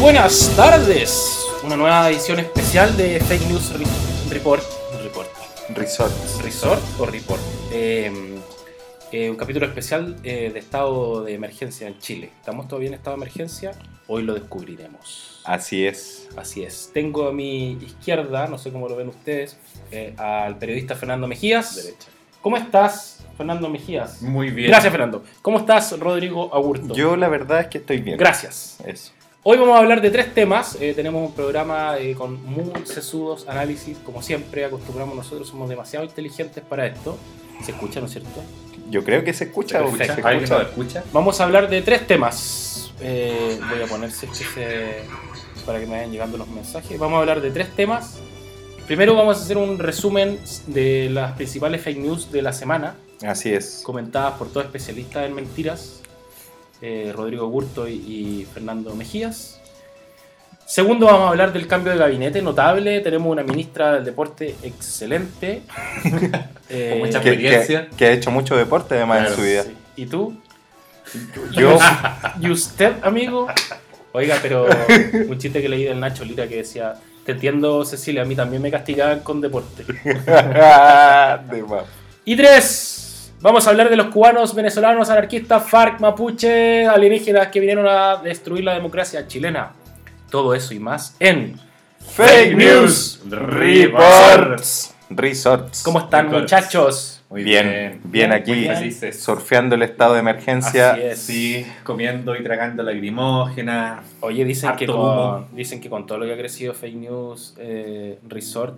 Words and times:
buenas 0.00 0.52
tardes. 0.56 1.44
Una 1.64 1.76
nueva 1.76 2.08
edición 2.10 2.38
especial 2.38 2.96
de 2.96 3.20
Fake 3.20 3.46
News 3.48 3.72
Re- 3.78 3.84
Report. 4.34 4.62
Report. 5.02 5.28
Resorts. 5.74 6.42
Resort 6.42 6.82
o 6.98 7.06
Report. 7.06 7.40
Eh, 7.72 8.38
eh, 9.12 9.30
un 9.30 9.36
capítulo 9.36 9.66
especial 9.66 10.16
eh, 10.22 10.50
de 10.52 10.58
estado 10.58 11.24
de 11.24 11.34
emergencia 11.34 11.88
en 11.88 11.98
Chile. 11.98 12.30
¿Estamos 12.38 12.68
todavía 12.68 12.88
en 12.88 12.94
estado 12.94 13.16
de 13.16 13.22
emergencia? 13.22 13.72
Hoy 14.08 14.22
lo 14.22 14.34
descubriremos. 14.34 15.40
Así 15.44 15.86
es. 15.86 16.28
Así 16.36 16.62
es. 16.62 16.90
Tengo 16.92 17.28
a 17.28 17.32
mi 17.32 17.72
izquierda, 17.72 18.46
no 18.46 18.58
sé 18.58 18.70
cómo 18.72 18.88
lo 18.88 18.96
ven 18.96 19.08
ustedes, 19.08 19.56
eh, 19.90 20.14
al 20.16 20.58
periodista 20.58 20.94
Fernando 20.94 21.26
Mejías. 21.26 21.76
Derecha. 21.76 22.08
¿Cómo 22.42 22.56
estás, 22.56 23.24
Fernando 23.36 23.68
Mejías? 23.68 24.22
Muy 24.22 24.50
bien. 24.50 24.68
Gracias, 24.68 24.92
Fernando. 24.92 25.24
¿Cómo 25.42 25.58
estás, 25.58 25.98
Rodrigo 25.98 26.54
Agurto? 26.54 26.94
Yo 26.94 27.16
la 27.16 27.28
verdad 27.28 27.60
es 27.62 27.66
que 27.66 27.78
estoy 27.78 27.98
bien. 27.98 28.16
Gracias. 28.18 28.76
Eso. 28.84 29.12
Hoy 29.48 29.58
vamos 29.58 29.76
a 29.76 29.78
hablar 29.78 30.00
de 30.00 30.10
tres 30.10 30.34
temas. 30.34 30.76
Eh, 30.80 30.92
tenemos 30.92 31.24
un 31.24 31.32
programa 31.32 31.98
eh, 31.98 32.16
con 32.16 32.42
muy 32.44 32.72
sesudos 32.84 33.46
análisis, 33.48 33.96
como 33.98 34.20
siempre 34.20 34.64
acostumbramos 34.64 35.14
nosotros, 35.14 35.46
somos 35.48 35.68
demasiado 35.68 36.04
inteligentes 36.04 36.64
para 36.64 36.84
esto. 36.86 37.16
¿Se 37.64 37.70
escucha, 37.70 38.00
no 38.00 38.06
es 38.06 38.12
cierto? 38.12 38.42
Yo 38.90 39.04
creo 39.04 39.22
que 39.22 39.32
se 39.32 39.44
escucha. 39.44 39.80
Vamos 41.12 41.40
a 41.40 41.44
hablar 41.44 41.70
de 41.70 41.80
tres 41.82 42.04
temas. 42.08 42.90
Eh, 43.00 43.60
voy 43.70 43.82
a 43.82 43.86
poner 43.86 44.10
si 44.10 44.26
es 44.26 44.32
que 44.36 44.44
se- 44.44 45.04
para 45.64 45.78
que 45.78 45.86
me 45.86 45.92
vayan 45.92 46.10
llegando 46.10 46.38
los 46.38 46.48
mensajes. 46.48 46.98
Vamos 46.98 47.16
a 47.18 47.20
hablar 47.20 47.40
de 47.40 47.52
tres 47.52 47.70
temas. 47.70 48.18
Primero 48.88 49.14
vamos 49.14 49.38
a 49.38 49.42
hacer 49.42 49.58
un 49.58 49.78
resumen 49.78 50.40
de 50.66 51.08
las 51.10 51.32
principales 51.36 51.82
fake 51.82 51.98
news 51.98 52.32
de 52.32 52.42
la 52.42 52.52
semana, 52.52 52.96
Así 53.24 53.52
es. 53.52 53.82
comentadas 53.84 54.34
por 54.38 54.52
dos 54.52 54.64
especialistas 54.64 55.24
en 55.24 55.34
mentiras, 55.34 56.02
eh, 56.82 57.12
Rodrigo 57.14 57.48
Gurto 57.48 57.86
y, 57.88 57.92
y 57.94 58.46
Fernando 58.52 58.94
Mejías. 58.94 59.60
Segundo, 60.66 61.06
vamos 61.06 61.22
a 61.22 61.28
hablar 61.28 61.52
del 61.52 61.68
cambio 61.68 61.92
de 61.92 61.98
gabinete 61.98 62.42
notable. 62.42 63.00
Tenemos 63.00 63.30
una 63.30 63.44
ministra 63.44 63.94
del 63.94 64.04
deporte 64.04 64.54
excelente. 64.62 65.62
Eh, 66.68 66.88
Con 66.98 67.06
mucha 67.06 67.20
Que, 67.20 67.28
experiencia. 67.28 67.88
que- 67.90 67.96
que 67.96 68.06
ha 68.06 68.10
hecho 68.10 68.32
mucho 68.32 68.56
deporte 68.56 68.96
además 68.96 69.18
Claro, 69.18 69.30
en 69.30 69.36
su 69.36 69.42
vida. 69.44 69.62
sí. 69.62 69.76
¿Y 69.94 70.06
tú? 70.06 70.36
Yo, 71.52 71.78
¿Y 72.40 72.50
usted, 72.50 72.94
amigo? 73.02 73.46
Oiga, 74.10 74.36
pero 74.42 74.66
un 75.28 75.38
chiste 75.38 75.62
que 75.62 75.68
leí 75.68 75.84
del 75.84 76.00
Nacho 76.00 76.24
Lira 76.24 76.48
que 76.48 76.56
decía, 76.56 76.94
te 77.24 77.30
entiendo 77.32 77.84
Cecilia, 77.84 78.22
a 78.22 78.24
mí 78.24 78.34
también 78.34 78.60
me 78.62 78.72
castigaban 78.72 79.20
con 79.20 79.40
deporte. 79.40 79.84
de 79.94 81.62
más. 81.68 81.84
Y 82.24 82.34
tres, 82.36 82.95
vamos 83.46 83.64
a 83.64 83.70
hablar 83.70 83.88
de 83.88 83.96
los 83.96 84.08
cubanos, 84.08 84.56
venezolanos, 84.56 85.08
anarquistas, 85.08 85.70
FARC, 85.70 86.00
mapuche, 86.00 86.84
alienígenas 86.84 87.46
que 87.46 87.60
vinieron 87.60 87.86
a 87.86 88.16
destruir 88.16 88.64
la 88.64 88.74
democracia 88.74 89.28
chilena. 89.28 89.70
Todo 90.30 90.52
eso 90.52 90.74
y 90.74 90.80
más 90.80 91.14
en... 91.20 91.54
Fake 92.00 92.56
News 92.56 93.20
Reports. 93.28 94.94
Resorts. 95.10 95.82
¿Cómo 95.84 96.00
están 96.00 96.26
Records. 96.26 96.42
muchachos? 96.42 97.22
Muy 97.30 97.44
Bien, 97.44 97.68
bien. 97.68 98.00
bien 98.04 98.32
aquí. 98.32 98.52
Muy 98.52 98.64
felices. 98.66 99.22
Surfeando 99.22 99.74
el 99.76 99.82
estado 99.82 100.14
de 100.14 100.20
emergencia. 100.20 100.92
Así 100.92 101.02
es. 101.02 101.18
Sí, 101.18 101.66
comiendo 101.84 102.34
y 102.36 102.42
tragando 102.42 102.82
lagrimógena. 102.82 104.02
Oye, 104.20 104.44
dicen 104.44 104.74
que, 104.76 104.86
con, 104.86 105.48
dicen 105.54 105.80
que 105.80 105.88
con 105.90 106.06
todo 106.06 106.18
lo 106.18 106.26
que 106.26 106.32
ha 106.32 106.36
crecido 106.38 106.74
Fake 106.74 106.96
News 106.96 107.54
eh, 107.58 108.18
Resort, 108.26 108.76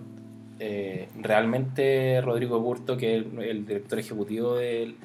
eh, 0.59 1.07
realmente 1.19 2.21
Rodrigo 2.21 2.59
Burto, 2.59 2.97
que 2.97 3.17
es 3.17 3.25
el, 3.25 3.39
el 3.43 3.65
director 3.65 3.99
ejecutivo 3.99 4.55
de, 4.55 4.95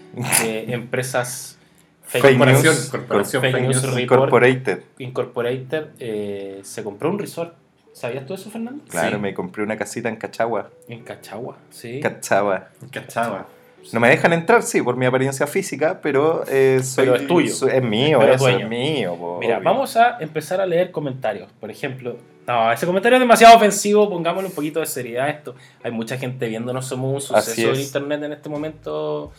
de 0.42 0.64
empresas 0.72 1.58
Fake, 2.02 2.22
Corporación, 2.22 2.74
News. 2.74 2.88
corporación 2.90 3.42
Fake 3.42 3.52
Fake 3.54 3.64
News 3.64 3.82
News. 3.82 3.94
Report. 3.94 4.20
Incorporated. 4.20 4.82
Incorporated, 4.98 5.86
eh, 6.00 6.60
se 6.62 6.84
compró 6.84 7.10
un 7.10 7.18
resort. 7.18 7.54
¿Sabías 7.92 8.26
tú 8.26 8.34
eso, 8.34 8.50
Fernando? 8.50 8.84
Claro, 8.90 9.16
Sí. 9.16 9.22
me 9.22 9.32
compré 9.34 9.62
una 9.62 9.76
casita 9.76 10.08
en 10.08 10.16
Cachagua. 10.16 10.70
En 10.88 11.02
Cachagua, 11.04 11.56
sí. 11.70 12.00
Cachagua. 12.00 12.68
Cachaba. 12.90 13.46
No 13.92 14.00
me 14.00 14.08
dejan 14.08 14.32
entrar, 14.32 14.62
sí, 14.62 14.80
por 14.82 14.96
mi 14.96 15.06
apariencia 15.06 15.46
física, 15.46 16.00
pero, 16.02 16.44
eh, 16.48 16.80
soy- 16.82 17.04
Pero 17.06 17.16
es 17.16 17.26
tuyo. 17.26 17.54
soy- 17.54 17.72
es 17.72 17.82
mío, 17.82 18.18
Pero 18.20 18.34
eso 18.34 18.48
es 18.48 18.68
mío. 18.68 19.14
po, 19.16 19.38
Mira, 19.40 19.58
obvio. 19.58 19.64
vamos 19.64 19.96
a 19.96 20.18
empezar 20.20 20.60
a 20.60 20.66
leer 20.66 20.90
comentarios. 20.90 21.48
Por 21.60 21.70
ejemplo, 21.70 22.16
no, 22.46 22.72
ese 22.72 22.86
comentario 22.86 23.16
es 23.16 23.20
demasiado 23.20 23.56
ofensivo, 23.56 24.08
pongámosle 24.08 24.48
un 24.48 24.54
poquito 24.54 24.80
de 24.80 24.86
seriedad 24.86 25.26
a 25.26 25.30
esto. 25.30 25.54
Hay 25.82 25.90
mucha 25.92 26.16
gente 26.18 26.48
viéndonos, 26.48 26.86
somos 26.86 27.12
un 27.14 27.20
suceso 27.36 27.72
en 27.74 27.80
internet 27.80 28.22
en 28.22 28.32
este 28.32 28.48
momento, 28.48 29.32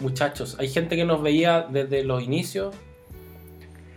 muchachos. 0.00 0.56
Hay 0.58 0.68
gente 0.68 0.96
que 0.96 1.04
nos 1.04 1.22
veía 1.22 1.66
desde 1.68 2.04
los 2.04 2.22
inicios. 2.22 2.74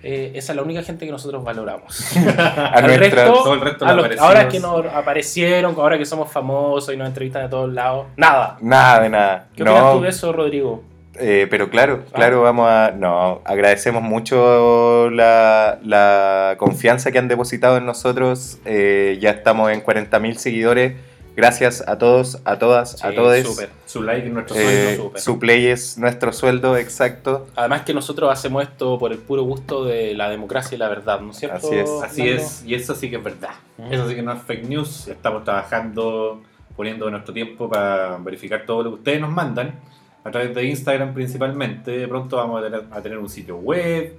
Eh, 0.06 0.34
esa 0.36 0.52
es 0.52 0.56
la 0.58 0.62
única 0.64 0.84
gente 0.84 1.06
que 1.06 1.12
nosotros 1.12 1.44
valoramos. 1.44 2.16
A 2.38 2.66
Al 2.68 2.86
nuestra- 2.88 2.98
resto, 3.26 3.34
todo 3.44 3.54
el 3.54 3.62
resto 3.62 3.86
a 3.86 3.94
los- 3.94 4.18
ahora 4.20 4.50
que 4.50 4.60
nos 4.60 4.86
aparecieron, 4.86 5.76
ahora 5.78 5.98
que 5.98 6.06
somos 6.06 6.30
famosos 6.32 6.94
y 6.94 6.98
nos 6.98 7.08
entrevistan 7.08 7.44
de 7.44 7.50
todos 7.50 7.72
lados, 7.74 8.08
nada. 8.18 8.58
Nada 8.62 9.00
de 9.02 9.10
nada. 9.10 9.48
¿Qué 9.56 9.64
opinas 9.64 9.82
No, 9.84 9.94
tú 9.94 10.02
de 10.02 10.10
eso, 10.10 10.34
Rodrigo? 10.34 10.84
eh, 11.20 11.48
pero 11.50 11.70
claro, 11.70 12.02
Ah. 12.08 12.16
claro, 12.16 12.42
vamos 12.42 12.68
a. 12.68 12.92
No, 12.92 13.42
agradecemos 13.46 14.02
mucho 14.04 15.10
la, 15.10 15.78
la 15.84 16.56
confianza 16.58 17.12
que 17.12 17.20
han 17.20 17.28
depositado 17.28 17.78
en 17.78 17.86
nosotros. 17.86 18.58
Eh, 18.66 19.18
ya 19.22 19.30
estamos 19.30 19.72
en 19.72 19.82
40.000 19.84 20.36
seguidores. 20.38 20.94
Gracias 21.36 21.84
a 21.88 21.98
todos, 21.98 22.40
a 22.46 22.60
todas, 22.60 23.04
a 23.04 23.12
todos. 23.14 23.40
súper. 23.44 23.70
Su 23.86 24.04
like 24.04 24.30
nuestro 24.30 24.56
Eh, 24.56 24.62
sueldo. 24.96 25.04
súper. 25.06 25.22
su 25.22 25.40
play 25.40 25.68
es 25.68 25.98
nuestro 25.98 26.32
sueldo 26.34 26.78
exacto. 26.78 27.48
Además 27.56 27.82
que 27.82 27.94
nosotros 27.94 28.32
hacemos 28.32 28.64
esto 28.64 28.98
por 29.00 29.12
el 29.12 29.18
puro 29.18 29.44
gusto 29.44 29.84
de 29.86 30.14
la 30.14 30.30
democracia 30.30 30.76
y 30.76 30.80
la 30.80 30.90
verdad, 30.90 31.20
¿no 31.22 31.32
es 31.32 31.38
cierto? 31.38 31.58
Así 31.68 31.76
es. 31.76 31.90
Así 32.04 32.30
es, 32.30 32.64
y 32.66 32.76
eso 32.76 32.94
sí 32.96 33.10
que 33.10 33.16
es 33.18 33.24
verdad. 33.24 33.52
Mm. 33.78 33.94
Eso 33.94 34.08
sí 34.10 34.16
que 34.16 34.22
no 34.22 34.34
es 34.34 34.42
fake 34.44 34.66
news. 34.70 35.08
Estamos 35.08 35.44
trabajando, 35.44 36.42
poniendo 36.76 37.10
nuestro 37.10 37.34
tiempo 37.34 37.70
para 37.70 38.18
verificar 38.18 38.64
todo 38.66 38.84
lo 38.84 38.90
que 38.92 38.96
ustedes 38.98 39.22
nos 39.22 39.32
mandan 39.32 39.80
a 40.24 40.32
través 40.32 40.54
de 40.54 40.64
Instagram 40.66 41.14
principalmente. 41.14 41.92
De 41.92 42.08
pronto 42.08 42.38
vamos 42.38 42.60
a 42.62 42.64
tener, 42.64 42.84
a 42.92 43.02
tener 43.02 43.18
un 43.18 43.30
sitio 43.30 43.58
web, 43.58 44.14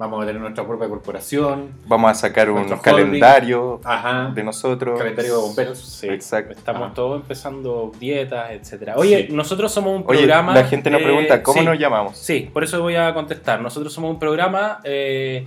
vamos 0.00 0.22
a 0.22 0.26
tener 0.26 0.40
nuestra 0.40 0.66
propia 0.66 0.88
corporación. 0.88 1.72
Vamos 1.86 2.10
a 2.10 2.14
sacar 2.14 2.50
un 2.50 2.64
calendario 2.78 3.80
Ajá. 3.84 4.32
de 4.34 4.42
nosotros. 4.42 4.98
Calendario 4.98 5.36
de 5.36 5.40
bomberos. 5.42 5.78
Sí, 5.78 6.08
Exacto. 6.08 6.54
Estamos 6.54 6.86
Ajá. 6.86 6.94
todos 6.94 7.20
empezando 7.20 7.92
dietas, 8.00 8.50
etcétera. 8.52 8.94
Oye, 8.96 9.26
Sí. 9.28 9.32
nosotros 9.34 9.70
somos 9.70 9.94
un 9.94 10.04
Oye, 10.08 10.20
programa. 10.20 10.54
la 10.54 10.64
gente 10.64 10.88
nos 10.90 11.02
eh, 11.02 11.04
pregunta, 11.04 11.42
¿cómo 11.42 11.60
sí, 11.60 11.66
nos 11.66 11.78
llamamos? 11.78 12.16
Sí, 12.16 12.48
por 12.50 12.64
eso 12.64 12.80
voy 12.80 12.96
a 12.96 13.12
contestar. 13.12 13.60
Nosotros 13.60 13.92
somos 13.92 14.10
un 14.10 14.18
programa 14.18 14.80
eh, 14.84 15.46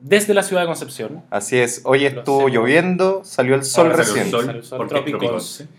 desde 0.00 0.34
la 0.34 0.42
ciudad 0.42 0.62
de 0.62 0.66
Concepción. 0.66 1.22
Así 1.30 1.56
es, 1.56 1.82
hoy 1.84 2.04
estuvo 2.04 2.48
lloviendo, 2.48 3.22
salió 3.22 3.54
el 3.54 3.62
sol 3.64 3.92
recién. 3.92 4.24
el 4.24 4.30
sol, 4.32 4.44
Salió 4.46 4.58
el 4.60 4.66
sol, 4.66 4.78
porque 4.78 4.94
es 4.96 5.04
trópicos. 5.04 5.56
trópico. 5.58 5.76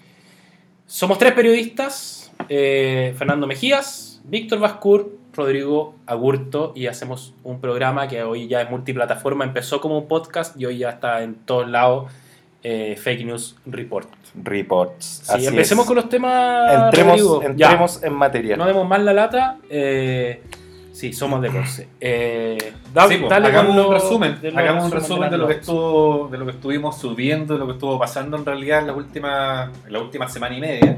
Somos 0.85 1.17
tres 1.17 1.33
periodistas: 1.33 2.31
eh, 2.47 3.13
Fernando 3.17 3.45
Mejías, 3.45 4.21
Víctor 4.23 4.59
Bascur, 4.59 5.16
Rodrigo 5.37 5.95
Agurto, 6.05 6.73
y 6.75 6.87
hacemos 6.87 7.33
un 7.43 7.61
programa 7.61 8.07
que 8.07 8.23
hoy 8.23 8.47
ya 8.47 8.61
es 8.61 8.69
multiplataforma. 8.69 9.45
Empezó 9.45 9.79
como 9.79 9.97
un 9.97 10.07
podcast 10.07 10.59
y 10.59 10.65
hoy 10.65 10.79
ya 10.79 10.89
está 10.89 11.21
en 11.23 11.35
todos 11.35 11.69
lados. 11.69 12.11
eh, 12.63 12.97
Fake 13.01 13.23
News 13.23 13.55
Report. 13.67 14.09
Reports. 14.43 15.21
Sí, 15.23 15.31
Así 15.35 15.45
empecemos 15.47 15.83
es. 15.83 15.87
con 15.87 15.95
los 15.95 16.09
temas. 16.09 16.85
Entremos, 16.85 17.11
Rodrigo. 17.21 17.41
Ya. 17.55 17.67
entremos 17.67 18.03
en 18.03 18.13
materia. 18.13 18.57
No 18.57 18.65
demos 18.65 18.85
más 18.87 19.01
la 19.03 19.13
lata. 19.13 19.57
Eh, 19.69 20.41
sí, 20.91 21.13
somos 21.13 21.41
de 21.41 21.49
Conce. 21.49 21.87
Eh, 22.01 22.73
da- 22.93 23.07
Sí, 23.07 23.17
pues, 23.17 23.29
dale 23.29 23.47
hagamos 23.47 23.75
con 23.75 23.85
un 23.85 23.93
resumen, 23.93 24.41
de 24.41 24.51
los 24.51 24.57
hagamos 24.59 24.85
un 24.85 24.91
resumen 24.91 25.29
de 25.29 25.37
lo 25.37 25.47
que 25.47 25.53
estuvo, 25.53 26.27
de 26.29 26.37
lo 26.39 26.45
que 26.45 26.51
estuvimos 26.51 26.97
subiendo, 26.97 27.53
de 27.53 27.59
lo 27.59 27.67
que 27.67 27.73
estuvo 27.73 27.97
pasando 27.99 28.35
en 28.37 28.45
realidad 28.45 28.79
en 28.79 28.87
la 28.87 28.93
última, 28.93 29.71
en 29.85 29.93
la 29.93 29.99
última 29.99 30.27
semana 30.27 30.57
y 30.57 30.59
media. 30.59 30.97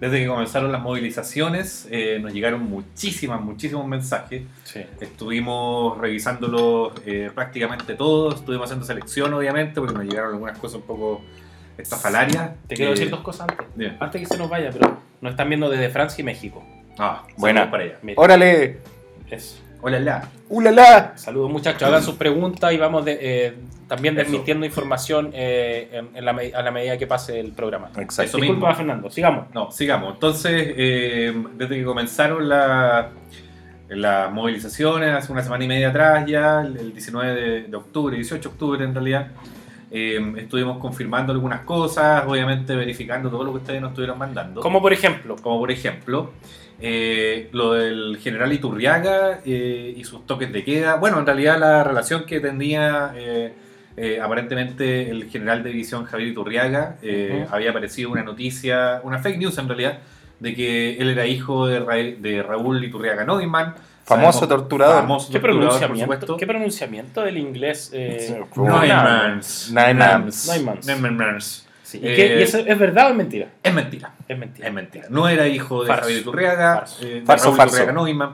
Desde 0.00 0.20
que 0.20 0.26
comenzaron 0.28 0.70
las 0.70 0.80
movilizaciones, 0.80 1.88
eh, 1.90 2.18
nos 2.22 2.32
llegaron 2.32 2.62
muchísimas, 2.62 3.40
muchísimos 3.40 3.84
mensajes. 3.86 4.42
Sí. 4.64 4.80
Estuvimos 5.00 5.98
revisándolos 5.98 6.92
eh, 7.04 7.30
prácticamente 7.34 7.94
todos, 7.94 8.36
estuvimos 8.36 8.66
haciendo 8.66 8.86
selección 8.86 9.34
obviamente, 9.34 9.80
porque 9.80 9.94
nos 9.94 10.04
llegaron 10.04 10.34
algunas 10.34 10.56
cosas 10.58 10.76
un 10.76 10.82
poco 10.86 11.22
estafalarias. 11.76 12.50
Te 12.68 12.76
quiero 12.76 12.92
Eh, 12.92 12.94
decir 12.94 13.10
dos 13.10 13.20
cosas 13.20 13.48
antes. 13.48 13.66
bien. 13.74 13.96
Antes 13.98 14.20
que 14.20 14.26
se 14.26 14.38
nos 14.38 14.48
vaya, 14.48 14.70
pero 14.72 14.98
nos 15.20 15.30
están 15.32 15.48
viendo 15.48 15.68
desde 15.68 15.88
Francia 15.90 16.22
y 16.22 16.24
México. 16.24 16.64
Ah, 16.98 17.24
Buena. 17.36 17.60
saludos 17.62 17.70
para 17.72 17.84
allá. 17.84 17.98
Mira, 18.02 18.20
¡Órale! 18.20 18.78
eso. 19.30 19.56
Hola, 19.80 20.00
la. 20.00 20.28
¡Ulala! 20.48 21.12
Saludos 21.16 21.50
muchachos, 21.50 21.82
hagan 21.84 22.02
sus 22.02 22.16
preguntas 22.16 22.72
y 22.72 22.78
vamos 22.78 23.04
de- 23.04 23.18
eh, 23.20 23.54
también 23.86 24.14
Eso. 24.14 24.24
desmintiendo 24.24 24.66
información 24.66 25.30
eh, 25.32 25.88
en- 25.92 26.16
en 26.16 26.24
la 26.24 26.32
me- 26.32 26.52
a 26.52 26.62
la 26.62 26.70
medida 26.70 26.98
que 26.98 27.06
pase 27.06 27.38
el 27.38 27.52
programa. 27.52 27.88
Exacto. 27.96 28.22
Eso 28.22 28.36
Disculpa, 28.38 28.66
mismo. 28.68 28.74
Fernando, 28.76 29.10
sigamos. 29.10 29.46
No, 29.54 29.70
sigamos. 29.70 30.14
Entonces, 30.14 30.52
eh, 30.76 31.32
desde 31.56 31.76
que 31.76 31.84
comenzaron 31.84 32.48
la- 32.48 33.10
las 33.88 34.32
movilizaciones, 34.32 35.14
hace 35.14 35.32
una 35.32 35.42
semana 35.42 35.64
y 35.64 35.68
media 35.68 35.88
atrás 35.90 36.26
ya, 36.26 36.60
el 36.62 36.76
el 36.76 36.92
19 36.92 37.34
de, 37.40 37.62
de 37.62 37.76
octubre, 37.76 38.16
18 38.16 38.48
de 38.48 38.52
octubre 38.54 38.84
en 38.84 38.94
realidad, 38.94 39.28
Eh, 39.90 40.20
estuvimos 40.36 40.76
confirmando 40.76 41.32
algunas 41.32 41.60
cosas, 41.60 42.22
obviamente 42.26 42.76
verificando 42.76 43.30
todo 43.30 43.42
lo 43.42 43.52
que 43.52 43.56
ustedes 43.60 43.80
nos 43.80 43.92
estuvieron 43.92 44.18
mandando. 44.18 44.60
Como 44.60 44.82
por 44.82 44.92
ejemplo, 44.92 45.34
Como 45.36 45.58
por 45.58 45.70
ejemplo, 45.70 46.32
eh, 46.80 47.48
lo 47.52 47.72
del 47.74 48.18
general 48.22 48.52
Iturriaga 48.52 49.40
eh, 49.44 49.94
y 49.96 50.04
sus 50.04 50.26
toques 50.26 50.52
de 50.52 50.64
queda. 50.64 50.96
Bueno, 50.96 51.18
en 51.18 51.26
realidad 51.26 51.58
la 51.58 51.82
relación 51.84 52.24
que 52.24 52.40
tenía 52.40 53.12
eh, 53.16 53.52
eh, 53.96 54.20
aparentemente 54.22 55.10
el 55.10 55.28
general 55.28 55.62
de 55.64 55.70
división 55.70 56.04
Javier 56.04 56.28
Iturriaga, 56.28 56.96
eh, 57.02 57.46
había 57.50 57.70
aparecido 57.70 58.10
una 58.10 58.22
noticia, 58.22 59.00
una 59.02 59.18
fake 59.18 59.38
news 59.38 59.58
en 59.58 59.66
realidad, 59.68 59.98
de 60.38 60.54
que 60.54 60.96
él 60.98 61.08
era 61.10 61.26
hijo 61.26 61.66
de, 61.66 61.80
Ra- 61.80 61.96
de 61.96 62.42
Raúl 62.44 62.84
Iturriaga 62.84 63.24
Neumann. 63.24 63.74
Famoso 64.04 64.38
Sabemos- 64.40 64.48
torturador. 64.48 64.96
Famoso 65.02 65.26
¿qué 65.32 65.38
torturador, 65.40 65.78
pronunciamiento. 65.80 66.36
¿qué 66.38 66.46
pronunciamiento 66.46 67.22
del 67.22 67.36
inglés? 67.38 67.90
Eh, 67.92 68.16
Sí, 68.26 68.34
Neumanns. 68.56 69.72
Neumanns. 69.72 70.86
Neumanns. 70.86 71.67
Sí, 71.88 71.96
¿Y, 71.98 72.00
qué- 72.02 72.34
Eh, 72.34 72.40
y 72.40 72.42
eso 72.42 72.58
es 72.58 72.78
verdad 72.78 73.06
o 73.06 73.10
es 73.12 73.16
mentira? 73.16 73.48
Es 73.62 73.72
mentira. 73.72 74.12
Es 74.28 74.36
mentira. 74.38 74.68
Es 74.68 74.74
mentira. 74.74 75.06
No 75.08 75.26
era 75.26 75.46
hijo 75.48 75.84
de. 75.84 75.94
Javier 75.94 76.18
Iturriaga, 76.20 76.74
Farso. 76.80 77.02
eh, 77.06 77.14
de 77.14 77.20
Farso, 77.22 77.56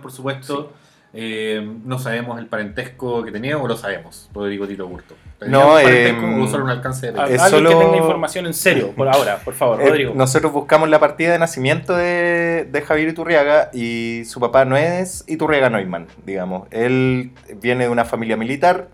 por 0.03 0.11
supuesto. 0.11 0.73
Eh, 1.17 1.65
no 1.85 2.01
sabemos 2.01 2.41
el 2.41 2.47
parentesco 2.49 3.23
que 3.23 3.31
tenía 3.31 3.56
o 3.56 3.69
lo 3.69 3.77
sabemos, 3.77 4.29
Rodrigo 4.35 4.67
Tito 4.67 4.89
Burto. 4.89 5.15
¿Tenía 5.39 5.56
No, 5.56 5.75
un 5.75 5.81
eh, 5.85 6.43
o 6.43 6.49
solo 6.49 6.65
un 6.65 6.71
alcance 6.71 7.06
de 7.06 7.12
Es 7.12 7.19
Alguien 7.21 7.39
que 7.41 7.49
solo- 7.51 7.79
tenga 7.79 7.97
información 7.99 8.47
en 8.47 8.55
serio, 8.55 8.91
por 8.97 9.06
ahora, 9.06 9.37
por 9.45 9.55
favor, 9.55 9.81
Eh, 9.83 9.87
Rodrigo. 9.87 10.12
nosotros 10.17 10.50
buscamos 10.53 10.89
la 10.89 10.99
partida 10.99 11.31
de 11.31 11.39
nacimiento 11.39 11.95
de, 11.97 12.67
de 12.69 12.83
Javier 12.83 13.11
Iturriaga 13.11 13.71
y 13.73 14.23
su 14.27 14.41
papá 14.41 14.65
no 14.65 14.77
es 14.77 15.23
Iturriaga 15.29 15.71
Neumann, 15.71 16.09
digamos. 16.27 16.67
Él 16.73 17.31
viene 17.62 17.85
de 17.85 17.91
una 17.91 18.05
familia 18.05 18.37
militar. 18.37 18.89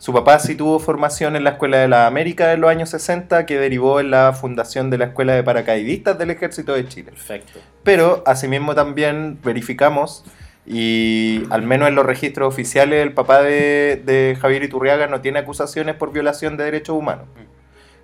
Su 0.00 0.14
papá 0.14 0.38
sí 0.38 0.54
tuvo 0.54 0.78
formación 0.78 1.36
en 1.36 1.44
la 1.44 1.50
Escuela 1.50 1.76
de 1.76 1.86
la 1.86 2.06
América 2.06 2.54
en 2.54 2.62
los 2.62 2.70
años 2.70 2.88
60, 2.88 3.44
que 3.44 3.58
derivó 3.58 4.00
en 4.00 4.10
la 4.10 4.32
fundación 4.32 4.88
de 4.88 4.96
la 4.96 5.04
Escuela 5.04 5.34
de 5.34 5.42
Paracaidistas 5.42 6.16
del 6.16 6.30
Ejército 6.30 6.72
de 6.72 6.88
Chile. 6.88 7.10
Perfecto. 7.10 7.60
Pero 7.82 8.22
asimismo 8.24 8.74
también 8.74 9.38
verificamos, 9.44 10.24
y 10.64 11.42
al 11.50 11.64
menos 11.64 11.86
en 11.86 11.96
los 11.96 12.06
registros 12.06 12.48
oficiales, 12.48 13.02
el 13.02 13.12
papá 13.12 13.42
de, 13.42 14.00
de 14.02 14.38
Javier 14.40 14.62
Iturriaga 14.62 15.06
no 15.06 15.20
tiene 15.20 15.40
acusaciones 15.40 15.96
por 15.96 16.12
violación 16.12 16.56
de 16.56 16.64
derechos 16.64 16.96
humanos. 16.96 17.26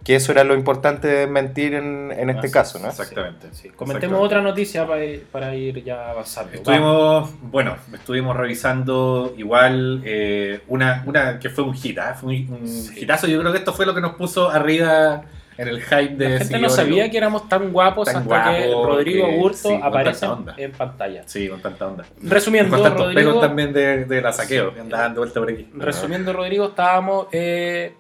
Que 0.07 0.15
eso 0.15 0.31
era 0.31 0.45
lo 0.45 0.55
importante 0.55 1.09
de 1.09 1.27
mentir 1.27 1.75
en, 1.75 2.13
en 2.17 2.31
este 2.31 2.47
Ah, 2.47 2.51
caso, 2.53 2.79
¿no? 2.79 2.89
Exactamente. 2.89 3.49
Sí, 3.53 3.71
Comentemos 3.71 3.89
Exactamente. 4.19 4.25
otra 4.25 4.41
noticia 4.41 4.87
para 4.87 5.05
ir, 5.05 5.25
para 5.33 5.55
ir 5.57 5.83
ya 5.83 6.11
avanzando. 6.11 6.53
Vamos. 6.53 6.61
Estuvimos, 6.61 7.31
bueno, 7.51 7.77
estuvimos 7.93 8.37
revisando 8.37 9.35
igual 9.37 10.03
eh, 10.05 10.61
una, 10.69 11.03
una 11.07 11.39
que 11.41 11.51
fue 11.51 11.65
un 11.65 11.75
hit, 11.75 11.99
¿ah? 11.99 12.15
fue 12.15 12.35
un, 12.35 12.59
un 12.63 12.69
Sí. 12.69 13.01
hitazo. 13.01 13.27
Yo 13.27 13.41
creo 13.41 13.51
que 13.51 13.59
esto 13.59 13.73
fue 13.73 13.85
lo 13.85 13.95
que 13.95 14.01
nos 14.01 14.15
puso 14.15 14.49
arriba 14.49 15.23
en 15.59 15.69
el 15.69 15.81
hype 15.83 16.15
de 16.17 16.29
La 16.29 16.39
gente 16.39 16.59
no 16.59 16.69
seguidores. 16.69 16.75
sabía 16.75 17.11
que 17.11 17.17
éramos 17.17 17.49
tan 17.49 17.73
guapos 17.73 18.07
Tan 18.13 18.19
hasta 18.31 18.57
que 18.59 18.71
Rodrigo 18.71 19.27
Burto 19.33 19.75
aparece 19.83 20.27
en 20.59 20.71
pantalla. 20.73 21.23
Sí, 21.27 21.49
con 21.49 21.61
tanta 21.63 21.87
onda. 21.87 22.05
Resumiendo, 22.23 22.79
con 22.79 22.97
Rodrigo, 22.97 23.41
también 23.41 23.73
de, 23.73 24.05
de 24.05 24.21
la 24.23 24.33
saqueo, 24.33 24.69
Sí. 24.69 24.75
que 24.77 24.81
anda 24.83 25.01
dando 25.01 25.21
vuelta 25.23 25.41
por 25.41 25.51
aquí. 25.51 25.67
resumiendo, 25.75 26.33
Rodrigo, 26.33 26.67
estábamos 26.67 27.27
eh, 27.33 27.95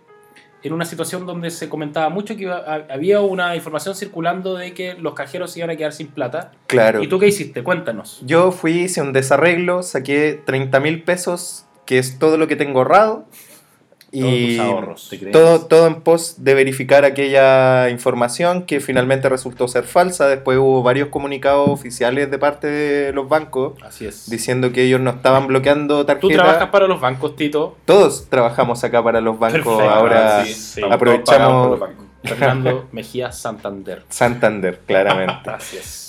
en 0.66 0.72
una 0.72 0.84
situación 0.84 1.26
donde 1.26 1.50
se 1.50 1.68
comentaba 1.68 2.08
mucho 2.08 2.36
que 2.36 2.42
iba- 2.42 2.64
había 2.90 3.20
una 3.20 3.54
información 3.56 3.94
circulando 3.94 4.54
de 4.54 4.74
que 4.74 4.94
los 4.94 5.14
cajeros 5.14 5.50
se 5.52 5.60
iban 5.60 5.70
a 5.70 5.76
quedar 5.76 5.92
sin 5.92 6.08
plata. 6.08 6.52
Claro. 6.66 7.02
¿Y 7.02 7.08
tú 7.08 7.18
qué 7.18 7.28
hiciste? 7.28 7.62
Cuéntanos. 7.62 8.20
Yo 8.24 8.50
fui, 8.52 8.72
hice 8.82 9.00
un 9.02 9.12
desarreglo, 9.12 9.82
saqué 9.82 10.40
30 10.44 10.80
mil 10.80 11.02
pesos, 11.02 11.64
que 11.84 11.98
es 11.98 12.18
todo 12.18 12.36
lo 12.36 12.48
que 12.48 12.56
tengo 12.56 12.80
ahorrado. 12.80 13.26
Todos 14.20 14.32
Y 14.34 14.56
tus 14.56 14.66
ahorros. 14.66 15.08
¿Te 15.10 15.18
crees? 15.18 15.32
todo, 15.32 15.60
todo 15.66 15.86
en 15.86 15.96
pos 16.02 16.36
de 16.44 16.54
verificar 16.54 17.04
aquella 17.04 17.90
información 17.90 18.62
que 18.64 18.80
finalmente 18.80 19.28
resultó 19.28 19.68
ser 19.68 19.84
falsa. 19.84 20.26
Después 20.28 20.58
hubo 20.58 20.82
varios 20.82 21.08
comunicados 21.08 21.68
oficiales 21.68 22.30
de 22.30 22.38
parte 22.38 22.66
de 22.66 23.12
los 23.12 23.28
bancos 23.28 23.74
Así 23.82 24.06
es. 24.06 24.28
diciendo 24.30 24.72
que 24.72 24.82
ellos 24.84 25.00
no 25.00 25.10
estaban 25.10 25.46
bloqueando 25.46 26.00
Tú 26.00 26.06
tarjetas. 26.06 26.36
trabajas 26.36 26.68
para 26.70 26.86
los 26.86 27.00
bancos, 27.00 27.36
Tito. 27.36 27.76
Todos 27.84 28.28
trabajamos 28.28 28.82
acá 28.84 29.02
para 29.02 29.20
los 29.20 29.38
bancos. 29.38 29.60
Perfecto. 29.62 29.90
Ahora 29.90 30.40
Ah, 30.40 30.44
sí, 30.44 30.54
sí. 30.54 30.80
aprovechamos-. 30.88 31.80
Fernando 32.24 32.86
Mejía 32.92 33.30
Santander. 33.32 34.02
Santander, 34.08 34.80
claramente. 34.86 35.34
Gracias. 35.44 36.05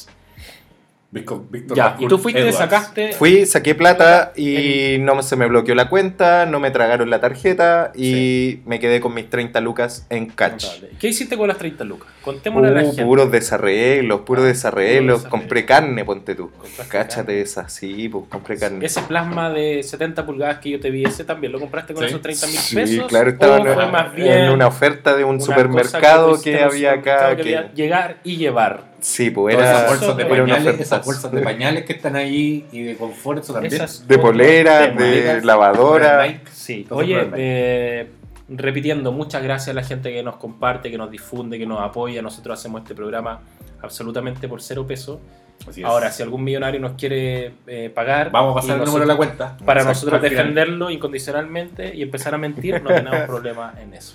Víctor- 1.10 1.46
Víctor 1.50 1.78
Ya, 1.78 1.96
y 2.00 2.08
tú 2.08 2.18
fuiste, 2.18 2.42
Edwards. 2.42 2.58
sacaste. 2.58 3.14
Fui, 3.14 3.46
saqué 3.46 3.74
plata 3.76 4.34
y 4.36 4.98
no 5.00 5.24
se 5.24 5.38
me 5.38 5.48
bloqueó 5.48 5.74
la 5.74 5.88
cuenta, 5.88 6.46
no 6.46 6.60
me 6.60 6.70
tragaron 6.70 7.10
la 7.10 7.22
tarjeta 7.22 7.94
y 7.96 8.60
me 8.66 8.80
quedé 8.82 9.00
con 9.00 9.14
mis 9.14 9.30
30 9.30 9.62
lucas 9.62 10.06
en 10.10 10.26
catch. 10.28 10.66
¿Qué 11.00 11.08
hiciste 11.08 11.38
con 11.38 11.48
las 11.48 11.58
30 11.58 11.86
lucas? 11.86 12.10
Contémosle 12.24 12.68
a 12.68 12.72
la 12.72 12.82
Uh, 12.84 12.88
gente. 12.88 13.04
puros 13.06 13.32
desarreglos, 13.32 14.22
puros 14.22 14.44
Ah, 14.44 14.48
desarreglos. 14.50 15.20
puro. 15.20 15.30
Compré 15.32 15.66
carne, 15.66 16.04
ponte 16.04 16.36
tú. 16.36 16.50
Compraste 16.52 16.88
Cáchate 16.90 17.26
carne. 17.28 17.42
esa, 17.42 17.70
sí, 17.70 18.10
pues 18.10 18.26
compré 18.28 18.58
carne. 18.60 18.86
Ese 18.86 19.02
plasma 19.04 19.50
de 19.50 19.84
70 19.84 20.26
pulgadas 20.26 20.60
que 20.60 20.72
yo 20.72 20.80
te 20.82 20.90
vi, 20.92 21.06
ese 21.06 21.24
también 21.24 21.54
lo 21.54 21.60
compraste 21.62 21.94
con 21.94 22.04
Sí. 22.04 22.10
esos 22.10 22.22
30 22.22 22.48
mil 22.48 22.56
Sí, 22.58 22.76
pesos. 22.76 23.08
claro, 23.08 23.30
estaba 23.30 23.56
o 23.60 23.66
en, 23.66 23.74
fue 23.74 23.88
más 23.90 24.14
bien 24.14 24.28
en 24.40 24.50
una 24.52 24.68
oferta 24.68 25.16
de 25.16 25.24
un 25.24 25.40
supermercado 25.40 26.42
que, 26.42 26.58
un 26.58 26.64
había 26.64 26.92
acá. 26.92 27.36
que 27.38 27.44
que- 27.44 27.70
llegar 27.76 28.18
y 28.26 28.36
llevar. 28.36 28.97
Sí, 29.00 29.30
pues 29.30 29.56
era, 29.56 29.72
esas 29.72 29.90
bolsas 29.90 30.18
de 30.18 30.24
era 30.24 30.32
pañales, 30.32 30.80
esas 30.80 31.06
bolsas 31.06 31.32
de 31.32 31.42
pañales 31.42 31.86
que 31.86 31.94
están 31.94 32.16
ahí 32.16 32.66
y 32.72 32.82
de 32.82 32.96
confort, 32.96 33.44
eso 33.44 33.54
también. 33.54 33.74
Esas 33.74 34.08
De 34.08 34.18
polera, 34.18 34.88
de 34.88 35.42
lavadora. 35.44 36.26
Nike. 36.26 36.42
Sí, 36.52 36.88
oye, 36.90 37.30
eh, 37.36 38.10
repitiendo, 38.50 39.12
muchas 39.12 39.44
gracias 39.44 39.70
a 39.70 39.74
la 39.74 39.84
gente 39.84 40.12
que 40.12 40.24
nos 40.24 40.38
comparte, 40.38 40.90
que 40.90 40.98
nos 40.98 41.12
difunde, 41.12 41.60
que 41.60 41.66
nos 41.66 41.82
apoya. 41.82 42.22
Nosotros 42.22 42.60
hacemos 42.60 42.82
este 42.82 42.96
programa 42.96 43.42
absolutamente 43.82 44.48
por 44.48 44.62
cero 44.62 44.86
peso. 44.88 45.20
Así 45.68 45.82
es. 45.82 45.88
Ahora, 45.88 46.12
si 46.12 46.24
algún 46.24 46.44
millonario 46.44 46.80
nos 46.80 46.94
quiere 46.94 47.54
eh, 47.68 47.90
pagar, 47.94 48.32
Vamos 48.32 48.52
a 48.52 48.62
pasar 48.62 48.80
el 48.80 48.86
número 48.86 49.02
de 49.02 49.08
la 49.08 49.18
cuenta. 49.18 49.58
para 49.66 49.82
Exacto, 49.82 50.06
nosotros 50.08 50.22
defenderlo 50.22 50.90
incondicionalmente 50.90 51.96
y 51.96 52.02
empezar 52.04 52.34
a 52.36 52.38
mentir, 52.38 52.82
no 52.82 52.90
tenemos 52.94 53.22
problema 53.22 53.74
en 53.82 53.94
eso. 53.94 54.14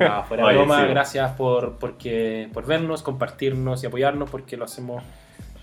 No, 0.00 0.24
fuera 0.24 0.42
de 0.42 0.48
Oye, 0.48 0.56
broma, 0.58 0.82
sí. 0.82 0.88
gracias 0.88 1.32
por, 1.32 1.76
porque, 1.78 2.48
por 2.52 2.66
vernos, 2.66 3.02
compartirnos 3.02 3.82
y 3.82 3.86
apoyarnos, 3.86 4.30
porque 4.30 4.56
lo 4.56 4.64
hacemos 4.64 5.02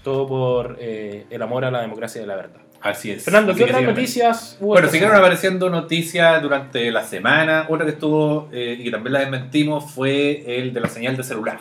todo 0.03 0.27
por 0.27 0.77
eh, 0.79 1.25
el 1.29 1.41
amor 1.41 1.65
a 1.65 1.71
la 1.71 1.81
democracia 1.81 2.21
y 2.21 2.23
a 2.25 2.27
la 2.27 2.35
verdad. 2.35 2.61
Así 2.81 3.09
es. 3.09 3.23
Fernando, 3.23 3.55
¿qué 3.55 3.63
otras 3.63 3.81
noticias 3.81 4.57
hubo 4.59 4.73
Bueno, 4.73 4.87
siguieron 4.89 5.15
apareciendo 5.17 5.71
noticias 5.71 6.39
durante 6.43 6.91
la 6.91 7.03
semana. 7.03 7.65
Otra 7.67 7.83
que 7.83 7.93
estuvo 7.93 8.47
eh, 8.53 8.77
y 8.79 8.83
que 8.83 8.91
también 8.91 9.13
la 9.13 9.19
desmentimos 9.21 9.91
fue 9.91 10.59
el 10.59 10.71
de 10.71 10.81
la 10.81 10.87
señal 10.87 11.17
de 11.17 11.23
celular. 11.23 11.57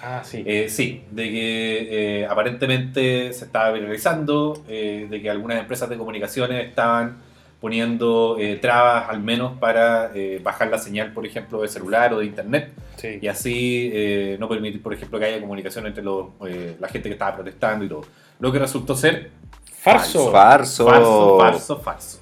Ah, 0.00 0.22
sí. 0.24 0.42
Eh, 0.46 0.68
sí, 0.68 1.02
de 1.10 1.24
que 1.24 2.20
eh, 2.20 2.26
aparentemente 2.26 3.32
se 3.32 3.44
estaba 3.46 3.70
viralizando, 3.72 4.62
eh, 4.68 5.06
de 5.08 5.22
que 5.22 5.30
algunas 5.30 5.58
empresas 5.58 5.88
de 5.88 5.96
comunicaciones 5.96 6.66
estaban 6.66 7.22
poniendo 7.64 8.36
eh, 8.38 8.56
trabas 8.56 9.08
al 9.08 9.20
menos 9.20 9.58
para 9.58 10.10
eh, 10.14 10.38
bajar 10.42 10.68
la 10.68 10.76
señal, 10.76 11.14
por 11.14 11.24
ejemplo, 11.24 11.62
de 11.62 11.68
celular 11.68 12.12
o 12.12 12.18
de 12.18 12.26
internet 12.26 12.74
sí. 12.96 13.18
y 13.22 13.26
así 13.26 13.90
eh, 13.90 14.36
no 14.38 14.50
permitir, 14.50 14.82
por 14.82 14.92
ejemplo, 14.92 15.18
que 15.18 15.24
haya 15.24 15.40
comunicación 15.40 15.86
entre 15.86 16.04
los, 16.04 16.26
eh, 16.46 16.76
la 16.78 16.88
gente 16.88 17.08
que 17.08 17.14
estaba 17.14 17.36
protestando 17.36 17.86
y 17.86 17.88
todo. 17.88 18.02
Lo 18.38 18.52
que 18.52 18.58
resultó 18.58 18.94
ser 18.94 19.30
Farso. 19.78 20.30
Farso. 20.30 20.86
falso, 20.86 21.38
falso, 21.38 21.78
falso. 21.78 22.20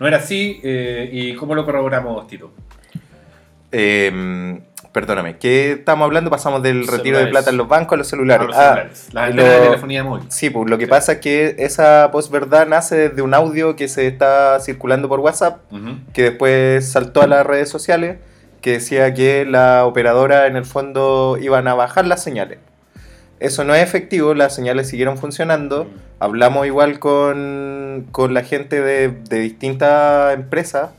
No 0.00 0.08
era 0.08 0.16
así 0.16 0.60
eh, 0.64 1.08
y 1.12 1.34
¿cómo 1.34 1.54
lo 1.54 1.64
corroboramos, 1.64 2.26
Tito? 2.26 2.50
Eh, 3.70 4.60
perdóname, 4.92 5.38
¿qué 5.38 5.72
estamos 5.72 6.04
hablando? 6.04 6.30
Pasamos 6.30 6.62
del 6.62 6.86
retiro 6.86 7.18
de 7.18 7.26
plata 7.28 7.50
en 7.50 7.56
los 7.56 7.66
bancos 7.68 7.94
a 7.94 7.96
los 7.98 8.06
celulares. 8.08 8.46
Los 8.48 8.56
Ah, 8.56 8.62
celulares, 8.74 9.08
la 9.12 9.20
y 9.26 9.30
antena 9.30 9.48
de 9.50 9.58
lo- 9.58 9.64
telefonía 9.64 10.04
móvil. 10.04 10.24
Sí, 10.28 10.50
pues 10.50 10.68
lo 10.70 10.78
que 10.78 10.84
Sí. 10.84 10.90
pasa 10.90 11.12
es 11.12 11.18
que 11.18 11.56
esa 11.58 12.10
posverdad 12.12 12.66
nace 12.66 13.08
desde 13.08 13.22
un 13.22 13.32
audio 13.34 13.74
que 13.76 13.88
se 13.88 14.06
está 14.06 14.58
circulando 14.60 15.08
por 15.08 15.20
WhatsApp, 15.20 15.60
que 16.12 16.22
después 16.24 16.90
saltó 16.90 17.22
a 17.22 17.26
las 17.26 17.46
redes 17.46 17.68
sociales, 17.70 18.18
que 18.60 18.72
decía 18.72 19.12
que 19.14 19.44
la 19.44 19.84
operadora 19.86 20.46
en 20.46 20.56
el 20.56 20.64
fondo 20.64 21.36
iban 21.40 21.66
a 21.68 21.74
bajar 21.74 22.06
las 22.06 22.22
señales. 22.22 22.58
Eso 23.40 23.64
no 23.64 23.74
es 23.74 23.82
efectivo, 23.82 24.34
las 24.34 24.54
señales 24.54 24.88
siguieron 24.88 25.18
funcionando. 25.18 25.88
Hablamos 26.20 26.64
igual 26.66 27.00
con, 27.00 28.06
con 28.12 28.34
la 28.34 28.44
gente 28.44 28.80
de, 28.80 29.08
de 29.08 29.38
distintas 29.40 30.32
empresas. 30.34 30.90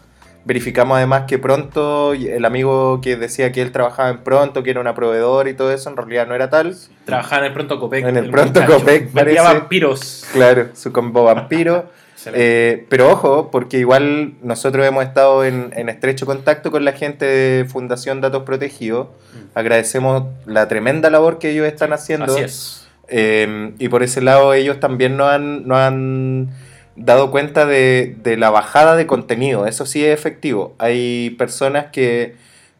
Verificamos 0.45 0.97
además 0.97 1.23
que 1.27 1.39
pronto, 1.39 2.13
el 2.13 2.43
amigo 2.43 2.99
que 3.01 3.15
decía 3.15 3.51
que 3.51 3.61
él 3.61 3.71
trabajaba 3.71 4.09
en 4.09 4.23
pronto, 4.23 4.61
que 4.61 4.71
era 4.71 4.81
una 4.81 4.93
proveedora 4.93 5.49
y 5.49 5.53
todo 5.53 5.71
eso, 5.71 5.89
en 5.89 5.95
realidad 5.95 6.27
no 6.27 6.35
era 6.35 6.49
tal. 6.49 6.75
Trabajaba 7.05 7.43
en 7.43 7.47
el 7.47 7.53
Pronto 7.53 7.79
Copec. 7.79 8.05
En 8.05 8.17
el 8.17 8.29
Pronto 8.29 8.59
muchacho. 8.59 8.79
Copec, 8.79 9.13
Vendía 9.13 9.43
vampiros. 9.43 10.25
Claro, 10.33 10.67
su 10.73 10.91
combo 10.91 11.23
vampiro. 11.23 11.85
Eh, 12.25 12.85
pero 12.87 13.11
ojo, 13.11 13.51
porque 13.51 13.79
igual 13.79 14.35
nosotros 14.41 14.87
hemos 14.87 15.03
estado 15.03 15.43
en, 15.43 15.73
en 15.75 15.89
estrecho 15.89 16.25
contacto 16.25 16.71
con 16.71 16.85
la 16.85 16.93
gente 16.93 17.25
de 17.25 17.65
Fundación 17.65 18.21
Datos 18.21 18.43
Protegidos. 18.43 19.07
Mm. 19.07 19.57
Agradecemos 19.57 20.23
la 20.45 20.69
tremenda 20.69 21.09
labor 21.09 21.37
que 21.37 21.49
ellos 21.49 21.67
están 21.67 21.91
haciendo. 21.91 22.33
Así 22.33 22.43
es. 22.43 22.87
Eh, 23.09 23.73
y 23.77 23.89
por 23.89 24.03
ese 24.03 24.21
lado 24.21 24.53
ellos 24.53 24.79
también 24.79 25.17
nos 25.17 25.27
han, 25.27 25.67
nos 25.67 25.77
han 25.77 26.49
dado 26.95 27.31
cuenta 27.31 27.65
de, 27.65 28.15
de 28.23 28.37
la 28.37 28.49
bajada 28.49 28.95
de 28.95 29.07
contenido. 29.07 29.65
Eso 29.67 29.85
sí 29.85 30.05
es 30.05 30.13
efectivo. 30.13 30.75
Hay 30.77 31.31
personas 31.31 31.87
que 31.91 32.35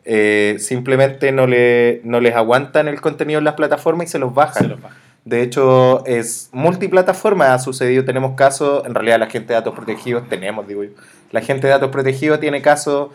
eh, 0.05 0.57
simplemente 0.59 1.31
no, 1.31 1.47
le, 1.47 2.01
no 2.03 2.19
les 2.19 2.35
aguantan 2.35 2.87
el 2.87 3.01
contenido 3.01 3.39
en 3.39 3.45
las 3.45 3.55
plataformas 3.55 4.07
y 4.07 4.11
se 4.11 4.19
los 4.19 4.33
bajan. 4.33 4.63
Se 4.63 4.69
los 4.69 4.81
baja. 4.81 4.95
De 5.25 5.41
hecho, 5.41 6.05
es 6.05 6.49
multiplataforma, 6.51 7.53
ha 7.53 7.59
sucedido, 7.59 8.03
tenemos 8.03 8.35
casos, 8.35 8.85
en 8.85 8.93
realidad 8.93 9.19
la 9.19 9.27
gente 9.29 9.47
de 9.49 9.53
datos 9.53 9.73
protegidos, 9.73 10.27
tenemos, 10.27 10.67
digo 10.67 10.83
yo, 10.83 10.89
la 11.31 11.39
gente 11.39 11.67
de 11.67 11.71
datos 11.71 11.91
protegidos 11.91 12.41
tiene 12.41 12.61
casos 12.61 13.11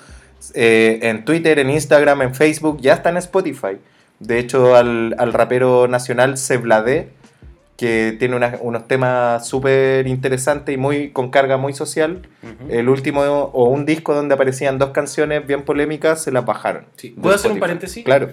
eh, 0.55 1.00
en 1.02 1.26
Twitter, 1.26 1.59
en 1.59 1.69
Instagram, 1.69 2.23
en 2.23 2.35
Facebook, 2.35 2.81
ya 2.81 2.95
está 2.95 3.11
en 3.11 3.19
Spotify. 3.19 3.76
De 4.21 4.38
hecho, 4.38 4.75
al, 4.75 5.17
al 5.19 5.35
rapero 5.35 5.87
nacional 5.87 6.38
Sebladé, 6.38 7.11
que 7.79 8.17
tiene 8.19 8.35
una- 8.35 8.59
unos 8.61 8.89
temas 8.89 9.47
súper 9.49 10.09
interesantes 10.09 10.75
y 10.75 10.77
muy 10.77 11.11
con 11.11 11.31
carga 11.31 11.57
muy 11.57 11.73
social, 11.73 12.23
el 12.69 12.89
último 12.89 13.23
o 13.23 13.65
un 13.69 13.87
disco 13.87 14.15
donde 14.15 14.35
aparecían 14.35 14.79
dos 14.79 14.91
canciones 14.91 15.47
bien 15.47 15.63
polémicas, 15.63 16.23
se 16.25 16.33
las 16.33 16.45
bajaron. 16.45 16.87
Sí. 16.97 17.11
¿Puedo 17.11 17.37
hacer 17.37 17.53
un 17.53 17.61
paréntesis? 17.61 18.05
Claro. 18.05 18.31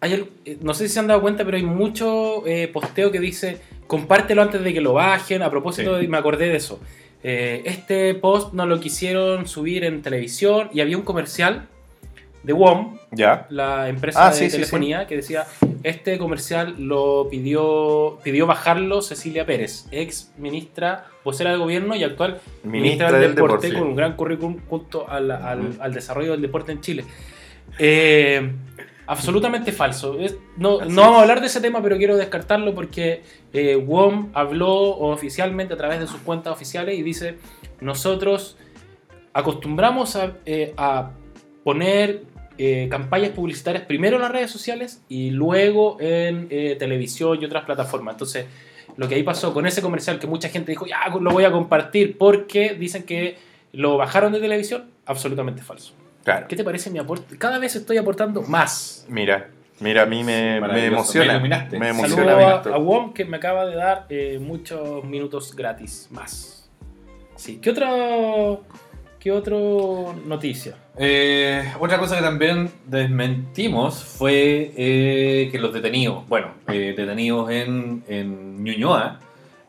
Hay 0.00 0.28
eh, 0.44 0.58
no 0.60 0.74
sé 0.74 0.88
si 0.88 0.94
se 0.94 0.98
han 0.98 1.06
dado 1.06 1.20
cuenta, 1.22 1.44
pero 1.44 1.56
hay 1.56 1.62
mucho 1.62 2.44
eh, 2.46 2.66
posteo 2.66 3.12
que 3.12 3.20
dice 3.20 3.58
compártelo 3.86 4.42
antes 4.42 4.60
de 4.64 4.74
que 4.74 4.80
lo 4.80 4.94
bajen. 4.94 5.42
A 5.42 5.50
propósito, 5.50 6.00
Sí. 6.00 6.08
me 6.08 6.18
acordé 6.18 6.48
de 6.48 6.56
eso. 6.56 6.80
Eh, 7.22 7.62
este 7.66 8.12
post 8.16 8.52
no 8.54 8.66
lo 8.66 8.80
quisieron 8.80 9.46
subir 9.46 9.84
en 9.84 10.02
televisión 10.02 10.68
y 10.74 10.80
había 10.80 10.96
un 10.96 11.04
comercial 11.04 11.68
de 12.42 12.52
WOM, 12.52 12.98
Ya. 13.12 13.46
la 13.50 13.88
empresa 13.88 14.26
Ah, 14.26 14.30
de 14.30 14.36
sí, 14.36 14.46
sí, 14.46 14.52
telefonía, 14.56 15.06
que 15.06 15.16
decía 15.16 15.46
este 15.84 16.18
comercial 16.18 16.74
lo 16.78 17.28
pidió 17.30 18.18
pidió 18.24 18.46
bajarlo 18.46 19.00
Cecilia 19.02 19.46
Pérez, 19.46 19.86
ex 19.90 20.32
ministra, 20.38 21.06
vocera 21.24 21.52
de 21.52 21.56
gobierno 21.58 21.94
y 21.94 22.02
actual 22.04 22.40
ministra, 22.64 23.12
del, 23.12 23.34
deporte, 23.34 23.72
con 23.72 23.82
un 23.88 23.96
gran 23.96 24.14
currículum 24.16 24.58
junto 24.68 25.08
al, 25.08 25.30
al- 25.30 25.94
desarrollo 25.94 26.32
del 26.32 26.42
deporte 26.42 26.72
en 26.72 26.80
Chile. 26.80 27.04
Eh, 27.78 28.52
absolutamente 29.06 29.72
falso. 29.72 30.16
No, 30.56 30.80
Así 30.80 30.92
no 30.92 31.02
vamos 31.02 31.18
a 31.18 31.22
hablar 31.22 31.40
de 31.40 31.46
ese 31.46 31.60
tema, 31.60 31.82
pero 31.82 31.96
quiero 31.96 32.16
descartarlo 32.16 32.74
porque 32.74 33.22
eh, 33.52 33.76
WOM 33.76 34.30
habló 34.34 34.72
oficialmente 34.72 35.74
a 35.74 35.76
través 35.76 36.00
de 36.00 36.06
sus 36.06 36.20
cuentas 36.20 36.52
oficiales 36.52 36.98
y 36.98 37.02
dice, 37.02 37.36
nosotros 37.80 38.56
acostumbramos 39.32 40.16
a, 40.16 40.32
eh, 40.44 40.74
a 40.76 41.10
poner 41.64 42.24
eh, 42.58 42.88
campañas 42.90 43.30
publicitarias 43.30 43.84
primero 43.84 44.16
en 44.16 44.22
las 44.22 44.30
redes 44.30 44.50
sociales 44.50 45.02
y 45.08 45.30
luego 45.30 45.96
en 46.00 46.48
eh, 46.50 46.76
televisión 46.78 47.38
y 47.40 47.44
otras 47.44 47.64
plataformas. 47.64 48.14
Entonces, 48.14 48.46
lo 48.96 49.08
que 49.08 49.14
ahí 49.14 49.22
pasó 49.22 49.54
con 49.54 49.66
ese 49.66 49.82
comercial 49.82 50.18
que 50.18 50.26
mucha 50.26 50.48
gente 50.48 50.72
dijo, 50.72 50.86
ya 50.86 50.98
lo 51.08 51.30
voy 51.30 51.44
a 51.44 51.50
compartir 51.50 52.18
porque 52.18 52.74
dicen 52.74 53.04
que 53.04 53.36
lo 53.72 53.96
bajaron 53.96 54.32
de 54.32 54.40
televisión, 54.40 54.84
absolutamente 55.06 55.62
falso. 55.62 55.94
Claro. 56.24 56.46
¿Qué 56.48 56.56
te 56.56 56.64
parece 56.64 56.90
mi 56.90 56.98
aporte? 56.98 57.36
Cada 57.38 57.58
vez 57.58 57.74
estoy 57.74 57.96
aportando 57.96 58.42
más. 58.42 59.06
Mira, 59.08 59.48
mira, 59.80 60.02
a 60.02 60.06
mí 60.06 60.22
me, 60.22 60.60
me 60.60 60.86
emociona. 60.86 61.38
me. 61.40 61.48
Me 61.78 61.88
emociona. 61.88 62.32
Saludo 62.32 62.74
a, 62.74 62.76
a 62.76 62.78
WOM 62.78 63.12
que 63.12 63.24
me 63.24 63.38
acaba 63.38 63.66
de 63.66 63.76
dar 63.76 64.06
eh, 64.08 64.38
muchos 64.40 65.04
minutos 65.04 65.56
gratis 65.56 66.08
más. 66.10 66.70
Sí. 67.34 67.58
¿Qué 67.60 67.70
otra, 67.70 67.90
qué 69.22 69.30
otro 69.32 70.14
noticia? 70.26 70.74
Eh, 70.98 71.62
otra 71.78 71.98
cosa 71.98 72.16
que 72.16 72.22
también 72.22 72.70
desmentimos 72.86 74.02
fue 74.04 74.72
eh, 74.76 75.48
que 75.52 75.58
los 75.58 75.72
detenidos, 75.72 76.26
bueno, 76.28 76.48
eh, 76.68 76.94
detenidos 76.96 77.50
en, 77.50 78.02
en 78.08 78.62
Ñuñoa, 78.64 79.20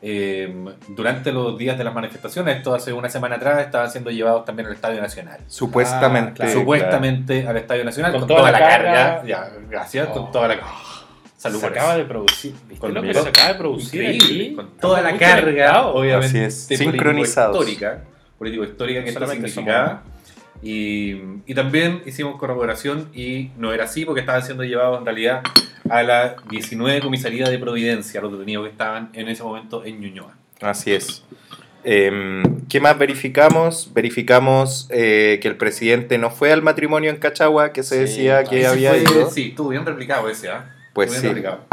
eh, 0.02 0.52
durante 0.88 1.32
los 1.32 1.56
días 1.56 1.78
de 1.78 1.84
las 1.84 1.94
manifestaciones, 1.94 2.56
esto 2.58 2.74
hace 2.74 2.92
una 2.92 3.08
semana 3.08 3.36
atrás, 3.36 3.60
estaban 3.64 3.90
siendo 3.90 4.10
llevados 4.10 4.44
también 4.44 4.66
al 4.68 4.74
Estadio 4.74 5.00
Nacional. 5.00 5.40
Supuestamente. 5.46 6.30
Ah, 6.42 6.46
claro. 6.46 6.52
Supuestamente 6.60 7.46
al 7.48 7.56
Estadio 7.56 7.84
Nacional, 7.84 8.12
Con 8.12 8.20
con, 8.22 8.28
toda 8.28 8.40
toda, 8.40 8.52
la 8.52 8.58
carga. 8.58 8.92
carga. 8.92 9.24
Ya, 9.26 9.50
gracias, 9.70 10.08
Oh. 10.10 10.12
con 10.14 10.32
toda 10.32 10.48
la 10.48 10.56
carga. 10.56 10.72
Salud 11.38 11.60
se 11.60 11.66
por 11.68 11.72
acaba 11.76 11.90
eso. 11.92 11.98
de 11.98 12.04
producir. 12.06 12.52
¿Viste 12.68 12.78
Con 12.78 12.92
lo 12.94 13.00
que 13.02 13.08
mira, 13.08 13.22
se 13.22 13.28
acaba 13.28 13.48
de 13.48 13.54
producir 13.54 14.02
Increíble, 14.02 14.44
aquí? 14.46 14.54
con 14.54 14.76
toda 14.78 15.00
la 15.00 15.16
carga, 15.16 15.86
obviamente, 15.88 16.26
Así 16.26 16.38
es, 16.74 16.78
sincronizados. 16.78 17.56
histórica, 17.56 18.02
político 18.44 18.64
histórica 18.64 19.02
que 19.02 19.08
esto 19.08 19.20
Solamente 19.20 19.48
significaba. 19.48 20.02
Y, 20.62 21.16
y 21.46 21.54
también 21.54 22.02
hicimos 22.06 22.38
corroboración 22.38 23.08
y 23.14 23.50
no 23.58 23.72
era 23.72 23.84
así 23.84 24.04
porque 24.04 24.20
estaban 24.20 24.42
siendo 24.42 24.64
llevados 24.64 24.98
en 24.98 25.04
realidad 25.04 25.42
a 25.90 26.02
la 26.02 26.36
19 26.50 27.00
comisaría 27.00 27.48
de 27.48 27.58
Providencia, 27.58 28.20
los 28.20 28.32
detenidos 28.32 28.64
que 28.66 28.70
estaban 28.72 29.10
en 29.14 29.28
ese 29.28 29.42
momento 29.42 29.84
en 29.84 30.00
Ñuñoa. 30.00 30.34
Así 30.60 30.92
es. 30.92 31.22
Eh, 31.84 32.42
¿Qué 32.70 32.80
más 32.80 32.98
verificamos? 32.98 33.90
Verificamos 33.92 34.86
eh, 34.90 35.38
que 35.42 35.48
el 35.48 35.56
presidente 35.56 36.16
no 36.16 36.30
fue 36.30 36.50
al 36.52 36.62
matrimonio 36.62 37.10
en 37.10 37.16
Cachagua, 37.16 37.72
que 37.72 37.82
se 37.82 37.96
Sí, 38.06 38.22
decía 38.22 38.44
que 38.44 38.66
había 38.66 38.90
fue- 38.90 39.02
ido. 39.02 39.30
Sí, 39.30 39.48
estuvo 39.50 39.68
bien 39.68 39.84
replicado 39.84 40.30
ese, 40.30 40.48
¿ah? 40.50 40.70
Pues 40.94 41.12
sí. 41.12 41.26
replicado. 41.26 41.66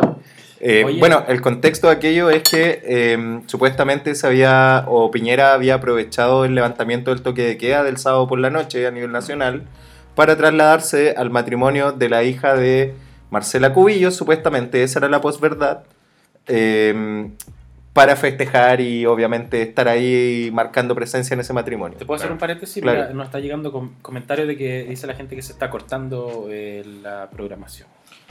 Eh, 0.64 0.86
bueno, 1.00 1.26
el 1.28 1.42
contexto 1.42 1.88
de 1.88 1.94
aquello 1.94 2.30
es 2.30 2.44
que 2.44 2.82
eh, 2.86 3.42
supuestamente 3.48 4.14
se 4.14 4.28
había, 4.28 4.86
o 4.88 5.10
Piñera 5.10 5.54
había 5.54 5.74
aprovechado 5.76 6.46
el 6.46 6.54
levantamiento 6.54 7.10
del 7.12 7.24
toque 7.24 7.42
de 7.42 7.58
queda 7.58 7.84
del 7.84 7.98
sábado 7.98 8.28
por 8.28 8.38
la 8.40 8.52
noche 8.52 8.86
a 8.86 8.92
nivel 8.92 9.12
nacional 9.12 9.64
para 10.14 10.38
trasladarse 10.38 11.16
al 11.18 11.32
matrimonio 11.32 11.94
de 11.94 12.10
la 12.10 12.22
hija 12.24 12.56
de 12.56 12.94
Marcela 13.32 13.74
Cubillos, 13.74 14.16
supuestamente 14.16 14.84
esa 14.84 15.00
era 15.00 15.10
la 15.10 15.20
posverdad, 15.20 15.84
eh, 16.48 17.30
para 17.94 18.16
festejar 18.16 18.80
y 18.82 19.06
obviamente 19.06 19.62
estar 19.62 19.88
ahí 19.88 20.50
marcando 20.54 20.96
presencia 20.96 21.34
en 21.34 21.40
ese 21.42 21.54
matrimonio. 21.54 21.98
¿Te 21.98 22.06
puedo 22.06 22.18
hacer 22.20 22.32
un 22.32 22.38
paréntesis? 22.38 22.82
Claro. 22.82 23.14
Nos 23.14 23.26
está 23.26 23.40
llegando 23.40 23.72
com- 23.72 23.94
comentarios 24.02 24.48
de 24.48 24.56
que 24.56 24.84
dice 24.84 25.08
la 25.08 25.16
gente 25.16 25.36
que 25.36 25.42
se 25.42 25.52
está 25.54 25.70
cortando 25.70 26.48
eh, 26.50 26.84
la 27.02 27.30
programación. 27.32 27.88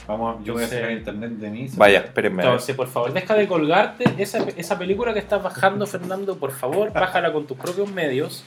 Vamos, 0.07 0.43
yo 0.43 0.53
voy 0.53 0.63
a 0.63 0.67
sacar 0.67 0.91
internet 0.91 1.31
de 1.31 1.49
mí. 1.49 1.67
Vaya, 1.75 1.99
espérenme. 1.99 2.43
Entonces, 2.43 2.75
por 2.75 2.87
favor, 2.87 3.13
deja 3.13 3.33
de 3.35 3.47
colgarte. 3.47 4.03
Esa, 4.17 4.39
esa 4.57 4.77
película 4.77 5.13
que 5.13 5.19
estás 5.19 5.41
bajando, 5.41 5.85
Fernando, 5.85 6.37
por 6.37 6.51
favor, 6.51 6.91
bájala 6.91 7.31
con 7.31 7.45
tus 7.47 7.57
propios 7.57 7.89
medios. 7.91 8.43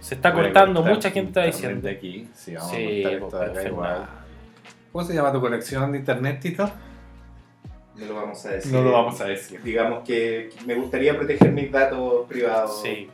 Se 0.00 0.14
está 0.14 0.30
Voy 0.30 0.44
cortando, 0.44 0.82
mucha 0.82 1.10
gente 1.10 1.28
está 1.30 1.44
diciendo. 1.44 1.88
de 1.88 1.94
aquí. 1.94 2.28
Sí, 2.34 2.54
vamos 2.54 2.70
Sí, 2.70 3.04
a 3.04 3.18
cortar 3.18 3.20
pues, 3.20 3.32
esto 3.34 3.38
de 3.54 3.60
acá 3.60 3.68
igual. 3.68 4.06
¿Cómo 4.92 5.04
se 5.04 5.14
llama 5.14 5.32
tu 5.32 5.40
colección 5.40 5.92
de 5.92 5.98
internet, 5.98 6.40
Tito? 6.40 6.70
No 7.96 8.06
lo 8.06 8.14
vamos 8.14 8.44
a 8.46 8.50
decir. 8.50 8.72
No 8.72 8.82
lo 8.82 8.92
vamos 8.92 9.20
a 9.20 9.24
decir. 9.24 9.62
Digamos 9.62 10.04
que 10.04 10.50
me 10.66 10.74
gustaría 10.74 11.16
proteger 11.16 11.50
mis 11.52 11.70
datos 11.72 12.26
privados. 12.28 12.82
Sí. 12.82 13.08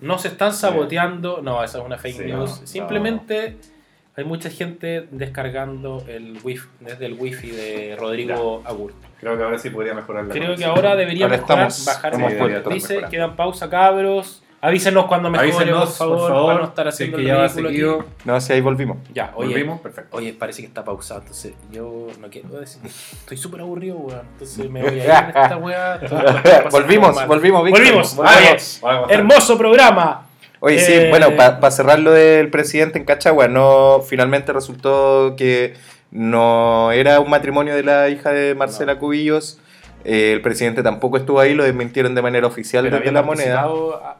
No 0.00 0.18
se 0.18 0.28
están 0.28 0.52
saboteando. 0.52 1.40
No, 1.42 1.62
esa 1.62 1.78
es 1.78 1.84
una 1.84 1.98
fake 1.98 2.16
Sí, 2.16 2.24
news. 2.24 2.60
no, 2.60 2.66
Simplemente 2.66 3.56
hay 4.16 4.24
mucha 4.24 4.50
gente 4.50 5.06
descargando 5.10 6.04
el 6.08 6.38
wifi, 6.42 6.68
desde 6.80 7.06
el 7.06 7.14
wifi 7.14 7.50
de 7.50 7.96
Rodrigo 7.98 8.62
Agur. 8.64 8.92
Creo 9.18 9.36
que 9.36 9.42
ahora 9.44 9.58
sí 9.58 9.70
podría 9.70 9.94
mejorar 9.94 10.24
la 10.24 10.32
Creo 10.34 10.56
que 10.56 10.64
ahora 10.64 10.96
debería 10.96 11.26
Ahora 11.26 11.36
mejorar, 11.38 11.68
estamos- 11.68 11.84
bajar 11.86 12.14
hemos 12.14 12.32
el- 12.32 12.38
vuelto 12.38 12.70
a 12.70 12.74
Dice, 12.74 13.00
quedan 13.10 13.36
pausa, 13.36 13.68
cabros. 13.70 14.42
Avísenos 14.62 15.06
cuando 15.06 15.30
mejore, 15.30 15.52
Avísenos, 15.52 15.96
por 15.96 16.18
favor, 16.18 16.46
para 16.46 16.58
no 16.58 16.64
estar 16.66 16.88
haciendo 16.88 17.16
si 17.16 17.22
el 17.24 17.30
es 17.30 17.32
que 17.32 17.38
ya 17.38 17.42
ridículo 17.46 17.68
aquí. 17.68 17.76
seguido. 17.78 18.04
No, 18.26 18.40
si 18.42 18.52
ahí 18.52 18.60
volvimos. 18.60 18.98
Ya, 19.14 19.32
oye, 19.34 19.48
¿Volvimos? 19.48 19.80
Perfecto. 19.80 20.14
oye, 20.18 20.34
parece 20.34 20.60
que 20.60 20.68
está 20.68 20.84
pausado, 20.84 21.20
entonces 21.20 21.54
yo 21.72 22.08
no 22.20 22.28
quiero 22.28 22.48
decir. 22.60 22.82
Estoy 22.84 23.38
súper 23.38 23.62
aburrido, 23.62 23.96
weón. 23.96 24.20
Entonces 24.34 24.68
me 24.70 24.82
voy 24.82 24.90
a 24.90 24.94
ir 24.96 25.02
de 25.02 25.08
esta 25.40 25.56
weá. 25.56 25.94
A 26.66 26.68
volvimos, 26.70 27.26
volvimos, 27.26 27.64
Víctor. 27.64 27.82
Volvimos. 27.82 28.16
Volvimos. 28.16 28.84
A 28.84 28.94
estar. 29.00 29.12
hermoso 29.12 29.56
programa. 29.56 30.26
Oye, 30.60 30.78
sí, 30.78 30.92
Eh, 30.92 31.06
bueno, 31.10 31.34
para 31.36 31.70
cerrar 31.70 31.98
lo 31.98 32.12
del 32.12 32.50
presidente 32.50 32.98
en 32.98 33.04
Cachagua, 33.04 33.48
no, 33.48 34.02
finalmente 34.06 34.52
resultó 34.52 35.34
que 35.36 35.74
no 36.10 36.92
era 36.92 37.20
un 37.20 37.30
matrimonio 37.30 37.74
de 37.74 37.82
la 37.82 38.08
hija 38.10 38.30
de 38.30 38.54
Marcela 38.54 38.98
Cubillos. 38.98 39.58
Eh, 40.04 40.32
el 40.32 40.40
presidente 40.40 40.82
tampoco 40.82 41.16
estuvo 41.18 41.40
ahí, 41.40 41.54
lo 41.54 41.64
desmintieron 41.64 42.14
de 42.14 42.22
manera 42.22 42.46
oficial 42.46 42.84
Pero 42.84 42.98
desde 42.98 43.12
la 43.12 43.22
moneda. 43.22 43.68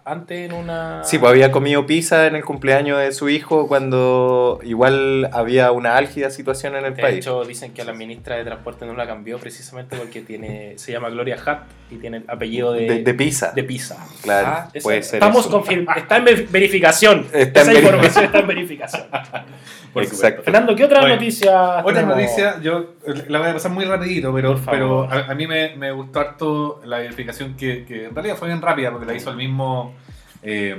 antes 0.05 0.51
en 0.51 0.53
una. 0.53 1.03
Sí, 1.05 1.19
pues 1.19 1.31
había 1.31 1.51
comido 1.51 1.87
pizza 1.87 2.27
en 2.27 2.37
el 2.37 2.45
cumpleaños 2.45 2.99
de 2.99 3.13
su 3.13 3.29
hijo 3.29 3.67
cuando 3.69 4.61
igual 4.63 5.29
había 5.33 5.73
una 5.73 5.97
álgida 5.97 6.31
situación 6.31 6.77
en 6.77 6.85
el 6.85 6.95
De 6.97 7.03
país. 7.03 7.17
hecho, 7.19 7.45
dicen 7.45 7.73
que 7.73 7.83
a 7.83 7.85
la 7.85 7.93
ministra 7.95 8.37
de 8.37 8.45
Transporte 8.45 8.85
no 8.87 8.95
la 8.95 9.07
cambió 9.07 9.39
precisamente 9.39 9.97
porque 9.97 10.21
tiene 10.21 10.75
se 10.77 10.93
llama 10.93 11.09
Gloria 11.11 11.37
Hutt 11.37 11.59
y 11.91 11.97
tiene 11.97 12.19
el 12.19 12.25
apellido 12.29 12.73
de, 12.73 12.83
de, 12.87 13.03
de 13.03 13.15
pizza. 13.15 13.53
de 13.53 13.65
Pisa. 13.65 13.97
Claro, 14.23 14.47
Ah, 14.51 14.69
puede 14.83 15.03
ser 15.03 15.17
Estamos 15.23 15.49
está 15.97 16.17
en 16.17 16.25
ver- 16.25 16.47
verificación. 16.49 17.27
Está 17.33 17.63
en 17.63 17.71
Esa 17.71 17.73
veri- 17.73 17.83
información 17.85 18.25
está 18.25 18.39
en 18.41 18.47
verificación. 18.47 19.03
Por 19.93 20.05
Exacto. 20.05 20.43
Fernando, 20.45 20.77
¿qué 20.77 20.85
otra 20.85 21.01
Oye, 21.03 21.15
noticia? 21.15 21.79
Otra 21.79 21.95
tenemos? 21.95 22.15
noticia, 22.17 22.61
yo 22.63 22.95
la 23.27 23.41
voy 23.41 23.49
a 23.49 23.53
pasar 23.55 23.73
muy 23.73 23.85
rapidito, 23.85 24.33
pero, 24.33 24.57
pero 24.71 25.03
a, 25.11 25.31
a 25.31 25.35
mí 25.35 25.49
me, 25.49 25.70
me 25.77 25.91
gustó 25.93 26.21
harto 26.21 26.81
la 26.85 26.99
verificación 26.99 27.55
que, 27.57 27.85
que 27.85 28.07
en 28.07 28.15
realidad 28.15 28.37
fue 28.37 28.49
bien 28.49 28.61
rápida 28.63 28.91
porque 28.91 29.07
la 29.07 29.15
hizo 29.15 29.31
el 29.31 29.37
mismo, 29.37 29.95
eh, 30.43 30.77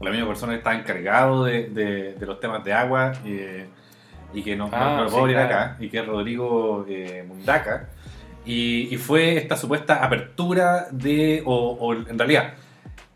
la 0.00 0.10
misma 0.10 0.26
persona 0.28 0.52
que 0.52 0.58
está 0.58 0.74
encargado 0.74 1.44
de, 1.44 1.68
de- 1.70 2.14
de 2.14 2.26
los 2.26 2.38
temas 2.40 2.62
de 2.64 2.72
agua 2.72 3.12
eh, 3.24 3.66
y 4.34 4.42
que 4.42 4.56
no, 4.56 4.68
Ah, 4.72 4.96
no 4.98 5.04
lo 5.04 5.10
puedo 5.10 5.26
claro. 5.26 5.46
acá, 5.46 5.76
y 5.80 5.88
que 5.88 5.98
es 5.98 6.06
Rodrigo 6.06 6.84
eh, 6.88 7.24
Mundaca. 7.26 7.88
Y, 8.44 8.88
y 8.94 8.96
fue 8.98 9.36
esta 9.38 9.56
supuesta 9.56 10.04
apertura 10.04 10.86
de, 10.90 11.42
o, 11.44 11.72
o 11.80 11.94
en 11.94 12.18
realidad, 12.18 12.54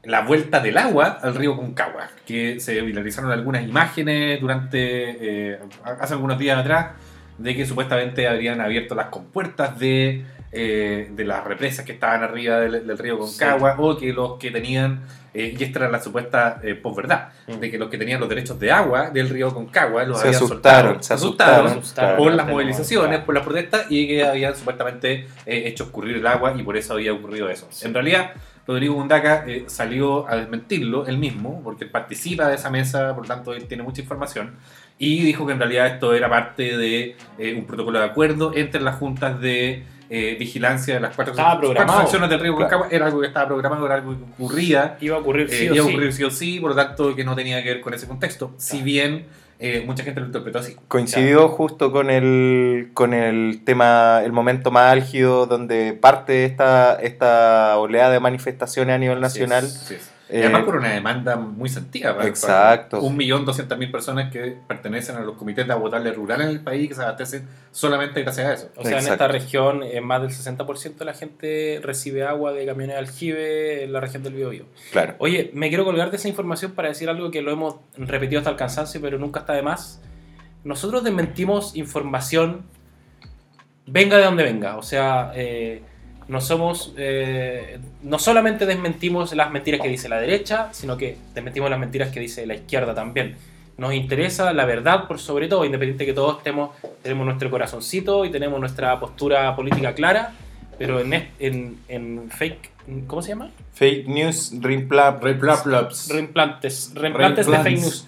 la 0.02 0.22
vuelta 0.22 0.60
del 0.60 0.76
agua 0.78 1.18
al 1.22 1.34
río 1.34 1.56
Concagua, 1.56 2.08
que 2.26 2.58
se 2.58 2.80
viralizaron 2.80 3.30
algunas 3.30 3.62
imágenes 3.62 4.40
durante 4.40 5.52
eh, 5.52 5.58
hace 6.00 6.14
algunos 6.14 6.38
días 6.38 6.58
atrás 6.58 6.92
de 7.38 7.54
que 7.54 7.64
supuestamente 7.66 8.26
habrían 8.26 8.60
abierto 8.60 8.94
las 8.94 9.06
compuertas 9.06 9.78
de, 9.78 10.24
eh, 10.52 11.08
de 11.12 11.24
las 11.24 11.44
represas 11.44 11.84
que 11.84 11.92
estaban 11.92 12.22
arriba 12.22 12.58
del, 12.60 12.86
del 12.86 12.98
río 12.98 13.18
Concagua 13.18 13.76
o 13.78 13.96
que 13.96 14.12
los 14.12 14.38
que 14.38 14.50
tenían, 14.50 15.02
eh, 15.32 15.54
y 15.56 15.62
esta 15.62 15.80
era 15.80 15.90
la 15.90 16.00
supuesta 16.02 16.60
eh, 16.62 16.74
posverdad, 16.74 17.28
Mm. 17.46 17.60
de 17.60 17.70
que 17.70 17.78
los 17.78 17.88
que 17.88 17.98
tenían 17.98 18.20
los 18.20 18.28
derechos 18.28 18.58
de 18.58 18.70
agua 18.70 19.10
del 19.10 19.28
río 19.28 19.52
Concagua 19.52 20.04
los 20.04 20.18
Se 20.20 20.28
habían 20.28 20.42
asustaron, 20.42 20.92
soltado, 20.94 21.02
se 21.02 21.14
asustaron 21.14 21.66
asustaron. 21.66 22.16
por 22.18 22.32
las 22.32 22.48
movilizaciones, 22.48 23.08
claro. 23.10 23.26
por 23.26 23.34
las 23.34 23.44
protestas 23.44 23.86
y 23.90 24.06
que 24.08 24.24
habían 24.24 24.54
supuestamente 24.56 25.26
eh, 25.46 25.62
hecho 25.66 25.84
escurrir 25.84 26.16
el 26.16 26.26
agua 26.26 26.54
y 26.56 26.62
por 26.62 26.76
eso 26.76 26.94
había 26.94 27.12
ocurrido 27.12 27.48
eso. 27.48 27.68
En 27.82 27.94
realidad, 27.94 28.32
Rodrigo 28.66 28.94
Bundaca 28.94 29.44
eh, 29.48 29.64
salió 29.66 30.28
a 30.28 30.36
desmentirlo 30.36 31.06
él 31.06 31.18
mismo, 31.18 31.60
porque 31.64 31.84
él 31.84 31.90
participa 31.90 32.46
de 32.48 32.54
esa 32.56 32.70
mesa, 32.70 33.14
por 33.14 33.24
lo 33.24 33.28
tanto 33.34 33.52
él 33.54 33.66
tiene 33.66 33.82
mucha 33.82 34.00
información, 34.02 34.56
y 34.98 35.22
dijo 35.24 35.46
que 35.46 35.52
en 35.54 35.58
realidad 35.58 35.86
esto 35.88 36.14
era 36.14 36.28
parte 36.28 36.76
de 36.76 37.16
eh, 37.38 37.54
un 37.56 37.66
protocolo 37.66 37.98
de 37.98 38.04
acuerdo 38.04 38.52
entre 38.54 38.80
las 38.80 38.96
juntas 38.96 39.40
de 39.40 39.84
eh, 40.12 40.36
vigilancia 40.38 40.94
de 40.94 41.00
las 41.00 41.14
cuatro, 41.14 41.32
cuatro 41.34 41.72
secciones 42.00 42.28
del 42.28 42.40
río 42.40 42.56
Claro. 42.56 42.68
Concagua, 42.68 42.88
era 42.90 43.06
algo 43.06 43.20
que 43.20 43.28
estaba 43.28 43.46
programado, 43.46 43.86
era 43.86 43.94
algo 43.94 44.16
que 44.16 44.24
ocurría. 44.42 44.96
Iba 45.00 45.16
a 45.16 45.20
ocurrir 45.20 45.46
Eh, 45.50 45.56
sí 45.56 45.68
o 45.68 45.74
iba 45.74 45.84
a 45.84 45.86
sí. 45.86 45.90
ocurrir 45.92 46.12
sí 46.12 46.24
o 46.24 46.30
sí, 46.30 46.60
por 46.60 46.70
lo 46.70 46.76
tanto 46.76 47.14
que 47.14 47.24
no 47.24 47.36
tenía 47.36 47.62
que 47.62 47.68
ver 47.74 47.80
con 47.80 47.94
ese 47.94 48.08
contexto. 48.08 48.52
Si 48.58 48.82
bien 48.82 49.26
eh, 49.60 49.84
mucha 49.86 50.02
gente 50.02 50.20
lo 50.20 50.26
interpretó 50.26 50.58
así. 50.58 50.74
Coincidió 50.88 51.48
justo 51.48 51.92
con 51.92 52.10
el, 52.10 52.90
con 52.92 53.14
el 53.14 53.60
tema, 53.64 54.22
el 54.24 54.32
momento 54.32 54.70
más 54.70 54.90
álgido 54.90 55.46
donde 55.46 55.92
parte 55.92 56.44
esta, 56.44 56.94
esta 56.94 57.78
oleada 57.78 58.10
de 58.10 58.20
manifestaciones 58.20 58.94
a 58.94 58.98
nivel 58.98 59.20
nacional. 59.20 59.64
Así 59.64 59.76
es, 59.76 59.82
así 59.84 59.94
es. 59.94 60.10
Eh, 60.32 60.38
y 60.38 60.42
además 60.44 60.62
por 60.64 60.76
una 60.76 60.90
demanda 60.92 61.36
muy 61.36 61.68
sentida. 61.68 62.14
para- 62.16 62.28
Exacto. 62.28 63.00
Un 63.00 63.16
millón 63.16 63.44
doscientas 63.44 63.76
mil 63.78 63.90
personas 63.90 64.30
que 64.32 64.56
pertenecen 64.68 65.16
a 65.16 65.20
los 65.20 65.36
comités 65.36 65.66
de 65.66 65.72
aguatables 65.72 66.14
rurales 66.14 66.46
en 66.46 66.52
el 66.52 66.60
país 66.60 66.88
que 66.88 66.94
se 66.94 67.02
abastecen 67.02 67.48
solamente 67.72 68.22
gracias 68.22 68.46
a 68.46 68.52
eso. 68.54 68.70
O 68.76 68.82
sea, 68.84 68.98
en 69.00 69.06
esta 69.06 69.26
región 69.28 69.82
eh, 69.82 70.00
más 70.00 70.22
del 70.22 70.30
60% 70.30 70.98
de 70.98 71.04
la 71.04 71.14
gente 71.14 71.80
recibe 71.82 72.24
agua 72.24 72.52
de 72.52 72.64
camiones 72.64 72.94
de 72.94 72.98
aljibe 73.00 73.84
en 73.84 73.92
la 73.92 74.00
región 74.00 74.22
del 74.22 74.34
Biobío. 74.34 74.66
Claro. 74.92 75.16
Oye, 75.18 75.50
me 75.52 75.68
quiero 75.68 75.84
colgar 75.84 76.10
de 76.10 76.16
esa 76.16 76.28
información 76.28 76.72
para 76.72 76.88
decir 76.88 77.08
algo 77.08 77.30
que 77.30 77.42
lo 77.42 77.50
hemos 77.50 77.76
repetido 77.96 78.38
hasta 78.38 78.50
el 78.50 78.56
cansancio, 78.56 79.00
pero 79.00 79.18
nunca 79.18 79.40
está 79.40 79.52
de 79.54 79.62
más. 79.62 80.00
Nosotros 80.62 81.02
desmentimos 81.02 81.74
información, 81.76 82.66
venga 83.86 84.16
de 84.18 84.24
donde 84.24 84.44
venga. 84.44 84.76
O 84.76 84.82
sea, 84.82 85.32
eh, 85.34 85.82
no 86.30 86.40
somos. 86.40 86.94
eh, 86.96 87.78
no 88.02 88.18
solamente 88.18 88.64
desmentimos 88.66 89.34
las 89.34 89.50
mentiras 89.50 89.80
que 89.80 89.88
dice 89.88 90.08
la 90.08 90.18
derecha, 90.20 90.68
sino 90.72 90.96
que 90.96 91.16
desmentimos 91.34 91.68
las 91.68 91.78
mentiras 91.78 92.10
que 92.10 92.20
dice 92.20 92.46
la 92.46 92.54
izquierda 92.54 92.94
también. 92.94 93.36
Nos 93.76 93.94
interesa 93.94 94.52
la 94.52 94.64
verdad 94.66 95.06
por 95.08 95.18
sobre 95.18 95.48
todo, 95.48 95.64
independiente 95.64 96.04
que 96.06 96.12
todos 96.12 96.38
estemos, 96.38 96.70
tenemos 97.02 97.24
nuestro 97.26 97.50
corazoncito 97.50 98.24
y 98.24 98.30
tenemos 98.30 98.60
nuestra 98.60 98.98
postura 99.00 99.54
política 99.56 99.94
clara, 99.94 100.32
pero 100.78 101.00
en, 101.00 101.12
en, 101.38 101.78
en 101.88 102.30
fake. 102.30 102.70
¿Cómo 103.06 103.22
se 103.22 103.30
llama? 103.30 103.50
Fake 103.74 104.06
news, 104.06 104.52
reimpla- 104.60 105.18
Replaplaps. 105.20 106.08
Reimplantes, 106.10 106.92
reimplantes 106.94 107.46
de 107.46 107.58
fake 107.58 107.78
news. 107.80 108.06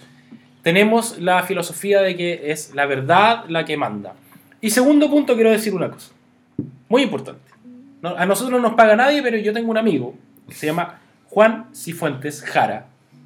Tenemos 0.61 1.19
la 1.19 1.43
filosofía 1.43 2.01
de 2.01 2.15
que 2.15 2.51
es 2.51 2.73
la 2.73 2.85
verdad 2.85 3.45
la 3.47 3.65
que 3.65 3.75
manda. 3.75 4.13
Y 4.61 4.69
segundo 4.69 5.09
punto, 5.09 5.35
quiero 5.35 5.51
decir 5.51 5.73
una 5.73 5.89
cosa. 5.89 6.11
Muy 6.87 7.01
importante. 7.01 7.41
No- 8.03 8.15
a 8.17 8.25
nosotros 8.27 8.51
no 8.61 8.67
nos 8.67 8.75
paga 8.75 8.95
nadie, 8.95 9.23
pero 9.23 9.37
yo 9.37 9.53
tengo 9.53 9.71
un 9.71 9.77
amigo 9.77 10.13
que 10.47 10.53
se 10.53 10.67
llama 10.67 10.99
Juan 11.29 11.67
Cifuentes 11.73 12.41
Jara 12.43 12.85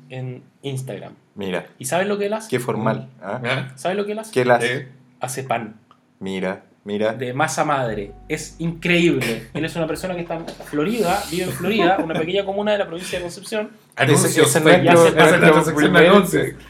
en 0.09 0.43
Instagram. 0.61 1.13
Mira, 1.35 1.65
¿Y 1.77 1.85
sabes 1.85 2.07
lo 2.07 2.17
que 2.17 2.27
él 2.27 2.33
hace? 2.33 2.47
qué 2.49 2.59
formal. 2.59 3.09
¿ah? 3.21 3.41
¿Ah? 3.43 3.67
¿Sabes 3.75 3.97
lo 3.97 4.05
que 4.05 4.13
él 4.13 4.19
hace? 4.19 4.31
¿Qué 4.31 4.45
la 4.45 4.55
hace? 4.55 4.75
Eh, 4.77 4.87
Hace 5.19 5.43
pan 5.43 5.75
Mira, 6.19 6.61
mira. 6.83 7.13
de 7.13 7.33
masa 7.33 7.65
madre. 7.65 8.11
Es 8.29 8.55
increíble. 8.59 9.47
Él 9.53 9.65
es 9.65 9.75
una 9.75 9.87
persona 9.87 10.13
que 10.15 10.21
está 10.21 10.35
en 10.35 10.45
Florida, 10.47 11.21
vive 11.31 11.43
en 11.45 11.51
Florida, 11.51 11.97
una 12.03 12.13
pequeña 12.13 12.45
comuna 12.45 12.71
de 12.73 12.77
la 12.77 12.85
provincia 12.87 13.17
de 13.17 13.23
Concepción. 13.23 13.71
Anuncios. 13.95 14.55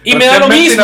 Y 0.03 0.15
me 0.15 0.25
da 0.25 0.39
lo 0.39 0.47
mismo, 0.47 0.83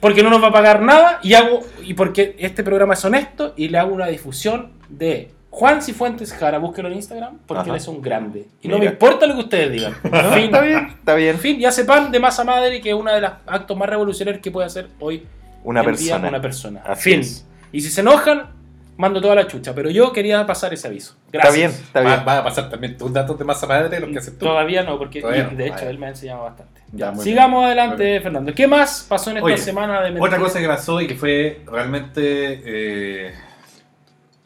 porque 0.00 0.22
no 0.22 0.30
nos 0.30 0.42
va 0.42 0.48
a 0.48 0.52
pagar 0.52 0.82
nada, 0.82 1.18
y 1.22 1.34
hago 1.34 1.60
y 1.82 1.94
porque 1.94 2.36
este 2.38 2.62
programa 2.62 2.94
es 2.94 3.04
honesto, 3.04 3.54
y 3.56 3.68
le 3.68 3.78
hago 3.78 3.92
una 3.92 4.06
difusión 4.06 4.72
de 4.88 5.30
Juan 5.56 5.80
Cifuentes 5.80 6.32
Jara, 6.32 6.58
búsquelo 6.58 6.88
en 6.88 6.94
Instagram, 6.94 7.38
porque 7.46 7.60
Ajá. 7.60 7.70
él 7.70 7.76
es 7.76 7.86
un 7.86 8.02
grande. 8.02 8.48
Y 8.60 8.66
no 8.66 8.76
me 8.76 8.86
importa 8.86 9.24
lo 9.24 9.34
que 9.34 9.40
ustedes 9.42 9.70
digan. 9.70 9.94
Está 10.02 10.60
bien, 10.60 10.86
está 10.98 11.14
bien. 11.14 11.30
en 11.36 11.38
fin, 11.38 11.60
y 11.60 11.64
hace 11.64 11.84
pan 11.84 12.10
de 12.10 12.18
masa 12.18 12.42
madre, 12.42 12.80
que 12.80 12.88
es 12.88 12.94
uno 12.96 13.12
de 13.14 13.20
los 13.20 13.30
actos 13.46 13.76
más 13.76 13.88
revolucionarios 13.88 14.42
que 14.42 14.50
puede 14.50 14.66
hacer 14.66 14.88
hoy 14.98 15.24
Una 15.62 15.80
en 15.82 15.86
día 15.86 15.94
persona. 16.14 16.28
una 16.28 16.40
persona. 16.42 16.82
Así 16.84 17.10
fin. 17.10 17.20
es. 17.20 17.46
Y 17.70 17.80
si 17.82 17.90
se 17.90 18.00
enojan, 18.00 18.50
mando 18.96 19.20
toda 19.20 19.36
la 19.36 19.46
chucha. 19.46 19.72
Pero 19.76 19.90
yo 19.90 20.12
quería 20.12 20.44
pasar 20.44 20.74
ese 20.74 20.88
aviso. 20.88 21.14
Está 21.26 21.38
Gracias. 21.38 21.54
bien, 21.54 21.70
está 21.70 22.00
bien. 22.00 22.20
va 22.26 22.38
a 22.38 22.42
pasar 22.42 22.68
también 22.68 22.96
tus 22.96 23.12
datos 23.12 23.38
de 23.38 23.44
masa 23.44 23.68
madre, 23.68 24.00
los 24.00 24.10
que 24.10 24.18
haces 24.18 24.36
tú. 24.36 24.46
Todavía 24.46 24.82
no, 24.82 24.98
porque 24.98 25.20
Todavía 25.20 25.48
y 25.48 25.52
no. 25.52 25.56
de 25.56 25.68
hecho 25.68 25.88
él 25.88 25.98
me 26.00 26.06
ha 26.06 26.08
enseñado 26.08 26.42
bastante. 26.42 26.80
Ya, 26.92 27.12
muy 27.12 27.24
Sigamos 27.24 27.64
adelante, 27.64 28.20
Fernando. 28.20 28.52
¿Qué 28.54 28.66
más 28.66 29.06
pasó 29.08 29.30
en 29.30 29.36
esta 29.36 29.46
Oye, 29.46 29.58
semana 29.58 30.00
de 30.02 30.20
Otra 30.20 30.38
cosa 30.38 30.58
que 30.60 30.66
pasó 30.66 31.00
y 31.00 31.06
que 31.06 31.14
fue 31.14 31.62
realmente. 31.66 32.60
eh, 32.64 33.34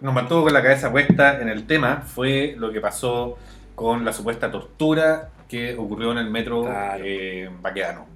nos 0.01 0.15
mantuvo 0.15 0.45
con 0.45 0.53
la 0.53 0.63
cabeza 0.63 0.91
puesta 0.93 1.41
en 1.41 1.49
el 1.49 1.67
tema 1.67 2.03
fue 2.07 2.55
lo 2.59 2.71
que 2.73 2.81
pasó 2.81 3.37
con 3.75 4.05
la 4.05 4.13
supuesta 4.13 4.51
tortura 4.51 5.31
que 5.49 5.75
ocurrió 5.77 6.13
en 6.13 6.19
el 6.19 6.31
metro 6.31 6.63
Claro. 6.65 7.03
eh, 7.05 7.49
Baquedano. 7.61 8.07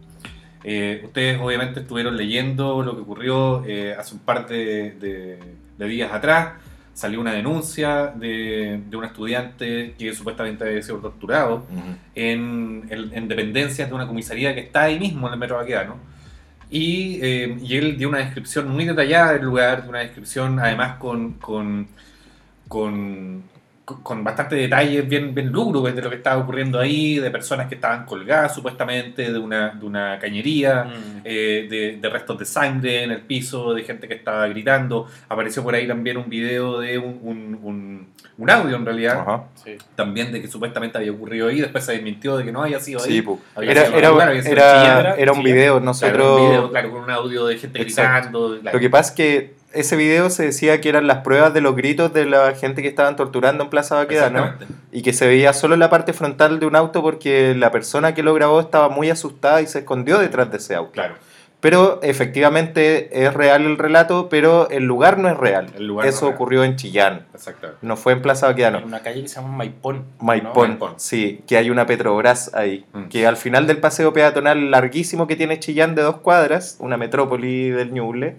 Eh, 0.65 1.01
ustedes 1.05 1.41
obviamente 1.41 1.81
estuvieron 1.81 2.17
leyendo 2.17 2.83
lo 2.83 2.95
que 2.95 3.03
ocurrió 3.03 3.65
eh, 3.67 3.95
hace 3.99 4.15
un 4.15 4.21
par 4.21 4.47
de, 4.47 4.93
de- 4.93 5.39
de 5.79 5.87
días 5.89 6.13
atrás. 6.13 6.51
Salió 6.95 7.21
una 7.21 7.33
denuncia 7.33 8.09
de, 8.15 8.81
de 8.89 8.97
un 8.97 9.05
estudiante 9.05 9.95
que 9.99 10.15
supuestamente 10.15 10.63
había 10.65 10.83
sido 10.83 10.99
torturado 10.99 11.65
en, 12.15 12.87
en- 12.91 13.11
en 13.15 13.29
dependencias 13.29 13.89
de 13.89 13.95
una 13.95 14.07
comisaría 14.07 14.55
que 14.55 14.61
está 14.61 14.83
ahí 14.83 15.01
mismo 15.01 15.27
en 15.27 15.33
el 15.33 15.39
metro 15.41 15.57
Baquedano. 15.57 15.97
Y, 16.75 17.19
eh, 17.21 17.59
y 17.63 17.77
él 17.77 17.99
dio 17.99 18.09
una 18.09 18.19
descripción 18.19 18.71
muy 18.71 18.87
detallada 18.87 19.35
del 19.35 19.43
lugar, 19.43 19.85
una 19.87 19.99
descripción 19.99 20.59
además 20.59 20.97
con, 20.97 21.35
con, 21.35 21.87
con, 22.67 23.43
con 23.85 24.23
bastante 24.23 24.55
detalles 24.55 25.09
bien, 25.09 25.35
bien 25.35 25.51
lúgubres 25.51 25.95
de 25.97 26.03
lo 26.03 26.09
que 26.09 26.17
estaba 26.17 26.41
ocurriendo 26.41 26.79
ahí, 26.79 27.19
de 27.19 27.31
personas 27.33 27.67
que 27.69 27.75
estaban 27.75 28.07
colgadas 28.07 28.55
supuestamente 28.55 29.33
de 29.33 29.39
una, 29.39 29.71
de 29.71 29.85
una 29.85 30.19
cañería, 30.21 30.85
Mm. 30.85 31.21
eh, 31.25 31.67
de, 31.69 31.99
de 32.01 32.09
restos 32.09 32.39
de 32.39 32.45
sangre 32.45 33.03
en 33.03 33.11
el 33.11 33.21
piso, 33.23 33.75
de 33.75 33.83
gente 33.83 34.07
que 34.07 34.15
estaba 34.15 34.47
gritando. 34.47 35.09
Apareció 35.29 35.63
por 35.65 35.75
ahí 35.75 35.87
también 35.89 36.17
un 36.17 36.29
video 36.29 36.79
de 36.81 36.97
un, 36.99 37.19
un, 37.23 37.59
un- 37.63 38.13
un 38.39 38.51
audio 38.51 38.77
en 38.77 38.85
realidad, 38.87 39.21
Ajá. 39.21 39.45
Sí. 39.63 39.77
también 39.95 40.33
de 40.33 40.41
que 40.41 40.49
supuestamente 40.49 40.97
había 40.99 41.13
ocurrido 41.13 41.49
ahí, 41.49 41.61
después 41.61 41.85
se 41.85 41.93
desmintió 41.93 42.37
de 42.37 42.45
que 42.45 42.51
no 42.53 42.63
había 42.63 42.81
sido 42.81 43.03
ahí. 43.03 43.21
Sí. 43.21 43.25
Había 43.55 43.71
Era, 43.73 43.85
sido 43.87 43.99
era, 43.99 44.07
en 44.09 44.13
lugar, 44.15 44.29
había 44.31 44.43
sido 44.43 44.53
en 44.55 44.59
era, 45.21 45.33
un 45.33 45.43
video, 45.43 45.73
Claro, 45.75 45.85
nosotros... 45.85 46.41
un 46.41 46.49
video, 46.49 46.71
claro, 46.71 46.91
con 46.93 47.03
un 47.03 47.11
audio 47.11 47.47
de 47.47 47.59
gente 47.59 47.83
Exacto. 47.83 48.41
gritando. 48.49 48.61
claro. 48.63 48.77
Lo 48.79 48.81
que 48.81 48.91
pasa 48.91 49.11
es 49.11 49.17
que 49.17 49.62
ese 49.75 49.97
video 49.97 50.31
se 50.31 50.45
decía 50.45 50.81
que 50.81 50.89
eran 50.89 51.07
las 51.07 51.19
pruebas 51.19 51.53
de 51.55 51.61
los 51.61 51.75
gritos 51.77 52.13
de 52.13 52.27
la 52.27 52.55
gente 52.55 52.83
que 52.83 52.89
estaban 52.89 53.17
torturando 53.17 53.65
en 53.65 53.71
Plaza 53.71 53.97
Baquedano 53.97 54.39
Exactamente. 54.45 54.75
y 54.93 55.03
que 55.03 55.13
se 55.13 55.27
veía 55.27 55.53
solo 55.53 55.77
la 55.77 55.91
parte 55.91 56.13
frontal 56.13 56.61
de 56.61 56.67
un 56.67 56.77
auto 56.77 57.03
porque 57.03 57.55
la 57.55 57.71
persona 57.71 58.15
que 58.15 58.23
lo 58.23 58.35
grabó 58.35 58.61
estaba 58.61 58.89
muy 58.89 59.11
asustada 59.11 59.61
y 59.63 59.67
se 59.67 59.81
escondió 59.81 60.19
detrás 60.19 60.51
de 60.51 60.57
ese 60.59 60.75
auto. 60.75 60.93
Claro. 60.93 61.15
Pero 61.61 62.01
efectivamente 62.03 63.25
es 63.25 63.33
real 63.33 63.63
el 63.65 63.79
relato, 63.79 64.29
pero 64.29 64.69
el 64.71 64.83
lugar 64.85 65.19
no 65.19 65.29
es 65.29 65.37
real. 65.37 65.67
El 65.77 65.87
lugar 65.87 66.07
no 66.07 66.09
Eso 66.11 66.19
es 66.19 66.23
real. 66.23 66.35
ocurrió 66.35 66.65
en 66.65 66.75
Chillán, 66.75 67.27
Exactamente. 67.33 67.79
no 67.87 67.97
fue 67.97 68.15
en 68.15 68.23
Plaza 68.23 68.49
Baquedano. 68.49 68.79
En 68.79 68.85
una 68.85 69.01
calle 69.01 69.23
que 69.23 69.29
se 69.29 69.37
llama 69.37 69.57
Maipón. 69.57 70.05
Maipón, 70.21 70.71
Maipón. 70.71 70.95
sí, 70.97 71.45
que 71.47 71.57
hay 71.57 71.71
una 71.71 71.87
Petrobras 71.87 72.53
ahí, 72.55 72.85
Mm. 72.93 73.05
que 73.05 73.29
al 73.29 73.37
final 73.37 73.69
del 73.69 73.79
paseo 73.79 74.13
peatonal 74.13 74.73
larguísimo 74.73 75.29
que 75.29 75.37
tiene 75.37 75.61
Chillán 75.61 75.95
de 75.95 76.03
dos 76.03 76.17
cuadras, 76.17 76.77
una 76.81 76.97
metrópoli 76.97 77.71
del 77.71 77.93
Ñuble, 77.95 78.37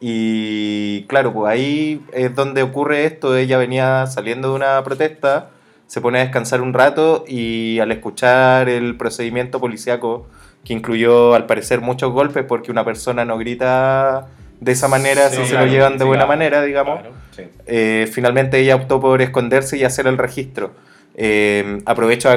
y 0.00 1.04
claro, 1.04 1.32
pues 1.32 1.50
ahí 1.50 2.02
es 2.12 2.34
donde 2.34 2.62
ocurre 2.62 3.06
esto, 3.06 3.36
ella 3.36 3.56
venía 3.58 4.06
saliendo 4.06 4.50
de 4.50 4.54
una 4.54 4.82
protesta, 4.84 5.50
se 5.86 6.00
pone 6.00 6.18
a 6.18 6.22
descansar 6.22 6.60
un 6.60 6.74
rato 6.74 7.24
y 7.26 7.78
al 7.78 7.92
escuchar 7.92 8.68
el 8.68 8.96
procedimiento 8.96 9.60
policíaco, 9.60 10.26
que 10.64 10.74
incluyó 10.74 11.34
al 11.34 11.46
parecer 11.46 11.80
muchos 11.80 12.12
golpes 12.12 12.44
porque 12.46 12.70
una 12.70 12.84
persona 12.84 13.24
no 13.24 13.38
grita 13.38 14.26
de 14.60 14.72
esa 14.72 14.88
manera 14.88 15.28
Sí, 15.30 15.36
si 15.42 15.46
se 15.46 15.54
lo 15.54 15.66
llevan 15.66 15.94
de 15.94 16.00
sí, 16.00 16.04
buena 16.04 16.24
claro, 16.24 16.38
manera, 16.38 16.62
digamos. 16.62 17.00
Claro. 17.00 17.14
Sí. 17.34 17.42
Eh, 17.66 18.08
finalmente 18.12 18.58
ella 18.58 18.76
optó 18.76 19.00
por 19.00 19.22
esconderse 19.22 19.76
y 19.76 19.84
hacer 19.84 20.06
el 20.06 20.18
registro. 20.18 20.72
Eh, 21.14 21.80
aprovecho 21.86 22.28
de 22.28 22.34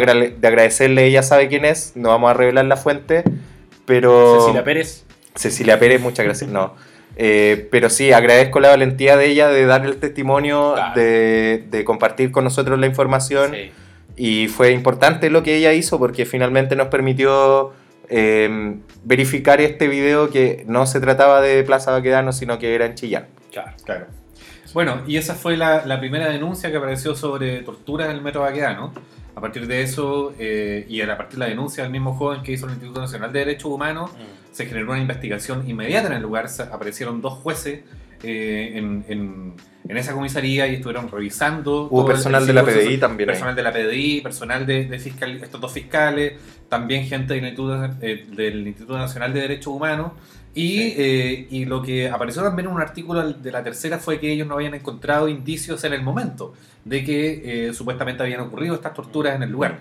agradecerle, 0.47 1.05
ella 1.05 1.23
sabe 1.23 1.49
quién 1.49 1.65
es, 1.65 1.93
no 1.95 2.09
vamos 2.09 2.29
a 2.29 2.33
revelar 2.33 2.65
la 2.65 2.77
fuente, 2.77 3.23
pero... 3.85 4.39
Cecilia 4.39 4.63
Pérez. 4.63 5.03
Cecilia 5.35 5.79
Pérez, 5.79 6.01
muchas 6.01 6.25
gracias. 6.25 6.49
No. 6.49 6.75
Eh, 7.21 7.67
pero 7.69 7.89
sí, 7.89 8.13
agradezco 8.13 8.61
la 8.61 8.69
valentía 8.69 9.17
de 9.17 9.25
ella 9.27 9.49
de 9.49 9.65
dar 9.65 9.85
el 9.85 9.97
testimonio, 9.97 10.71
Claro. 10.75 10.99
de, 10.99 11.65
de 11.69 11.83
compartir 11.83 12.31
con 12.31 12.45
nosotros 12.45 12.79
la 12.79 12.85
información 12.85 13.51
Sí. 13.53 13.71
Y 14.15 14.47
fue 14.47 14.71
importante 14.71 15.29
lo 15.29 15.43
que 15.43 15.55
ella 15.55 15.71
hizo 15.73 15.97
porque 15.99 16.25
finalmente 16.25 16.75
nos 16.75 16.87
permitió 16.87 17.71
eh, 18.09 18.75
verificar 19.03 19.61
este 19.61 19.87
video 19.87 20.29
que 20.29 20.63
no 20.67 20.85
se 20.85 20.99
trataba 20.99 21.39
de 21.41 21.63
Plaza 21.63 21.91
Baquedano, 21.91 22.31
sino 22.33 22.57
que 22.59 22.73
era 22.75 22.85
en 22.85 22.95
Chillán. 22.95 23.27
Claro. 23.51 23.71
Claro. 23.85 24.05
Bueno, 24.73 25.01
y 25.07 25.17
esa 25.17 25.35
fue 25.35 25.55
la, 25.57 25.85
la 25.85 25.99
primera 25.99 26.27
denuncia 26.29 26.69
que 26.69 26.77
apareció 26.77 27.15
sobre 27.15 27.61
tortura 27.63 28.05
en 28.05 28.11
el 28.11 28.21
metro 28.21 28.41
Baquedano. 28.41 28.93
A 29.39 29.41
partir 29.41 29.65
de 29.67 29.81
eso, 29.81 30.33
eh, 30.37 30.85
y 30.89 30.99
a 31.01 31.17
partir 31.17 31.39
de 31.39 31.45
la 31.45 31.49
denuncia 31.49 31.81
del 31.83 31.91
mismo 31.91 32.13
joven 32.13 32.43
que 32.43 32.51
hizo 32.51 32.65
el 32.65 32.73
Instituto 32.73 32.99
Nacional 33.01 33.31
de 33.31 33.39
Derechos 33.39 33.71
Humanos, 33.71 34.11
Mm. 34.11 34.51
se 34.53 34.65
generó 34.65 34.91
una 34.91 34.99
investigación 34.99 35.67
inmediata 35.69 36.07
en 36.07 36.13
el 36.13 36.21
lugar. 36.21 36.49
Se- 36.49 36.63
aparecieron 36.63 37.21
dos 37.21 37.33
jueces 37.33 37.81
eh, 38.21 38.73
en, 38.75 39.05
en- 39.07 39.53
en 39.87 39.97
esa 39.97 40.11
comisaría 40.11 40.67
y 40.67 40.75
estuvieron 40.75 41.09
revisando. 41.09 41.87
Hubo 41.89 42.05
personal 42.05 42.41
el 42.41 42.47
de 42.47 42.53
la. 42.53 42.63
PDI 42.65 42.97
también 42.97 43.29
ahí. 43.29 43.33
Personal 43.33 43.55
de 43.55 43.63
la 43.63 43.71
PDI, 43.71 44.19
personal 44.21 44.65
de, 44.65 44.85
de 44.85 44.99
fiscal, 44.99 45.39
estos 45.41 45.61
dos 45.61 45.71
fiscales, 45.71 46.33
también 46.67 47.05
gente 47.05 47.33
del 47.33 47.45
Instituto, 47.45 47.85
eh, 48.01 48.25
del 48.35 48.67
Instituto 48.67 48.97
Nacional 48.97 49.31
de 49.33 49.39
Derechos 49.39 49.67
Humanos. 49.73 50.11
Y, 50.55 50.69
Sí. 50.77 50.93
eh, 50.97 51.47
y 51.51 51.65
lo 51.65 51.81
que 51.81 52.09
apareció 52.09 52.41
también 52.41 52.67
en 52.67 52.73
un 52.75 52.81
artículo 52.81 53.31
de 53.33 53.51
la 53.51 53.63
tercera 53.63 53.99
fue 53.99 54.19
que 54.19 54.31
ellos 54.31 54.47
no 54.47 54.55
habían 54.55 54.73
encontrado 54.73 55.27
indicios 55.29 55.83
en 55.83 55.93
el 55.93 56.01
momento 56.01 56.53
de 56.85 57.03
que 57.03 57.67
eh, 57.69 57.73
supuestamente 57.73 58.23
habían 58.23 58.41
ocurrido 58.41 58.73
estas 58.75 58.93
torturas 58.93 59.35
en 59.35 59.43
el 59.43 59.51
lugar. 59.51 59.79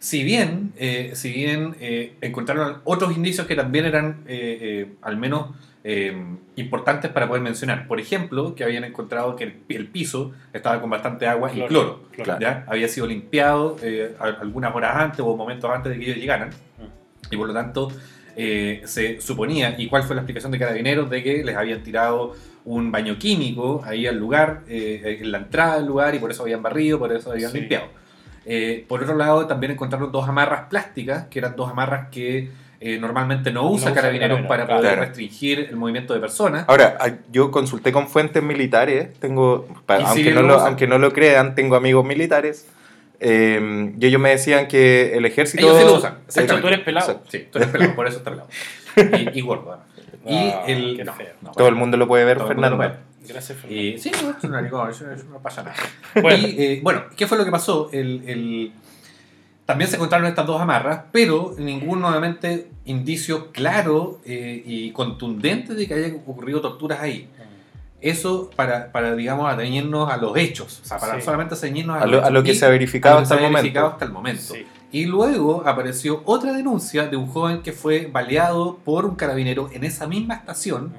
Si 0.00 0.22
bien, 0.24 0.72
eh, 0.76 1.12
si 1.14 1.32
bien 1.32 1.76
eh, 1.80 2.14
encontraron 2.20 2.78
otros 2.84 3.16
indicios 3.16 3.46
que 3.46 3.54
también 3.56 3.84
eran 3.84 4.22
eh, 4.26 4.58
eh, 4.60 4.92
al 5.02 5.16
menos 5.16 5.50
eh, 5.84 6.16
importantes 6.56 7.10
para 7.10 7.26
poder 7.28 7.42
mencionar. 7.42 7.86
Por 7.86 7.98
ejemplo, 8.00 8.54
que 8.54 8.64
habían 8.64 8.84
encontrado 8.84 9.36
que 9.36 9.44
el, 9.44 9.54
el 9.68 9.86
piso 9.86 10.32
estaba 10.52 10.80
con 10.80 10.90
bastante 10.90 11.26
agua 11.26 11.50
y 11.54 11.64
cloro. 11.66 12.02
Claro. 12.12 12.40
¿ya? 12.40 12.64
Había 12.68 12.88
sido 12.88 13.06
limpiado 13.06 13.76
eh, 13.82 14.14
algunas 14.20 14.74
horas 14.74 14.96
antes 14.96 15.20
o 15.20 15.36
momentos 15.36 15.70
antes 15.70 15.92
de 15.92 15.98
que 15.98 16.04
ellos 16.06 16.18
llegaran. 16.18 16.50
Y 17.30 17.36
por 17.36 17.46
lo 17.48 17.54
tanto, 17.54 17.90
eh, 18.40 18.82
se 18.84 19.20
suponía, 19.20 19.74
y 19.76 19.88
cuál 19.88 20.04
fue 20.04 20.14
la 20.14 20.22
explicación 20.22 20.52
de 20.52 20.58
Carabineros, 20.60 21.10
de 21.10 21.24
que 21.24 21.42
les 21.42 21.56
habían 21.56 21.82
tirado 21.82 22.34
un 22.64 22.92
baño 22.92 23.18
químico 23.18 23.82
ahí 23.84 24.06
al 24.06 24.16
lugar, 24.16 24.60
eh, 24.68 25.18
en 25.20 25.32
la 25.32 25.38
entrada 25.38 25.76
del 25.78 25.86
lugar, 25.86 26.14
y 26.14 26.20
por 26.20 26.30
eso 26.30 26.42
habían 26.44 26.62
barrido, 26.62 26.98
por 27.00 27.12
eso 27.12 27.32
habían 27.32 27.50
Sí. 27.50 27.58
limpiado. 27.60 27.86
Eh, 28.46 28.84
por 28.88 29.02
otro 29.02 29.16
lado, 29.16 29.46
también 29.48 29.72
encontraron 29.72 30.12
dos 30.12 30.28
amarras 30.28 30.68
plásticas, 30.70 31.26
que 31.26 31.40
eran 31.40 31.56
dos 31.56 31.68
amarras 31.70 32.08
que 32.10 32.50
eh, 32.80 32.96
normalmente 32.96 33.50
no 33.50 33.68
usa 33.68 33.92
Carabineros 33.92 34.42
para 34.42 34.64
poder 34.64 34.82
Claro. 34.82 35.00
restringir 35.00 35.66
el 35.68 35.74
movimiento 35.74 36.14
de 36.14 36.20
personas. 36.20 36.64
Ahora, 36.68 36.96
yo 37.32 37.50
consulté 37.50 37.90
con 37.90 38.06
fuentes 38.06 38.40
militares, 38.40 39.12
tengo, 39.18 39.66
aunque, 39.88 40.30
no 40.32 40.42
lo 40.42 40.60
aunque 40.60 40.86
no 40.86 40.96
lo 40.98 41.12
crean, 41.12 41.56
tengo 41.56 41.74
amigos 41.74 42.06
militares, 42.06 42.68
eh, 43.20 43.92
y 43.98 44.06
ellos 44.06 44.20
me 44.20 44.30
decían 44.30 44.68
que 44.68 45.16
el 45.16 45.24
ejército... 45.24 45.64
Ellos 45.66 45.78
sí 45.78 45.84
lo 45.84 45.94
usan. 45.96 46.18
De 46.34 46.42
hecho, 46.44 46.60
tú 46.60 46.66
eres 46.68 46.80
pelado. 46.80 47.10
Exacto. 47.10 47.30
Sí, 47.30 47.46
tú 47.50 47.58
eres 47.58 47.70
pelado, 47.70 47.94
por 47.94 48.06
eso 48.06 48.18
estás 48.18 48.32
pelado. 48.32 48.48
Y, 49.34 49.38
y 49.38 49.42
gordo. 49.42 49.72
además. 49.72 49.86
Ah, 50.26 50.64
y 50.66 50.72
el, 50.72 51.04
no, 51.04 51.14
no, 51.42 51.52
Todo 51.52 51.68
el 51.68 51.74
mundo 51.76 51.96
lo 51.96 52.06
puede 52.08 52.24
ver, 52.24 52.38
Fernando. 52.40 52.76
puede. 52.76 52.94
Gracias, 53.28 53.58
Fernando. 53.58 53.82
Y, 53.82 53.98
sí, 53.98 54.10
no, 54.22 54.30
es 54.36 54.42
un 54.44 54.50
naricón, 54.50 54.90
eso, 54.90 55.10
eso 55.10 55.24
no 55.30 55.38
pasa 55.38 55.62
nada. 55.62 55.76
Bueno. 56.20 56.46
Y, 56.48 56.62
eh, 56.62 56.80
bueno, 56.82 57.04
¿qué 57.16 57.26
fue 57.26 57.38
lo 57.38 57.44
que 57.44 57.50
pasó? 57.50 57.88
El, 57.92 58.22
el- 58.26 58.72
también 59.66 59.88
se 59.90 59.96
encontraron 59.96 60.26
estas 60.26 60.46
dos 60.46 60.60
amarras, 60.60 61.02
pero 61.12 61.54
ningún 61.58 62.00
nuevamente 62.00 62.68
indicio 62.86 63.52
claro 63.52 64.18
eh, 64.24 64.62
y 64.64 64.90
contundente 64.92 65.74
de 65.74 65.86
que 65.86 65.94
haya 65.94 66.14
ocurrido 66.14 66.60
torturas 66.62 67.00
ahí. 67.00 67.28
Eso 68.00 68.50
para, 68.54 68.92
para 68.92 69.14
digamos, 69.16 69.52
atañirnos 69.52 70.10
a 70.10 70.16
los 70.16 70.36
hechos, 70.36 70.80
o 70.82 70.86
sea, 70.86 70.98
para 70.98 71.16
Sí. 71.16 71.22
solamente 71.22 71.56
ceñirnos 71.56 71.96
a, 71.96 72.02
A 72.02 72.06
lo, 72.06 72.24
a 72.40 72.44
que 72.44 72.54
se 72.54 72.64
ha 72.64 72.68
verificado 72.68 73.18
hasta 73.18 73.34
se 73.34 73.34
el 73.34 73.40
momento. 73.42 73.56
verificado 73.62 73.86
hasta 73.88 74.04
el 74.04 74.12
momento. 74.12 74.54
Sí. 74.54 74.66
Y 74.92 75.04
luego 75.06 75.64
apareció 75.66 76.22
otra 76.24 76.52
denuncia 76.52 77.08
de 77.08 77.16
un 77.16 77.26
joven 77.26 77.60
que 77.62 77.72
fue 77.72 78.08
baleado 78.10 78.78
por 78.84 79.04
un 79.04 79.16
carabinero 79.16 79.68
en 79.72 79.84
esa 79.84 80.06
misma 80.06 80.34
estación, 80.34 80.94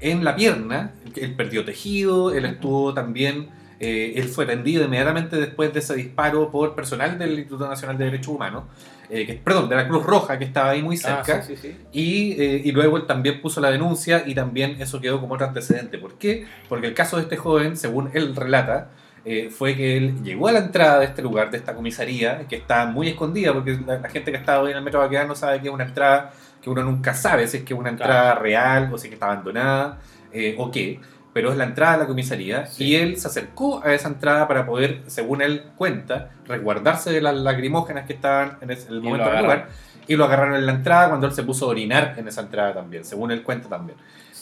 en 0.00 0.24
la 0.24 0.34
pierna. 0.34 0.92
Él 1.14 1.34
perdió 1.34 1.64
tejido, 1.64 2.32
él 2.34 2.44
estuvo 2.44 2.92
también, 2.94 3.48
eh, 3.78 4.14
él 4.16 4.28
fue 4.28 4.44
atendido 4.44 4.84
inmediatamente 4.84 5.36
después 5.36 5.72
de 5.72 5.78
ese 5.78 5.94
disparo 5.94 6.50
por 6.50 6.74
personal 6.74 7.18
del 7.18 7.30
Instituto 7.38 7.68
Nacional 7.68 7.96
de 7.96 8.06
Derechos 8.06 8.34
Humanos, 8.34 8.64
eh, 9.10 9.26
que- 9.26 9.34
perdón, 9.34 9.68
de 9.68 9.76
la 9.76 9.88
Cruz 9.88 10.04
Roja 10.04 10.38
que 10.38 10.44
estaba 10.44 10.70
ahí 10.70 10.82
muy 10.82 10.96
Ah, 11.04 11.22
cerca. 11.24 11.42
sí, 11.42 11.56
sí, 11.56 11.68
sí. 11.68 11.76
Y, 11.92 12.32
eh, 12.42 12.62
y 12.64 12.72
luego 12.72 12.96
él 12.96 13.06
también 13.06 13.40
puso 13.42 13.60
la 13.60 13.70
denuncia 13.70 14.22
y 14.26 14.34
también 14.34 14.76
eso 14.80 15.00
quedó 15.00 15.20
como 15.20 15.34
otro 15.34 15.46
antecedente. 15.46 15.98
¿Por 15.98 16.14
qué? 16.18 16.46
Porque 16.68 16.86
el 16.86 16.94
caso 16.94 17.16
de 17.16 17.22
este 17.24 17.36
joven, 17.36 17.76
según 17.76 18.10
él 18.14 18.34
relata, 18.36 18.90
eh, 19.24 19.50
fue 19.50 19.76
que 19.76 19.96
él 19.98 20.22
llegó 20.22 20.48
a 20.48 20.52
la 20.52 20.60
entrada 20.60 20.98
de 21.00 21.04
este 21.06 21.20
lugar, 21.20 21.50
de 21.50 21.58
esta 21.58 21.74
comisaría, 21.74 22.46
que 22.48 22.56
está 22.56 22.86
muy 22.86 23.08
escondida, 23.08 23.52
porque 23.52 23.78
la, 23.86 23.98
la 23.98 24.08
gente 24.08 24.30
que 24.30 24.38
estaba 24.38 24.62
hoy 24.62 24.70
en 24.70 24.78
el 24.78 24.82
metro 24.82 25.00
Baquedano 25.00 25.34
sabe 25.34 25.60
que 25.60 25.68
es 25.68 25.74
una 25.74 25.84
entrada 25.84 26.32
que 26.62 26.70
uno 26.70 26.82
nunca 26.82 27.12
sabe 27.14 27.46
si 27.48 27.58
es 27.58 27.62
que 27.64 27.74
es 27.74 27.78
una 27.80 27.90
entrada 27.90 28.34
real 28.36 28.88
o 28.92 28.96
si 28.98 29.06
es 29.06 29.10
que 29.10 29.14
está 29.14 29.26
abandonada 29.26 29.98
eh, 30.32 30.54
o 30.58 30.70
qué. 30.70 31.00
Pero 31.32 31.52
es 31.52 31.56
la 31.56 31.64
entrada 31.64 31.92
de 31.92 31.98
la 32.00 32.06
comisaría 32.06 32.66
Sí. 32.66 32.84
y 32.84 32.96
él 32.96 33.16
se 33.16 33.28
acercó 33.28 33.82
a 33.84 33.94
esa 33.94 34.08
entrada 34.08 34.48
para 34.48 34.66
poder, 34.66 35.02
según 35.06 35.42
él 35.42 35.62
cuenta, 35.76 36.30
resguardarse 36.46 37.12
de 37.12 37.20
las 37.20 37.34
lacrimógenas 37.36 38.06
que 38.06 38.14
estaban 38.14 38.56
en 38.60 38.70
el 38.70 39.00
momento 39.00 39.30
del 39.30 39.42
lugar 39.42 39.68
y 40.08 40.16
lo 40.16 40.24
agarraron 40.24 40.56
en 40.56 40.66
la 40.66 40.72
entrada 40.72 41.08
cuando 41.08 41.28
él 41.28 41.32
se 41.32 41.44
puso 41.44 41.66
a 41.66 41.68
orinar 41.68 42.14
en 42.16 42.26
esa 42.26 42.40
entrada 42.40 42.74
también, 42.74 43.04
según 43.04 43.30
él 43.30 43.42
cuenta 43.44 43.68
también. 43.68 43.96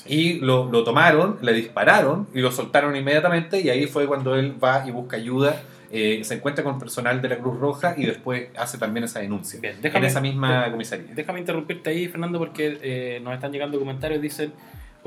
Y 0.07 0.38
lo, 0.40 0.70
lo 0.70 0.83
tomaron, 0.85 1.37
le 1.42 1.53
dispararon 1.53 2.27
y 2.33 2.40
lo 2.40 2.51
soltaron 2.51 2.96
inmediatamente 2.96 3.61
y 3.61 3.68
ahí 3.68 3.87
fue 3.87 4.07
cuando 4.07 4.35
él 4.37 4.55
va 4.62 4.85
y 4.87 4.90
busca 4.90 5.16
ayuda, 5.18 5.61
eh, 5.90 6.20
se 6.24 6.35
encuentra 6.37 6.64
con 6.64 6.79
personal 6.79 7.20
de 7.20 7.29
la 7.29 7.37
Cruz 7.37 7.59
Roja 7.59 7.94
y 7.98 8.07
después 8.07 8.48
hace 8.57 8.79
también 8.79 9.05
esa 9.05 9.20
denuncia 9.20 9.61
Bien, 9.61 9.74
en 9.77 9.83
déjame, 9.83 10.07
esa 10.07 10.20
misma 10.22 10.70
comisaría. 10.70 11.07
déjame 11.14 11.40
interrumpirte 11.40 11.90
ahí, 11.90 12.09
Fernando, 12.09 12.38
porque 12.38 12.79
eh, 12.83 13.20
nos 13.22 13.35
están 13.35 13.53
llegando 13.53 13.79
comentarios. 13.79 14.22
Dicen, 14.22 14.53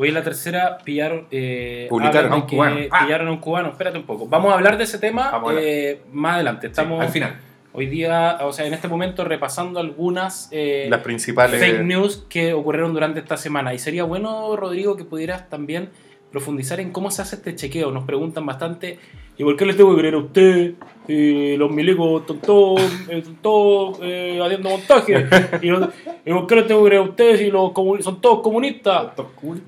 hoy 0.01 0.09
en 0.09 0.15
la 0.15 0.23
tercera 0.23 0.79
pillaron, 0.83 1.27
eh, 1.29 1.85
Publicaron 1.89 2.33
a 2.33 2.35
un 2.35 2.41
cubano. 2.41 2.77
Ah. 2.89 3.05
pillaron 3.05 3.27
a 3.27 3.31
un 3.31 3.37
cubano. 3.37 3.69
Espérate 3.69 3.97
un 3.99 4.05
poco. 4.05 4.27
Vamos 4.27 4.51
a 4.51 4.55
hablar 4.55 4.77
de 4.77 4.85
ese 4.85 4.97
tema 4.97 5.31
eh, 5.59 6.01
más 6.11 6.35
adelante. 6.35 6.67
Estamos 6.67 6.99
Sí, 6.99 7.05
al 7.05 7.11
final. 7.11 7.35
hoy 7.73 7.85
día, 7.85 8.39
o 8.41 8.51
sea, 8.51 8.65
en 8.65 8.73
este 8.73 8.87
momento 8.87 9.23
repasando 9.25 9.79
algunas 9.79 10.49
eh, 10.51 10.87
Las 10.89 11.01
principales... 11.01 11.59
fake 11.59 11.83
news 11.83 12.25
que 12.29 12.53
ocurrieron 12.53 12.93
durante 12.93 13.19
esta 13.19 13.37
semana. 13.37 13.75
Y 13.75 13.79
sería 13.79 14.03
bueno, 14.03 14.55
Rodrigo, 14.55 14.97
que 14.97 15.05
pudieras 15.05 15.49
también 15.49 15.89
profundizar 16.31 16.79
en 16.79 16.91
cómo 16.91 17.11
se 17.11 17.21
hace 17.21 17.35
este 17.35 17.55
chequeo. 17.55 17.91
Nos 17.91 18.05
preguntan 18.05 18.43
bastante, 18.45 18.97
¿y 19.37 19.43
por 19.43 19.55
qué 19.55 19.65
les 19.67 19.77
tengo 19.77 19.93
que 19.93 19.99
creer 19.99 20.15
a 20.15 20.17
usted? 20.17 20.73
Y 21.13 21.57
los 21.57 21.69
milicos 21.71 22.21
están 22.21 22.39
todos, 22.39 22.81
eh, 23.09 23.17
están 23.17 23.35
todos, 23.41 23.99
eh, 24.01 24.39
haciendo 24.41 24.69
montaje. 24.69 25.25
¿Y, 25.61 25.67
los- 25.67 25.89
¿Y 26.25 26.31
por 26.31 26.47
qué 26.47 26.55
les 26.55 26.67
tengo 26.67 26.83
que 26.83 26.89
creer 26.89 27.01
a 27.01 27.05
ustedes 27.05 27.39
si 27.39 27.51
los 27.51 27.71
son 28.01 28.21
todos 28.21 28.41
comunistas? 28.41 29.15
De 29.17 29.23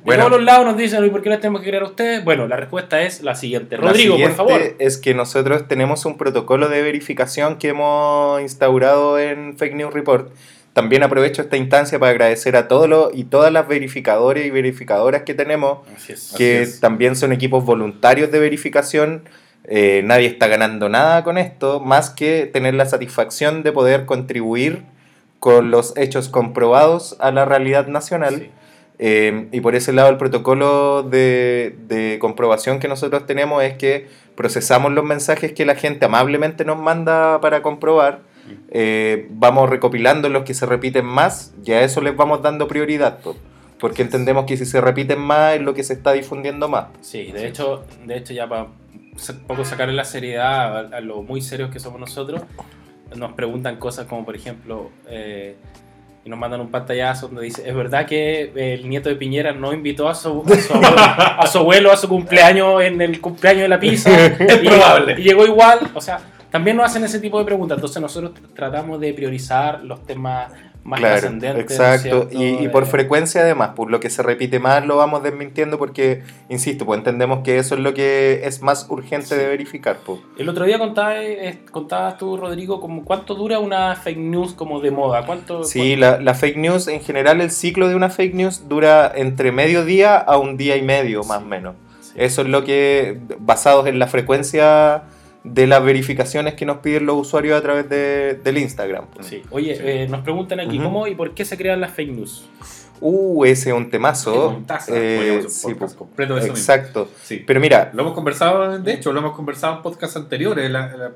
Bueno. 0.06 0.24
todos 0.26 0.38
los 0.38 0.44
lados 0.46 0.66
nos 0.68 0.78
dicen, 0.78 1.04
¿y 1.06 1.10
por 1.10 1.22
qué 1.22 1.30
les 1.30 1.40
tenemos 1.42 1.62
que 1.62 1.68
creer 1.68 1.84
a 1.84 1.88
ustedes? 1.88 2.24
Bueno, 2.24 2.48
la 2.48 2.56
respuesta 2.56 3.02
es 3.02 3.22
la 3.24 3.36
siguiente. 3.36 3.78
La 3.78 3.88
Rodrigo, 3.88 4.14
por 4.14 4.18
siguiente 4.18 4.36
favor. 4.38 4.62
Es 4.80 4.98
que 4.98 5.14
nosotros 5.14 5.68
tenemos 5.68 6.06
un 6.06 6.18
protocolo 6.18 6.70
de 6.70 6.82
verificación 6.82 7.58
que 7.58 7.70
hemos 7.70 8.40
instaurado 8.42 9.20
en 9.20 9.58
Fake 9.58 9.76
News 9.76 9.94
Report. 9.94 10.30
También 10.74 11.04
aprovecho 11.04 11.42
esta 11.44 11.58
instancia 11.58 12.00
para 12.00 12.12
agradecer 12.12 12.56
a 12.56 12.68
todos 12.68 12.88
los 12.90 13.10
y 13.14 13.26
todas 13.26 13.52
las 13.52 13.68
verificadores 13.68 14.46
y 14.46 14.50
verificadoras 14.50 15.22
que 15.24 15.34
tenemos, 15.36 15.80
Así 15.96 16.14
es. 16.14 16.34
que 16.36 16.62
Así 16.62 16.72
es. 16.74 16.80
también 16.80 17.16
son 17.16 17.32
equipos 17.32 17.64
voluntarios 17.66 18.32
de 18.32 18.40
verificación. 18.40 19.24
Eh, 19.66 20.02
nadie 20.04 20.28
está 20.28 20.48
ganando 20.48 20.90
nada 20.90 21.24
con 21.24 21.38
esto, 21.38 21.80
más 21.80 22.10
que 22.10 22.46
tener 22.46 22.74
la 22.74 22.86
satisfacción 22.86 23.64
de 23.64 23.72
poder 23.72 24.06
contribuir 24.06 24.84
con 25.40 25.72
los 25.72 25.96
hechos 25.98 26.30
comprobados 26.30 27.18
a 27.20 27.32
la 27.32 27.46
realidad 27.46 27.88
nacional. 27.88 28.36
Sí. 28.36 28.50
Eh, 29.00 29.48
y 29.52 29.62
por 29.62 29.76
ese 29.76 29.92
lado 29.92 30.10
el 30.10 30.18
protocolo 30.18 31.04
de, 31.04 31.76
de 31.88 32.20
comprobación 32.20 32.80
que 32.80 32.88
nosotros 32.88 33.26
tenemos 33.26 33.64
es 33.64 33.74
que 33.74 34.08
procesamos 34.36 34.92
los 34.92 35.04
mensajes 35.04 35.54
que 35.54 35.66
la 35.66 35.76
gente 35.76 36.06
amablemente 36.06 36.66
nos 36.66 36.78
manda 36.78 37.42
para 37.42 37.62
comprobar, 37.62 38.22
eh, 38.70 39.28
vamos 39.32 39.70
recopilando 39.70 40.30
los 40.30 40.44
que 40.44 40.54
se 40.54 40.66
repiten 40.66 41.06
más 41.06 41.54
y 41.64 41.72
a 41.72 41.82
eso 41.82 42.02
les 42.02 42.16
vamos 42.16 42.42
dando 42.42 42.68
prioridad, 42.68 43.20
po, 43.20 43.36
porque 43.80 44.02
entendemos 44.02 44.46
que 44.46 44.58
si 44.58 44.66
se 44.66 44.82
repiten 44.82 45.20
más 45.20 45.56
es 45.56 45.62
lo 45.62 45.74
que 45.74 45.84
se 45.84 45.94
está 45.94 46.12
difundiendo 46.12 46.68
más. 46.68 46.88
Sí, 47.02 47.32
de 47.32 47.48
hecho, 47.48 47.84
de 48.06 48.18
hecho 48.18 48.34
ya 48.34 48.48
para 48.48 48.68
un 49.30 49.40
poco 49.48 49.64
sacarle 49.66 49.94
la 49.94 50.06
seriedad 50.06 50.94
a, 50.94 50.98
a 50.98 51.02
lo 51.02 51.22
muy 51.24 51.42
serios 51.42 51.70
que 51.72 51.80
somos 51.80 52.00
nosotros, 52.00 52.42
nos 53.16 53.34
preguntan 53.34 53.78
cosas 53.78 54.08
como 54.08 54.26
por 54.26 54.36
ejemplo, 54.36 54.90
eh, 55.08 55.56
y 56.26 56.30
nos 56.30 56.40
mandan 56.40 56.62
un 56.62 56.72
pantallazo 56.72 57.28
donde 57.28 57.44
dice, 57.44 57.68
¿es 57.68 57.76
verdad 57.76 58.06
que 58.06 58.54
el 58.56 58.88
nieto 58.88 59.10
de 59.10 59.16
Piñera 59.16 59.52
no 59.52 59.74
invitó 59.74 60.08
a 60.08 60.16
su, 60.16 60.42
a 60.48 60.56
su, 60.56 60.74
abuelo, 60.74 60.96
a 61.38 61.48
su 61.48 61.58
abuelo 61.60 61.92
a 61.92 61.98
su 61.98 62.08
cumpleaños 62.08 62.82
en 62.82 63.02
el 63.02 63.20
cumpleaños 63.20 63.64
de 63.64 63.68
la 63.68 63.80
pizza? 63.80 64.10
Es 64.40 64.64
Y- 64.64 64.68
probable. 64.68 65.16
Y 65.20 65.24
llegó 65.24 65.46
igual, 65.46 65.80
o 65.94 66.00
sea, 66.02 66.20
también 66.50 66.78
nos 66.78 66.86
hacen 66.86 67.04
ese 67.04 67.20
tipo 67.20 67.40
de 67.40 67.46
preguntas, 67.46 67.78
entonces 67.78 68.02
nosotros 68.02 68.32
tratamos 68.56 69.00
de 69.02 69.14
priorizar 69.14 69.84
los 69.84 70.06
temas 70.06 70.52
más 70.84 71.00
Claro, 71.00 71.14
trascendente. 71.20 71.54
¿no 71.54 71.66
es 71.66 71.72
exacto. 71.72 72.28
Y, 72.32 72.64
y 72.64 72.68
por 72.68 72.84
Eh, 72.84 72.88
frecuencia 72.88 73.42
además, 73.42 73.70
por 73.76 73.90
lo 73.90 74.00
que 74.00 74.10
se 74.10 74.22
repite 74.22 74.60
más 74.60 74.86
lo 74.86 74.98
vamos 74.98 75.24
desmintiendo 75.24 75.78
porque, 75.78 76.24
insisto, 76.50 76.86
pues 76.86 76.98
entendemos 76.98 77.40
que 77.44 77.58
eso 77.58 77.76
es 77.76 77.82
lo 77.82 77.94
que 77.94 78.42
es 78.44 78.62
más 78.62 78.88
urgente 78.90 79.28
Sí. 79.28 79.36
de 79.36 79.48
verificar. 79.48 79.98
Pues. 80.06 80.20
El 80.38 80.50
otro 80.50 80.66
día 80.66 80.78
contabas, 80.80 81.24
contabas 81.72 82.18
tú, 82.18 82.36
Rodrigo, 82.38 82.82
como 82.82 83.06
cuánto 83.06 83.34
dura 83.36 83.60
una 83.60 83.96
fake 83.96 84.18
news 84.18 84.54
como 84.54 84.80
de 84.82 84.92
moda. 84.92 85.26
¿Cuánto, 85.26 85.64
Sí, 85.64 85.96
la, 85.96 86.20
la 86.20 86.34
fake 86.34 86.58
news, 86.58 86.88
en 86.88 87.00
general 87.02 87.40
el 87.42 87.52
ciclo 87.52 87.88
de 87.88 87.96
una 87.96 88.10
fake 88.10 88.34
news 88.34 88.68
dura 88.68 89.12
entre 89.16 89.52
medio 89.52 89.86
día 89.86 90.18
a 90.18 90.38
un 90.38 90.58
día 90.58 90.76
y 90.76 90.82
medio, 90.82 91.24
más 91.24 91.38
o 91.38 91.46
menos. 91.46 91.76
Sí. 92.02 92.12
Eso 92.18 92.42
es 92.42 92.48
lo 92.50 92.64
que, 92.66 93.20
basados 93.40 93.88
en 93.88 94.00
la 94.00 94.08
frecuencia 94.08 95.04
de 95.44 95.68
las 95.68 95.84
verificaciones 95.84 96.54
que 96.54 96.66
nos 96.66 96.78
piden 96.78 97.06
los 97.06 97.18
usuarios 97.18 97.58
a 97.58 97.62
través 97.62 97.90
de, 97.90 98.36
del 98.44 98.58
Instagram. 98.58 99.06
Sí. 99.22 99.42
Oye, 99.52 99.76
Sí. 99.76 99.82
eh, 99.86 100.08
nos 100.10 100.22
preguntan 100.22 100.60
aquí. 100.60 100.78
¿cómo 100.80 101.06
y 101.08 101.16
por 101.16 101.34
qué 101.34 101.44
se 101.46 101.58
crean 101.58 101.82
las 101.82 101.92
fake 101.92 102.12
news? 102.12 102.46
Uh, 103.02 103.44
ese 103.44 103.70
es 103.72 103.76
un 103.76 103.90
temazo. 103.90 104.62
Eh, 104.88 105.44
sí, 105.50 105.74
pues, 105.74 105.94
completo 105.94 106.36
de 106.36 106.40
eso 106.40 106.54
mismo. 106.54 106.58
exacto. 106.58 107.10
Sí. 107.24 107.44
Pero 107.46 107.60
mira, 107.60 107.92
Lo 107.94 108.04
hemos 108.04 108.14
conversado, 108.14 108.80
de 108.80 108.94
hecho, 108.94 109.12
lo 109.12 109.20
hemos 109.20 109.36
conversado 109.36 109.76
en 109.78 109.82
podcasts 109.82 110.16
anteriores. 110.16 110.70
La- 110.72 110.96
la- 110.96 111.12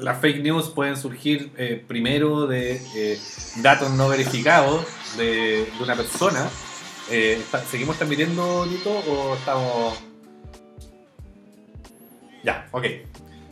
Las 0.00 0.18
fake 0.18 0.42
news 0.42 0.70
pueden 0.70 0.96
surgir 0.96 1.50
eh, 1.58 1.84
primero 1.86 2.46
de 2.46 2.80
eh, 2.96 3.18
datos 3.62 3.90
no 3.90 4.08
verificados 4.08 4.86
de, 5.18 5.66
de 5.76 5.82
una 5.82 5.94
persona. 5.94 6.48
Eh, 7.10 7.36
está- 7.38 7.60
¿Seguimos 7.60 7.96
transmitiendo, 7.98 8.66
Tito, 8.66 8.90
o 8.90 9.34
estamos...? 9.34 10.02
Ya, 12.42 12.66
ok. 12.72 12.84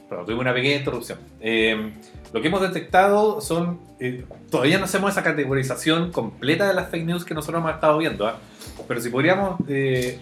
Pero 0.08 0.24
tuvimos 0.24 0.42
una 0.42 0.54
pequeña 0.54 0.76
interrupción. 0.76 1.18
Eh, 1.40 1.92
lo 2.32 2.40
que 2.40 2.48
hemos 2.48 2.62
detectado 2.62 3.40
son... 3.40 3.80
eh, 4.00 4.24
todavía 4.50 4.78
no 4.78 4.84
hacemos 4.84 5.12
esa 5.12 5.22
categorización 5.22 6.12
completa 6.12 6.66
de 6.66 6.74
las 6.74 6.90
fake 6.90 7.04
news 7.04 7.24
que 7.24 7.34
nosotros 7.34 7.60
hemos 7.60 7.74
estado 7.74 7.98
viendo. 7.98 8.26
¿ah? 8.26 8.38
Pero 8.86 9.00
si 9.00 9.10
podríamos 9.10 9.60
eh, 9.68 10.18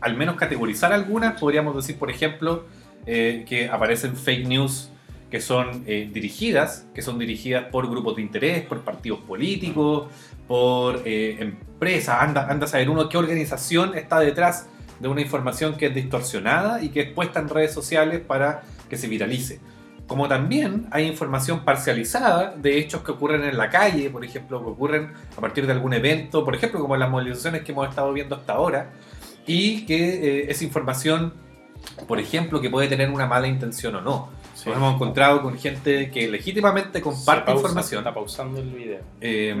al 0.00 0.16
menos 0.16 0.36
categorizar 0.36 0.92
algunas, 0.92 1.40
podríamos 1.40 1.74
decir, 1.74 1.98
por 1.98 2.10
ejemplo, 2.10 2.64
que 3.06 3.68
aparecen 3.70 4.16
fake 4.16 4.46
news 4.46 4.90
que 5.30 5.40
son 5.40 5.84
dirigidas, 5.84 6.86
que 6.94 7.02
son 7.02 7.18
dirigidas 7.18 7.64
por 7.64 7.88
grupos 7.88 8.16
de 8.16 8.22
interés, 8.22 8.62
por 8.62 8.80
partidos 8.80 9.20
políticos, 9.20 10.08
por 10.46 11.02
empresas. 11.06 12.16
Anda, 12.20 12.46
anda 12.48 12.64
a 12.64 12.68
saber 12.68 12.88
uno 12.88 13.08
qué 13.08 13.18
organización 13.18 13.94
está 13.94 14.20
detrás 14.20 14.68
de 15.00 15.08
una 15.08 15.20
información 15.20 15.76
que 15.76 15.86
es 15.86 15.94
distorsionada 15.94 16.82
y 16.82 16.90
que 16.90 17.00
es 17.00 17.12
puesta 17.12 17.40
en 17.40 17.48
redes 17.48 17.72
sociales 17.72 18.20
para 18.20 18.62
que 18.88 18.96
se 18.96 19.08
viralice. 19.08 19.60
Como 20.06 20.28
también 20.28 20.86
hay 20.90 21.06
información 21.06 21.64
parcializada 21.64 22.54
de 22.56 22.78
hechos 22.78 23.02
que 23.02 23.12
ocurren 23.12 23.42
en 23.44 23.56
la 23.56 23.70
calle, 23.70 24.10
por 24.10 24.24
ejemplo, 24.24 24.62
que 24.62 24.70
ocurren 24.70 25.12
a 25.36 25.40
partir 25.40 25.66
de 25.66 25.72
algún 25.72 25.94
evento, 25.94 26.44
por 26.44 26.54
ejemplo, 26.54 26.80
como 26.80 26.96
las 26.96 27.08
movilizaciones 27.08 27.62
que 27.62 27.72
hemos 27.72 27.88
estado 27.88 28.12
viendo 28.12 28.36
hasta 28.36 28.52
ahora, 28.52 28.90
y 29.46 29.86
que 29.86 30.40
eh, 30.40 30.50
es 30.50 30.60
información, 30.60 31.32
por 32.06 32.20
ejemplo, 32.20 32.60
que 32.60 32.68
puede 32.68 32.88
tener 32.88 33.10
una 33.10 33.26
mala 33.26 33.48
intención 33.48 33.96
o 33.96 34.00
no. 34.02 34.28
Sí. 34.54 34.68
Nos 34.68 34.76
hemos 34.76 34.94
encontrado 34.94 35.42
con 35.42 35.58
gente 35.58 36.10
que 36.10 36.28
legítimamente 36.28 37.00
comparte 37.00 37.46
pausa, 37.46 37.60
información. 37.60 38.00
Está 38.00 38.14
pausando 38.14 38.60
el 38.60 38.70
video. 38.70 39.00
Eh, 39.20 39.56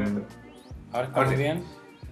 Ahora 0.92 1.08
está 1.08 1.24
bien. 1.24 1.64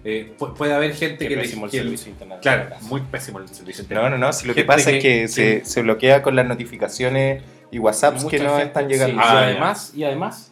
Eh, 0.05 0.33
pu- 0.37 0.53
puede 0.53 0.73
haber 0.73 0.93
gente 0.93 1.19
Qué 1.19 1.29
que, 1.29 1.35
le- 1.35 1.41
pésimo 1.43 1.65
el 1.65 1.71
que- 1.71 1.77
servicio 1.77 2.11
internet. 2.11 2.39
Claro, 2.41 2.75
muy 2.81 3.01
pésimo 3.01 3.39
el 3.39 3.47
servicio. 3.49 3.85
no, 3.89 4.09
no, 4.09 4.17
no. 4.17 4.33
Si 4.33 4.45
lo 4.47 4.53
que 4.53 4.63
pasa 4.65 4.91
que- 4.91 4.97
es 4.97 5.03
que, 5.03 5.21
que- 5.21 5.27
se, 5.27 5.65
se 5.65 5.81
bloquea 5.81 6.21
con 6.21 6.35
las 6.35 6.45
notificaciones 6.45 7.41
y 7.71 7.79
WhatsApps 7.79 8.25
que 8.25 8.39
no 8.39 8.49
gente- 8.51 8.63
están 8.63 8.83
sí, 8.85 8.89
llegando. 8.91 9.15
y, 9.15 9.19
Ah, 9.23 9.33
ya. 9.33 9.39
además, 9.47 9.93
y 9.95 10.03
además, 10.03 10.49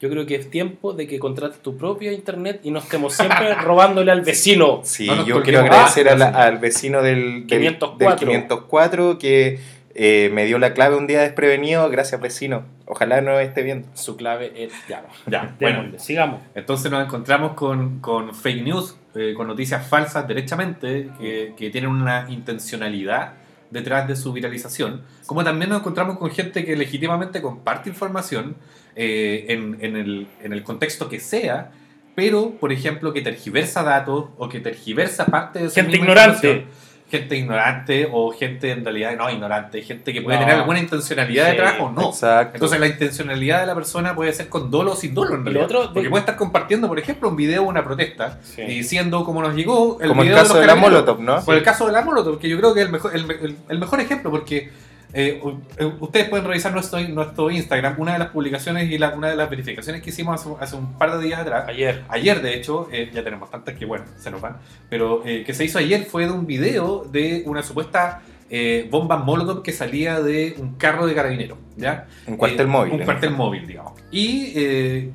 yo 0.00 0.10
creo 0.10 0.26
que 0.26 0.34
es 0.34 0.50
tiempo 0.50 0.92
de 0.94 1.06
que 1.06 1.18
contrates 1.20 1.60
tu 1.60 1.76
propio 1.76 2.10
internet 2.12 2.60
y 2.64 2.70
no 2.72 2.80
estemos 2.80 3.14
siempre 3.14 3.54
robándole 3.62 4.10
al 4.12 4.20
vecino. 4.22 4.80
Sí, 4.84 5.06
No 5.06 5.24
yo 5.24 5.42
quiero 5.42 5.60
agradecer 5.60 6.08
Ah, 6.08 6.12
a 6.12 6.16
la- 6.16 6.28
sí. 6.30 6.36
al 6.38 6.58
vecino 6.58 7.02
del, 7.02 7.46
del, 7.46 7.46
504. 7.46 8.08
del 8.08 8.18
504 8.18 9.18
que 9.18 9.58
eh, 9.94 10.30
me 10.32 10.44
dio 10.44 10.58
la 10.58 10.74
clave 10.74 10.96
un 10.96 11.06
día 11.06 11.20
desprevenido. 11.20 11.88
Gracias, 11.90 12.20
vecino. 12.20 12.64
Ojalá 12.86 13.20
no 13.20 13.38
esté 13.38 13.62
viendo. 13.62 13.88
Su 13.94 14.16
clave 14.16 14.52
es 14.56 14.72
ya. 14.88 15.04
Ya, 15.26 15.54
bueno, 15.60 15.98
sigamos. 15.98 16.40
Entonces 16.54 16.90
nos 16.90 17.04
encontramos 17.04 17.54
con, 17.54 18.00
con 18.00 18.34
fake 18.34 18.62
news, 18.64 18.96
eh, 19.14 19.34
con 19.36 19.46
noticias 19.46 19.86
falsas 19.86 20.26
derechamente, 20.26 21.08
que, 21.18 21.54
que 21.56 21.70
tienen 21.70 21.90
una 21.90 22.26
intencionalidad 22.28 23.34
detrás 23.70 24.06
de 24.06 24.16
su 24.16 24.32
viralización. 24.32 25.02
Como 25.26 25.44
también 25.44 25.70
nos 25.70 25.80
encontramos 25.80 26.18
con 26.18 26.30
gente 26.30 26.64
que 26.64 26.76
legítimamente 26.76 27.40
comparte 27.40 27.88
información 27.88 28.56
eh, 28.94 29.46
en, 29.48 29.78
en 29.80 29.96
el, 29.96 30.26
en 30.42 30.52
el 30.52 30.62
contexto 30.62 31.08
que 31.08 31.20
sea, 31.20 31.70
pero, 32.14 32.50
por 32.60 32.72
ejemplo, 32.72 33.14
que 33.14 33.22
tergiversa 33.22 33.82
datos 33.82 34.26
o 34.36 34.48
que 34.48 34.60
tergiversa 34.60 35.24
parte 35.26 35.60
de 35.60 35.68
su 35.70 35.76
Gente 35.76 35.92
misma 35.92 36.04
ignorante. 36.04 36.46
información. 36.50 36.91
Gente 37.12 37.36
ignorante 37.36 38.08
o 38.10 38.32
gente 38.32 38.70
en 38.70 38.82
realidad 38.84 39.14
no 39.18 39.28
ignorante, 39.30 39.82
gente 39.82 40.14
que 40.14 40.22
puede 40.22 40.38
No. 40.38 40.44
tener 40.46 40.58
alguna 40.60 40.78
intencionalidad 40.78 41.44
Sí, 41.44 41.50
detrás 41.50 41.74
o 41.78 41.90
no. 41.92 42.08
Exacto. 42.08 42.54
Entonces 42.54 42.80
la 42.80 42.86
intencionalidad 42.86 43.60
de 43.60 43.66
la 43.66 43.74
persona 43.74 44.14
puede 44.14 44.32
ser 44.32 44.48
con 44.48 44.70
dolo 44.70 44.92
o 44.92 44.96
sin 44.96 45.12
dolo 45.14 45.34
en 45.34 45.44
realidad. 45.44 45.66
otro 45.66 45.82
de- 45.88 45.88
Porque 45.92 46.08
puede 46.08 46.20
estar 46.20 46.36
compartiendo, 46.36 46.88
por 46.88 46.98
ejemplo, 46.98 47.28
un 47.28 47.36
video 47.36 47.62
de 47.64 47.68
una 47.68 47.84
protesta 47.84 48.38
Sí. 48.42 48.62
y 48.62 48.78
diciendo 48.78 49.24
cómo 49.26 49.42
nos 49.42 49.54
llegó 49.54 49.98
el 50.00 50.08
Como 50.08 50.22
el 50.22 50.30
caso 50.32 50.54
de, 50.54 50.60
de 50.62 50.66
los 50.66 50.74
la 50.76 50.80
carabineros. 50.80 51.04
Molotov, 51.06 51.20
¿no? 51.22 51.44
Por 51.44 51.54
el 51.54 51.62
caso 51.62 51.86
de 51.86 51.92
la 51.92 52.00
Molotov, 52.02 52.38
que 52.38 52.48
yo 52.48 52.56
creo 52.58 52.72
que 52.72 52.80
es 52.80 52.86
el 52.86 52.92
mejor, 52.92 53.14
el, 53.14 53.30
el- 53.30 53.56
el 53.68 53.78
mejor 53.78 54.00
ejemplo, 54.00 54.30
porque 54.30 54.70
eh, 55.14 55.42
eh, 55.78 55.92
ustedes 56.00 56.28
pueden 56.28 56.46
revisar 56.46 56.72
nuestro, 56.72 56.98
nuestro 57.08 57.50
Instagram, 57.50 57.96
una 57.98 58.14
de 58.14 58.18
las 58.18 58.28
publicaciones 58.28 58.90
y 58.90 58.98
la- 58.98 59.10
una 59.10 59.28
de 59.28 59.36
las 59.36 59.50
verificaciones 59.50 60.02
que 60.02 60.10
hicimos 60.10 60.40
hace, 60.40 60.50
hace 60.60 60.76
un 60.76 60.94
par 60.98 61.18
de 61.18 61.24
días 61.24 61.40
atrás. 61.40 61.64
Ayer. 61.68 62.02
Ayer, 62.08 62.40
de 62.40 62.54
hecho, 62.54 62.88
eh, 62.92 63.10
ya 63.12 63.22
tenemos 63.22 63.50
tantas 63.50 63.74
que, 63.76 63.84
bueno, 63.84 64.04
se 64.18 64.30
nos 64.30 64.40
van, 64.40 64.56
pero 64.88 65.22
eh, 65.26 65.44
que 65.44 65.52
se 65.54 65.64
hizo 65.64 65.78
ayer 65.78 66.04
fue 66.04 66.24
de 66.26 66.32
un 66.32 66.46
video 66.46 67.04
de 67.10 67.42
una 67.46 67.62
supuesta 67.62 68.22
eh, 68.54 68.86
bomba 68.90 69.16
Molotov 69.16 69.62
que 69.62 69.72
salía 69.72 70.20
de 70.20 70.54
un 70.58 70.74
carro 70.74 71.06
de 71.06 71.14
carabineros, 71.14 71.56
¿ya? 71.74 72.06
Un 72.26 72.36
cuartel 72.36 72.66
Eh, 72.66 72.68
móvil. 72.68 72.92
Un 72.92 72.98
cuartel 73.04 73.30
móvil, 73.30 73.66
digamos. 73.66 73.92
Y, 74.10 74.52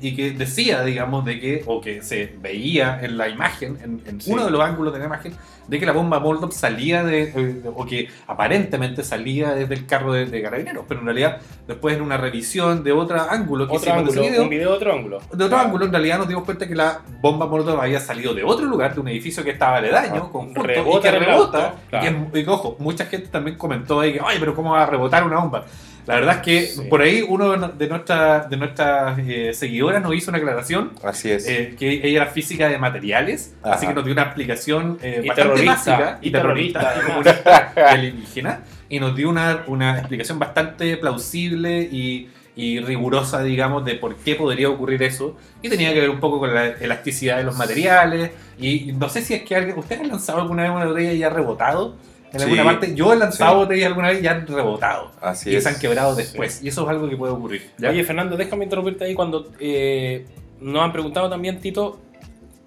y 0.00 0.16
que 0.16 0.32
decía, 0.32 0.82
digamos, 0.82 1.24
de 1.24 1.38
que, 1.38 1.62
o 1.66 1.80
que 1.80 2.02
se 2.02 2.34
veía 2.40 2.98
en 3.00 3.16
la 3.16 3.28
imagen, 3.28 3.78
en, 3.84 4.02
en 4.06 4.20
Sí. 4.20 4.32
uno 4.32 4.44
de 4.44 4.50
los 4.50 4.60
ángulos 4.60 4.92
de 4.92 4.98
la 4.98 5.04
imagen, 5.04 5.34
de 5.68 5.78
que 5.78 5.86
la 5.86 5.92
bomba 5.92 6.18
Molotov 6.18 6.52
salía 6.52 7.04
de, 7.04 7.32
eh, 7.36 7.62
o 7.74 7.84
que 7.86 8.08
aparentemente 8.26 9.04
salía 9.04 9.50
desde 9.54 9.74
el 9.74 9.86
carro 9.86 10.12
de, 10.14 10.26
de 10.26 10.42
carabineros, 10.42 10.84
pero 10.88 11.00
en 11.00 11.06
realidad, 11.06 11.38
después 11.66 11.94
en 11.96 12.02
una 12.02 12.16
revisión 12.16 12.82
de 12.82 12.92
otro 12.92 13.20
ángulo 13.20 13.68
que 13.68 13.76
Otro 13.76 13.90
hicimos 13.90 14.04
de 14.14 14.20
ángulo, 14.20 14.22
video, 14.30 14.42
un 14.44 14.48
video 14.48 14.70
de 14.70 14.76
otro 14.76 14.92
ángulo. 14.94 15.20
de 15.32 15.44
otro 15.44 15.58
ángulo, 15.58 15.84
en 15.84 15.92
realidad 15.92 16.18
nos 16.18 16.28
dimos 16.28 16.44
cuenta 16.44 16.66
que 16.66 16.74
la 16.74 17.00
bomba 17.20 17.46
Molotov 17.46 17.80
había 17.80 18.00
salido 18.00 18.34
de 18.34 18.42
otro 18.44 18.66
lugar, 18.66 18.94
de 18.94 19.00
un 19.00 19.08
edificio 19.08 19.44
que 19.44 19.50
estaba 19.50 19.76
aledaño, 19.76 20.22
Ah, 20.26 20.32
conjunto, 20.32 20.62
rebota 20.62 21.08
y 21.08 21.12
que 21.12 21.18
rebota. 21.18 21.66
auto, 21.66 21.76
y 21.86 21.90
que 21.90 21.98
claro. 22.08 22.26
y 22.34 22.44
que, 22.44 22.50
ojo, 22.50 22.76
mucha 22.78 23.04
gente 23.06 23.28
también 23.28 23.56
comentó 23.58 24.00
ahí 24.00 24.14
que, 24.14 24.20
ay, 24.24 24.38
pero 24.40 24.54
¿cómo 24.54 24.72
va 24.72 24.82
a 24.84 24.86
rebotar 24.86 25.22
una 25.24 25.38
bomba? 25.38 25.64
La 26.08 26.14
verdad 26.16 26.36
es 26.36 26.42
que 26.42 26.66
Sí. 26.66 26.82
por 26.88 27.02
ahí 27.02 27.22
uno 27.26 27.50
de 27.68 27.88
nuestras 27.88 28.48
de 28.50 28.56
nuestras 28.56 29.18
eh, 29.20 29.52
seguidoras 29.54 30.02
nos 30.02 30.14
hizo 30.14 30.30
una 30.30 30.38
aclaración. 30.38 30.92
Así 31.04 31.30
es. 31.30 31.46
eh, 31.46 31.76
que 31.78 31.90
ella 31.90 32.22
era 32.22 32.26
física 32.26 32.68
de 32.68 32.78
materiales, 32.78 33.54
Ajá. 33.62 33.74
así 33.74 33.86
que 33.86 33.94
nos 33.94 34.04
dio 34.04 34.12
una 34.14 34.22
explicación 34.22 34.98
eh, 35.02 35.20
Y 35.22 35.28
bastante 35.28 35.54
terrorista, 35.54 35.92
básica 35.92 36.18
y 36.22 36.28
y 36.28 36.30
terrorista, 36.32 36.80
terrorista, 36.80 37.02
y 37.02 37.06
comunista 37.06 37.72
alienígena, 37.90 38.60
y 38.88 39.00
nos 39.00 39.14
dio 39.14 39.28
una, 39.28 39.62
una 39.66 39.98
explicación 39.98 40.38
bastante 40.38 40.96
plausible 40.96 41.82
y, 41.82 42.30
y 42.56 42.80
rigurosa, 42.80 43.42
digamos, 43.42 43.84
de 43.84 43.94
por 43.94 44.16
qué 44.16 44.34
podría 44.34 44.68
ocurrir 44.70 45.02
eso. 45.02 45.36
Y 45.62 45.68
tenía 45.68 45.92
que 45.94 46.00
ver 46.00 46.10
un 46.10 46.18
poco 46.20 46.38
con 46.40 46.54
la 46.54 46.66
elasticidad 46.68 47.36
de 47.36 47.44
los 47.44 47.56
materiales. 47.56 48.30
Y 48.58 48.92
no 48.94 49.08
sé 49.08 49.22
si 49.22 49.34
es 49.34 49.42
que 49.42 49.54
alguien, 49.54 49.78
¿ustedes 49.78 50.00
han 50.00 50.08
lanzado 50.08 50.40
alguna 50.40 50.62
vez 50.62 50.72
una 50.72 50.86
botella 50.86 51.12
y 51.12 51.22
ha 51.22 51.30
rebotado? 51.30 51.96
En 52.32 52.40
Sí. 52.40 52.44
alguna 52.44 52.64
parte, 52.64 52.94
yo 52.94 53.12
he 53.12 53.16
lanzado 53.16 53.52
Sí. 53.52 53.58
botellas 53.58 53.86
alguna 53.86 54.08
vez 54.10 54.22
y 54.22 54.26
han 54.26 54.46
rebotado. 54.46 55.12
Así 55.20 55.50
y 55.50 55.56
es. 55.56 55.62
se 55.62 55.70
han 55.70 55.78
quebrado 55.78 56.14
después. 56.14 56.62
Y 56.62 56.68
eso 56.68 56.82
es 56.82 56.88
algo 56.88 57.08
que 57.08 57.16
puede 57.16 57.32
ocurrir. 57.32 57.70
¿ya? 57.78 57.90
Oye, 57.90 58.04
Fernando, 58.04 58.36
déjame 58.36 58.64
interrumpirte 58.64 59.04
ahí 59.04 59.14
cuando 59.14 59.48
eh, 59.60 60.26
nos 60.60 60.82
han 60.82 60.92
preguntado 60.92 61.30
también, 61.30 61.58
Tito, 61.60 61.98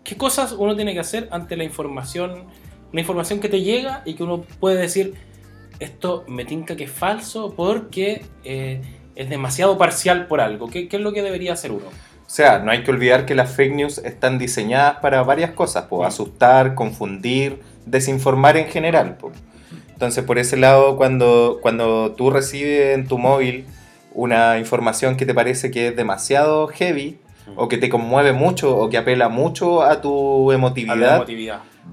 ¿qué 0.03 0.17
cosas 0.17 0.53
uno 0.53 0.75
tiene 0.75 0.93
que 0.93 0.99
hacer 0.99 1.27
ante 1.31 1.55
la 1.57 1.63
información, 1.63 2.45
una 2.91 3.01
información 3.01 3.39
que 3.39 3.49
te 3.49 3.61
llega 3.61 4.01
y 4.05 4.15
que 4.15 4.23
uno 4.23 4.41
puede 4.59 4.77
decir, 4.79 5.13
esto 5.79 6.23
me 6.27 6.45
tinca 6.45 6.75
que 6.75 6.85
es 6.85 6.91
falso 6.91 7.53
porque 7.55 8.23
eh, 8.43 8.81
es 9.15 9.29
demasiado 9.29 9.77
parcial 9.77 10.25
por 10.27 10.41
algo? 10.41 10.69
¿Qué, 10.69 10.87
qué 10.87 10.97
es 10.97 11.01
lo 11.03 11.13
que 11.13 11.21
debería 11.21 11.53
hacer 11.53 11.71
uno? 11.71 11.85
O 11.85 12.33
sea, 12.33 12.59
no 12.59 12.71
hay 12.71 12.83
que 12.83 12.91
olvidar 12.91 13.25
que 13.25 13.35
las 13.35 13.51
fake 13.53 13.73
news 13.75 13.97
están 13.99 14.39
diseñadas 14.39 14.97
para 15.01 15.21
varias 15.23 15.51
cosas, 15.51 15.85
pues, 15.89 16.07
asustar, 16.07 16.75
confundir, 16.75 17.59
desinformar 17.85 18.55
en 18.57 18.67
general. 18.67 19.17
pues. 19.19 19.33
Entonces, 20.01 20.23
por 20.23 20.39
ese 20.39 20.57
lado, 20.57 20.97
cuando, 20.97 21.59
cuando 21.61 22.13
tú 22.17 22.31
recibes 22.31 22.95
en 22.95 23.07
tu 23.07 23.19
móvil 23.19 23.65
una 24.15 24.57
información 24.57 25.15
que 25.15 25.27
te 25.27 25.35
parece 25.35 25.69
que 25.69 25.89
es 25.89 25.95
demasiado 25.95 26.67
heavy, 26.69 27.19
o 27.55 27.67
que 27.67 27.77
te 27.77 27.87
conmueve 27.87 28.33
mucho, 28.33 28.75
o 28.75 28.89
que 28.89 28.97
apela 28.97 29.29
mucho 29.29 29.83
a 29.83 30.01
tu 30.01 30.49
A 30.49 30.55
emotividad, 30.55 31.27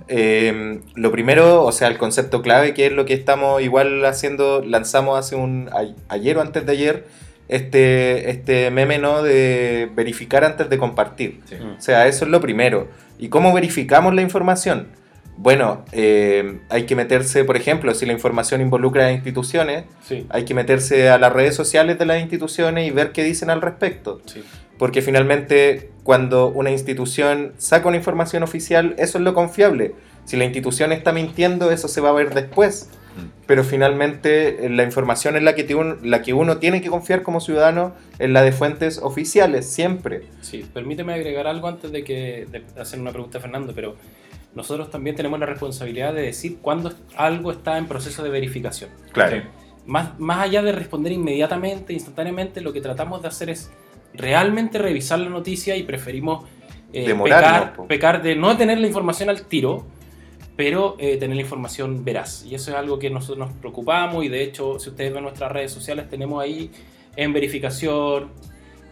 eh, 0.08 0.80
lo 0.94 1.12
primero, 1.12 1.64
o 1.64 1.70
sea, 1.70 1.88
el 1.88 1.98
concepto 1.98 2.40
clave, 2.40 2.72
que 2.72 2.86
es 2.86 2.92
lo 2.92 3.04
que 3.04 3.12
estamos 3.12 3.60
igual 3.60 4.02
haciendo, 4.06 4.62
lanzamos 4.64 5.18
hace 5.18 5.36
un 5.36 5.68
ayer 6.08 6.38
o 6.38 6.40
antes 6.40 6.64
de 6.64 6.72
ayer, 6.72 7.06
este, 7.48 8.30
este 8.30 8.70
meme, 8.70 8.96
¿no? 8.96 9.22
De 9.22 9.90
verificar 9.94 10.44
antes 10.44 10.70
de 10.70 10.78
compartir. 10.78 11.42
Sí. 11.44 11.56
O 11.56 11.78
sea, 11.78 12.06
eso 12.06 12.24
es 12.24 12.30
lo 12.30 12.40
primero. 12.40 12.88
¿Y 13.18 13.28
cómo 13.28 13.52
verificamos 13.52 14.14
la 14.14 14.22
información? 14.22 14.88
Bueno, 15.40 15.84
eh, 15.92 16.58
hay 16.68 16.84
que 16.84 16.96
meterse, 16.96 17.44
por 17.44 17.56
ejemplo, 17.56 17.94
si 17.94 18.06
la 18.06 18.12
información 18.12 18.60
involucra 18.60 19.06
a 19.06 19.12
instituciones, 19.12 19.84
Sí, 20.02 20.26
hay 20.30 20.44
que 20.44 20.52
meterse 20.52 21.10
a 21.10 21.18
las 21.18 21.32
redes 21.32 21.54
sociales 21.54 21.96
de 21.96 22.06
las 22.06 22.20
instituciones 22.20 22.88
y 22.88 22.90
ver 22.90 23.12
qué 23.12 23.22
dicen 23.22 23.48
al 23.48 23.62
respecto. 23.62 24.20
sí. 24.26 24.42
Porque 24.78 25.02
finalmente, 25.02 25.90
cuando 26.04 26.46
una 26.48 26.70
institución 26.70 27.52
saca 27.58 27.88
una 27.88 27.96
información 27.96 28.44
oficial, 28.44 28.94
eso 28.96 29.18
es 29.18 29.24
lo 29.24 29.34
confiable. 29.34 29.92
Si 30.24 30.36
la 30.36 30.44
institución 30.44 30.92
está 30.92 31.12
mintiendo, 31.12 31.72
eso 31.72 31.88
se 31.88 32.00
va 32.00 32.10
a 32.10 32.12
ver 32.12 32.32
después. 32.32 32.88
Mm. 33.16 33.30
Pero 33.46 33.64
finalmente, 33.64 34.66
eh, 34.66 34.70
la 34.70 34.84
información 34.84 35.36
en 35.36 35.44
que, 35.54 35.96
la 36.04 36.22
que 36.22 36.32
uno 36.32 36.58
tiene 36.58 36.80
que 36.80 36.90
confiar 36.90 37.22
como 37.22 37.40
ciudadano 37.40 37.92
es 38.20 38.30
la 38.30 38.42
de 38.42 38.52
fuentes 38.52 38.98
oficiales, 38.98 39.66
siempre. 39.66 40.22
Sí, 40.42 40.64
permíteme 40.72 41.12
agregar 41.12 41.48
algo 41.48 41.66
antes 41.66 41.90
de 41.90 42.04
que 42.04 42.46
de 42.48 42.62
hacer 42.80 43.00
una 43.00 43.10
pregunta 43.10 43.38
a 43.38 43.40
Fernando, 43.40 43.72
pero 43.74 43.96
nosotros 44.58 44.90
también 44.90 45.14
tenemos 45.14 45.38
la 45.38 45.46
responsabilidad 45.46 46.12
de 46.12 46.22
decir 46.22 46.58
cuándo 46.60 46.92
algo 47.16 47.52
está 47.52 47.78
en 47.78 47.86
proceso 47.86 48.24
de 48.24 48.28
verificación. 48.28 48.90
Sí. 49.14 49.36
Más, 49.86 50.18
más 50.18 50.40
allá 50.40 50.62
de 50.62 50.72
responder 50.72 51.12
inmediatamente, 51.12 51.92
instantáneamente, 51.92 52.60
lo 52.60 52.72
que 52.72 52.80
tratamos 52.80 53.22
de 53.22 53.28
hacer 53.28 53.50
es 53.50 53.70
realmente 54.14 54.78
revisar 54.78 55.20
la 55.20 55.30
noticia 55.30 55.76
y 55.76 55.84
preferimos 55.84 56.44
eh, 56.92 57.14
pecar 57.86 58.20
de 58.20 58.34
no 58.34 58.56
tener 58.56 58.78
la 58.78 58.88
información 58.88 59.30
al 59.30 59.42
tiro, 59.42 59.86
pero 60.56 60.96
eh, 60.98 61.18
tener 61.18 61.36
la 61.36 61.42
información 61.42 62.04
veraz. 62.04 62.44
Y 62.44 62.56
eso 62.56 62.72
es 62.72 62.76
algo 62.76 62.98
que 62.98 63.10
nosotros 63.10 63.38
nos 63.38 63.56
preocupamos 63.58 64.24
y 64.24 64.28
de 64.28 64.42
hecho, 64.42 64.80
si 64.80 64.90
ustedes 64.90 65.14
ven 65.14 65.22
nuestras 65.22 65.52
redes 65.52 65.70
sociales, 65.70 66.10
tenemos 66.10 66.42
ahí 66.42 66.72
en 67.14 67.32
verificación, 67.32 68.32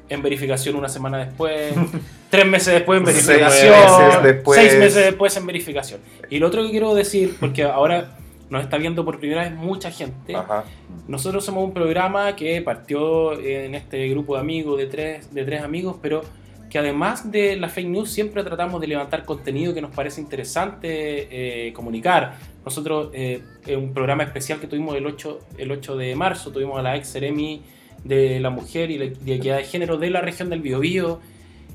en 0.09 0.23
verificación 0.23 0.77
una 0.77 0.88
semana 0.88 1.19
después, 1.19 1.75
tres 2.31 2.47
meses 2.47 2.75
después 2.75 3.01
en 3.01 3.07
Seis 3.07 3.27
verificación, 3.27 3.73
meses 3.73 4.23
después. 4.23 4.61
seis 4.61 4.79
meses 4.79 5.05
después 5.05 5.37
en 5.37 5.47
verificación. 5.47 6.01
Y 6.31 6.38
lo 6.38 6.47
otro 6.47 6.62
que 6.64 6.71
quiero 6.71 6.95
decir, 6.95 7.37
porque 7.40 7.62
ahora 7.64 8.16
nos 8.49 8.62
está 8.62 8.79
viendo 8.79 9.05
por 9.05 9.19
primera 9.19 9.42
vez 9.42 9.53
mucha 9.53 9.90
gente, 9.90 10.37
Ajá. 10.37 10.64
nosotros 11.09 11.45
somos 11.45 11.64
un 11.64 11.75
programa 11.75 12.37
que 12.37 12.62
partió 12.62 13.38
en 13.40 13.75
este 13.75 14.09
grupo 14.09 14.35
de 14.35 14.40
amigos, 14.40 14.79
de 14.79 14.87
tres, 14.87 15.35
de 15.35 15.45
tres 15.45 15.62
amigos, 15.62 15.97
pero 16.01 16.23
que 16.71 16.79
además 16.79 17.31
de 17.31 17.57
la 17.57 17.69
fake 17.69 17.88
news 17.88 18.11
siempre 18.11 18.42
tratamos 18.42 18.81
de 18.81 18.87
levantar 18.88 19.25
contenido 19.25 19.73
que 19.73 19.81
nos 19.81 19.92
parece 19.95 20.21
interesante 20.21 21.69
eh, 21.69 21.73
comunicar. 21.73 22.35
Nosotros, 22.64 23.11
eh, 23.12 23.40
en 23.66 23.79
un 23.79 23.95
programa 23.95 24.25
especial 24.25 24.59
que 24.59 24.66
tuvimos 24.66 24.97
el 24.97 25.07
8, 25.07 25.38
el 25.59 25.71
8 25.71 25.97
de 25.97 26.14
marzo, 26.16 26.51
tuvimos 26.51 26.79
a 26.79 26.83
la 26.83 26.97
ex 26.97 27.09
Seremi 27.09 27.62
de 28.07 28.40
la 28.40 28.51
mujer 28.51 28.90
y 28.90 28.99
la 28.99 29.07
de 29.07 29.35
equidad 29.35 29.57
de 29.59 29.64
género 29.64 29.99
de 29.99 30.11
la 30.11 30.21
región 30.21 30.51
del 30.51 30.61
Biobío 30.61 31.21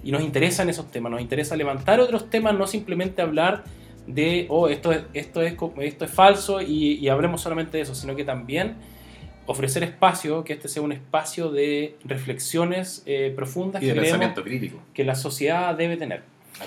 y 0.03 0.11
nos 0.11 0.21
interesan 0.21 0.69
esos 0.69 0.89
temas, 0.89 1.11
nos 1.11 1.21
interesa 1.21 1.55
levantar 1.55 1.99
otros 1.99 2.29
temas, 2.29 2.57
no 2.57 2.67
simplemente 2.67 3.21
hablar 3.21 3.63
de, 4.07 4.47
oh, 4.49 4.67
esto 4.67 4.91
es, 4.91 5.03
esto 5.13 5.41
es, 5.41 5.55
esto 5.79 6.05
es 6.05 6.11
falso 6.11 6.61
y, 6.61 6.93
y 6.95 7.09
hablemos 7.09 7.41
solamente 7.41 7.77
de 7.77 7.83
eso, 7.83 7.93
sino 7.93 8.15
que 8.15 8.23
también 8.23 8.75
ofrecer 9.45 9.83
espacio, 9.83 10.43
que 10.43 10.53
este 10.53 10.67
sea 10.67 10.81
un 10.81 10.91
espacio 10.91 11.51
de 11.51 11.95
reflexiones 12.03 13.03
eh, 13.05 13.33
profundas 13.35 13.81
Y 13.81 13.87
de 13.87 13.93
que 13.93 14.01
pensamiento 14.01 14.43
crítico. 14.43 14.79
que 14.93 15.03
la 15.03 15.15
sociedad 15.15 15.75
debe 15.75 15.97
tener. 15.97 16.23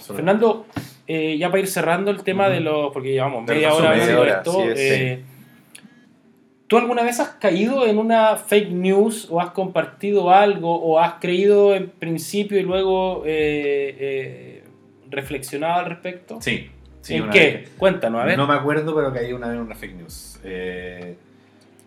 Fernando, 0.07 0.67
eh, 1.07 1.37
ya 1.39 1.51
para 1.51 1.61
ir 1.61 1.69
cerrando 1.69 2.11
el 2.11 2.23
tema 2.23 2.49
de 2.49 2.61
los, 2.61 2.93
porque 2.93 3.13
llevamos 3.13 3.45
media 3.45 3.73
hora 3.73 3.93
resumen, 3.93 4.17
hablando 4.17 4.21
de 4.21 4.27
media 4.27 4.37
esto, 4.39 4.53
sí, 4.77 4.83
eh, 4.95 5.23
¿tú 6.67 6.77
alguna 6.79 7.03
vez 7.03 7.21
has 7.21 7.29
caído 7.31 7.87
en 7.87 7.99
una 7.99 8.37
fake 8.37 8.71
news 8.71 9.29
o 9.31 9.41
has 9.41 9.51
compartido 9.51 10.31
algo 10.31 10.75
o 10.75 10.99
has 10.99 11.15
creído 11.21 11.75
en 11.75 11.89
principio 11.91 12.59
y 12.59 12.63
luego 12.63 13.23
eh, 13.27 13.97
eh, 13.99 14.65
reflexionado 15.11 15.81
al 15.81 15.87
respecto? 15.87 16.39
Sí. 16.41 16.71
sí, 17.03 17.15
¿En 17.17 17.31
qué? 17.31 17.39
vez. 17.53 17.71
Cuéntanos, 17.77 18.21
a 18.23 18.25
ver. 18.25 18.37
No 18.39 18.47
me 18.47 18.55
acuerdo, 18.55 18.95
pero 18.95 19.13
caí 19.13 19.33
una 19.33 19.49
vez 19.49 19.57
en 19.57 19.63
una 19.63 19.75
fake 19.75 19.95
news. 19.97 20.41
Eh, 20.45 21.17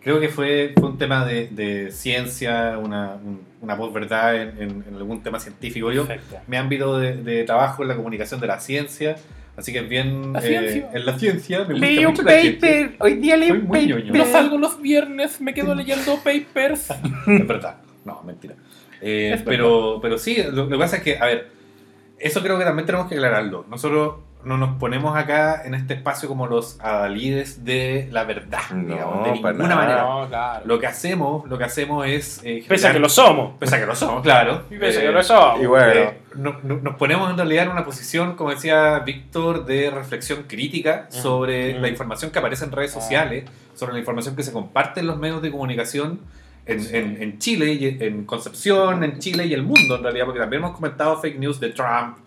creo 0.00 0.20
que 0.20 0.28
fue, 0.28 0.72
fue 0.78 0.88
un 0.88 0.96
tema 0.98 1.24
de, 1.26 1.48
de 1.48 1.90
ciencia, 1.90 2.78
una, 2.78 3.14
un- 3.14 3.46
una 3.60 3.76
posverdad 3.76 4.36
en, 4.40 4.48
en, 4.62 4.84
en 4.88 4.94
algún 4.94 5.20
tema 5.22 5.40
científico. 5.40 5.90
Yo, 5.90 6.06
Perfecto. 6.06 6.36
mi 6.46 6.56
ámbito 6.56 6.96
de, 6.98 7.16
de 7.16 7.42
trabajo 7.44 7.82
es 7.82 7.88
la 7.88 7.96
comunicación 7.96 8.40
de 8.40 8.46
la 8.46 8.60
ciencia, 8.60 9.16
así 9.58 9.72
que 9.72 9.80
es 9.80 9.88
bien... 9.88 10.32
La 10.32 10.38
eh, 10.38 10.42
ciencia. 10.42 10.90
en 10.92 11.06
la 11.06 11.18
ciencia 11.18 11.58
me 11.60 11.74
gusta 11.74 11.86
Leí 11.86 11.98
un 11.98 12.10
mucho 12.12 12.22
la 12.22 12.40
ciencia. 12.40 12.60
paper, 12.60 12.96
hoy 13.00 13.14
día 13.14 13.36
leí 13.36 13.50
un 13.50 13.66
paper. 13.66 14.16
No 14.16 14.24
salgo 14.24 14.58
los 14.58 14.80
viernes, 14.80 15.40
me 15.40 15.52
quedo 15.52 15.74
leyendo 15.74 16.16
papers. 16.24 16.90
Es 16.90 17.46
verdad. 17.46 17.76
No, 18.04 18.22
mentira. 18.22 18.54
Eh, 19.00 19.40
pero, 19.44 19.98
pero 20.00 20.18
sí, 20.18 20.36
lo, 20.42 20.64
lo 20.64 20.68
que 20.68 20.78
pasa 20.78 20.96
es 20.96 21.02
que, 21.02 21.18
a 21.18 21.26
ver, 21.26 21.48
eso 22.18 22.42
creo 22.42 22.58
que 22.58 22.64
también 22.64 22.86
tenemos 22.86 23.08
que 23.08 23.14
aclararlo. 23.14 23.64
Nosotros 23.68 24.16
no 24.44 24.56
nos 24.56 24.78
ponemos 24.78 25.16
acá 25.16 25.62
en 25.64 25.74
este 25.74 25.94
espacio 25.94 26.28
como 26.28 26.46
los 26.46 26.78
adalides 26.80 27.64
de 27.64 28.08
la 28.12 28.24
verdad, 28.24 28.60
No, 28.72 28.94
digamos, 28.94 29.24
de 29.24 29.32
ninguna 29.32 29.52
nada. 29.68 29.74
manera. 29.76 30.02
No, 30.02 30.28
claro. 30.28 30.62
Lo 30.64 30.78
que 30.78 30.86
hacemos, 30.86 31.48
lo 31.48 31.58
que 31.58 31.64
hacemos 31.64 32.06
es... 32.06 32.40
eh, 32.44 32.64
Pese 32.66 32.86
a 32.88 32.92
que 32.92 32.98
lo 33.00 33.08
somos. 33.08 33.56
Pese 33.58 33.76
a 33.76 33.80
que 33.80 33.86
lo 33.86 33.94
somos, 33.96 34.22
claro. 34.22 34.62
Y 34.70 34.76
pese 34.78 34.98
a 34.98 35.02
Eh, 35.02 35.06
que 35.06 35.12
lo 35.12 35.22
somos. 35.22 35.60
Y 35.60 35.66
bueno, 35.66 35.92
eh, 35.92 36.18
no- 36.36 36.56
no- 36.62 36.76
nos 36.76 36.94
ponemos 36.96 37.28
en 37.30 37.36
realidad 37.36 37.64
en 37.64 37.70
una 37.72 37.84
posición, 37.84 38.36
como 38.36 38.50
decía 38.50 39.00
Víctor, 39.00 39.66
de 39.66 39.90
reflexión 39.90 40.44
crítica 40.44 41.06
sobre 41.10 41.72
Ujú. 41.72 41.80
la 41.82 41.88
información 41.88 42.30
que 42.30 42.38
aparece 42.38 42.64
en 42.64 42.72
redes 42.72 42.96
Ah. 42.96 43.00
sociales, 43.00 43.44
sobre 43.74 43.92
la 43.92 43.98
información 43.98 44.36
que 44.36 44.42
se 44.44 44.52
comparte 44.52 45.00
en 45.00 45.08
los 45.08 45.18
medios 45.18 45.42
de 45.42 45.50
comunicación 45.50 46.20
en, 46.64 46.80
Sí. 46.82 46.96
en- 46.96 47.20
en 47.22 47.38
Chile, 47.38 47.72
y 47.72 47.96
en 48.00 48.24
Concepción, 48.24 49.02
en 49.02 49.18
Chile 49.18 49.46
y 49.46 49.54
el 49.54 49.62
mundo 49.62 49.96
en 49.96 50.02
realidad, 50.02 50.26
porque 50.26 50.38
también 50.40 50.62
hemos 50.62 50.76
comentado 50.76 51.18
fake 51.20 51.38
news 51.38 51.58
de 51.60 51.70
Trump, 51.70 52.18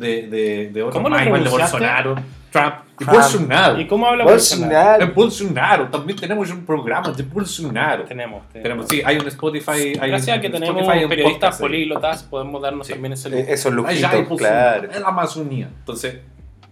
de, 0.00 0.26
de, 0.28 0.70
de 0.72 0.82
otros 0.82 0.94
¿Cómo 0.96 1.08
lo 1.08 1.14
más, 1.16 1.26
igual 1.26 1.44
de? 1.44 1.50
Bolsonaro, 1.50 2.14
Trump 2.50 2.74
y 2.98 3.04
Trump. 3.04 3.12
Bolsonaro. 3.12 3.80
¿Y 3.80 3.86
cómo 3.86 4.06
habla 4.06 4.24
Bolsonaro? 4.24 5.06
De 5.06 5.12
Bolsonaro, 5.12 5.88
también 5.88 6.18
tenemos 6.18 6.50
un 6.50 6.66
programa 6.66 7.12
de 7.12 7.22
Bolsonaro. 7.22 8.04
Tenemos, 8.04 8.48
Tenemos, 8.52 8.86
sí, 8.88 9.00
hay 9.04 9.18
un 9.18 9.28
Spotify. 9.28 9.92
Hay 10.00 10.10
Gracias 10.10 10.36
a 10.36 10.40
que 10.40 10.50
tenemos 10.50 10.80
Spotify, 10.82 11.06
periodistas 11.08 11.58
políglotas, 11.58 12.22
podemos 12.24 12.60
darnos 12.60 12.86
Sí. 12.86 12.94
también 12.94 13.12
ese 13.12 13.28
eh, 13.28 13.70
lujo. 13.70 13.88
hay 13.88 14.00
Bolsonaro, 14.02 14.36
claro. 14.36 14.88
en 14.92 15.02
la 15.02 15.08
Amazonía. 15.08 15.68
Entonces, 15.78 16.18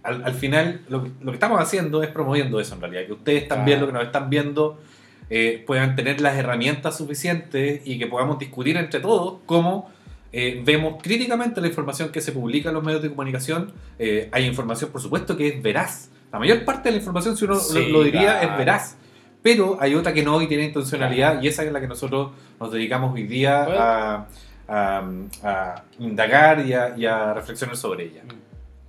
al, 0.03 0.23
al 0.25 0.33
final, 0.33 0.81
lo, 0.89 1.03
que- 1.03 1.11
lo 1.21 1.31
que 1.31 1.35
estamos 1.35 1.61
haciendo 1.61 2.03
es 2.03 2.09
promoviendo 2.09 2.59
eso 2.59 2.75
en 2.75 2.81
realidad. 2.81 3.05
Que 3.05 3.13
ustedes 3.13 3.47
también, 3.47 3.77
Claro. 3.79 3.87
lo 3.87 3.93
que 3.93 3.97
nos 3.99 4.05
están 4.07 4.29
viendo, 4.29 4.79
eh, 5.29 5.63
puedan 5.67 5.95
tener 5.95 6.19
las 6.21 6.35
herramientas 6.37 6.97
suficientes 6.97 7.81
y 7.85 7.99
que 7.99 8.07
podamos 8.07 8.37
discutir 8.39 8.75
entre 8.77 8.99
todos 8.99 9.35
cómo 9.45 9.89
eh, 10.31 10.61
vemos 10.63 11.01
críticamente 11.01 11.59
la 11.61 11.67
información 11.67 12.09
que 12.09 12.21
se 12.21 12.31
publica 12.31 12.69
en 12.69 12.75
los 12.75 12.83
medios 12.83 13.01
de 13.01 13.09
comunicación. 13.09 13.71
Eh, 13.97 14.29
hay 14.31 14.45
información, 14.45 14.91
por 14.91 15.01
supuesto, 15.01 15.35
que 15.35 15.47
es 15.47 15.61
veraz. 15.61 16.09
La 16.31 16.39
mayor 16.39 16.63
parte 16.65 16.89
de 16.89 16.91
la 16.93 16.97
información, 16.99 17.35
si 17.35 17.45
uno 17.45 17.55
lo- 17.55 17.59
Sí, 17.59 17.87
lo, 17.91 18.03
diría, 18.03 18.21
claro. 18.39 18.51
es 18.51 18.57
veraz. 18.57 18.95
Pero 19.41 19.77
hay 19.79 19.95
otra 19.95 20.13
que 20.13 20.21
no 20.23 20.41
y 20.41 20.47
tiene 20.47 20.65
intencionalidad 20.65 21.41
y 21.41 21.47
esa 21.47 21.63
es 21.63 21.71
la 21.71 21.79
que 21.79 21.87
nosotros 21.87 22.31
nos 22.59 22.71
dedicamos 22.71 23.13
hoy 23.15 23.23
día 23.23 23.63
Bueno. 23.65 23.79
a, 23.81 24.27
a- 24.67 25.03
a 25.43 25.83
indagar 25.97 26.65
y 26.65 26.73
a, 26.73 26.93
y 26.97 27.05
a 27.05 27.33
reflexionar 27.33 27.75
sobre 27.77 28.03
ella. 28.05 28.21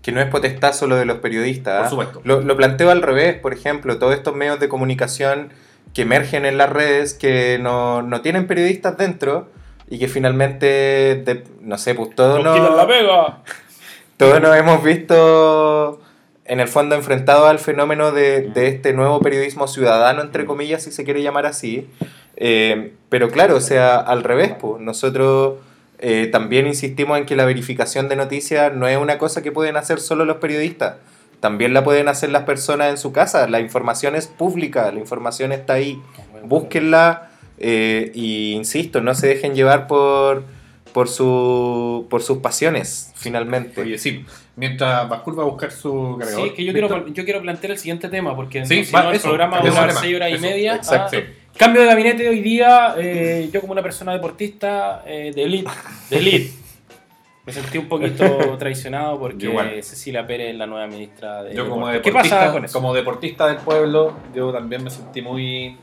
Que 0.02 0.12
no 0.12 0.20
es 0.20 0.26
potestad 0.28 0.72
solo 0.72 0.96
de 0.96 1.04
los 1.04 1.18
periodistas. 1.18 1.76
Por 1.78 1.86
¿ah? 1.86 1.90
supuesto. 1.90 2.20
Lo, 2.24 2.40
lo 2.42 2.56
planteo 2.56 2.90
al 2.90 3.00
revés, 3.02 3.36
por 3.36 3.52
ejemplo, 3.52 3.98
todos 3.98 4.14
estos 4.14 4.34
medios 4.34 4.58
de 4.60 4.68
comunicación 4.68 5.50
que 5.94 6.02
emergen 6.02 6.44
en 6.46 6.58
las 6.58 6.70
redes, 6.70 7.14
que 7.14 7.58
no, 7.60 8.02
no 8.02 8.20
tienen 8.20 8.46
periodistas 8.46 8.96
dentro 8.96 9.48
y 9.90 9.98
que 9.98 10.08
finalmente, 10.08 10.66
de- 10.66 11.44
no 11.60 11.76
sé, 11.76 11.94
pues 11.94 12.14
todos 12.14 12.42
Nos 12.42 12.54
quitan 12.56 12.76
la 12.76 12.84
nos, 12.84 12.86
pega. 12.86 13.38
todos 14.16 14.40
nos 14.40 14.56
hemos 14.56 14.82
visto 14.82 16.00
en 16.46 16.60
el 16.60 16.68
fondo 16.68 16.94
enfrentados 16.94 17.48
al 17.48 17.58
fenómeno 17.58 18.12
de, 18.12 18.42
de 18.42 18.68
este 18.68 18.92
nuevo 18.92 19.20
periodismo 19.20 19.68
ciudadano, 19.68 20.22
entre 20.22 20.46
comillas, 20.46 20.82
si 20.82 20.90
se 20.92 21.04
quiere 21.04 21.22
llamar 21.22 21.46
así. 21.46 21.88
Eh, 22.36 22.94
pero 23.08 23.28
claro, 23.30 23.56
o 23.56 23.60
sea, 23.60 23.96
al 23.96 24.24
revés, 24.24 24.52
pues 24.58 24.80
nosotros 24.80 25.58
eh, 25.98 26.28
también 26.32 26.66
insistimos 26.66 27.18
en 27.18 27.26
que 27.26 27.36
la 27.36 27.44
verificación 27.44 28.08
de 28.08 28.16
noticias 28.16 28.72
no 28.74 28.88
es 28.88 28.96
una 28.96 29.18
cosa 29.18 29.42
que 29.42 29.52
pueden 29.52 29.76
hacer 29.76 30.00
solo 30.00 30.24
los 30.24 30.38
periodistas. 30.38 30.94
También 31.40 31.72
la 31.72 31.84
pueden 31.84 32.08
hacer 32.08 32.30
las 32.30 32.42
personas 32.44 32.90
en 32.90 32.98
su 32.98 33.12
casa. 33.12 33.48
La 33.48 33.60
información 33.60 34.14
es 34.16 34.26
pública, 34.26 34.90
la 34.92 34.98
información 34.98 35.52
está 35.52 35.74
ahí. 35.74 36.00
Búsquenla 36.42 37.29
eh, 37.60 38.10
y 38.14 38.52
insisto, 38.52 39.00
no 39.00 39.14
se 39.14 39.28
dejen 39.28 39.54
llevar 39.54 39.86
por, 39.86 40.44
por, 40.92 41.08
su, 41.08 42.06
por 42.10 42.22
sus 42.22 42.38
pasiones, 42.38 43.12
finalmente. 43.16 43.80
Oye, 43.82 43.98
sí, 43.98 44.24
mientras 44.56 45.08
Bascur 45.08 45.38
va 45.38 45.42
a 45.42 45.46
buscar 45.46 45.70
su 45.70 46.14
Sí, 46.14 46.20
cargador. 46.24 46.46
es 46.48 46.52
que 46.54 46.64
yo 46.64 46.72
quiero, 46.72 47.06
yo 47.08 47.24
quiero 47.24 47.40
plantear 47.42 47.72
el 47.72 47.78
siguiente 47.78 48.08
tema, 48.08 48.34
porque 48.34 48.64
Sí, 48.66 48.84
si 48.84 48.92
va, 48.92 49.02
no, 49.04 49.10
el 49.10 49.16
eso, 49.16 49.28
programa 49.28 49.58
va 49.58 49.62
a 49.62 49.66
durar 49.68 49.82
de 49.82 49.88
tema. 49.88 50.00
6 50.00 50.16
horas 50.16 50.30
y 50.30 50.32
Eso, 50.34 50.42
media. 50.42 50.74
exacto. 50.76 51.16
Ah, 51.18 51.52
cambio 51.56 51.82
de 51.82 51.88
gabinete 51.88 52.28
hoy 52.28 52.40
día, 52.40 52.94
eh, 52.98 53.50
yo 53.52 53.60
como 53.60 53.72
una 53.72 53.82
persona 53.82 54.12
deportista 54.12 55.02
eh, 55.06 55.30
de 55.34 55.42
elite, 55.42 55.70
de 56.08 56.18
elite, 56.18 56.50
me 57.46 57.52
sentí 57.52 57.76
un 57.78 57.88
poquito 57.88 58.56
traicionado 58.58 59.18
porque 59.18 59.46
igual. 59.46 59.82
Cecilia 59.82 60.26
Pérez 60.26 60.52
es 60.52 60.56
la 60.56 60.66
nueva 60.66 60.86
ministra 60.86 61.42
de 61.42 61.54
Yo 61.54 61.68
como 61.68 61.88
Deporte. 61.88 62.02
¿Qué 62.02 62.10
deportista, 62.10 62.38
pasa 62.40 62.52
con 62.52 62.64
eso? 62.64 62.72
como 62.78 62.94
deportista 62.94 63.46
del 63.48 63.56
pueblo, 63.58 64.14
yo 64.34 64.52
también 64.52 64.82
me 64.84 64.90
sentí 64.90 65.20
muy 65.22 65.76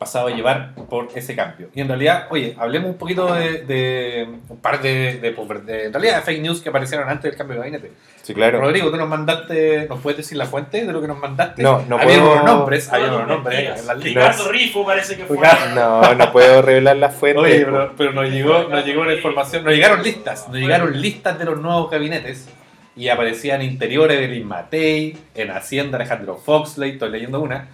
pasado 0.00 0.28
a 0.28 0.30
llevar 0.30 0.74
por 0.88 1.08
ese 1.14 1.36
cambio. 1.36 1.68
Y 1.74 1.82
en 1.82 1.88
realidad, 1.88 2.26
oye, 2.30 2.56
hablemos 2.58 2.88
un 2.88 2.96
poquito 2.96 3.34
de, 3.34 3.58
de 3.64 4.26
un 4.48 4.56
par 4.56 4.80
de, 4.80 5.18
de, 5.18 5.30
pues, 5.32 5.66
de- 5.66 5.84
en 5.84 5.92
realidad, 5.92 6.16
de 6.16 6.22
fake 6.22 6.40
news 6.40 6.62
que 6.62 6.70
aparecieron 6.70 7.06
antes 7.06 7.24
del 7.30 7.36
cambio 7.36 7.56
de 7.56 7.58
gabinete. 7.60 7.92
Sí, 8.22 8.32
claro. 8.32 8.60
Rodrigo, 8.62 8.90
tú 8.90 8.96
nos 8.96 9.08
mandaste, 9.10 9.86
¿nos 9.90 10.00
puedes 10.00 10.16
decir 10.16 10.38
la 10.38 10.46
fuente 10.46 10.86
de 10.86 10.90
lo 10.94 11.02
que 11.02 11.06
nos 11.06 11.18
mandaste? 11.18 11.62
No, 11.62 11.84
no 11.86 11.96
había 11.96 12.18
puedo- 12.18 12.32
unos 12.32 12.44
nombres, 12.46 12.90
había 12.90 13.08
No, 13.08 13.16
unos 13.16 13.28
no, 13.28 13.34
nombres. 13.34 13.86
Ricardo 14.02 14.50
Rifo 14.50 14.86
parece 14.86 15.18
que 15.18 15.24
fue. 15.26 15.36
No, 15.74 16.14
no 16.14 16.32
puedo 16.32 16.62
revelar 16.62 16.96
la 16.96 17.10
fuente. 17.10 17.38
Oye, 17.38 17.64
pero, 17.66 17.92
pero 17.94 18.12
nos 18.12 18.30
llegó, 18.30 18.68
nos 18.70 18.82
llegó 18.86 19.04
la 19.04 19.12
información, 19.12 19.64
nos 19.64 19.74
llegaron 19.74 20.02
listas, 20.02 20.48
nos 20.48 20.56
llegaron 20.56 20.98
listas 20.98 21.38
de 21.38 21.44
los 21.44 21.60
nuevos 21.60 21.90
gabinetes 21.90 22.48
y 22.96 23.08
aparecían 23.08 23.60
interiores 23.60 24.18
de 24.18 24.28
Lin 24.28 24.48
Matei, 24.48 25.16
en 25.34 25.50
Hacienda 25.50 25.98
Alejandro 25.98 26.36
Foxley, 26.36 26.92
estoy 26.92 27.10
leyendo 27.10 27.40
una. 27.40 27.68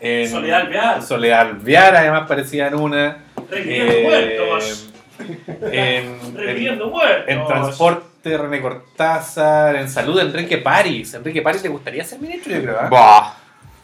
En 0.00 0.28
Soledad 0.28 0.60
Alvear. 0.62 1.02
Soledad 1.02 1.40
Alvear, 1.40 1.96
además 1.96 2.22
aparecía 2.22 2.68
en 2.68 2.74
una. 2.74 3.18
Reviviendo 3.50 3.92
Eh, 3.92 4.02
muertos. 4.04 4.88
en, 5.18 5.72
en, 5.72 6.36
Reviviendo 6.36 6.88
muertos. 6.88 7.24
en 7.28 7.46
transporte 7.46 8.38
René 8.38 8.60
Cortázar, 8.60 9.76
en 9.76 9.88
salud 9.88 10.18
Enrique 10.20 10.58
París. 10.58 11.14
Enrique 11.14 11.42
París 11.42 11.62
le 11.62 11.68
gustaría 11.70 12.04
ser 12.04 12.20
ministro, 12.20 12.52
yo 12.54 12.62
creo. 12.62 12.78
¿ah? 12.80 12.88
Bah, 12.90 13.36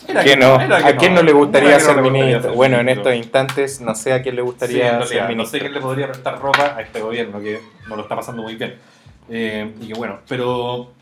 Era 0.07 0.23
¿qué 0.23 0.37
no? 0.37 0.55
¿A 0.55 0.97
quién 0.97 1.15
no 1.15 1.23
le 1.23 1.33
gustaría 1.33 1.71
Era 1.71 1.79
que 1.79 1.85
no 1.85 1.95
ser 1.95 2.03
ministro? 2.03 2.43
ser 2.43 2.53
Bueno, 2.53 2.79
en 2.79 2.87
ministro. 2.87 3.11
estos 3.11 3.25
instantes 3.25 3.81
no 3.81 3.95
sé 3.95 4.13
a 4.13 4.23
quién 4.23 4.35
le 4.37 4.41
en 4.43 4.47
gustaría 4.47 4.85
ser 4.91 4.99
no 5.01 5.07
sé 5.07 5.21
ministro. 5.29 5.61
quién 5.61 5.73
le 5.75 5.81
podría 5.81 6.07
prestar 6.09 6.39
ropa 6.41 6.75
a 6.77 6.83
este 6.83 7.01
gobierno 7.01 7.41
que 7.41 7.61
no 7.89 7.97
lo 7.97 8.03
está 8.03 8.15
pasando 8.15 8.43
muy 8.43 8.55
bien. 8.57 8.77
Eh, 9.31 9.73
y 9.81 9.89
que 9.89 9.95
bueno, 9.95 10.21
pero 10.29 10.93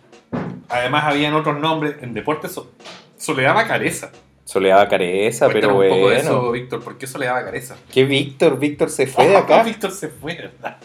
además 0.68 1.04
habían 1.04 1.34
otros 1.34 1.58
nombres. 1.58 1.96
En 2.00 2.14
deportes, 2.14 2.52
so- 2.52 2.70
Soledad 3.18 3.66
Careza. 3.66 4.10
Soledad 4.44 4.88
Careza, 4.90 5.48
pero 5.48 5.68
un 5.68 5.74
poco 5.74 5.84
de 5.84 6.00
bueno. 6.00 6.18
eso, 6.18 6.50
Víctor. 6.52 6.82
¿Por 6.82 6.98
qué 6.98 7.06
Soledad 7.06 7.44
Careza? 7.44 7.76
¿Qué 7.92 8.04
Víctor? 8.04 8.58
Víctor 8.58 8.90
se 8.90 9.06
fue 9.06 9.28
de 9.28 9.36
acá. 9.38 9.62
Víctor 9.62 9.90
se 9.92 10.08
fue, 10.08 10.34
¿verdad? 10.34 10.76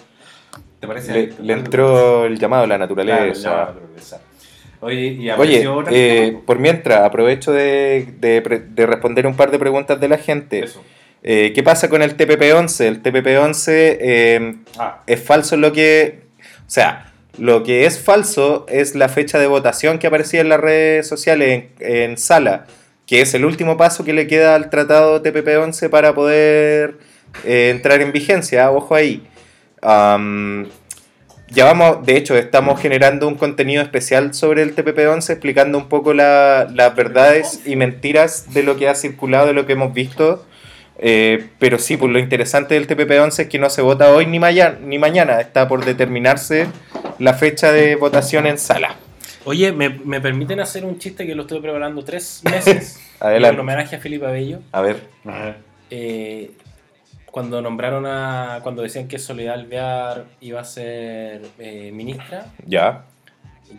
¿Te 0.79 0.87
parece? 0.87 1.11
Le, 1.13 1.33
le 1.41 1.53
entró 1.53 2.25
el 2.25 2.37
llamado 2.37 2.63
a 2.63 2.67
la 2.67 2.75
Claro, 2.77 2.93
naturaleza. 2.95 3.49
ya, 3.49 3.65
naturaleza. 3.73 4.21
Oye, 4.79 5.01
y 5.07 5.31
Oye, 5.31 5.67
eh, 5.89 6.37
por 6.45 6.59
mientras, 6.59 7.01
aprovecho 7.01 7.51
de, 7.51 8.13
de 8.19 8.41
de 8.69 8.85
responder 8.85 9.25
un 9.25 9.35
par 9.35 9.49
de 9.49 9.57
preguntas 9.57 9.99
de 9.99 10.07
la 10.07 10.19
gente. 10.19 10.59
Eso. 10.59 10.83
Eh, 11.23 11.51
¿Qué 11.55 11.63
pasa 11.63 11.89
con 11.89 12.03
el 12.03 12.15
TPP-11? 12.15 12.85
El 12.85 13.01
TPP-11 13.01 13.63
eh, 13.67 14.55
Ah, 14.77 15.01
es 15.07 15.19
falso 15.21 15.57
lo 15.57 15.73
que... 15.73 16.19
O 16.39 16.69
sea, 16.69 17.11
lo 17.39 17.63
que 17.63 17.85
es 17.87 17.99
falso 17.99 18.67
es 18.69 18.93
la 18.93 19.09
fecha 19.09 19.39
de 19.39 19.47
votación 19.47 19.97
que 19.97 20.05
aparecía 20.07 20.41
en 20.41 20.49
las 20.49 20.59
redes 20.59 21.07
sociales 21.07 21.63
en, 21.79 21.93
en 22.11 22.17
sala, 22.19 22.67
que 23.07 23.21
es 23.21 23.33
el 23.33 23.45
último 23.45 23.77
paso 23.77 24.03
que 24.03 24.13
le 24.13 24.27
queda 24.27 24.53
al 24.53 24.69
tratado 24.69 25.23
TPP-11 25.23 25.89
para 25.89 26.13
poder 26.13 26.97
eh, 27.45 27.69
entrar 27.73 28.01
en 28.01 28.11
vigencia. 28.11 28.69
Ojo 28.71 28.93
ahí. 28.95 29.25
Ya 31.49 31.63
vamos, 31.63 32.05
de 32.05 32.17
hecho, 32.17 32.35
estamos 32.35 32.81
generando 32.81 33.25
un 33.25 33.35
contenido 33.35 33.81
especial 33.81 34.33
sobre 34.33 34.63
el 34.63 34.75
TPP-11 34.75 35.29
explicando 35.29 35.77
un 35.77 35.87
poco 35.87 36.13
la- 36.13 36.67
las 36.73 36.93
verdades 36.93 37.61
y 37.65 37.77
mentiras 37.77 38.53
de 38.53 38.63
lo 38.63 38.75
que 38.75 38.89
ha 38.89 38.95
circulado, 38.95 39.47
de 39.47 39.53
lo 39.53 39.65
que 39.65 39.73
hemos 39.73 39.93
visto. 39.93 40.45
Eh, 40.99 41.47
pero 41.59 41.77
sí, 41.79 41.95
pues 41.95 42.11
lo 42.11 42.19
interesante 42.19 42.73
del 42.73 42.87
TPP-11 42.87 43.39
es 43.43 43.47
que 43.47 43.59
no 43.59 43.69
se 43.69 43.81
vota 43.81 44.09
hoy 44.11 44.25
ni, 44.25 44.39
ni 44.39 44.99
mañana, 44.99 45.39
está 45.39 45.69
por 45.69 45.85
determinarse 45.85 46.67
la 47.19 47.33
fecha 47.33 47.71
de 47.71 47.95
votación 47.95 48.45
en 48.45 48.57
sala. 48.57 48.95
Oye, 49.47 49.71
¿me, 49.71 49.89
me 49.89 50.19
permiten 50.19 50.59
hacer 50.59 50.83
un 50.83 50.99
chiste 50.99 51.25
que 51.25 51.33
lo 51.33 51.43
estuve 51.43 51.61
preparando 51.61 52.03
tres 52.03 52.41
meses? 52.43 52.99
Adelante. 53.19 53.55
En 53.55 53.59
homenaje 53.61 53.95
a 53.95 53.99
Felipe 53.99 54.25
Abello. 54.25 54.59
A 54.73 54.81
ver, 54.81 55.01
Eh, 55.89 56.51
cuando 57.31 57.61
nombraron 57.61 58.05
a. 58.05 58.59
Cuando 58.61 58.81
decían 58.81 59.07
que 59.07 59.17
Soledad 59.19 59.53
Alvear 59.55 60.25
iba 60.41 60.59
a 60.59 60.63
ser 60.65 61.41
eh, 61.59 61.91
ministra, 61.93 62.47
ya, 62.65 63.05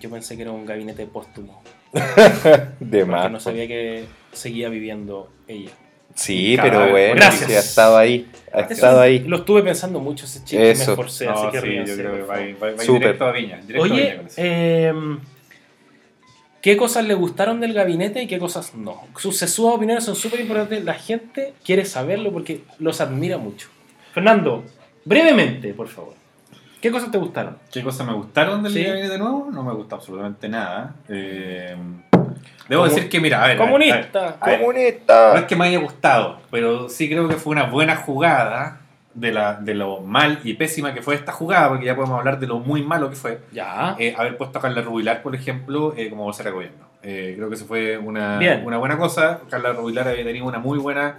yo 0.00 0.08
pensé 0.10 0.36
que 0.36 0.42
era 0.42 0.52
un 0.52 0.64
gabinete 0.64 1.06
póstumo. 1.06 1.62
de 1.92 2.70
Porque 2.80 3.04
más. 3.04 3.30
no 3.30 3.38
sabía 3.40 3.66
que 3.68 4.04
seguía 4.32 4.68
viviendo 4.70 5.30
ella. 5.46 5.70
Sí, 6.14 6.54
Cada 6.56 6.68
pero 6.68 6.80
vez. 6.84 6.90
bueno, 6.90 7.14
Gracias. 7.16 7.50
ha 7.50 7.58
estado 7.58 7.96
ahí, 7.98 8.30
ha 8.52 8.60
estado 8.60 9.00
ahí. 9.02 9.18
Lo 9.20 9.36
estuve 9.36 9.62
pensando 9.62 10.00
mucho 10.00 10.24
ese 10.24 10.38
chiste, 10.40 10.70
Eso. 10.70 10.86
me 10.86 10.90
esforcé, 10.92 11.28
así 11.28 11.42
No, 11.44 11.52
que 11.52 11.60
sí, 11.60 11.74
yo 11.86 11.94
creo 11.94 12.12
que 12.14 12.22
va, 12.22 12.36
va, 12.36 12.74
va 12.76 12.82
directo 12.82 13.24
a 13.26 13.32
Viña. 13.32 13.60
directo 13.66 13.84
a 13.84 13.86
Viña 13.86 14.02
Oye, 14.04 14.16
con 14.16 14.26
eso. 14.26 14.34
eh, 14.38 14.92
¿qué 16.62 16.76
cosas 16.76 17.04
le 17.06 17.14
gustaron 17.14 17.60
del 17.60 17.72
gabinete 17.72 18.22
y 18.22 18.26
qué 18.26 18.38
cosas 18.38 18.74
no? 18.74 19.02
Sus 19.16 19.36
sesudas 19.36 19.74
opiniones 19.74 20.04
son 20.04 20.16
súper 20.16 20.40
importantes. 20.40 20.84
La 20.84 20.94
gente 20.94 21.54
quiere 21.64 21.84
saberlo 21.84 22.32
porque 22.32 22.62
los 22.78 23.00
admira 23.00 23.38
mucho. 23.38 23.68
Fernando, 24.12 24.64
brevemente, 25.04 25.72
por 25.74 25.88
favor. 25.88 26.14
¿Qué 26.80 26.90
cosas 26.92 27.10
te 27.10 27.18
gustaron? 27.18 27.58
¿Qué 27.72 27.82
cosas 27.82 28.06
me 28.06 28.12
gustaron 28.14 28.62
del 28.62 28.72
Sí. 28.72 28.84
gabinete 28.84 29.18
nuevo? 29.18 29.48
No 29.52 29.62
me 29.64 29.72
gustó 29.74 29.96
absolutamente 29.96 30.48
nada. 30.48 30.94
Eh, 31.08 31.76
debo 32.68 32.84
Comu- 32.84 32.88
decir 32.88 33.08
que, 33.08 33.20
mira, 33.20 33.42
a 33.42 33.48
ver. 33.48 33.60
a 33.60 33.60
ver, 33.60 33.62
a 33.62 33.64
ver. 33.64 33.82
Comunista. 33.90 34.36
A 34.40 34.46
ver, 34.46 34.60
No 34.60 34.66
¡Comunista! 34.66 35.38
es 35.38 35.44
que 35.46 35.56
me 35.56 35.64
haya 35.66 35.78
gustado, 35.78 36.40
pero 36.52 36.88
sí 36.88 37.08
creo 37.08 37.28
que 37.28 37.34
fue 37.34 37.50
una 37.52 37.64
buena 37.64 37.96
jugada 37.96 38.80
de, 39.18 39.32
la, 39.32 39.54
de 39.54 39.74
lo 39.74 40.00
mal 40.00 40.40
y 40.44 40.54
pésima 40.54 40.94
que 40.94 41.02
fue 41.02 41.14
esta 41.14 41.32
jugada, 41.32 41.68
porque 41.68 41.86
ya 41.86 41.96
podemos 41.96 42.18
hablar 42.18 42.38
de 42.38 42.46
lo 42.46 42.58
muy 42.60 42.82
malo 42.82 43.10
que 43.10 43.16
fue. 43.16 43.40
Ya. 43.52 43.96
Eh, 43.98 44.14
haber 44.16 44.36
puesto 44.36 44.58
a 44.58 44.62
Carla 44.62 44.82
Rubilar, 44.82 45.22
por 45.22 45.34
ejemplo, 45.34 45.94
eh, 45.96 46.08
como 46.10 46.24
vocera 46.24 46.50
de 46.50 46.54
gobierno. 46.54 46.86
Eh, 47.02 47.34
creo 47.36 47.48
que 47.48 47.54
eso 47.54 47.66
fue 47.66 47.98
una, 47.98 48.38
Bien. 48.38 48.64
una 48.64 48.78
buena 48.78 48.96
cosa. 48.96 49.40
Carla 49.48 49.72
Rubilar 49.72 50.08
había 50.08 50.24
tenido 50.24 50.46
una 50.46 50.58
muy 50.58 50.78
buena... 50.78 51.18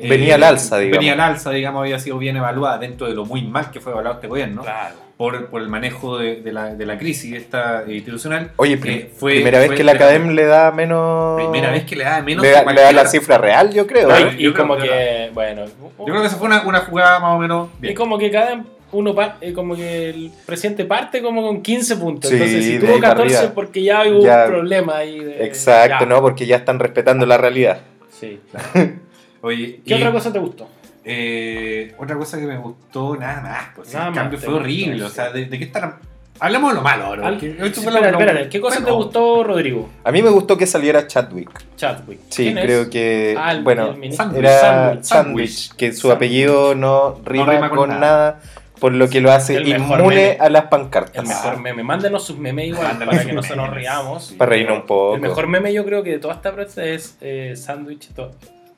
eh, 0.00 0.08
Venía 0.08 0.34
al 0.36 0.42
alza, 0.42 0.78
digamos. 0.78 0.98
Venía 0.98 1.12
al 1.12 1.20
alza, 1.20 1.50
digamos, 1.50 1.82
había 1.82 1.98
sido 1.98 2.18
bien 2.18 2.36
evaluada 2.36 2.78
dentro 2.78 3.06
de 3.06 3.14
lo 3.14 3.24
muy 3.24 3.42
mal 3.42 3.70
que 3.70 3.80
fue 3.80 3.92
evaluado 3.92 4.16
este 4.16 4.26
gobierno 4.28 4.62
Claro. 4.62 4.94
por, 5.16 5.46
por 5.48 5.60
el 5.62 5.68
manejo 5.68 6.18
de, 6.18 6.36
de 6.42 6.52
la, 6.52 6.74
de 6.74 6.86
la 6.86 6.98
crisis 6.98 7.34
esta 7.34 7.82
eh, 7.86 7.94
institucional. 7.96 8.50
Oye, 8.56 8.78
Eh, 8.84 9.10
fue- 9.16 9.34
primera 9.34 9.58
vez 9.58 9.70
que 9.72 9.84
la 9.84 9.92
de 9.92 9.98
Academ 9.98 10.30
le 10.30 10.44
da 10.46 10.70
menos... 10.72 11.40
Primera 11.40 11.70
vez 11.70 11.84
que 11.84 11.96
le 11.96 12.04
da 12.04 12.22
menos 12.22 12.42
le, 12.42 12.50
da, 12.50 12.64
le 12.64 12.80
da 12.80 12.92
la 12.92 13.06
cifra 13.06 13.38
real, 13.38 13.72
yo 13.72 13.86
creo. 13.86 14.06
Claro, 14.08 14.30
¿eh? 14.30 14.34
y 14.38 14.42
yo 14.44 14.52
creo 14.54 14.66
como 14.66 14.76
que 14.80 14.88
que, 14.88 15.30
bueno. 15.34 15.64
Yo 15.66 16.04
creo 16.06 16.20
que 16.22 16.26
esa 16.28 16.36
fue 16.36 16.46
una, 16.48 16.62
una 16.62 16.80
jugada 16.80 17.20
más 17.20 17.34
o 17.36 17.38
menos 17.38 17.68
Y 17.78 17.82
bien. 17.82 17.94
como 17.94 18.16
que 18.18 18.30
cada 18.30 18.64
uno 18.92 19.14
pa- 19.14 19.36
eh, 19.40 19.52
como 19.52 19.76
que 19.76 20.10
el 20.10 20.32
presidente 20.46 20.84
parte 20.84 21.22
como 21.22 21.42
con 21.42 21.62
15 21.62 21.96
puntos. 21.96 22.28
Sí, 22.28 22.36
Entonces, 22.36 22.64
si 22.64 22.72
de 22.72 22.78
tuvo 22.80 22.94
ahí 22.94 23.00
para 23.00 23.12
14 23.14 23.36
arriba. 23.36 23.52
porque 23.54 23.82
ya 23.84 24.02
hubo 24.08 24.24
Ya. 24.24 24.44
un 24.46 24.50
problema 24.50 24.96
ahí. 24.96 25.18
de- 25.20 25.44
Exacto, 25.44 25.96
ya. 26.00 26.06
¿no? 26.06 26.20
Porque 26.20 26.46
ya 26.46 26.56
están 26.56 26.78
respetando 26.80 27.24
la 27.26 27.36
realidad. 27.38 27.78
Sí. 28.08 28.40
Oye, 29.42 29.80
¿Qué 29.86 29.94
y, 29.94 29.98
otra 29.98 30.12
cosa 30.12 30.32
te 30.32 30.38
gustó? 30.38 30.68
eh, 31.04 31.94
otra 31.98 32.16
cosa 32.16 32.38
que 32.38 32.46
me 32.46 32.58
gustó, 32.58 33.16
nada 33.16 33.40
más. 33.40 33.64
Pues, 33.74 33.92
Nada 33.94 34.06
el 34.06 34.10
más 34.12 34.18
cambio 34.20 34.38
fue 34.38 34.48
gustó, 34.48 34.60
horrible. 34.62 34.96
sí. 34.98 35.02
O 35.02 35.08
sea, 35.08 35.30
¿de, 35.30 35.46
de 35.46 35.58
qué 35.58 35.64
están? 35.64 35.96
Hablamos 36.42 36.70
de 36.70 36.76
lo 36.76 36.82
malo 36.82 37.04
ahora. 37.04 37.38
Sí, 37.38 37.54
espérate, 37.58 38.48
¿Qué 38.48 38.60
cosa 38.60 38.82
te 38.82 38.90
gustó, 38.90 39.44
Rodrigo? 39.44 39.90
A 40.04 40.10
mí 40.10 40.22
me 40.22 40.30
gustó 40.30 40.56
que 40.56 40.66
saliera 40.66 41.06
Chadwick. 41.06 41.50
Chadwick. 41.76 42.18
Sí, 42.30 42.44
¿Quién 42.44 42.58
es? 42.58 42.64
creo 42.64 42.88
que... 42.90 43.34
Ah, 43.38 43.52
el- 43.52 43.62
bueno, 43.62 43.94
el. 44.00 44.12
Sandwich, 44.14 44.38
era 44.40 44.60
Sandwich, 44.60 45.04
Sandwich, 45.04 45.72
que 45.76 45.92
su 45.92 46.08
Sandwich. 46.08 46.16
apellido 46.16 46.74
no 46.74 47.20
rima, 47.26 47.52
rima 47.52 47.68
con 47.68 47.78
con, 47.78 47.88
nada. 47.90 48.00
nada. 48.00 48.40
por 48.78 48.92
lo 48.94 49.10
que 49.10 49.20
lo 49.20 49.30
hace 49.32 49.60
inmune 49.60 50.02
meme. 50.08 50.36
a 50.40 50.48
las 50.48 50.64
pancartas. 50.66 51.16
El 51.22 51.28
mejor 51.28 51.60
meme. 51.60 51.82
Mándenos 51.82 52.24
sus 52.24 52.38
memes 52.38 52.68
igual 52.68 52.98
para 52.98 53.22
que 53.22 53.32
no 53.34 53.42
se 53.42 53.54
nos 53.54 53.68
riamos. 53.68 54.34
Para 54.38 54.48
reírnos 54.50 54.78
un 54.78 54.86
poco. 54.86 55.16
El 55.16 55.20
mejor 55.20 55.46
meme 55.46 55.74
yo 55.74 55.84
creo 55.84 56.02
que 56.02 56.12
de 56.12 56.18
toda 56.20 56.34
esta 56.34 56.54
prensa 56.54 56.82
es 56.84 57.18
eh, 57.20 57.52
Sándwich. 57.54 58.14
to- 58.14 58.30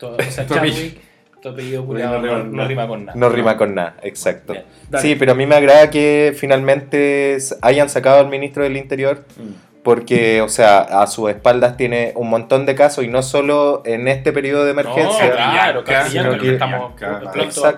to- 0.09 0.17
o 0.17 0.23
sea. 0.31 0.47
Chadwick, 0.47 1.01
tu 1.41 1.49
apellido 1.49 1.85
culiao, 1.85 2.13
No 2.13 2.21
rima 2.21 2.33
no, 2.37 2.39
con 2.43 2.51
no 2.51 2.57
nada. 2.57 2.69
rima 2.69 2.87
con 2.89 3.05
nada. 3.07 3.19
No 3.19 3.29
rima 3.29 3.57
con 3.57 3.75
nada, 3.75 3.97
exacto. 4.03 4.53
Bien. 4.53 4.65
Sí, 5.01 5.15
pero 5.17 5.33
a 5.33 5.35
mí 5.35 5.47
me 5.47 5.55
agrada 5.57 5.91
que 5.91 6.35
finalmente 6.37 7.39
hayan 7.63 7.89
sacado 7.89 8.21
al 8.21 8.29
ministro 8.29 8.63
del 8.63 8.77
Interior 8.77 9.25
Mm. 9.37 9.83
porque, 9.83 10.41
o 10.43 10.49
sea, 10.49 10.79
a 10.79 11.07
sus 11.09 11.29
espaldas 11.31 11.77
tiene 11.77 12.13
un 12.15 12.29
montón 12.31 12.67
de 12.67 12.77
casos 12.77 13.03
y 13.05 13.09
no 13.09 13.23
solo 13.23 13.83
en 13.85 14.07
este 14.07 14.33
periodo 14.33 14.65
de 14.65 14.71
emergencia. 14.71 15.31
No, 15.75 15.83
claro, 15.83 16.09
sino 16.09 16.39
que 16.39 16.53
estamos 16.53 16.93
pronto, 16.97 17.31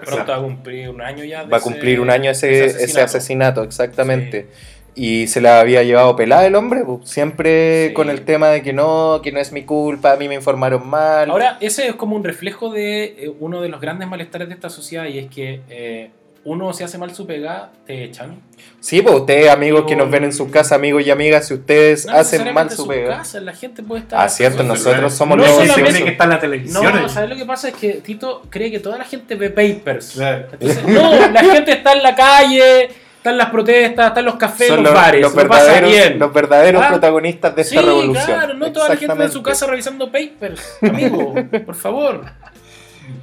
pronto 0.05 0.33
va 0.33 0.37
a 0.37 0.41
cumplir 0.43 0.91
un 0.91 1.01
año 1.01 1.25
ya. 1.25 1.45
de 1.45 1.51
Va 1.51 1.57
a 1.57 1.61
ese- 1.61 1.65
cumplir 1.71 2.01
un 2.01 2.11
año 2.11 2.31
ese, 2.31 2.47
de 2.49 2.65
ese 2.67 3.01
asesinato, 3.01 3.63
exactamente. 3.63 4.49
Y 4.97 5.27
se 5.27 5.41
la 5.41 5.59
había 5.61 5.83
llevado 5.83 6.15
pelada 6.15 6.47
el 6.47 6.55
hombre, 6.55 6.83
pues, 6.85 7.09
siempre 7.11 7.89
Sí. 7.89 7.95
con 7.95 8.11
el 8.11 8.25
tema 8.25 8.49
de 8.49 8.63
que 8.63 8.73
no, 8.73 9.21
que 9.23 9.33
no 9.33 9.41
es 9.41 9.51
mi 9.51 9.63
culpa, 9.65 10.13
a 10.13 10.17
mí 10.17 10.29
me 10.29 10.37
informaron 10.37 10.89
mal. 10.89 11.31
Ahora, 11.31 11.59
ese 11.61 11.89
es 11.89 11.95
como 11.97 12.15
un 12.15 12.23
reflejo 12.23 12.71
de 12.71 13.05
eh, 13.05 13.33
uno 13.41 13.61
de 13.61 13.69
los 13.69 13.81
grandes 13.81 14.09
malestares 14.09 14.49
de 14.49 14.55
esta 14.55 14.71
sociedad 14.71 15.07
y 15.07 15.19
es 15.19 15.27
que 15.29 15.63
eh, 15.69 16.11
uno 16.45 16.73
se 16.75 16.85
hace 16.85 16.99
mal 16.99 17.13
su 17.15 17.27
pega, 17.27 17.71
te 17.87 18.05
echan. 18.05 18.39
sí, 18.79 19.01
pues 19.03 19.15
ustedes, 19.17 19.49
amigos 19.51 19.85
que 19.89 19.97
nos 19.97 20.11
ven 20.11 20.25
en 20.25 20.33
su 20.33 20.49
casa, 20.51 20.75
amigos 20.75 21.05
y 21.07 21.11
amigas, 21.11 21.49
si 21.49 21.55
ustedes 21.55 22.05
No 22.07 22.13
hacen 22.13 22.53
mal 22.55 22.69
su 22.71 22.83
su 22.83 22.87
pega. 22.87 23.17
casa, 23.17 23.41
la 23.41 23.55
gente 23.55 23.83
puede 23.83 24.03
estar... 24.03 24.21
Ah, 24.21 24.29
cierto, 24.29 24.63
nosotros 24.63 25.13
somos 25.15 25.39
No 25.39 25.43
los 25.45 25.75
que 25.75 26.09
está 26.11 26.25
en 26.25 26.31
la 26.31 26.39
televisión. 26.39 26.85
No, 26.85 27.07
eh. 27.07 27.09
¿sabes 27.09 27.31
lo 27.31 27.37
que 27.37 27.47
pasa? 27.47 27.69
Es 27.69 27.75
que 27.75 27.95
Tito 27.95 28.43
cree 28.51 28.71
que 28.71 28.79
toda 28.79 28.99
la 28.99 29.05
gente 29.05 29.35
ve 29.37 29.49
papers. 29.51 30.13
Claro. 30.13 30.47
Entonces, 30.53 30.85
no, 30.87 31.29
la 31.31 31.41
gente 31.43 31.73
está 31.73 31.95
en 31.95 32.03
la 32.03 32.15
calle, 32.15 32.91
está 33.25 33.31
en 33.31 33.39
las 33.39 33.49
protestas, 33.49 34.09
está 34.09 34.21
en 34.21 34.27
los 34.27 34.35
cafés, 34.37 34.69
Son 34.69 34.77
los, 34.83 34.93
los, 34.93 34.95
bares, 34.95 35.23
los 35.23 35.35
lo 35.35 35.49
pasa 35.49 35.63
verdaderos, 35.65 35.91
bien. 35.91 36.19
los 36.19 36.33
verdaderos 36.35 36.83
Ah, 36.85 36.89
protagonistas 36.91 37.57
de 37.57 37.65
Sí, 37.65 37.75
esta 37.75 37.87
revolución. 37.89 38.27
claro, 38.27 38.53
no 38.55 38.71
toda 38.71 38.89
la 38.91 38.97
gente 38.97 39.13
está 39.15 39.25
en 39.25 39.33
su 39.33 39.43
casa 39.43 39.67
revisando 39.67 40.13
papers, 40.13 40.77
amigo, 40.83 41.35
por 41.67 41.75
favor. 41.75 42.21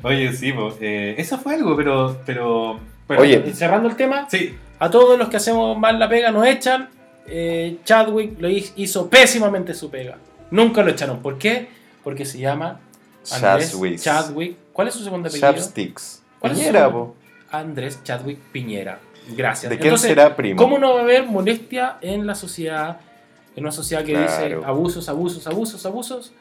Oye, 0.01 0.33
sí, 0.33 0.53
eh, 0.81 1.15
eso 1.19 1.37
fue 1.37 1.53
algo, 1.53 1.75
pero. 1.75 2.17
pero 2.25 2.79
Oye. 3.21 3.53
Cerrando 3.53 3.89
el 3.89 3.95
tema, 3.95 4.27
Sí, 4.29 4.55
a 4.79 4.89
todos 4.89 5.19
los 5.19 5.29
que 5.29 5.37
hacemos 5.37 5.77
mal 5.77 5.99
la 5.99 6.09
pega 6.09 6.31
nos 6.31 6.47
echan. 6.47 6.89
Eh, 7.27 7.77
Chadwick 7.85 8.39
lo 8.41 8.49
hi- 8.49 8.71
hizo 8.77 9.07
pésimamente 9.09 9.75
su 9.75 9.91
pega. 9.91 10.17
Nunca 10.49 10.81
lo 10.81 10.89
echaron. 10.89 11.21
¿Por 11.21 11.37
qué? 11.37 11.69
Porque 12.03 12.25
se 12.25 12.39
llama 12.39 12.79
Andrés 13.31 13.71
Chadwick. 13.71 13.99
Chadwick. 13.99 14.57
¿Cuál 14.73 14.87
es 14.87 14.95
su 14.95 15.03
segundo 15.03 15.29
apellido? 15.29 15.53
Chapsticks. 15.53 16.23
¿Cuál 16.39 16.53
es 16.53 16.57
su 16.57 16.63
Piñera, 16.65 16.91
po. 16.91 17.15
Andrés 17.51 17.99
Chadwick 18.03 18.39
Piñera. 18.51 18.99
Gracias. 19.29 19.69
¿De 19.69 19.77
quién 19.77 19.87
Entonces, 19.89 20.09
será 20.09 20.35
primo? 20.35 20.57
¿Cómo 20.57 20.77
no 20.79 20.93
va 20.93 20.99
a 20.99 21.03
haber 21.03 21.25
molestia 21.25 21.97
en 22.01 22.25
la 22.27 22.35
sociedad? 22.35 22.99
En 23.55 23.63
una 23.63 23.71
sociedad 23.71 24.03
que 24.03 24.17
dice 24.17 24.57
abusos, 24.65 25.09
abusos, 25.09 25.45
abusos, 25.47 25.85
abusos. 25.85 26.33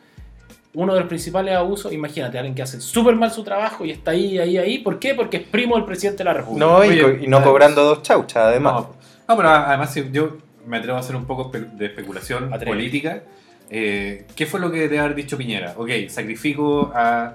Uno 0.73 0.95
de 0.95 1.01
los 1.01 1.09
principales 1.09 1.57
abusos, 1.57 1.93
imagínate, 1.93 2.39
alguien 2.39 2.55
que 2.55 2.63
hace 2.63 2.81
súper 2.81 3.17
mal 3.17 3.33
su 3.33 3.43
trabajo 3.43 3.85
y 3.85 3.91
está 3.91 4.13
ahí, 4.13 4.39
ahí, 4.39 4.57
ahí. 4.57 4.79
¿Por 4.79 5.01
qué? 5.01 5.15
Porque 5.15 5.39
es 5.39 5.43
primo 5.43 5.75
del 5.75 5.85
presidente 5.85 6.19
de 6.19 6.25
la 6.25 6.35
República. 6.35 6.65
No, 6.65 6.85
y, 6.85 7.01
Oye, 7.01 7.25
y 7.25 7.27
no 7.27 7.43
cobrando 7.43 7.83
dos 7.85 8.03
chauchas, 8.03 8.45
además. 8.45 8.75
No, 8.75 8.95
no, 9.29 9.37
pero 9.37 9.49
además 9.49 9.93
yo 10.13 10.37
me 10.67 10.77
atrevo 10.77 10.97
a 10.97 11.01
hacer 11.01 11.17
un 11.17 11.25
poco 11.25 11.51
de 11.51 11.87
especulación 11.87 12.51
política. 12.65 13.23
Eh, 13.69 14.27
¿Qué 14.37 14.47
fue 14.47 14.61
lo 14.61 14.71
que 14.71 14.79
debe 14.81 15.01
haber 15.01 15.17
dicho 15.17 15.37
Piñera? 15.37 15.75
Ok, 15.77 15.91
sacrifico 16.09 16.93
a, 16.95 17.35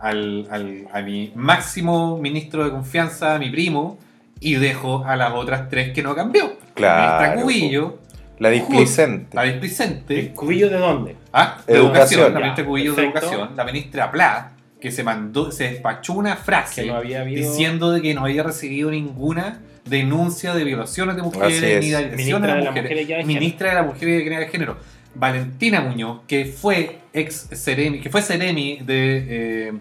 al- 0.00 0.48
al- 0.50 0.88
a 0.92 1.00
mi 1.02 1.30
máximo 1.36 2.18
ministro 2.18 2.64
de 2.64 2.70
confianza, 2.70 3.36
a 3.36 3.38
mi 3.38 3.50
primo, 3.50 3.98
y 4.42 4.54
dejo 4.56 5.04
a 5.06 5.16
las 5.16 5.32
otras 5.32 5.68
tres 5.68 5.92
que 5.92 6.02
no 6.02 6.14
cambió. 6.14 6.56
Claro, 6.74 7.00
La 7.00 7.28
ministra 7.34 7.42
Cubillo, 7.42 7.98
La 8.38 8.50
displicente. 8.50 9.36
la 9.36 9.42
displicente, 9.44 10.18
¿El 10.18 10.32
cubillo 10.32 10.68
de 10.68 10.78
dónde? 10.78 11.16
ah, 11.32 11.58
de 11.66 11.74
Educación. 11.74 12.20
educación, 12.20 12.34
la 12.34 12.40
ministra 12.40 12.64
Cubillo 12.64 12.94
de 12.94 13.04
educación, 13.04 13.50
la 13.56 13.64
ministra 13.64 14.10
Pla, 14.10 14.52
que 14.80 14.90
se 14.90 15.04
mandó, 15.04 15.52
se 15.52 15.64
despachó 15.70 16.14
una 16.14 16.34
frase 16.36 16.82
Que 16.82 16.88
no 16.88 16.96
había 16.96 17.20
habido. 17.20 17.48
diciendo 17.48 17.92
de 17.92 18.02
que 18.02 18.14
no 18.14 18.24
había 18.24 18.42
recibido 18.42 18.90
ninguna 18.90 19.60
denuncia 19.84 20.54
de 20.54 20.64
violaciones 20.64 21.14
de 21.16 21.22
mujeres 21.22 21.62
es. 21.62 21.84
ni 21.84 21.90
de 21.90 21.96
agresiones 21.96 22.16
Ministra 22.16 22.52
a 22.52 22.56
de 22.56 22.62
la 22.64 22.70
mujeres. 22.70 22.90
Mujer 22.90 22.98
Equidad 23.04 23.18
de 23.18 23.24
Ministra 23.24 23.68
de 23.68 23.74
la 23.76 23.82
Mujer 23.84 24.08
y 24.08 24.12
Equidad 24.16 24.40
de 24.40 24.48
Género. 24.48 24.76
Valentina 25.14 25.80
Muñoz, 25.82 26.20
que 26.26 26.46
fue 26.46 26.98
ex 27.12 27.48
Ceremi, 27.52 28.00
que 28.00 28.08
fue 28.10 28.22
Ceremi 28.22 28.78
de, 28.82 29.26
eh, 29.68 29.72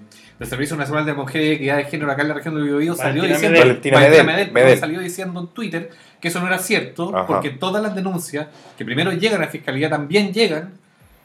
del 0.41 0.49
Servicio 0.49 0.75
Nacional 0.75 1.05
de 1.05 1.13
Mujer 1.13 1.43
y 1.43 1.51
Equidad 1.51 1.77
de 1.77 1.83
Género 1.85 2.11
acá 2.11 2.23
en 2.23 2.27
la 2.29 2.33
región 2.33 2.55
del 2.55 2.63
Biobío, 2.63 2.95
salió 2.95 3.21
diciendo. 3.23 3.59
Valentina 3.59 3.97
Valentina 3.99 4.23
Medel, 4.23 4.25
Medel, 4.25 4.51
Medel. 4.51 4.79
salió 4.79 4.99
diciendo 4.99 5.39
en 5.39 5.47
Twitter 5.49 5.91
que 6.19 6.29
eso 6.29 6.39
no 6.39 6.47
era 6.47 6.57
cierto, 6.57 7.15
Ajá. 7.15 7.27
porque 7.27 7.51
todas 7.51 7.83
las 7.83 7.93
denuncias 7.93 8.47
que 8.75 8.83
primero 8.83 9.11
llegan 9.11 9.39
a 9.41 9.45
la 9.45 9.51
fiscalía 9.51 9.87
también 9.87 10.33
llegan 10.33 10.73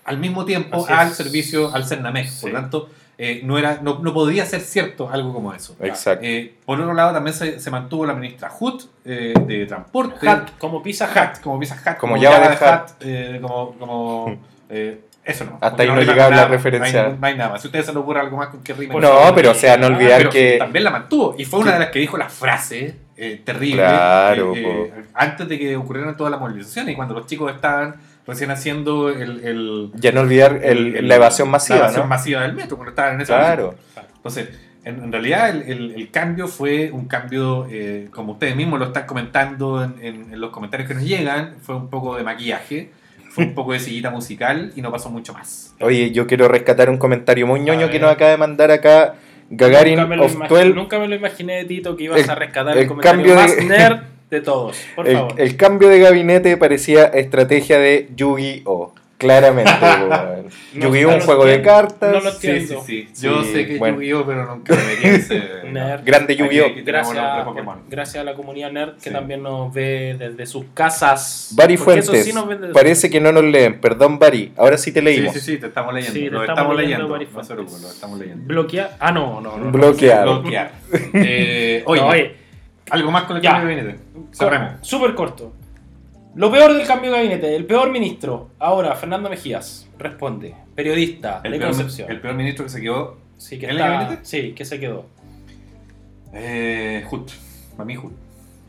al 0.04 0.18
mismo 0.18 0.44
tiempo 0.44 0.84
Así 0.84 0.92
al 0.92 1.08
es. 1.08 1.16
servicio, 1.16 1.74
al 1.74 1.86
CERNAMEC. 1.86 2.28
Sí. 2.28 2.40
Por 2.42 2.50
lo 2.50 2.60
tanto, 2.60 2.90
eh, 3.16 3.40
no, 3.42 3.56
era, 3.58 3.78
no, 3.82 4.00
no 4.00 4.12
podría 4.12 4.44
ser 4.44 4.60
cierto 4.60 5.08
algo 5.10 5.32
como 5.32 5.54
eso. 5.54 5.74
Exacto. 5.80 6.22
Eh, 6.22 6.54
por 6.66 6.78
otro 6.78 6.92
lado, 6.92 7.14
también 7.14 7.32
se, 7.34 7.58
se 7.58 7.70
mantuvo 7.70 8.04
la 8.04 8.12
ministra 8.12 8.52
Hut 8.60 8.82
eh, 9.06 9.32
de 9.46 9.64
Transporte. 9.64 10.28
Hat, 10.28 10.50
como 10.58 10.82
Pizza 10.82 11.08
Hat. 11.10 11.40
Como 11.40 11.58
Pizza 11.58 11.74
Hut. 11.74 11.96
Como 11.96 12.20
Java 12.20 12.48
de 12.50 12.54
Hutt. 12.54 12.90
eh, 13.00 13.38
como. 13.40 13.72
como 13.78 14.38
eh, 14.68 15.00
eso 15.26 15.44
no. 15.44 15.58
Hasta 15.60 15.82
ahí 15.82 15.88
no 15.88 16.00
llegaba 16.00 16.30
la 16.30 16.36
nada, 16.36 16.48
referencia. 16.48 17.02
No 17.02 17.08
hay, 17.10 17.16
no 17.20 17.26
hay 17.26 17.36
nada 17.36 17.50
más. 17.50 17.60
Si 17.62 17.68
ustedes 17.68 17.84
se 17.86 17.92
les 17.92 18.00
ocurre 18.00 18.20
algo 18.20 18.36
más 18.36 18.48
con 18.48 18.62
que 18.62 18.72
rima. 18.72 18.94
No, 19.00 19.32
pero 19.34 19.50
o 19.50 19.54
sea, 19.54 19.76
no 19.76 19.88
olvidar 19.88 20.18
pero 20.18 20.30
que. 20.30 20.56
También 20.58 20.84
la 20.84 20.90
mantuvo. 20.90 21.34
Y 21.38 21.44
fue 21.44 21.60
una 21.60 21.72
de 21.74 21.78
las 21.80 21.90
que 21.90 21.98
dijo 21.98 22.16
la 22.16 22.28
frase 22.28 22.96
eh, 23.16 23.42
terrible. 23.44 23.82
Claro, 23.82 24.54
eh, 24.54 24.62
eh, 24.96 25.04
antes 25.14 25.48
de 25.48 25.58
que 25.58 25.76
ocurrieran 25.76 26.16
todas 26.16 26.30
las 26.30 26.40
movilizaciones. 26.40 26.92
Y 26.92 26.96
cuando 26.96 27.14
los 27.14 27.26
chicos 27.26 27.52
estaban 27.54 27.96
recién 28.26 28.50
haciendo 28.50 29.08
el. 29.10 29.44
el 29.44 29.90
Ya 29.94 30.12
no 30.12 30.20
olvidar 30.20 30.60
el- 30.62 30.96
el- 30.96 31.08
la 31.08 31.16
evasión 31.16 31.48
masiva, 31.50 31.76
la 31.78 31.84
evasión 31.84 32.04
¿no? 32.04 32.08
masiva 32.08 32.42
del 32.42 32.54
metro, 32.54 32.76
cuando 32.76 32.90
estaban 32.90 33.14
en 33.14 33.20
ese 33.22 33.32
Claro. 33.32 33.74
entonces, 34.16 34.48
en, 34.84 35.02
en 35.04 35.12
realidad 35.12 35.50
el, 35.50 35.62
el- 35.62 35.94
el 35.96 36.10
cambio 36.10 36.46
fue 36.48 36.90
un 36.92 37.06
cambio, 37.08 37.66
eh, 37.70 38.08
como 38.12 38.32
ustedes 38.34 38.54
mismos 38.56 38.78
lo 38.78 38.86
están 38.86 39.06
comentando 39.06 39.82
en, 39.82 39.94
en- 40.00 40.32
en 40.32 40.40
los 40.40 40.50
comentarios 40.50 40.88
que 40.88 40.94
nos 40.94 41.04
llegan, 41.04 41.56
fue 41.62 41.74
un 41.76 41.88
poco 41.88 42.16
de 42.16 42.22
maquillaje, 42.24 42.90
fue 43.36 43.44
un 43.44 43.54
poco 43.54 43.74
de 43.74 43.78
sillita 43.80 44.08
musical 44.08 44.72
y 44.74 44.80
no 44.80 44.90
pasó 44.90 45.10
mucho 45.10 45.34
más. 45.34 45.74
Oye, 45.80 46.10
yo 46.10 46.26
quiero 46.26 46.48
rescatar 46.48 46.88
un 46.88 46.96
comentario 46.96 47.46
muy 47.46 47.60
ñoño 47.60 47.90
que 47.90 47.98
nos 48.00 48.10
acaba 48.10 48.30
de 48.30 48.38
mandar 48.38 48.70
acá 48.70 49.16
Gagarin 49.50 49.96
nunca, 49.96 50.08
me 50.08 50.16
lo 50.16 50.24
of 50.24 50.34
imag- 50.34 50.48
12. 50.48 50.68
nunca 50.70 50.98
me 50.98 51.06
lo 51.06 51.14
imaginé, 51.16 51.64
Tito, 51.66 51.94
que 51.96 52.04
ibas 52.04 52.22
El- 52.24 52.30
a 52.30 52.34
rescatar 52.34 52.72
el, 52.76 52.84
el 52.84 52.88
comentario 52.88 53.18
cambio 53.22 53.36
de- 53.36 53.42
más 53.42 53.64
nerd 53.66 54.00
de 54.30 54.40
todos. 54.40 54.78
Por 54.96 55.06
El, 55.08 55.16
favor. 55.16 55.34
el 55.38 55.56
cambio 55.58 55.88
de 55.90 55.98
gabinete 56.00 56.56
parecía 56.56 57.04
estrategia 57.04 57.78
de 57.78 58.08
Yu-Gi-Oh! 58.16 58.94
Claramente, 59.18 59.70
weón. 59.82 60.46
No, 60.74 60.86
Yu-Gi-Oh! 60.88 61.08
no 61.08 61.14
un 61.14 61.18
lo 61.20 61.24
juego 61.24 61.44
de 61.46 61.54
entiendo. 61.54 61.80
cartas. 61.80 62.12
No 62.12 62.20
lo 62.20 62.30
Sí, 62.32 62.38
sí, 62.40 62.48
entiendo. 62.48 62.84
sí. 62.86 63.08
Yo 63.22 63.42
Sí, 63.44 63.52
sé 63.52 63.66
que 63.66 63.78
bueno. 63.78 63.96
Yu-Gi-Oh, 63.96 64.26
pero 64.26 64.46
nunca 64.46 64.74
me 64.74 65.08
ese... 65.14 65.42
Nerd. 65.72 66.04
Grande 66.04 66.36
Yu-Gi-Oh! 66.36 66.66
Gracias, 66.84 67.16
gracias 67.88 68.16
a 68.20 68.24
la 68.24 68.34
comunidad 68.34 68.70
nerd 68.72 68.94
que 68.96 69.08
Sí. 69.08 69.10
también 69.10 69.42
nos 69.42 69.72
ve 69.72 70.16
desde 70.18 70.44
sus 70.46 70.66
casas. 70.74 71.48
Bari 71.56 71.76
Fuentes. 71.78 72.24
sí 72.24 72.32
Parece 72.74 73.08
que 73.08 73.20
no 73.20 73.32
nos 73.32 73.44
leen. 73.44 73.80
Perdón, 73.80 74.18
Bari. 74.18 74.52
Ahora 74.56 74.76
sí 74.76 74.92
te 74.92 75.00
Sí, 75.00 75.04
leímos. 75.06 75.32
sí, 75.32 75.40
sí, 75.40 75.56
te 75.58 75.66
estamos 75.68 75.94
leyendo. 75.94 76.14
Sí, 76.14 76.24
te 76.26 76.30
lo 76.30 76.40
estamos 76.42 76.58
estamos, 76.58 76.76
leyendo, 76.76 77.08
leyendo. 77.08 77.16
No 77.16 77.24
se 77.24 77.32
Fuentes. 77.32 77.54
preocupen, 77.54 77.82
lo 77.82 77.88
estamos 77.88 78.18
leyendo. 78.18 78.44
Bloquear. 78.46 78.96
Ah, 79.00 79.12
no, 79.12 79.40
no, 79.40 79.56
no. 79.56 79.70
Bloquear. 79.70 80.24
Bloquear. 80.24 80.72
Eh, 81.14 81.82
oye, 81.86 82.00
No, 82.02 82.08
oye, 82.08 82.36
algo 82.90 83.10
más 83.10 83.24
con 83.24 83.36
el 83.36 83.42
Ya. 83.42 83.52
cambio 83.52 83.68
de 83.70 83.76
gabinete. 83.76 84.04
Cerremos. 84.32 84.70
cor- 84.72 84.78
súper 84.84 85.14
corto. 85.14 85.52
Lo 86.36 86.52
peor 86.52 86.74
del 86.74 86.86
cambio 86.86 87.10
de 87.10 87.16
gabinete, 87.16 87.56
el 87.56 87.64
peor 87.66 87.90
ministro. 87.90 88.50
Ahora, 88.58 88.94
Fernando 88.94 89.28
Mejías 89.30 89.88
responde. 89.98 90.54
Periodista 90.74 91.40
El 91.42 91.52
de 91.52 91.58
peor, 91.58 91.70
Concepción. 91.70 92.10
el 92.10 92.20
peor 92.20 92.34
ministro 92.34 92.64
que 92.66 92.70
se 92.70 92.80
quedó, 92.82 93.16
sí, 93.38 93.58
que 93.58 93.64
¿en 93.64 93.70
el 93.72 93.76
está- 93.78 93.88
gabinete? 93.90 94.24
Sí, 94.24 94.52
que 94.52 94.64
se 94.64 94.78
quedó. 94.78 95.06
eh, 96.32 97.04
Hut. 97.10 97.30
Mí, 97.84 97.96
Hut. 97.96 98.12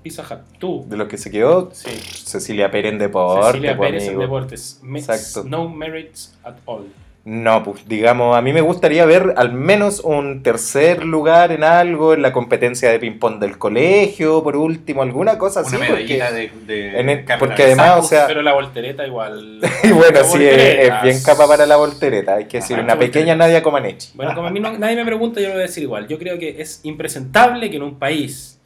Pizza 0.03 0.21
Hut. 0.23 0.57
Tú. 0.59 0.85
De 0.87 0.95
los 0.95 1.07
que 1.09 1.17
se 1.17 1.29
quedó, 1.29 1.69
Sí. 1.73 1.89
Cecilia 1.91 2.71
Pérez 2.71 2.93
en 2.93 2.99
deporte. 2.99 3.47
Cecilia 3.47 3.77
Pérez 3.77 4.07
en 4.07 4.19
deportes. 4.19 4.81
Exacto. 4.95 5.43
No 5.43 5.67
merits 5.67 6.37
at 6.43 6.55
all. 6.65 6.85
No, 7.29 7.61
pues 7.61 7.85
digamos, 7.89 8.37
a 8.37 8.41
mí 8.41 8.53
me 8.53 8.61
gustaría 8.61 9.05
ver 9.05 9.33
al 9.35 9.51
menos 9.51 9.99
un 9.99 10.43
tercer 10.43 11.03
lugar 11.03 11.51
en 11.51 11.65
algo, 11.65 12.13
en 12.13 12.21
la 12.21 12.31
competencia 12.31 12.89
de 12.89 12.99
ping-pong 12.99 13.39
del 13.39 13.57
colegio, 13.57 14.41
por 14.41 14.55
último, 14.55 15.01
alguna 15.01 15.37
cosa 15.37 15.59
así. 15.59 15.75
Una 15.75 15.87
porque- 15.87 16.03
medallita 16.17 16.31
de, 16.31 16.51
de 16.65 16.99
en 17.01 17.09
el- 17.09 17.25
carrera 17.25 17.39
porque 17.39 17.63
de 17.63 17.67
además, 17.73 17.87
sacos. 17.87 18.05
o 18.05 18.07
sea- 18.07 18.27
Pero 18.27 18.41
la 18.43 18.53
voltereta 18.53 19.05
igual. 19.05 19.59
Y 19.83 19.91
bueno, 19.91 20.23
sí, 20.23 20.37
es, 20.41 21.01
bien 21.03 21.17
capa 21.21 21.45
para 21.49 21.65
la 21.65 21.75
voltereta, 21.75 22.35
hay 22.35 22.45
que 22.45 22.59
decir, 22.59 22.77
Ajá, 22.77 22.85
una 22.85 22.93
pequeña 22.97 23.33
voltereta. 23.33 23.35
Nadia 23.35 23.61
Comaneci. 23.63 24.11
Bueno, 24.15 24.33
como 24.33 24.47
a 24.47 24.49
mí 24.51 24.61
no- 24.61 24.77
nadie 24.77 24.95
me 24.95 25.03
pregunta, 25.03 25.41
yo 25.41 25.47
lo 25.47 25.53
voy 25.55 25.63
a 25.63 25.65
decir 25.67 25.83
igual. 25.83 26.07
Yo 26.07 26.17
creo 26.17 26.39
que 26.39 26.61
es 26.61 26.79
impresentable 26.83 27.69
que 27.69 27.75
en 27.75 27.83
un 27.83 27.99
país 27.99 28.57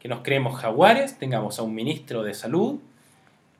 que 0.00 0.08
nos 0.08 0.22
creemos 0.22 0.58
jaguares 0.60 1.16
tengamos 1.16 1.60
a 1.60 1.62
un 1.62 1.76
ministro 1.76 2.24
de 2.24 2.34
salud 2.34 2.80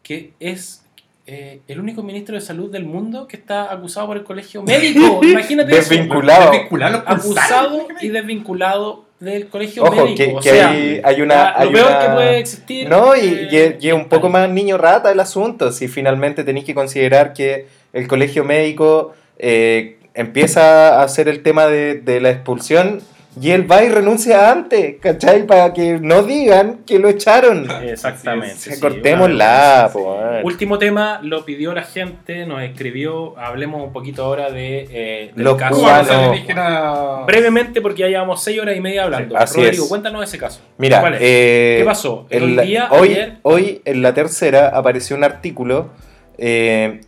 que 0.02 0.32
es 0.40 0.84
eh, 1.32 1.60
el 1.68 1.78
único 1.78 2.02
ministro 2.02 2.34
de 2.34 2.40
salud 2.40 2.72
del 2.72 2.84
mundo 2.84 3.28
que 3.28 3.36
está 3.36 3.72
acusado 3.72 4.08
por 4.08 4.16
el 4.16 4.24
colegio 4.24 4.62
médico. 4.64 5.20
Imagínate 5.22 5.70
eso. 5.78 5.90
Desvinculado. 5.90 6.52
Los 6.70 7.02
Acusado 7.06 7.86
y 8.00 8.08
desvinculado 8.08 9.04
del 9.20 9.48
colegio 9.48 9.84
Ojo, 9.84 9.94
médico. 10.06 10.16
que, 10.16 10.32
o 10.34 10.40
que 10.40 10.50
sea, 10.50 10.70
hay, 10.70 11.00
hay 11.04 11.20
una... 11.20 11.56
hay 11.56 11.66
lo 11.66 11.72
peor 11.74 11.86
una- 11.88 12.00
que 12.00 12.08
puede 12.14 12.38
existir. 12.38 12.88
No, 12.88 13.14
y, 13.14 13.48
eh, 13.52 13.78
y 13.80 13.86
y 13.88 13.92
un 13.92 14.08
poco 14.08 14.28
más 14.28 14.48
niño 14.48 14.76
rata 14.78 15.12
el 15.12 15.20
asunto, 15.20 15.70
si 15.72 15.88
finalmente 15.88 16.42
tenéis 16.42 16.64
que 16.64 16.74
considerar 16.74 17.32
que 17.32 17.66
el 17.92 18.08
colegio 18.08 18.44
médico 18.44 19.12
eh, 19.38 19.98
empieza 20.14 20.98
a 21.00 21.02
hacer 21.04 21.28
el 21.28 21.42
tema 21.42 21.66
de, 21.66 21.94
de 22.00 22.20
la 22.20 22.30
expulsión 22.30 23.02
y 23.40 23.50
él 23.50 23.70
va 23.70 23.84
y 23.84 23.88
renuncia 23.88 24.50
antes, 24.50 24.96
¿cachai? 25.00 25.46
Para 25.46 25.72
que 25.72 25.98
no 26.00 26.22
digan 26.22 26.78
que 26.86 26.98
lo 26.98 27.08
echaron. 27.08 27.68
Exactamente. 27.82 28.56
Sí, 28.56 28.72
sí, 28.74 28.80
cortémosla, 28.80 29.90
po. 29.92 30.18
Último 30.42 30.78
tema, 30.78 31.20
lo 31.22 31.44
pidió 31.44 31.72
la 31.74 31.82
gente, 31.84 32.46
nos 32.46 32.62
escribió, 32.62 33.38
hablemos 33.38 33.84
un 33.84 33.92
poquito 33.92 34.24
ahora 34.24 34.50
de 34.50 34.88
eh, 34.90 35.32
del 35.34 35.44
Los 35.44 35.56
caso. 35.56 35.76
Cubanos. 35.76 37.26
Brevemente, 37.26 37.80
porque 37.80 38.00
ya 38.02 38.08
llevamos 38.08 38.42
6 38.42 38.60
horas 38.60 38.76
y 38.76 38.80
media 38.80 39.04
hablando. 39.04 39.36
Sí, 39.36 39.42
así 39.42 39.60
Rodrigo, 39.62 39.84
es. 39.84 39.88
cuéntanos 39.88 40.24
ese 40.24 40.38
caso. 40.38 40.60
Mira, 40.78 41.00
¿Cuál 41.00 41.14
es? 41.14 41.20
eh, 41.22 41.76
¿Qué 41.80 41.84
pasó? 41.84 42.26
El 42.30 42.56
día, 42.60 42.88
hoy, 42.90 43.10
ayer, 43.10 43.36
hoy 43.42 43.82
en 43.84 44.02
la 44.02 44.14
tercera 44.14 44.68
apareció 44.68 45.16
un 45.16 45.24
artículo 45.24 45.90
eh, 46.38 47.00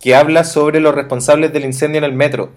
que 0.00 0.14
habla 0.14 0.44
sobre 0.44 0.80
los 0.80 0.94
responsables 0.94 1.52
del 1.52 1.64
incendio 1.64 1.98
en 1.98 2.04
el 2.04 2.12
metro. 2.12 2.50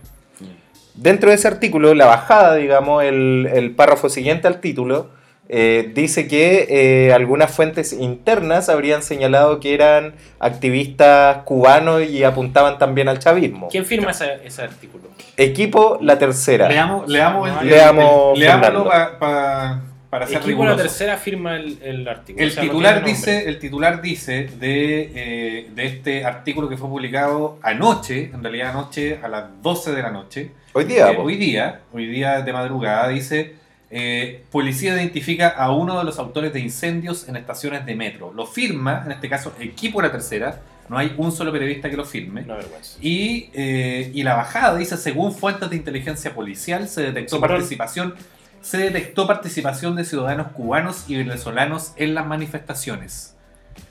Dentro 0.98 1.30
de 1.30 1.36
ese 1.36 1.48
artículo, 1.48 1.94
la 1.94 2.06
bajada, 2.06 2.56
digamos, 2.56 3.04
el, 3.04 3.50
el 3.54 3.72
párrafo 3.72 4.10
siguiente 4.10 4.48
al 4.48 4.60
título, 4.62 5.10
eh, 5.48 5.92
dice 5.94 6.28
que 6.28 6.66
eh, 7.08 7.14
algunas 7.14 7.52
fuentes 7.52 7.94
internas 7.94 8.68
habrían 8.70 9.04
señalado 9.04 9.60
que 9.60 9.74
eran 9.76 10.16
activistas 10.40 11.38
cubanos 11.44 12.04
y 12.04 12.24
apuntaban 12.24 12.78
también 12.80 13.08
al 13.10 13.20
chavismo. 13.20 13.68
¿quién 13.70 13.86
firma 13.86 14.12
ese, 14.12 14.40
ese 14.44 14.64
artículo? 14.64 15.04
Equipo 15.38 16.00
La 16.02 16.18
Tercera. 16.18 16.68
Leamos, 16.68 17.08
leamos, 17.08 17.50
el- 17.62 17.68
Leamos, 17.70 18.34
el- 18.34 18.40
leámoslo 18.40 18.90
Fernando. 18.90 19.20
para 19.20 19.82
para 20.10 20.28
ser 20.28 20.38
Equipo 20.38 20.64
la 20.64 20.78
tercera 20.78 21.18
firma 21.18 21.58
el, 21.58 21.78
el 21.84 22.08
artículo. 22.08 22.42
El 22.46 22.50
o 22.50 22.54
sea, 22.54 22.64
no 22.64 22.70
titular, 22.70 23.04
dice, 23.04 23.50
el 23.50 23.60
titular 23.60 24.02
dice 24.02 24.50
de, 24.60 25.12
eh, 25.14 25.70
de 25.76 25.86
este 25.86 26.24
artículo 26.24 26.70
que 26.70 26.78
fue 26.78 26.88
publicado 26.88 27.60
anoche, 27.62 28.30
en 28.34 28.42
realidad 28.42 28.70
anoche 28.70 29.20
a 29.22 29.28
las 29.28 29.44
12 29.62 29.92
de 29.92 30.02
la 30.02 30.12
noche, 30.12 30.52
Hoy 30.78 30.84
día, 30.84 31.10
Eh, 31.10 31.18
hoy 31.18 31.38
día, 31.38 31.80
hoy 31.94 32.06
día 32.06 32.42
de 32.42 32.52
madrugada, 32.52 33.08
dice, 33.08 33.56
eh, 33.90 34.44
policía 34.52 34.94
identifica 34.94 35.48
a 35.48 35.72
uno 35.72 35.98
de 35.98 36.04
los 36.04 36.20
autores 36.20 36.52
de 36.52 36.60
incendios 36.60 37.30
en 37.30 37.38
estaciones 37.38 37.86
de 37.86 37.96
metro. 37.96 38.34
Lo 38.34 38.46
firma, 38.46 39.04
en 39.06 39.14
este 39.14 39.30
caso, 39.30 39.54
equipo 39.58 40.02
la 40.02 40.12
tercera, 40.12 40.60
no 40.90 40.98
hay 40.98 41.16
un 41.16 41.32
solo 41.32 41.54
periodista 41.54 41.90
que 41.90 41.96
lo 41.96 42.04
firme. 42.04 42.42
Una 42.42 42.56
vergüenza. 42.56 42.98
Y, 43.00 43.50
eh, 43.54 44.12
y 44.14 44.24
la 44.24 44.36
bajada 44.36 44.78
dice, 44.78 44.98
según 44.98 45.34
fuentes 45.34 45.70
de 45.70 45.78
inteligencia 45.78 46.36
policial, 46.36 46.90
se 46.90 47.04
detectó 47.04 47.40
participación, 47.40 48.14
se 48.62 48.78
detectó 48.78 49.28
participación 49.28 49.96
de 49.96 50.04
ciudadanos 50.04 50.48
cubanos 50.52 51.06
y 51.08 51.16
venezolanos 51.16 51.94
en 51.96 52.16
las 52.16 52.28
manifestaciones. 52.28 53.34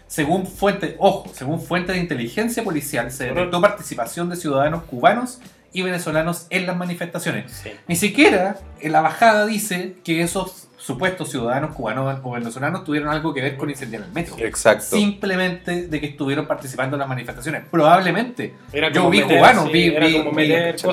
Según 0.07 0.47
fuente, 0.47 0.97
ojo, 0.99 1.33
según 1.33 1.63
fuentes 1.63 1.97
de 1.97 2.03
inteligencia 2.03 2.63
policial, 2.63 3.11
se 3.11 3.29
detectó 3.29 3.63
participación 3.63 4.29
de 4.29 4.37
ciudadanos 4.37 4.83
cubanos 4.83 5.41
y 5.75 5.83
venezolanos 5.83 6.47
en 6.51 6.67
las 6.67 6.77
manifestaciones. 6.77 7.53
Sí. 7.53 7.71
Ni 7.89 7.97
siquiera 7.97 8.57
en 8.81 8.93
la 8.93 9.03
bajada 9.03 9.45
dice 9.45 9.97
que 10.05 10.23
esos 10.23 10.69
supuestos 10.79 11.31
ciudadanos 11.31 11.75
cubanos 11.75 12.21
o 12.23 12.31
venezolanos 12.33 12.85
tuvieron 12.85 13.09
algo 13.09 13.33
que 13.35 13.41
ver 13.43 13.57
con 13.57 13.71
incendiar 13.71 14.03
el 14.05 14.13
metro. 14.13 14.37
Exacto. 14.39 14.97
Simplemente 14.97 15.89
de 15.89 16.01
que 16.01 16.07
estuvieron 16.09 16.47
participando 16.47 16.95
en 16.97 17.01
las 17.01 17.09
manifestaciones. 17.09 17.63
Probablemente. 17.71 18.55
Era 18.73 18.93
Yo 18.93 19.11
vi 19.11 19.21
meter, 19.23 19.39
cubanos, 19.39 19.65
sí, 19.67 19.73
vi, 19.73 19.91
vi- 19.91 20.23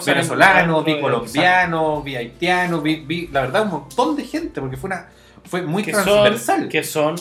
venezolanos, 0.05 0.85
vi 0.85 0.99
colombianos, 0.99 2.03
vi 2.03 2.15
haitianos, 2.15 2.81
vi, 2.83 2.95
vi, 3.05 3.27
la 3.27 3.41
verdad, 3.41 3.63
un 3.63 3.69
montón 3.69 4.15
de 4.15 4.23
gente, 4.23 4.59
porque 4.61 4.77
fue 4.77 4.87
una 4.89 5.07
fue 5.43 5.61
muy 5.61 5.83
que 5.83 5.91
transversal. 5.91 6.59
son, 6.61 6.69
que 6.69 6.83
son 6.83 7.15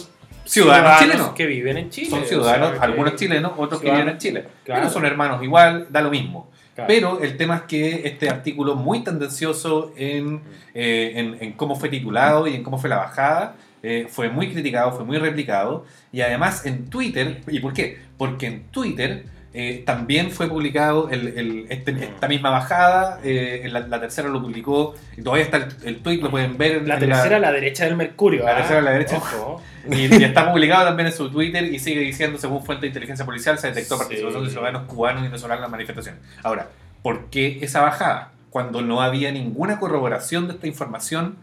Ciudadanos 0.45 0.99
chilenos. 1.01 1.29
que 1.31 1.47
viven 1.47 1.77
en 1.77 1.91
Chile. 1.91 2.11
son 2.11 2.23
o 2.23 2.25
ciudadanos, 2.25 2.71
sea, 2.73 2.83
algunos 2.83 3.17
chilenos, 3.17 3.53
otros 3.57 3.81
que 3.81 3.91
viven 3.91 4.09
en 4.09 4.19
Chile. 4.19 4.47
claro. 4.65 4.81
Pero 4.83 4.93
son 4.93 5.05
hermanos 5.05 5.43
igual, 5.43 5.87
da 5.91 6.01
lo 6.01 6.11
mismo. 6.11 6.49
Claro. 6.87 6.89
Pero 6.89 7.21
el 7.21 7.37
tema 7.37 7.57
es 7.57 7.63
que 7.63 8.07
este 8.07 8.29
artículo 8.29 8.75
muy 8.75 9.05
tendencioso 9.05 9.93
en, 9.97 10.41
eh, 10.75 11.13
en, 11.17 11.37
en 11.41 11.53
cómo 11.53 11.77
fue 11.77 11.89
titulado 11.89 12.47
y 12.47 12.55
en 12.55 12.63
cómo 12.63 12.79
fue 12.79 12.89
la 12.89 12.97
bajada, 12.97 13.57
eh, 13.83 14.07
fue 14.09 14.29
muy 14.29 14.53
criticado, 14.53 14.93
fue 14.93 15.05
muy 15.05 15.19
replicado. 15.19 15.85
Y 16.13 16.21
además 16.21 16.67
en 16.67 16.91
Twitter, 16.91 17.43
¿y 17.49 17.61
por 17.61 17.73
qué? 17.73 17.99
Porque 18.17 18.47
en 18.47 18.63
Twitter 18.65 19.25
eh, 19.53 19.83
también 19.85 20.31
fue 20.31 20.49
publicado 20.49 21.11
el- 21.11 21.27
el- 21.37 21.67
este- 21.71 21.91
esta 22.05 22.29
misma 22.29 22.51
bajada, 22.51 23.19
eh, 23.25 23.67
la, 23.71 23.81
la 23.81 24.01
tercera 24.01 24.29
lo 24.29 24.41
publicó, 24.41 24.95
y 25.17 25.23
todavía 25.23 25.45
está 25.45 25.57
el, 25.57 25.67
el 25.85 25.97
tweet, 26.03 26.19
lo 26.19 26.31
pueden 26.31 26.57
ver. 26.57 26.77
en 26.77 26.89
la 26.89 26.99
tercera 27.01 27.37
a 27.37 27.41
la 27.41 27.51
derecha 27.51 27.85
del 27.85 27.97
Mercurio. 27.97 28.45
La 28.45 28.53
¿ah? 28.53 28.57
tercera 28.59 28.79
a 28.79 28.83
la 28.83 28.91
derecha. 28.93 29.17
Ojo. 29.17 29.61
y, 29.91 30.15
y 30.21 30.25
está 30.25 30.53
publicado 30.53 30.85
también 30.85 31.09
en 31.09 31.13
su 31.13 31.31
Twitter 31.31 31.65
y 31.65 31.79
sigue 31.81 32.01
diciendo, 32.01 32.39
según 32.39 32.63
fuente 32.65 32.83
de 32.83 32.89
inteligencia 32.89 33.25
policial, 33.27 33.59
se 33.59 33.69
detectó 33.69 33.97
Sí. 33.97 34.01
participación 34.03 34.45
de 34.45 34.51
ciudadanos 34.51 34.83
cubanos 34.85 35.23
y 35.23 35.27
venezolanos 35.27 35.59
en 35.59 35.63
las 35.63 35.71
manifestaciones. 35.71 36.21
Ahora, 36.45 36.69
¿por 37.03 37.27
qué 37.31 37.59
esa 37.63 37.81
bajada? 37.81 38.31
Cuando 38.51 38.83
no 38.83 39.01
había 39.03 39.33
ninguna 39.33 39.79
corroboración 39.81 40.47
de 40.49 40.55
esta 40.55 40.67
información 40.69 41.37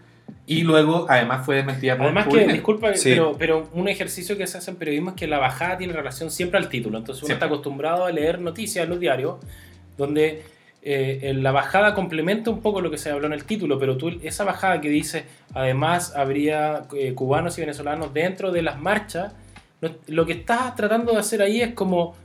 y 0.48 0.64
luego 0.64 1.06
además 1.10 1.46
fue 1.46 1.58
desmentida 1.58 1.96
por 1.98 2.06
Además 2.08 2.28
que, 2.28 2.48
disculpa, 2.48 2.94
Sí. 2.96 3.10
pero, 3.12 3.36
pero 3.38 3.70
un 3.74 3.88
ejercicio 3.88 4.38
que 4.38 4.48
se 4.48 4.58
hace 4.58 4.72
en 4.72 4.78
periodismo 4.78 5.10
es 5.12 5.16
que 5.18 5.28
la 5.28 5.38
bajada 5.38 5.78
tiene 5.78 5.94
relación 5.94 6.32
siempre 6.32 6.58
al 6.58 6.70
título. 6.70 6.98
Entonces 6.98 7.22
uno 7.22 7.28
Siempre. 7.28 7.46
está 7.46 7.54
acostumbrado 7.54 8.06
a 8.06 8.12
leer 8.12 8.40
noticias 8.40 8.86
en 8.86 8.90
los 8.90 9.00
diarios 9.00 9.36
donde 9.98 10.44
eh, 10.84 11.34
la 11.36 11.52
bajada 11.52 11.94
complementa 11.94 12.50
un 12.50 12.62
poco 12.62 12.80
lo 12.80 12.90
que 12.90 12.98
se 12.98 13.10
habló 13.12 13.28
en 13.28 13.34
el 13.34 13.44
título, 13.44 13.78
pero 13.78 13.98
tú 13.98 14.10
esa 14.24 14.46
bajada 14.46 14.80
que 14.80 14.88
dice 14.90 15.26
además 15.54 16.16
habría 16.16 16.84
eh, 16.96 17.14
cubanos 17.14 17.58
y 17.58 17.62
venezolanos 17.62 18.14
dentro 18.14 18.52
de 18.54 18.62
las 18.62 18.80
marchas, 18.80 19.34
lo 20.08 20.26
que 20.26 20.32
estás 20.34 20.76
tratando 20.76 21.12
de 21.12 21.20
hacer 21.20 21.42
ahí 21.42 21.62
es 21.62 21.74
como 21.74 22.16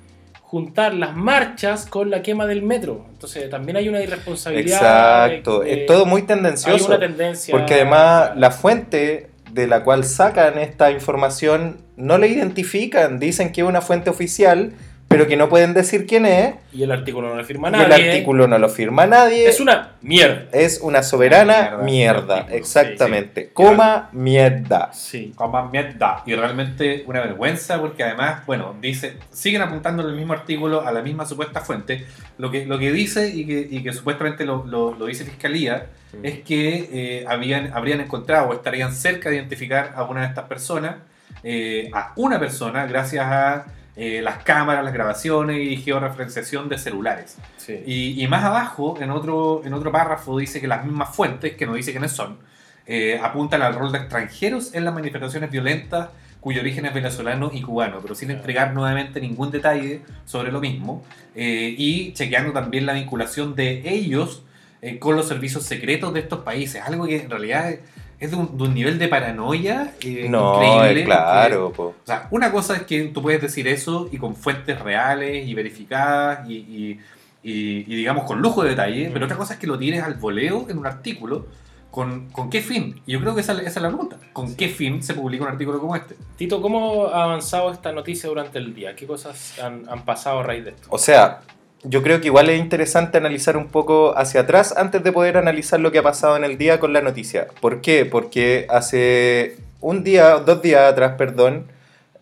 juntar 0.53 0.93
las 0.93 1.17
marchas 1.17 1.87
con 1.87 2.11
la 2.11 2.21
quema 2.21 2.45
del 2.45 2.61
metro. 2.61 3.07
Entonces 3.11 3.49
también 3.49 3.79
hay 3.79 3.89
una 3.89 4.03
irresponsabilidad. 4.03 5.33
Exacto. 5.33 5.65
eh, 5.65 5.81
es 5.81 5.87
todo 5.87 6.05
muy 6.05 6.21
Hay 6.21 6.27
tendencioso. 6.27 6.89
una 6.89 6.99
tendencia. 6.99 7.53
Porque 7.53 7.73
además 7.73 8.33
la 8.37 8.51
fuente 8.51 9.31
de 9.51 9.67
la 9.67 9.83
cual 9.83 10.05
sacan 10.05 10.59
esta 10.59 10.91
información 10.91 11.79
no 11.97 12.19
la 12.19 12.27
identifican. 12.27 13.19
Dicen 13.19 13.51
que 13.51 13.63
es 13.63 13.67
una 13.67 13.81
fuente 13.81 14.11
oficial, 14.11 14.75
pero 15.13 15.27
que 15.29 15.37
no 15.37 15.49
pueden 15.49 15.75
decir 15.75 16.07
quién 16.07 16.27
es. 16.27 16.55
Y 16.73 16.83
el 16.83 16.91
artículo 16.91 17.29
no 17.29 17.37
lo 17.37 17.45
firma 17.45 17.69
Y 17.69 17.73
nadie. 17.73 17.85
el 17.87 18.11
artículo 18.11 18.49
no 18.49 18.59
lo 18.59 18.69
firma 18.69 19.07
nadie. 19.07 19.47
Es 19.49 19.61
una 19.61 19.93
mierda. 20.03 20.47
Es 20.53 20.81
una 20.83 21.03
soberana 21.03 21.79
Mierda, 21.83 22.47
exactamente. 22.51 23.43
sí, 23.43 23.47
sí. 23.49 23.53
Coma 23.55 24.09
mierda. 24.13 24.93
Sí. 24.93 25.33
Como 25.37 25.69
mierda. 25.69 26.23
Y 26.27 26.35
realmente 26.35 27.05
una 27.07 27.21
vergüenza 27.21 27.79
porque 27.81 28.03
además, 28.03 28.45
bueno, 28.47 28.75
dice, 28.81 29.19
siguen 29.31 29.63
apuntando 29.63 30.07
el 30.09 30.15
mismo 30.17 30.33
artículo 30.33 30.87
a 30.87 30.91
la 30.93 31.03
misma 31.03 31.27
supuesta 31.27 31.61
fuente. 31.61 32.07
Lo 32.39 32.51
que, 32.51 32.65
lo 32.67 32.79
que 32.79 32.91
dice 32.91 33.29
y 33.29 33.47
que, 33.47 33.69
y 33.71 33.83
que 33.83 33.93
supuestamente 33.93 34.45
lo, 34.45 34.65
lo- 34.67 34.95
lo 34.95 35.07
dice 35.07 35.25
Fiscalía 35.25 35.87
es 36.23 36.41
que 36.41 36.89
eh, 36.93 37.25
habían, 37.29 37.73
habrían 37.75 38.01
encontrado 38.01 38.49
o 38.49 38.53
estarían 38.55 38.93
cerca 38.95 39.29
de 39.31 39.37
identificar 39.37 39.93
a 39.95 40.05
una 40.05 40.23
de 40.23 40.27
estas 40.29 40.45
personas, 40.47 40.97
eh, 41.45 41.91
a 41.93 42.13
una 42.17 42.39
persona, 42.41 42.87
gracias 42.87 43.25
a 43.27 43.67
eh, 43.97 44.21
las 44.23 44.43
cámaras, 44.43 44.85
las 44.85 44.95
grabaciones 44.95 45.59
y 45.59 45.77
georreferenciación 45.77 46.69
de 46.69 46.79
celulares. 46.79 47.37
Sí. 47.57 47.83
Y, 47.87 48.23
y 48.23 48.29
más 48.29 48.45
abajo, 48.45 48.97
en 49.01 49.11
otro, 49.11 49.63
en 49.65 49.75
otro 49.75 49.93
párrafo, 49.93 50.39
dice 50.39 50.61
que 50.61 50.69
las 50.69 50.85
mismas 50.85 51.15
fuentes, 51.15 51.55
que 51.57 51.67
no 51.67 51.75
dice 51.75 51.93
quiénes 51.93 52.13
son, 52.13 52.39
eh, 52.87 53.21
apuntan 53.23 53.63
al 53.63 53.75
rol 53.75 53.93
de 53.93 53.99
extranjeros 53.99 54.75
en 54.75 54.85
las 54.85 54.93
manifestaciones 54.93 55.51
violentas 55.51 56.09
cuyo 56.41 56.61
origen 56.61 56.85
es 56.87 56.93
venezolano 56.93 57.53
y 57.55 57.63
cubano, 57.63 58.01
pero 58.03 58.17
sin 58.17 58.33
entregar 58.33 58.75
nuevamente 58.75 59.21
ningún 59.21 59.53
detalle 59.53 60.03
sobre 60.25 60.51
lo 60.51 60.61
mismo, 60.61 61.05
eh, 61.37 61.73
y 61.79 62.13
chequeando 62.15 62.53
también 62.53 62.85
la 62.85 62.95
vinculación 62.95 63.55
de 63.55 63.89
ellos 63.89 64.43
eh, 64.83 64.99
con 64.99 65.15
los 65.15 65.29
servicios 65.29 65.63
secretos 65.63 66.13
de 66.13 66.19
estos 66.19 66.41
países, 66.41 66.83
algo 66.83 67.07
que 67.07 67.23
en 67.23 67.31
realidad 67.31 67.77
es- 68.25 68.31
de 68.31 68.37
un, 68.37 68.57
de 68.57 68.65
un 68.65 68.75
nivel 68.75 68.99
de 68.99 69.09
paranoia 69.09 69.95
eh, 70.03 70.27
No, 70.29 70.55
increíble. 70.63 71.01
es 71.01 71.07
claro, 71.07 71.73
po. 71.73 71.83
O 71.89 71.95
sea, 72.07 72.29
una 72.31 72.51
cosa 72.53 72.77
es 72.77 72.83
que 72.83 73.03
tú 73.05 73.21
puedes 73.23 73.43
decir 73.43 73.67
eso 73.69 74.09
y 74.13 74.19
con 74.19 74.35
fuentes 74.37 74.81
reales 74.81 75.47
y 75.47 75.55
verificadas 75.55 76.49
y, 76.49 76.55
y- 76.55 77.01
y- 77.45 77.79
y, 77.93 77.97
digamos 77.97 78.25
con 78.25 78.41
lujo 78.41 78.63
de 78.63 78.71
detalle, 78.71 79.11
pero 79.13 79.25
otra 79.25 79.37
cosa 79.37 79.55
es 79.55 79.59
que 79.61 79.67
lo 79.67 79.79
tires 79.79 80.03
al 80.03 80.15
voleo 80.15 80.67
en 80.69 80.79
un 80.79 80.87
artículo. 80.87 81.47
¿Con, 81.91 82.31
con 82.31 82.49
qué 82.49 82.63
fin? 82.63 83.03
Y 83.05 83.13
yo 83.13 83.21
creo 83.21 83.35
que 83.35 83.43
esa, 83.43 83.53
esa 83.53 83.67
es 83.69 83.77
la 83.83 83.89
pregunta. 83.89 84.17
¿Con 84.33 84.55
qué 84.57 84.71
fin 84.71 85.03
se 85.03 85.13
publica 85.13 85.45
un 85.45 85.51
artículo 85.51 85.79
como 85.79 85.95
este? 85.95 86.17
Tito, 86.39 86.63
¿cómo 86.63 87.09
ha 87.09 87.25
avanzado 87.25 87.71
esta 87.71 87.93
noticia 87.93 88.31
durante 88.31 88.59
el 88.59 88.75
día? 88.75 88.97
¿Qué 88.97 89.07
cosas 89.07 89.59
han, 89.59 89.83
han 89.91 90.03
pasado 90.07 90.41
a 90.41 90.43
raíz 90.43 90.65
de 90.65 90.71
esto? 90.71 90.89
O 90.91 90.97
sea, 90.97 91.41
yo 91.85 92.03
creo 92.03 92.21
que 92.21 92.27
igual 92.29 92.49
es 92.49 92.61
interesante 92.61 93.19
analizar 93.19 93.57
un 93.57 93.69
poco 93.69 94.17
hacia 94.17 94.43
atrás 94.43 94.75
antes 94.77 95.03
de 95.03 95.13
poder 95.13 95.37
analizar 95.37 95.81
lo 95.81 95.91
que 95.93 95.99
ha 95.99 96.03
pasado 96.03 96.37
en 96.37 96.45
el 96.45 96.57
día 96.59 96.79
con 96.81 96.93
la 96.93 97.01
noticia. 97.01 97.49
¿Por 97.61 97.81
qué? 97.81 98.05
Porque 98.05 98.67
hace 98.71 99.57
un 99.81 100.05
día, 100.05 100.37
dos 100.39 100.63
días 100.63 100.91
atrás, 100.93 101.15
perdón, 101.19 101.67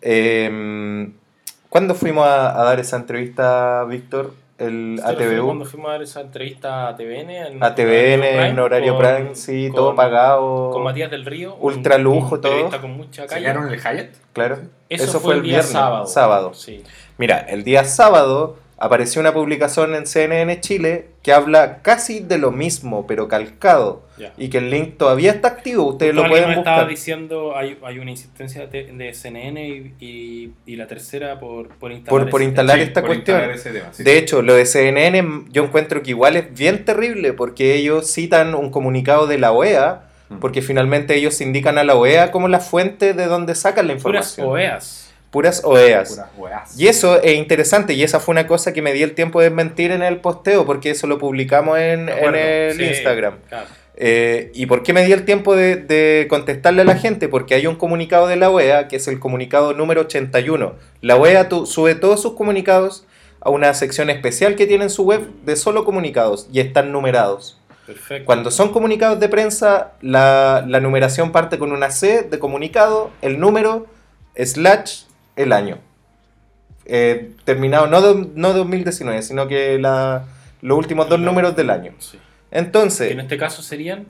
eh, 0.01 1.09
¿cuándo 1.69 1.95
fuimos 1.95 2.25
a, 2.25 2.59
a 2.59 2.63
dar 2.63 2.79
esa 2.79 2.97
entrevista, 2.97 3.83
Víctor? 3.85 4.33
El 4.57 5.01
ATVU. 5.03 5.45
Cuando 5.47 5.65
fuimos 5.65 5.89
a 5.89 5.93
dar 5.93 6.03
esa 6.03 6.21
entrevista 6.21 6.87
a 6.89 6.95
TVN. 6.95 7.29
En 7.31 7.63
A 7.63 7.73
TVN 7.73 8.23
en 8.45 8.59
horario 8.59 8.95
Prime, 8.95 9.33
sí, 9.33 9.67
con- 9.69 9.75
todo 9.75 9.95
pagado. 9.95 10.69
Con 10.69 10.83
Matías 10.83 11.09
del 11.09 11.25
Río. 11.25 11.55
Ultra 11.55 11.97
lujo, 11.97 12.35
un 12.35 12.41
todo. 12.41 12.81
con 12.81 12.91
mucha 12.95 13.25
calle. 13.25 13.47
¿Sacaron 13.47 13.73
el 13.73 13.79
Hyatt? 13.79 14.13
Claro. 14.33 14.59
Eso, 14.87 15.19
fue, 15.19 15.33
el 15.35 15.41
día 15.41 15.53
viernes, 15.53 15.71
sábado. 15.71 16.05
sábado. 16.05 16.53
Sí. 16.53 16.83
Mira, 17.17 17.39
el 17.39 17.63
día 17.63 17.85
sábado 17.85 18.57
apareció 18.81 19.21
una 19.21 19.33
publicación 19.33 19.93
en 19.95 20.05
CNN 20.07 20.59
Chile 20.59 21.05
que 21.23 21.31
habla 21.33 21.81
casi 21.81 22.19
de 22.19 22.37
lo 22.37 22.51
mismo, 22.51 23.05
pero 23.07 23.27
calcado. 23.27 24.09
Y 24.37 24.49
que 24.49 24.59
el 24.59 24.69
link 24.69 24.97
todavía 24.97 25.31
está 25.31 25.47
activo, 25.47 25.83
ustedes 25.85 26.13
lo 26.13 26.27
pueden 26.27 26.47
me 26.49 26.55
estaba 26.55 26.77
buscar. 26.77 26.89
diciendo, 26.89 27.55
hay, 27.57 27.77
hay 27.83 27.97
una 27.97 28.11
insistencia 28.11 28.67
de, 28.67 28.83
de 28.91 29.13
CNN 29.15 29.67
y, 29.67 29.95
y- 29.99 30.51
y 30.67 30.75
la 30.75 30.85
tercera 30.85 31.39
por, 31.39 31.69
por 31.69 31.91
instalar. 31.91 32.21
Por, 32.23 32.29
por 32.29 32.41
ese 32.41 32.49
instalar 32.49 32.79
esta 32.79 33.01
por 33.01 33.09
cuestión. 33.09 33.37
instalar 33.37 33.55
ese 33.55 33.71
tema, 33.71 33.93
sí. 33.93 34.03
De 34.03 34.17
hecho, 34.19 34.41
lo 34.43 34.53
de 34.53 34.65
CNN 34.67 35.45
yo 35.49 35.63
encuentro 35.63 36.03
que 36.03 36.11
igual 36.11 36.35
es 36.35 36.53
bien 36.53 36.85
terrible 36.85 37.33
porque 37.33 37.73
ellos 37.75 38.11
citan 38.11 38.53
un 38.53 38.69
comunicado 38.69 39.25
de 39.27 39.37
la 39.39 39.51
OEA, 39.51 40.03
Mm. 40.29 40.37
porque 40.39 40.61
finalmente 40.61 41.13
ellos 41.15 41.41
indican 41.41 41.77
a 41.77 41.83
la 41.83 41.95
OEA 41.95 42.31
como 42.31 42.47
la 42.47 42.59
fuente 42.61 43.13
de 43.13 43.25
donde 43.25 43.53
sacan 43.53 43.87
la 43.87 43.97
Puras 43.97 44.29
información. 44.37 44.47
OEAs. 44.47 45.00
Puras 45.31 45.61
OEAs. 45.63 46.21
Puras. 46.37 46.77
Y 46.79 46.87
eso 46.87 47.21
es 47.21 47.35
interesante 47.35 47.93
y 47.93 48.03
esa 48.03 48.19
fue 48.19 48.33
una 48.33 48.47
cosa 48.47 48.73
que 48.73 48.81
me 48.81 48.91
di 48.93 49.01
el 49.01 49.13
tiempo 49.15 49.41
de 49.41 49.49
mentir 49.49 49.91
en 49.91 50.03
el 50.03 50.17
posteo 50.17 50.65
porque 50.65 50.91
eso 50.91 51.07
lo 51.07 51.17
publicamos 51.17 51.79
en, 51.79 52.09
en 52.09 52.35
el 52.35 52.75
sí, 52.77 52.83
Instagram. 52.83 53.35
claro. 53.49 53.65
Eh, 54.03 54.51
¿Y 54.55 54.65
por 54.65 54.83
qué 54.83 54.93
me 54.93 55.05
di 55.05 55.11
el 55.11 55.25
tiempo 55.25 55.55
de, 55.55 55.75
de 55.75 56.25
contestarle 56.29 56.81
a 56.81 56.85
la 56.85 56.95
gente? 56.95 57.27
Porque 57.27 57.53
hay 57.53 57.67
un 57.67 57.75
comunicado 57.75 58.27
de 58.27 58.35
la 58.35 58.49
OEA, 58.49 58.87
que 58.87 58.95
es 58.95 59.07
el 59.07 59.19
comunicado 59.19 59.73
número 59.73 60.01
81. 60.01 60.73
La 61.01 61.17
OEA 61.17 61.49
tu- 61.49 61.65
sube 61.67 61.93
todos 61.95 62.21
sus 62.21 62.33
comunicados 62.33 63.05
a 63.41 63.49
una 63.51 63.73
sección 63.73 64.09
especial 64.09 64.55
que 64.55 64.65
tiene 64.65 64.85
en 64.85 64.89
su 64.89 65.03
web 65.03 65.27
de 65.45 65.55
solo 65.55 65.85
comunicados 65.85 66.47
y 66.51 66.61
están 66.61 66.91
numerados. 66.91 67.59
Perfecto. 67.85 68.25
Cuando 68.25 68.49
son 68.49 68.71
comunicados 68.71 69.19
de 69.19 69.29
prensa, 69.29 69.91
la, 70.01 70.63
la 70.67 70.79
numeración 70.79 71.31
parte 71.31 71.59
con 71.59 71.71
una 71.71 71.91
C 71.91 72.23
de 72.23 72.39
comunicado, 72.39 73.11
el 73.21 73.39
número, 73.39 73.85
slash, 74.35 75.01
el 75.41 75.53
año. 75.53 75.77
Eh, 76.85 77.31
terminado, 77.45 77.87
no, 77.87 78.01
do- 78.01 78.29
no 78.35 78.53
2019, 78.53 79.21
sino 79.21 79.47
que 79.47 79.77
la, 79.79 80.25
los 80.61 80.77
últimos 80.77 81.07
dos 81.09 81.19
números 81.19 81.55
del 81.55 81.69
año. 81.69 81.93
Sí. 81.99 82.17
Entonces, 82.49 83.07
Que 83.07 83.13
en 83.13 83.19
este 83.21 83.37
caso 83.37 83.61
serían 83.61 84.05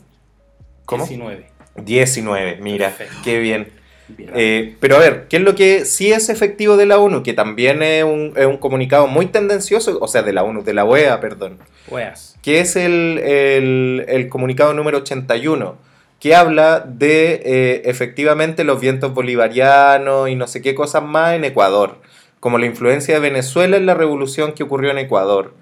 ¿Cómo? 0.86 1.06
19. 1.06 1.48
19, 1.76 2.58
mira, 2.62 2.88
Perfecto. 2.90 3.16
qué 3.24 3.40
bien. 3.40 3.70
Bien. 4.08 4.30
Eh, 4.36 4.76
pero 4.82 4.98
a 4.98 5.00
ver, 5.00 5.28
¿qué 5.30 5.38
es 5.38 5.44
lo 5.44 5.56
que 5.56 5.86
sí 5.86 6.12
es 6.12 6.28
efectivo 6.30 6.76
de 6.76 6.86
la 6.86 6.98
ONU? 6.98 7.24
Que 7.24 7.32
también 7.34 7.82
es 7.82 8.04
un, 8.04 8.34
es 8.36 8.46
un 8.46 8.58
comunicado 8.58 9.08
muy 9.08 9.28
tendencioso, 9.28 9.98
o 10.02 10.08
sea, 10.08 10.22
de 10.24 10.34
la 10.34 10.44
ONU, 10.44 10.64
de 10.64 10.74
la 10.74 10.84
OEA, 10.84 11.20
perdón. 11.22 11.60
Weas. 11.88 12.38
que 12.42 12.60
es 12.60 12.76
el, 12.76 13.20
el- 13.20 14.06
el 14.10 14.28
comunicado 14.30 14.74
número 14.74 14.98
81, 14.98 15.78
que 16.22 16.36
habla 16.36 16.80
de 16.88 17.42
eh, 17.44 17.82
efectivamente 17.86 18.64
los 18.64 18.80
vientos 18.80 19.14
bolivarianos 19.14 20.30
y 20.30 20.36
no 20.36 20.48
sé 20.48 20.62
qué 20.62 20.76
cosas 20.76 21.04
más 21.04 21.34
en 21.34 21.44
Ecuador, 21.44 21.98
como 22.40 22.58
la 22.60 22.68
influencia 22.68 23.16
de 23.16 23.20
Venezuela 23.20 23.76
en 23.76 23.86
la 23.88 23.96
revolución 23.96 24.54
que 24.54 24.64
ocurrió 24.64 24.92
en 24.92 25.00
Ecuador. 25.00 25.54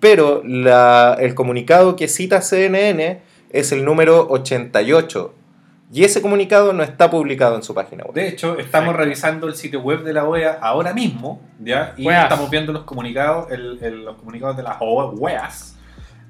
Pero 0.00 0.42
la- 0.44 1.16
el 1.20 1.34
comunicado 1.34 1.94
que 1.96 2.08
cita 2.08 2.42
CNN 2.42 3.22
es 3.50 3.70
el 3.72 3.84
número 3.84 4.26
88, 4.28 5.34
y 5.92 6.04
ese 6.04 6.22
comunicado 6.22 6.72
no 6.72 6.82
está 6.82 7.10
publicado 7.10 7.54
en 7.54 7.62
su 7.62 7.74
página 7.74 8.02
web. 8.04 8.14
De 8.14 8.26
hecho, 8.26 8.58
estamos 8.58 8.96
revisando 8.96 9.46
el 9.46 9.54
sitio 9.54 9.82
web 9.82 10.02
de 10.02 10.14
la 10.14 10.24
OEA 10.24 10.58
ahora 10.60 10.94
mismo, 10.94 11.40
¿ya? 11.60 11.92
Y 11.98 12.06
Weas. 12.06 12.24
estamos 12.24 12.48
viendo 12.50 12.72
los 12.72 12.84
comunicados, 12.84 13.52
el- 13.52 13.78
el- 13.82 14.04
los 14.06 14.16
comunicados 14.16 14.56
de 14.56 14.62
las 14.64 14.76
OEAs. 14.80 15.71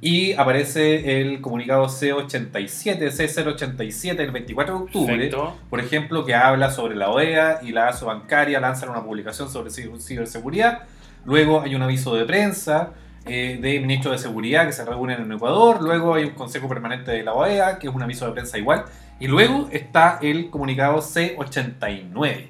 Y 0.04 0.32
aparece 0.32 1.20
el 1.20 1.40
comunicado 1.40 1.86
C87, 1.86 2.98
C087, 3.12 4.18
el 4.18 4.32
24 4.32 4.74
de 4.76 4.80
octubre, 4.82 5.14
Perfecto. 5.14 5.56
por 5.70 5.78
ejemplo, 5.78 6.24
que 6.26 6.34
habla 6.34 6.72
sobre 6.72 6.96
la 6.96 7.08
OEA 7.08 7.60
y 7.62 7.70
la 7.70 7.86
ASO 7.88 8.06
bancaria 8.06 8.58
lanzan 8.58 8.88
una 8.88 9.04
publicación 9.04 9.48
sobre 9.48 9.70
ciber- 9.70 10.00
ciberseguridad. 10.00 10.80
Luego 11.24 11.60
hay 11.60 11.76
un 11.76 11.82
aviso 11.82 12.16
de 12.16 12.24
prensa 12.24 12.90
eh, 13.26 13.60
de 13.62 13.78
ministros 13.78 14.12
de 14.16 14.18
seguridad 14.18 14.66
que 14.66 14.72
se 14.72 14.84
reúnen 14.84 15.22
en 15.22 15.30
Ecuador. 15.30 15.80
Luego 15.80 16.14
hay 16.14 16.24
un 16.24 16.30
consejo 16.30 16.68
permanente 16.68 17.12
de 17.12 17.22
la 17.22 17.34
OEA, 17.34 17.78
que 17.78 17.86
es 17.86 17.94
un 17.94 18.02
aviso 18.02 18.26
de 18.26 18.32
prensa 18.32 18.58
igual. 18.58 18.84
Y 19.20 19.28
luego 19.28 19.68
está 19.70 20.18
el 20.20 20.50
comunicado 20.50 20.98
C89. 21.00 22.46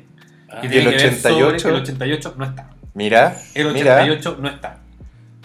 Ah, 0.51 0.61
Que 0.63 0.69
¿Y 0.69 0.79
el 0.79 0.85
que 0.85 0.91
ver 0.97 1.15
sobre- 1.17 1.35
88? 1.45 1.69
el 1.69 1.75
88 1.75 2.35
no 2.39 2.45
está. 2.47 2.71
Mira, 2.95 3.37
El 3.55 3.75
mira. 3.75 3.97
88 3.97 4.39
no 4.41 4.49
está. 4.49 4.79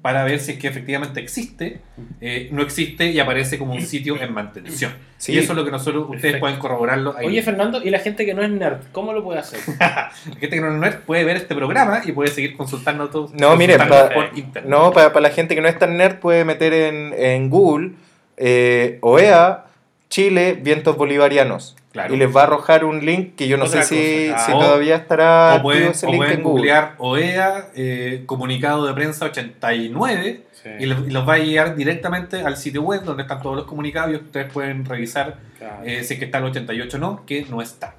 para 0.04 0.24
ver 0.26 0.40
si 0.42 0.52
es 0.52 0.60
que 0.60 0.68
efectivamente 0.68 1.20
existe, 1.22 1.80
eh, 2.20 2.50
no 2.52 2.62
existe 2.62 3.06
y 3.08 3.20
aparece 3.20 3.58
como 3.58 3.74
un 3.74 3.82
sitio 3.82 4.22
en 4.22 4.34
mantención. 4.34 4.92
Sí. 5.18 5.32
Y 5.32 5.38
eso 5.38 5.54
es 5.54 5.58
lo 5.58 5.64
que 5.64 5.72
nosotros, 5.72 6.04
ustedes 6.04 6.22
Perfecto. 6.22 6.40
pueden 6.42 6.60
corroborarlo 6.60 7.16
ahí. 7.18 7.26
Oye, 7.28 7.42
Fernando, 7.42 7.82
¿y 7.82 7.90
la 7.90 8.00
gente 8.00 8.26
que 8.26 8.34
no 8.34 8.44
es 8.44 8.50
nerd? 8.52 8.80
¿Cómo 8.92 9.14
lo 9.14 9.24
puede 9.24 9.40
hacer? 9.40 9.62
La 9.80 10.12
gente 10.40 10.50
que 10.58 10.60
no 10.62 10.68
es 10.74 10.80
nerd 10.80 11.00
puede 11.06 11.24
ver 11.24 11.38
este 11.38 11.56
programa 11.56 12.02
y 12.06 12.12
puede 12.12 12.30
seguir 12.30 12.56
consultando 12.58 13.10
todo. 13.10 13.32
No, 13.40 13.56
mire, 13.56 13.78
pa- 13.78 14.10
por 14.10 14.38
internet. 14.38 14.70
no, 14.70 14.92
para, 14.92 15.18
la 15.22 15.30
gente 15.30 15.56
que 15.56 15.62
no 15.62 15.70
es 15.70 15.80
tan 15.80 15.96
nerd 15.98 16.20
puede 16.20 16.44
meter 16.46 16.74
en, 16.74 17.14
en 17.18 17.50
Google 17.50 17.92
eh, 18.38 18.98
OEA 19.02 19.64
Chile 20.10 20.60
vientos 20.62 20.98
bolivarianos. 20.98 21.76
Claro. 21.94 22.14
Y 22.14 22.18
les 22.18 22.36
va 22.36 22.42
a 22.42 22.44
arrojar 22.46 22.84
un 22.86 23.06
link 23.06 23.36
que 23.36 23.48
yo 23.48 23.56
no 23.56 23.66
Otra 23.66 23.84
sé 23.84 23.96
si, 23.96 24.30
si 24.46 24.52
Ah, 24.52 24.56
o- 24.56 24.60
todavía 24.60 24.96
estará 24.96 25.58
o 25.60 25.62
pueden, 25.62 25.92
ese 25.92 26.08
o 26.08 26.10
link 26.10 26.18
pueden 26.20 26.38
en 26.40 26.44
Google. 26.44 26.58
googlear 26.62 26.96
OEA, 26.98 27.68
eh, 27.76 28.24
comunicado 28.26 28.88
de 28.88 28.94
prensa 28.96 29.26
89, 29.26 30.42
Sí, 30.64 30.70
y, 30.80 30.86
los 30.88 31.30
va 31.30 31.36
a 31.36 31.38
guiar 31.38 31.76
directamente 31.76 32.42
al 32.42 32.58
sitio 32.58 32.82
web 32.82 33.04
donde 33.04 33.22
están 33.24 33.42
todos 33.44 33.56
los 33.56 33.66
comunicados 33.66 34.12
y 34.12 34.16
ustedes 34.16 34.52
pueden 34.52 34.86
revisar 34.86 35.38
claro. 35.60 35.84
eh, 35.86 36.04
si 36.04 36.14
es 36.16 36.20
que 36.20 36.26
está 36.26 36.40
el 36.40 36.46
88 36.46 36.98
o 36.98 37.00
no, 37.00 37.24
que 37.28 37.46
no 37.50 37.62
está. 37.62 37.94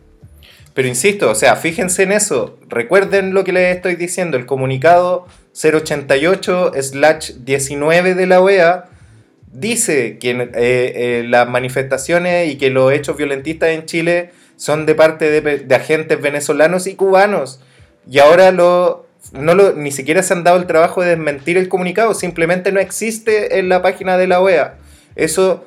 Pero 0.72 0.88
insisto, 0.88 1.30
o 1.30 1.34
sea, 1.36 1.54
fíjense 1.54 2.02
en 2.02 2.10
eso. 2.10 2.58
Recuerden 2.68 3.32
lo 3.32 3.44
que 3.44 3.52
les 3.52 3.76
estoy 3.76 3.94
diciendo. 3.94 4.36
El 4.36 4.44
comunicado 4.44 5.24
088-19 5.54 8.14
de 8.14 8.26
la 8.26 8.40
OEA 8.40 8.84
dice 9.54 10.18
que 10.18 10.30
eh, 10.32 10.48
eh, 10.54 11.24
las 11.26 11.48
manifestaciones 11.48 12.50
y 12.52 12.56
que 12.58 12.68
los 12.70 12.92
hechos 12.92 13.16
violentistas 13.16 13.70
en 13.70 13.86
Chile 13.86 14.30
son 14.56 14.84
de 14.84 14.94
parte 14.94 15.30
de, 15.30 15.58
de 15.58 15.74
agentes 15.74 16.20
venezolanos 16.20 16.86
y 16.86 16.94
cubanos. 16.94 17.60
Y 18.10 18.18
ahora 18.18 18.50
lo, 18.52 19.06
no 19.32 19.54
lo, 19.54 19.72
ni 19.72 19.90
siquiera 19.90 20.22
se 20.22 20.34
han 20.34 20.44
dado 20.44 20.58
el 20.58 20.66
trabajo 20.66 21.02
de 21.02 21.10
desmentir 21.10 21.56
el 21.56 21.68
comunicado. 21.68 22.14
Simplemente 22.14 22.70
no 22.72 22.80
existe 22.80 23.58
en 23.58 23.68
la 23.68 23.80
página 23.80 24.18
de 24.18 24.26
la 24.26 24.40
OEA. 24.40 24.74
Eso 25.16 25.64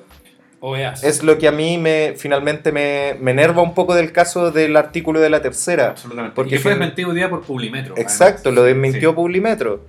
OEAs. 0.60 1.04
es 1.04 1.24
lo 1.24 1.38
que 1.38 1.48
a 1.48 1.52
mí 1.52 1.78
me 1.78 2.14
finalmente 2.18 2.72
me, 2.72 3.16
me 3.20 3.32
enerva 3.32 3.62
un 3.62 3.74
poco 3.74 3.96
del 3.96 4.12
caso 4.12 4.52
del 4.52 4.76
artículo 4.78 5.20
de 5.20 5.30
la 5.30 5.42
tercera. 5.42 5.88
Absolutamente. 5.90 6.36
Porque 6.36 6.56
y 6.56 6.60
fue 6.60 6.72
fin- 6.74 6.80
desmentido 6.80 7.14
día 7.14 7.30
por 7.30 7.42
Publimetro. 7.44 7.96
Exacto, 7.98 8.50
además. 8.50 8.56
lo 8.56 8.64
desmintió 8.64 9.10
Sí. 9.12 9.16
Publimetro. 9.16 9.86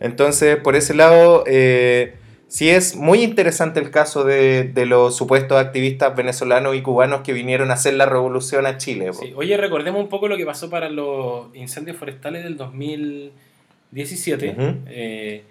Entonces, 0.00 0.56
por 0.56 0.76
ese 0.76 0.94
lado, 0.94 1.44
eh, 1.46 2.14
sí 2.50 2.68
es 2.68 2.96
muy 2.96 3.22
interesante 3.22 3.80
el 3.80 3.90
caso 3.90 4.24
de, 4.24 4.64
de 4.64 4.84
los 4.84 5.16
supuestos 5.16 5.56
activistas 5.56 6.14
venezolanos 6.16 6.74
y 6.74 6.82
cubanos 6.82 7.20
que 7.22 7.32
vinieron 7.32 7.70
a 7.70 7.74
hacer 7.74 7.94
la 7.94 8.06
revolución 8.06 8.66
a 8.66 8.76
Chile. 8.76 9.12
Sí, 9.12 9.32
Oye, 9.36 9.56
recordemos 9.56 10.02
un 10.02 10.08
poco 10.08 10.26
lo 10.28 10.36
que 10.36 10.44
pasó 10.44 10.68
para 10.68 10.90
los 10.90 11.54
incendios 11.54 11.96
forestales 11.96 12.42
del 12.42 12.56
2017. 12.56 14.50
Ujú. 14.50 14.74
Eh, 14.88 15.44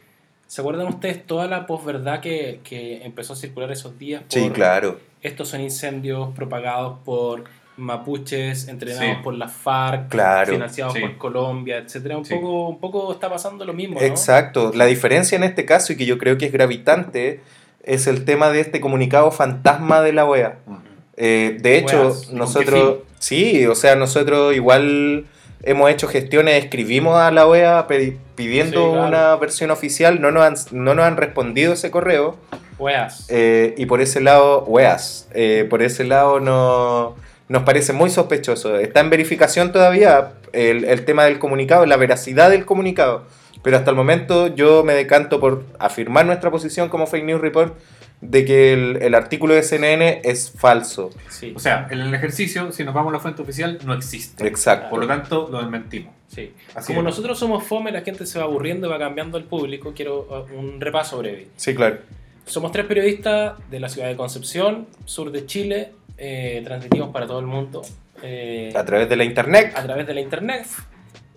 ¿Se 0.45 0.61
acuerdan 0.61 0.87
ustedes 0.87 1.25
toda 1.25 1.47
la 1.47 1.65
posverdad 1.65 2.19
que, 2.19 2.59
que 2.63 3.03
empezó 3.05 3.33
a 3.33 3.35
circular 3.37 3.71
esos 3.71 3.97
días? 3.97 4.23
Sí, 4.27 4.41
por 4.41 4.53
claro. 4.53 4.99
Estos 5.21 5.47
son 5.49 5.61
incendios 5.61 6.33
propagados 6.35 6.97
por 7.05 7.45
mapuches, 7.79 8.67
entrenados 8.67 9.05
Sí. 9.17 9.23
por 9.23 9.33
la 9.33 9.47
FARC, 9.47 10.09
Claro, 10.09 10.53
financiados 10.53 10.93
sí. 10.93 10.99
por 11.01 11.17
Colombia, 11.17 11.77
etcétera. 11.77 12.17
Un, 12.17 12.25
Sí. 12.25 12.35
poco, 12.35 12.69
un 12.69 12.79
poco 12.79 13.11
está 13.11 13.29
pasando 13.29 13.65
lo 13.65 13.73
mismo, 13.73 13.99
¿no? 13.99 14.05
Exacto. 14.05 14.71
La 14.75 14.85
diferencia 14.85 15.35
en 15.35 15.43
este 15.43 15.65
caso, 15.65 15.93
y 15.93 15.97
que 15.97 16.05
yo 16.05 16.17
creo 16.17 16.37
que 16.37 16.45
es 16.45 16.51
gravitante, 16.51 17.41
es 17.83 18.07
el 18.07 18.25
tema 18.25 18.51
de 18.51 18.59
este 18.59 18.79
comunicado 18.81 19.31
fantasma 19.31 20.01
de 20.01 20.13
la 20.13 20.25
OEA. 20.25 20.59
Mm. 20.65 20.75
Eh, 21.17 21.57
de 21.59 21.77
hecho, 21.77 22.01
Weas, 22.03 22.23
¿y 22.23 22.27
con 22.27 22.37
nosotros, 22.37 22.97
Sí, 23.19 23.65
o 23.67 23.75
sea, 23.75 23.95
nosotros 23.97 24.55
igual 24.55 25.25
hemos 25.63 25.89
hecho 25.91 26.07
gestiones, 26.07 26.63
escribimos 26.63 27.17
a 27.17 27.31
la 27.31 27.45
OEA 27.47 27.85
pidiendo 27.87 28.85
Sí, 28.85 28.91
claro. 28.93 29.07
una 29.07 29.35
versión 29.35 29.71
oficial, 29.71 30.21
no 30.21 30.31
nos 30.31 30.43
han, 30.43 30.55
no 30.71 30.95
nos 30.95 31.03
han 31.05 31.17
respondido 31.17 31.73
ese 31.73 31.91
correo. 31.91 32.37
Weas. 32.77 33.25
Eh, 33.29 33.75
y 33.77 33.85
por 33.85 33.99
ese 33.99 34.21
lado, 34.21 34.63
weas, 34.63 35.27
eh, 35.33 35.67
por 35.69 35.81
ese 35.81 36.05
lado 36.05 36.39
no, 36.39 37.15
nos 37.49 37.63
parece 37.63 37.93
muy 37.93 38.09
sospechoso. 38.09 38.77
Está 38.77 39.01
en 39.01 39.09
verificación 39.09 39.71
todavía 39.71 40.33
el, 40.53 40.85
el 40.85 41.03
tema 41.03 41.25
del 41.25 41.39
comunicado, 41.39 41.85
la 41.85 41.97
veracidad 41.97 42.49
del 42.49 42.65
comunicado. 42.65 43.25
Pero 43.61 43.75
hasta 43.75 43.89
el 43.89 43.97
momento 43.97 44.47
yo 44.47 44.83
me 44.85 44.93
decanto 44.93 45.39
por 45.41 45.65
afirmar 45.79 46.25
nuestra 46.25 46.49
posición 46.49 46.87
como 46.87 47.07
Fake 47.07 47.25
News 47.25 47.41
Report 47.41 47.77
de 48.21 48.45
que 48.45 48.73
el, 48.73 48.99
el 49.01 49.15
artículo 49.15 49.53
de 49.53 49.63
CNN 49.63 50.21
es 50.23 50.51
falso. 50.51 51.09
Sí. 51.29 51.53
O 51.55 51.59
sea, 51.59 51.87
en 51.89 51.99
el 51.99 52.13
ejercicio, 52.13 52.71
si 52.71 52.83
nos 52.83 52.93
vamos 52.93 53.11
a 53.11 53.13
la 53.13 53.19
fuente 53.19 53.41
oficial, 53.41 53.79
no 53.85 53.93
existe. 53.93 54.47
Exacto. 54.47 54.89
Por 54.89 54.99
lo 54.99 55.07
tanto, 55.07 55.49
lo 55.51 55.59
desmentimos. 55.59 56.13
sí. 56.27 56.53
Así 56.75 56.87
Como 56.87 56.99
es. 56.99 57.05
nosotros 57.05 57.37
somos 57.39 57.63
fome, 57.65 57.91
la 57.91 58.01
gente 58.01 58.25
se 58.25 58.39
va 58.39 58.45
aburriendo 58.45 58.87
y 58.87 58.91
va 58.91 58.99
cambiando 58.99 59.37
el 59.37 59.45
público. 59.45 59.93
Quiero 59.95 60.21
uh, 60.29 60.57
un 60.57 60.79
repaso 60.79 61.17
breve. 61.17 61.47
Sí, 61.55 61.73
claro. 61.75 61.97
Somos 62.45 62.71
tres 62.71 62.85
periodistas 62.85 63.53
de 63.69 63.79
la 63.79 63.89
ciudad 63.89 64.07
de 64.07 64.15
Concepción, 64.15 64.87
sur 65.05 65.31
de 65.31 65.45
Chile, 65.45 65.91
eh, 66.19 66.61
transmitimos 66.63 67.09
para 67.09 67.25
todo 67.25 67.39
el 67.39 67.45
mundo 67.45 67.81
eh, 68.21 68.71
A 68.75 68.85
través 68.85 69.07
de 69.09 69.15
la 69.15 69.23
internet. 69.23 69.73
a 69.75 69.83
través 69.83 70.05
de 70.05 70.13
la 70.13 70.21
internet. 70.21 70.65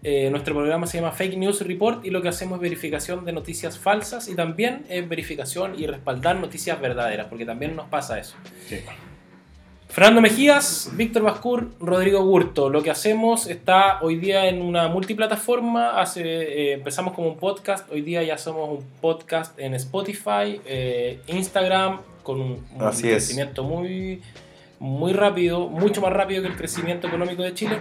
Eh, 0.05 0.29
nuestro 0.31 0.55
programa 0.55 0.87
se 0.89 0.99
llama 0.99 1.13
Fake 1.13 1.37
News 1.37 1.61
Report 1.65 2.05
y 2.05 2.11
lo 2.11 2.23
que 2.23 2.29
hacemos 2.29 2.57
es 2.57 2.63
verificación 2.63 3.25
de 3.25 3.33
noticias 3.33 3.79
falsas 3.79 4.29
y 4.29 4.35
también 4.35 4.85
es 4.89 5.09
verificación 5.09 5.79
y 5.79 5.87
respaldar 5.87 6.37
noticias 6.37 6.81
verdaderas, 6.81 7.29
porque 7.29 7.47
también 7.47 7.77
nos 7.77 7.87
pasa 7.87 8.19
eso. 8.19 8.35
Sí. 8.67 8.81
Fernando 9.93 10.23
Mejías, 10.23 10.91
Víctor 10.95 11.23
Bascur, 11.23 11.71
Rodrigo 11.79 12.25
Gurto. 12.25 12.71
Lo 12.71 12.83
que 12.83 12.91
hacemos 12.91 13.47
está 13.47 13.99
hoy 14.01 14.17
día 14.17 14.49
en 14.49 14.63
una 14.63 14.89
multiplataforma. 14.89 16.01
Hace, 16.01 16.23
eh, 16.23 16.73
empezamos 16.73 17.13
como 17.13 17.29
un 17.29 17.37
podcast, 17.37 17.93
hoy 17.93 18.01
día 18.01 18.23
ya 18.23 18.39
somos 18.39 18.71
un 18.71 18.85
podcast 19.03 19.57
en 19.61 19.75
Spotify, 19.75 20.61
eh, 20.65 21.21
Instagram, 21.27 22.01
con 22.23 22.41
un, 22.41 22.67
un 22.75 22.91
crecimiento 22.91 23.65
muy, 23.65 24.23
muy 24.83 25.13
rápido, 25.13 25.69
mucho 25.69 26.01
más 26.01 26.13
rápido 26.13 26.43
que 26.43 26.49
el 26.49 26.57
crecimiento 26.57 27.07
económico 27.07 27.45
de 27.45 27.55
Chile. 27.55 27.79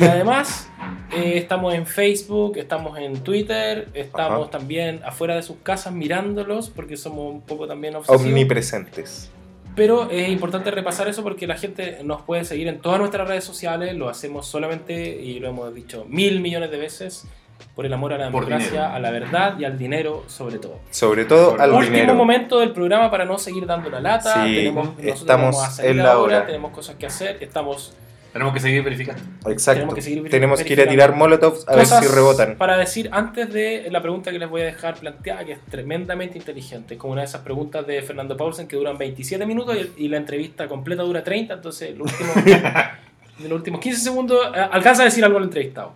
Y 0.00 0.04
además 0.04 0.70
eh, 1.12 1.32
estamos 1.34 1.74
en 1.74 1.84
Facebook, 1.84 2.56
estamos 2.58 2.96
en 2.96 3.24
Twitter, 3.24 3.88
estamos 3.92 4.42
Ajá. 4.42 4.50
también 4.50 5.00
afuera 5.04 5.34
de 5.34 5.42
sus 5.42 5.56
casas 5.64 5.92
mirándolos 5.92 6.70
porque 6.70 6.96
somos 6.96 7.34
un 7.34 7.40
poco 7.40 7.66
también 7.66 7.96
obsesivos. 7.96 8.22
Omnipresentes. 8.22 9.32
Pero 9.74 10.10
es 10.10 10.28
importante 10.28 10.70
repasar 10.70 11.08
eso 11.08 11.24
porque 11.24 11.48
la 11.48 11.56
gente 11.56 11.98
nos 12.04 12.22
puede 12.22 12.44
seguir 12.44 12.68
en 12.68 12.78
todas 12.78 13.00
nuestras 13.00 13.26
redes 13.26 13.42
sociales, 13.42 13.96
lo 13.96 14.08
hacemos 14.08 14.46
solamente, 14.46 15.20
y 15.20 15.40
lo 15.40 15.48
hemos 15.48 15.74
dicho 15.74 16.04
mil 16.08 16.40
millones 16.40 16.70
de 16.70 16.78
veces, 16.78 17.26
por 17.74 17.86
el 17.86 17.92
amor 17.92 18.12
a 18.12 18.18
la 18.18 18.30
Por 18.30 18.44
democracia, 18.46 18.70
dinero. 18.80 18.94
a 18.94 18.98
la 18.98 19.10
verdad 19.10 19.58
y 19.58 19.64
al 19.64 19.78
dinero 19.78 20.24
sobre 20.26 20.58
todo. 20.58 20.78
Sobre 20.90 21.24
todo 21.24 21.56
al. 21.60 21.72
Último 21.72 21.94
dinero. 21.94 22.14
momento 22.14 22.58
del 22.60 22.72
programa 22.72 23.10
para 23.10 23.24
no 23.24 23.38
seguir 23.38 23.66
dando 23.66 23.88
la 23.90 24.00
lata, 24.00 24.44
Sí, 24.44 24.54
tenemos, 24.54 24.88
estamos 24.98 25.78
a 25.80 25.86
en 25.86 25.98
la 25.98 26.18
hora. 26.18 26.46
tenemos 26.46 26.72
cosas 26.72 26.96
que 26.96 27.06
hacer, 27.06 27.38
estamos 27.40 27.92
Tenemos 28.32 28.52
que 28.52 28.60
seguir 28.60 28.82
verificando. 28.84 29.22
Exacto. 29.50 29.78
Tenemos 29.78 29.94
que 29.94 30.02
seguir 30.02 30.30
Tenemos 30.30 30.62
que 30.62 30.72
ir 30.74 30.80
a 30.82 30.86
tirar 30.88 31.14
molotovs 31.14 31.66
a 31.66 31.74
ver 31.76 31.86
si 31.86 32.06
rebotan. 32.06 32.56
para 32.56 32.76
decir 32.76 33.08
antes 33.12 33.50
de 33.52 33.88
la 33.90 34.02
pregunta 34.02 34.30
que 34.30 34.38
les 34.38 34.48
voy 34.50 34.60
a 34.60 34.64
dejar 34.66 34.96
planteada, 34.96 35.44
que 35.44 35.52
es 35.52 35.60
tremendamente 35.66 36.36
inteligente. 36.36 36.94
Es 36.94 37.00
como 37.00 37.14
una 37.14 37.22
de 37.22 37.26
esas 37.28 37.40
preguntas 37.40 37.86
de 37.86 38.02
Fernando 38.02 38.36
Paulsen 38.36 38.68
que 38.68 38.76
duran 38.76 38.98
27 38.98 39.46
minutos 39.46 39.76
y, 39.96 40.04
y 40.04 40.08
la 40.08 40.18
entrevista 40.18 40.68
completa 40.68 41.02
dura 41.04 41.24
30, 41.24 41.54
entonces 41.54 41.90
el 41.90 42.02
último, 42.02 42.32
de 43.38 43.48
los 43.48 43.52
últimos 43.58 43.80
15 43.80 43.98
segundos 44.00 44.38
eh, 44.54 44.60
alcanza 44.72 45.02
a 45.02 45.04
decir 45.06 45.24
algo 45.24 45.38
al 45.38 45.44
entrevistado. 45.44 45.92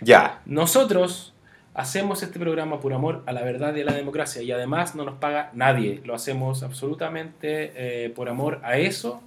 Ya. 0.00 0.40
Nosotros 0.46 1.32
hacemos 1.74 2.22
este 2.22 2.38
programa 2.38 2.80
por 2.80 2.92
amor 2.94 3.22
a 3.26 3.32
la 3.32 3.42
verdad 3.42 3.74
y 3.76 3.82
a 3.82 3.84
la 3.84 3.92
democracia 3.92 4.42
y 4.42 4.50
además 4.50 4.94
no 4.94 5.04
nos 5.04 5.16
paga 5.16 5.50
nadie. 5.52 6.00
Lo 6.04 6.14
hacemos 6.14 6.62
absolutamente 6.62 7.72
eh, 7.76 8.10
por 8.10 8.28
amor 8.28 8.60
a 8.64 8.78
eso. 8.78 9.22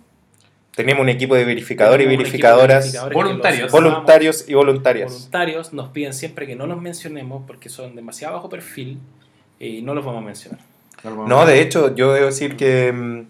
Tenemos 0.76 1.02
un 1.02 1.10
equipo 1.10 1.36
de 1.36 1.46
verificadores 1.46 2.08
y 2.08 2.10
de 2.10 2.18
verificadoras, 2.18 2.86
verificadores 2.86 3.16
voluntarios. 3.16 3.72
voluntarios 3.72 4.46
y 4.48 4.54
voluntarias. 4.54 5.12
voluntarios 5.12 5.74
nos 5.74 5.90
piden 5.90 6.14
siempre 6.14 6.48
que 6.48 6.56
no 6.56 6.68
los 6.68 6.82
mencionemos 6.82 7.44
porque 7.46 7.70
son 7.70 7.96
demasiado 7.96 8.36
bajo 8.36 8.50
perfil 8.50 8.98
y 9.60 9.82
no 9.82 9.94
los 9.94 10.06
vamos 10.06 10.24
a 10.24 10.26
mencionar. 10.26 10.60
No, 11.04 11.46
de 11.46 11.62
hecho, 11.62 11.96
yo 11.96 12.14
debo 12.14 12.28
decir 12.28 12.56
que, 12.56 12.92
mm, 12.92 13.28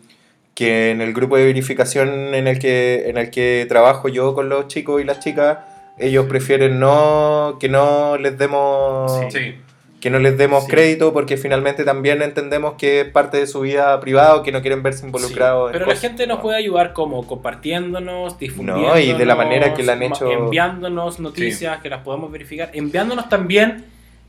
que 0.56 0.92
en 0.92 1.02
el 1.02 1.14
grupo 1.14 1.38
de 1.38 1.46
verificación 1.46 2.34
en 2.34 2.48
el 2.48 2.60
que 2.60 3.10
en 3.10 3.18
el 3.18 3.30
que 3.30 3.66
trabajo 3.68 4.10
yo 4.10 4.34
con 4.34 4.50
los 4.50 4.68
chicos 4.68 5.02
y 5.02 5.06
las 5.06 5.20
chicas, 5.20 5.60
ellos 6.00 6.26
prefieren 6.28 6.80
no 6.80 7.58
que 7.60 7.70
no 7.70 8.18
les 8.18 8.38
demos 8.38 9.12
Sí. 9.32 9.56
que 10.00 10.10
no 10.10 10.18
les 10.20 10.38
demos 10.38 10.64
Sí. 10.64 10.70
crédito 10.72 11.12
porque 11.12 11.36
finalmente 11.36 11.84
también 11.84 12.22
entendemos 12.22 12.76
que 12.76 13.02
es 13.02 13.10
parte 13.10 13.36
de 13.38 13.47
su 13.47 13.60
vida 13.62 14.00
privada 14.00 14.36
o 14.36 14.43
que 14.43 14.52
no 14.54 14.62
quieren 14.62 14.82
verse 14.82 15.06
involucrados. 15.06 15.66
Sí, 15.66 15.68
en 15.70 15.74
pero 15.74 15.86
la 15.88 15.93
cosas. 15.93 16.02
gente 16.10 16.26
nos 16.26 16.39
puede 16.39 16.58
ayudar 16.58 16.93
como 16.93 17.28
compartiéndonos, 17.28 18.39
difundiendo. 18.39 18.88
No, 18.88 18.97
y 18.97 19.12
de 19.12 19.26
la 19.26 19.36
manera 19.36 19.74
que 19.74 19.84
la 19.84 19.93
han 19.93 20.04
hecho- 20.04 20.32
Enviándonos 20.32 21.20
noticias 21.20 21.82
que 21.82 21.89
las 21.89 22.02
podemos 22.02 22.32
verificar. 22.32 22.70
Enviándonos 22.74 23.28
también, 23.28 23.86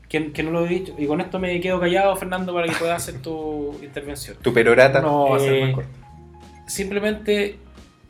que, 0.09 0.33
que 0.33 0.43
no 0.43 0.51
lo 0.51 0.65
he 0.65 0.67
dicho, 0.67 0.93
y 0.97 1.05
con 1.07 1.21
esto 1.21 1.39
me 1.39 1.57
quedo 1.61 1.79
callado, 1.79 2.13
Fernando, 2.17 2.53
para 2.53 2.67
que 2.67 2.73
puedas 2.75 3.01
hacer 3.07 3.21
tu 3.21 3.73
intervención. 3.81 4.35
Tu 4.41 4.53
perorata. 4.53 4.99
No 4.99 5.29
va 5.29 5.37
a 5.37 5.39
ser 5.39 5.53
Eh, 5.53 5.61
muy 5.67 5.71
corto. 5.71 5.89
Simplemente 6.67 7.57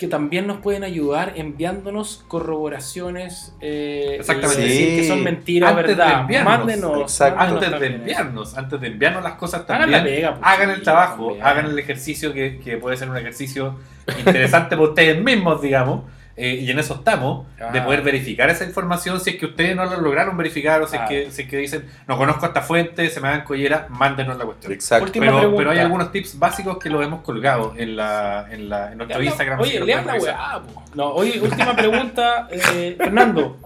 que 0.01 0.07
también 0.07 0.47
nos 0.47 0.57
pueden 0.57 0.83
ayudar 0.83 1.33
enviándonos 1.35 2.25
corroboraciones 2.27 3.53
eh, 3.61 4.15
Exactamente. 4.19 4.59
de 4.63 4.67
decir 4.67 4.99
que 4.99 5.07
son 5.07 5.23
mentiras, 5.23 5.69
Antes 5.69 5.85
de 5.85 5.95
verdad. 5.95 6.21
enviarnos. 6.21 6.57
Mándenos. 6.57 7.21
Antes 7.21 7.79
de 7.79 7.85
enviarnos, 7.85 8.57
antes 8.57 8.81
de 8.81 8.87
enviarnos 8.87 9.23
las 9.23 9.33
cosas 9.33 9.61
Hagan 9.61 9.81
también, 9.91 9.99
la 9.99 10.03
pega, 10.03 10.35
pues, 10.39 10.41
hagan 10.43 10.69
sí, 10.69 10.75
el 10.75 10.81
trabajo, 10.81 11.37
hagan 11.39 11.65
el 11.67 11.77
ejercicio 11.77 12.33
que, 12.33 12.57
que 12.57 12.77
puede 12.77 12.97
ser 12.97 13.11
un 13.11 13.17
ejercicio 13.17 13.75
interesante 14.17 14.75
para 14.75 14.89
ustedes 14.89 15.23
mismos, 15.23 15.61
digamos. 15.61 16.01
Eh, 16.37 16.55
y 16.61 16.71
en 16.71 16.79
eso 16.79 16.95
estamos, 16.95 17.45
de 17.57 17.79
Ah. 17.79 17.85
poder 17.85 18.01
verificar 18.01 18.49
esa 18.49 18.63
información 18.63 19.19
si 19.19 19.31
es 19.31 19.35
que 19.35 19.45
ustedes 19.47 19.75
no 19.75 19.85
lo 19.85 19.99
lograron 20.01 20.37
verificar 20.37 20.81
o 20.81 20.87
si, 20.87 20.95
Ah. 20.97 21.03
es, 21.03 21.09
que, 21.09 21.31
si 21.31 21.41
es 21.43 21.47
que 21.49 21.57
dicen, 21.57 21.85
no 22.07 22.17
conozco 22.17 22.45
esta 22.45 22.61
fuente, 22.61 23.09
se 23.09 23.19
me 23.19 23.27
dan 23.29 23.43
collera, 23.43 23.87
mándenos 23.89 24.37
la 24.37 24.45
cuestión. 24.45 24.71
Exacto. 24.71 25.05
Última 25.05 25.25
Pero, 25.27 25.37
pregunta. 25.39 25.57
pero 25.57 25.71
hay 25.71 25.79
algunos 25.79 26.11
tips 26.11 26.39
básicos 26.39 26.77
que 26.77 26.89
los 26.89 27.03
hemos 27.05 27.21
colgado 27.21 27.73
en, 27.77 27.95
la, 27.95 28.47
en, 28.49 28.69
la, 28.69 28.91
en 28.91 28.97
nuestro 28.97 29.19
la- 29.19 29.25
Instagram. 29.25 29.59
Oye, 29.59 29.79
lo 29.79 29.85
lean 29.85 30.05
la 30.07 30.15
weá. 30.15 30.61
No, 30.95 31.09
oye, 31.13 31.39
última 31.41 31.75
pregunta. 31.75 32.47
eh, 32.51 32.95
Fernando, 32.97 33.57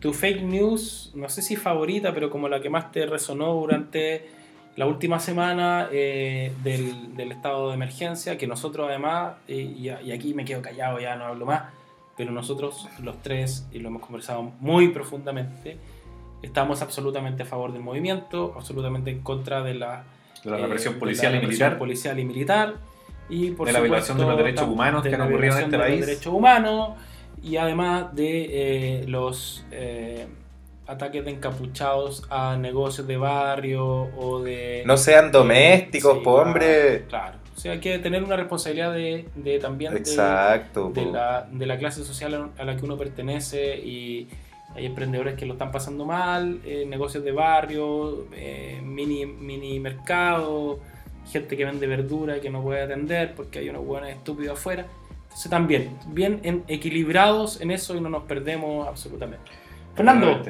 tu 0.00 0.12
fake 0.14 0.42
news, 0.42 1.12
no 1.14 1.28
sé 1.28 1.42
si 1.42 1.56
favorita, 1.56 2.12
pero 2.14 2.30
como 2.30 2.48
la 2.48 2.60
que 2.60 2.70
más 2.70 2.90
te 2.92 3.04
resonó 3.06 3.52
durante 3.54 4.30
la 4.76 4.86
última 4.86 5.18
semana 5.18 5.88
eh, 5.90 6.52
del, 6.62 7.16
del 7.16 7.32
estado 7.32 7.68
de 7.68 7.74
emergencia, 7.74 8.38
que 8.38 8.46
nosotros 8.46 8.86
además, 8.88 9.32
eh, 9.48 9.54
y, 9.56 9.88
y 9.88 10.12
aquí 10.12 10.34
me 10.34 10.44
quedo 10.44 10.62
callado, 10.62 11.00
ya 11.00 11.16
no 11.16 11.24
hablo 11.24 11.46
más, 11.46 11.62
pero 12.18 12.32
nosotros 12.32 12.86
los 13.00 13.22
tres, 13.22 13.66
y 13.72 13.78
lo 13.78 13.88
hemos 13.88 14.02
conversado 14.02 14.42
muy 14.60 14.88
profundamente, 14.88 15.78
estamos 16.42 16.82
absolutamente 16.82 17.44
a 17.44 17.46
favor 17.46 17.72
del 17.72 17.80
movimiento, 17.82 18.52
absolutamente 18.56 19.10
en 19.12 19.20
contra 19.22 19.62
de 19.62 19.74
la 19.74 20.04
De 20.44 20.50
la 20.50 20.58
eh, 20.58 20.62
represión 20.62 20.94
de 20.94 21.00
policial 21.00 21.32
la 21.32 21.38
y 21.38 21.40
represión 21.42 21.78
policial 21.78 22.18
y 22.18 22.24
militar 22.24 22.74
y 23.30 23.52
por 23.52 23.66
De 23.68 23.72
la 23.72 23.80
violación 23.80 24.18
de 24.18 24.24
los 24.24 24.32
supuesto, 24.32 24.44
derechos 24.44 24.68
humanos 24.68 25.02
de 25.04 25.10
que 25.10 25.14
han 25.16 25.22
ocurrido 25.22 25.56
en 25.58 25.64
este 25.64 25.76
de 25.76 25.82
país. 25.82 25.98
los 26.00 26.06
derechos 26.06 26.34
humanos 26.34 26.90
y 27.42 27.56
además 27.56 28.14
de 28.14 28.46
eh, 29.02 29.04
los 29.06 29.64
eh, 29.70 30.26
ataques 30.88 31.24
de 31.24 31.30
encapuchados 31.30 32.24
a 32.30 32.56
negocios 32.56 33.06
de 33.06 33.16
barrio 33.16 33.86
o 34.18 34.40
de 34.40 34.82
No 34.86 34.96
sean 34.96 35.30
domésticos, 35.30 36.14
Sí, 36.18 36.24
po, 36.24 36.34
claro, 36.34 36.48
hombre. 36.48 37.04
claro 37.08 37.38
o 37.58 37.60
sea 37.60 37.72
hay 37.72 37.80
que 37.80 37.98
tener 37.98 38.22
una 38.22 38.36
responsabilidad 38.36 38.94
de, 38.94 39.26
de 39.34 39.58
también 39.58 39.96
Exacto. 39.96 40.92
de 40.94 41.06
la, 41.06 41.48
de 41.50 41.66
la 41.66 41.76
clase 41.76 42.04
social 42.04 42.52
a 42.56 42.64
la 42.64 42.76
que 42.76 42.84
uno 42.84 42.96
pertenece 42.96 43.76
y 43.78 44.28
hay 44.76 44.86
emprendedores 44.86 45.34
que 45.34 45.44
lo 45.44 45.54
están 45.54 45.72
pasando 45.72 46.04
mal, 46.04 46.60
eh, 46.64 46.84
negocios 46.86 47.24
de 47.24 47.32
barrio, 47.32 48.26
eh, 48.32 48.80
mini, 48.84 49.26
mini 49.26 49.80
mercado, 49.80 50.78
gente 51.32 51.56
que 51.56 51.64
vende 51.64 51.88
verdura 51.88 52.36
y 52.36 52.40
que 52.40 52.48
no 52.48 52.62
puede 52.62 52.82
atender 52.82 53.34
porque 53.34 53.58
hay 53.58 53.70
unos 53.70 53.84
buenos 53.84 54.10
estúpidos 54.10 54.56
afuera. 54.56 54.86
Entonces 55.24 55.50
también, 55.50 55.98
bien 56.06 56.38
en- 56.44 56.62
equilibrados 56.68 57.60
en 57.60 57.72
eso 57.72 57.96
y 57.96 58.00
no 58.00 58.08
nos 58.08 58.22
perdemos 58.22 58.86
absolutamente. 58.86 59.50
Fernando. 59.96 60.42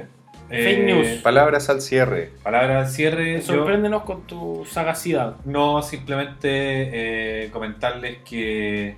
Fake 0.49 0.79
Eh, 0.81 0.83
news. 0.85 1.07
Palabras 1.23 1.69
al 1.69 1.81
cierre. 1.83 2.31
Palabra 2.43 2.81
al 2.81 2.89
cierre. 2.89 3.37
yo- 3.37 3.43
sorpréndenos 3.43 4.03
con 4.05 4.27
tu 4.27 4.65
sagacidad. 4.71 5.37
No, 5.45 5.83
simplemente 5.83 6.49
eh, 7.45 7.51
comentarles 7.51 8.19
que 8.29 8.97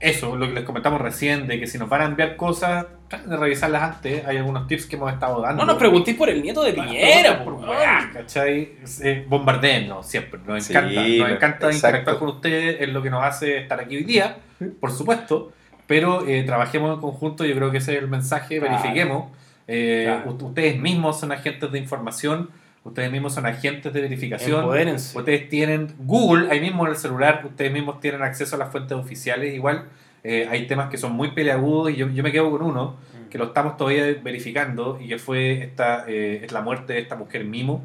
eso, 0.00 0.36
lo 0.36 0.46
que 0.48 0.52
les 0.54 0.64
comentamos 0.64 1.00
recién, 1.00 1.46
de 1.46 1.58
que 1.58 1.66
si 1.66 1.78
nos 1.78 1.88
van 1.88 2.02
a 2.02 2.04
enviar 2.06 2.36
cosas, 2.36 2.86
traten 3.08 3.30
de 3.30 3.36
revisarlas 3.38 3.82
antes. 3.82 4.26
Hay 4.26 4.36
algunos 4.36 4.66
tips 4.66 4.86
que 4.86 4.96
hemos 4.96 5.10
estado 5.12 5.40
dando. 5.40 5.62
No 5.64 5.72
nos 5.72 5.78
preguntéis 5.78 6.16
por 6.16 6.28
el 6.28 6.42
nieto 6.42 6.62
de 6.62 6.72
Piñera, 6.74 7.42
por 7.44 7.54
weá, 7.54 8.10
¿cachai? 8.12 8.72
Eh, 9.02 9.24
bombardeennos 9.26 10.06
siempre, 10.06 10.40
nos 10.46 10.62
Sí, 10.64 10.72
encanta. 10.72 10.94
Nos 10.94 11.30
encanta 11.30 11.46
exacto. 11.66 11.74
interactuar 11.76 12.18
con 12.18 12.28
ustedes, 12.28 12.80
es 12.80 12.88
lo 12.90 13.02
que 13.02 13.10
nos 13.10 13.22
hace 13.24 13.58
estar 13.58 13.80
aquí 13.80 13.96
hoy 13.96 14.04
día, 14.04 14.36
por 14.80 14.90
supuesto. 14.90 15.52
pero 15.86 16.26
eh, 16.26 16.42
trabajemos 16.44 16.94
en 16.94 17.00
conjunto, 17.02 17.44
yo 17.44 17.54
creo 17.54 17.70
que 17.70 17.76
ese 17.76 17.92
es 17.92 17.98
el 17.98 18.08
mensaje, 18.08 18.58
Claro. 18.58 18.72
verifiquemos. 18.78 19.24
Eh, 19.68 20.04
Claro. 20.06 20.36
Ustedes 20.46 20.78
mismos 20.78 21.18
son 21.20 21.32
agentes 21.32 21.70
de 21.72 21.78
información, 21.78 22.50
ustedes 22.84 23.10
mismos 23.10 23.32
son 23.34 23.46
agentes 23.46 23.92
de 23.92 24.00
verificación. 24.02 24.60
Empodérense. 24.60 25.16
Ustedes 25.18 25.48
tienen 25.48 25.94
Google 25.98 26.50
ahí 26.50 26.60
mismo 26.60 26.84
en 26.84 26.90
el 26.92 26.96
celular, 26.98 27.42
ustedes 27.44 27.72
mismos 27.72 28.00
tienen 28.00 28.22
acceso 28.22 28.56
a 28.56 28.58
las 28.58 28.70
fuentes 28.70 28.96
oficiales. 28.96 29.54
Igual 29.54 29.84
eh, 30.22 30.46
hay 30.50 30.66
temas 30.66 30.90
que 30.90 30.96
son 30.98 31.12
muy 31.12 31.30
peleagudos 31.32 31.92
y 31.92 31.96
yo, 31.96 32.08
yo 32.08 32.22
me 32.22 32.30
quedo 32.32 32.50
con 32.50 32.62
uno 32.62 32.96
que 33.30 33.38
lo 33.38 33.46
estamos 33.46 33.76
todavía 33.76 34.04
verificando 34.22 34.98
y 35.00 35.08
que 35.08 35.18
fue 35.18 35.62
esta 35.64 36.04
eh, 36.06 36.42
es 36.44 36.52
la 36.52 36.60
muerte 36.60 36.92
de 36.92 37.00
esta 37.00 37.16
mujer 37.16 37.44
Mimo 37.44 37.82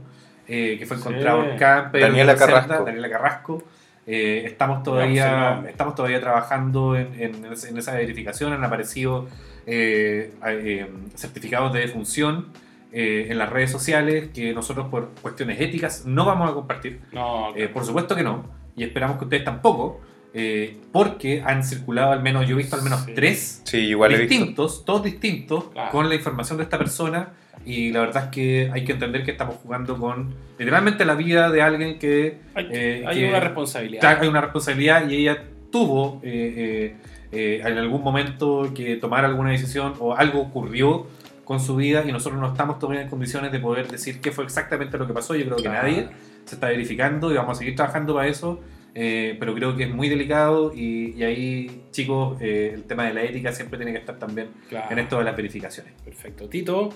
eh, 0.48 0.76
que 0.80 0.86
fue 0.86 0.98
Sí. 0.98 1.04
encontrada 1.08 1.50
en 1.52 1.58
camper 1.58 2.02
Daniela 2.02 2.36
Carrasco. 2.36 2.84
Daniela 2.86 3.10
Carrasco. 3.10 3.64
Eh, 4.08 4.44
estamos 4.46 4.84
todavía 4.84 5.60
sí, 5.62 5.68
estamos 5.70 5.96
todavía 5.96 6.20
trabajando 6.20 6.96
en, 6.96 7.08
en- 7.20 7.46
en 7.46 7.78
esa 7.78 7.94
verificación 7.94 8.54
han 8.54 8.64
aparecido 8.64 9.28
eh, 9.66 10.34
eh, 10.47 10.88
certificados 11.16 11.74
de 11.74 11.80
defunción 11.82 12.47
eh, 12.91 13.28
en 13.30 13.38
las 13.38 13.49
redes 13.49 13.72
sociales 13.72 14.30
que 14.34 14.53
nosotros 14.53 14.88
por 14.89 15.10
cuestiones 15.22 15.60
éticas 15.62 16.05
no 16.05 16.26
vamos 16.26 16.49
a 16.49 16.53
compartir 16.53 16.99
No, 17.12 17.55
eh, 17.55 17.68
por 17.68 17.86
supuesto 17.86 18.16
que 18.16 18.24
no, 18.24 18.45
y 18.76 18.84
esperamos 18.84 19.18
que 19.18 19.26
ustedes 19.26 19.43
tampoco, 19.43 20.01
eh, 20.34 20.78
porque 20.91 21.41
han 21.45 21.64
circulado 21.64 22.12
al 22.12 22.22
menos, 22.24 22.47
yo 22.47 22.55
he 22.55 22.57
visto 22.57 22.76
al 22.76 22.82
menos 22.84 23.01
Sí. 23.01 23.12
tres 23.16 23.62
Sí, 23.64 23.78
igual 23.78 24.18
distintos, 24.18 24.86
todos 24.86 25.03
distintos, 25.03 25.66
Claro. 25.72 25.91
con 25.91 26.10
la 26.10 26.16
información 26.16 26.57
de 26.57 26.64
esta 26.64 26.78
persona, 26.78 27.30
y 27.66 27.91
la 27.91 27.99
verdad 28.01 28.26
es 28.26 28.30
que 28.32 28.72
hay 28.74 28.84
que 28.86 28.93
entender 28.93 29.24
que 29.24 29.32
estamos 29.32 29.55
jugando 29.62 29.97
con 29.97 30.34
literalmente 30.57 31.03
la 31.05 31.14
vida 31.16 31.51
de 31.51 31.62
alguien 31.62 31.99
que 31.99 32.38
hay, 32.55 32.68
eh, 32.72 33.03
hay 33.05 33.20
que- 33.20 33.30
una 33.30 33.39
responsabilidad. 33.39 34.20
hay 34.22 34.28
una 34.28 34.41
responsabilidad 34.41 35.10
y 35.10 35.16
ella 35.18 35.43
tuvo 35.72 36.22
eh, 36.24 36.53
eh, 36.57 36.95
eh, 37.32 37.62
en 37.66 37.78
algún 37.78 38.02
momento 38.04 38.72
que 38.76 38.96
tomar 38.98 39.26
alguna 39.26 39.52
decisión 39.52 39.94
o 40.00 40.16
algo 40.16 40.42
ocurrió 40.42 41.08
con 41.46 41.60
su 41.60 41.76
vida 41.76 42.04
y 42.08 42.12
nosotros 42.12 42.40
no 42.40 42.48
estamos 42.48 42.78
todavía 42.80 43.02
en 43.02 43.10
condiciones 43.10 43.52
de 43.52 43.60
poder 43.60 43.88
decir 43.88 44.22
qué 44.22 44.32
fue 44.32 44.44
exactamente 44.44 44.98
lo 44.98 45.08
que 45.08 45.14
pasó. 45.14 45.36
Yo 45.36 45.46
creo 45.46 45.58
que 45.58 45.64
Claro. 45.64 45.88
nadie 45.88 46.08
se 46.46 46.56
está 46.56 46.68
verificando 46.68 47.32
y 47.32 47.36
vamos 47.36 47.58
a 47.58 47.60
seguir 47.60 47.76
trabajando 47.76 48.14
para 48.16 48.28
eso, 48.28 48.60
eh, 48.96 49.36
pero 49.40 49.54
creo 49.56 49.76
que 49.76 49.84
es 49.84 49.90
muy 49.94 50.10
delicado 50.10 50.72
y, 50.76 51.14
y 51.18 51.24
ahí, 51.24 51.84
chicos, 51.92 52.38
eh, 52.42 52.72
el 52.76 52.84
tema 52.84 53.06
de 53.06 53.14
la 53.14 53.24
ética 53.24 53.52
siempre 53.52 53.78
tiene 53.78 53.92
que 53.94 54.00
estar 54.00 54.18
también 54.20 54.50
Claro. 54.70 54.88
en 54.92 55.00
esto 55.00 55.18
de 55.18 55.24
las 55.24 55.36
verificaciones. 55.36 55.94
Perfecto. 56.06 56.48
Tito, 56.50 56.90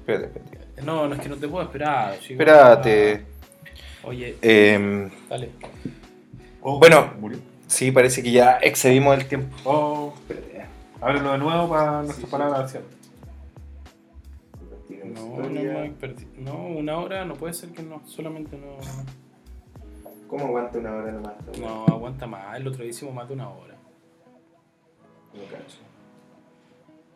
Espérate, 0.00 0.26
espérate. 0.38 0.82
no, 0.82 1.06
no 1.08 1.14
es 1.14 1.20
que 1.20 1.28
no 1.28 1.36
te 1.36 1.46
puedo 1.48 1.64
esperar. 1.64 2.18
chico. 2.18 2.32
Espérate. 2.34 3.22
Oye, 4.02 4.34
Em, 4.42 5.10
dale. 5.28 5.50
Bueno. 6.62 7.12
murió. 7.20 7.38
Sí, 7.70 7.90
parece 7.92 8.22
que 8.22 8.32
ya 8.32 8.58
excedimos 8.60 9.16
el 9.16 9.26
tiempo. 9.26 9.56
Oh, 9.64 10.12
espérate. 10.16 10.66
Ábrelo 11.00 11.32
de 11.32 11.38
nuevo 11.38 11.68
para 11.68 12.02
nuestra 12.02 12.26
sí. 12.26 12.30
palabra. 12.30 12.68
¿cierto? 12.68 12.96
No, 15.04 15.36
no, 15.38 15.48
me 15.48 15.90
perdí. 15.90 16.26
no, 16.38 16.66
una 16.66 16.98
hora 16.98 17.24
no 17.24 17.34
puede 17.34 17.54
ser 17.54 17.70
que 17.70 17.82
no, 17.82 18.02
solamente 18.06 18.56
no. 18.56 18.76
¿Cómo 20.28 20.46
aguanta 20.46 20.78
una 20.78 20.94
hora 20.94 21.12
nomás? 21.12 21.34
No, 21.58 21.86
aguanta 21.86 22.26
más. 22.26 22.56
El 22.56 22.68
otro 22.68 22.82
día 22.82 22.90
hicimos 22.90 23.14
más 23.14 23.26
de 23.28 23.34
una 23.34 23.48
hora. 23.48 23.74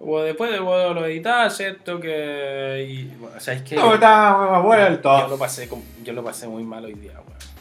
O 0.00 0.20
después 0.20 0.50
de 0.50 0.58
lo 0.58 1.06
editar, 1.06 1.50
¿cierto? 1.50 2.00
Que. 2.00 2.86
Y, 2.88 3.16
bueno, 3.16 3.40
¿Sabes 3.40 3.62
qué? 3.62 3.76
No, 3.76 3.94
está 3.94 4.58
vuelto. 4.58 5.18
yo, 5.20 5.28
lo 5.28 5.38
pasé, 5.38 5.68
yo 6.02 6.12
lo 6.12 6.24
pasé 6.24 6.48
muy 6.48 6.64
mal 6.64 6.84
hoy 6.84 6.94
día, 6.94 7.12
weón. 7.12 7.53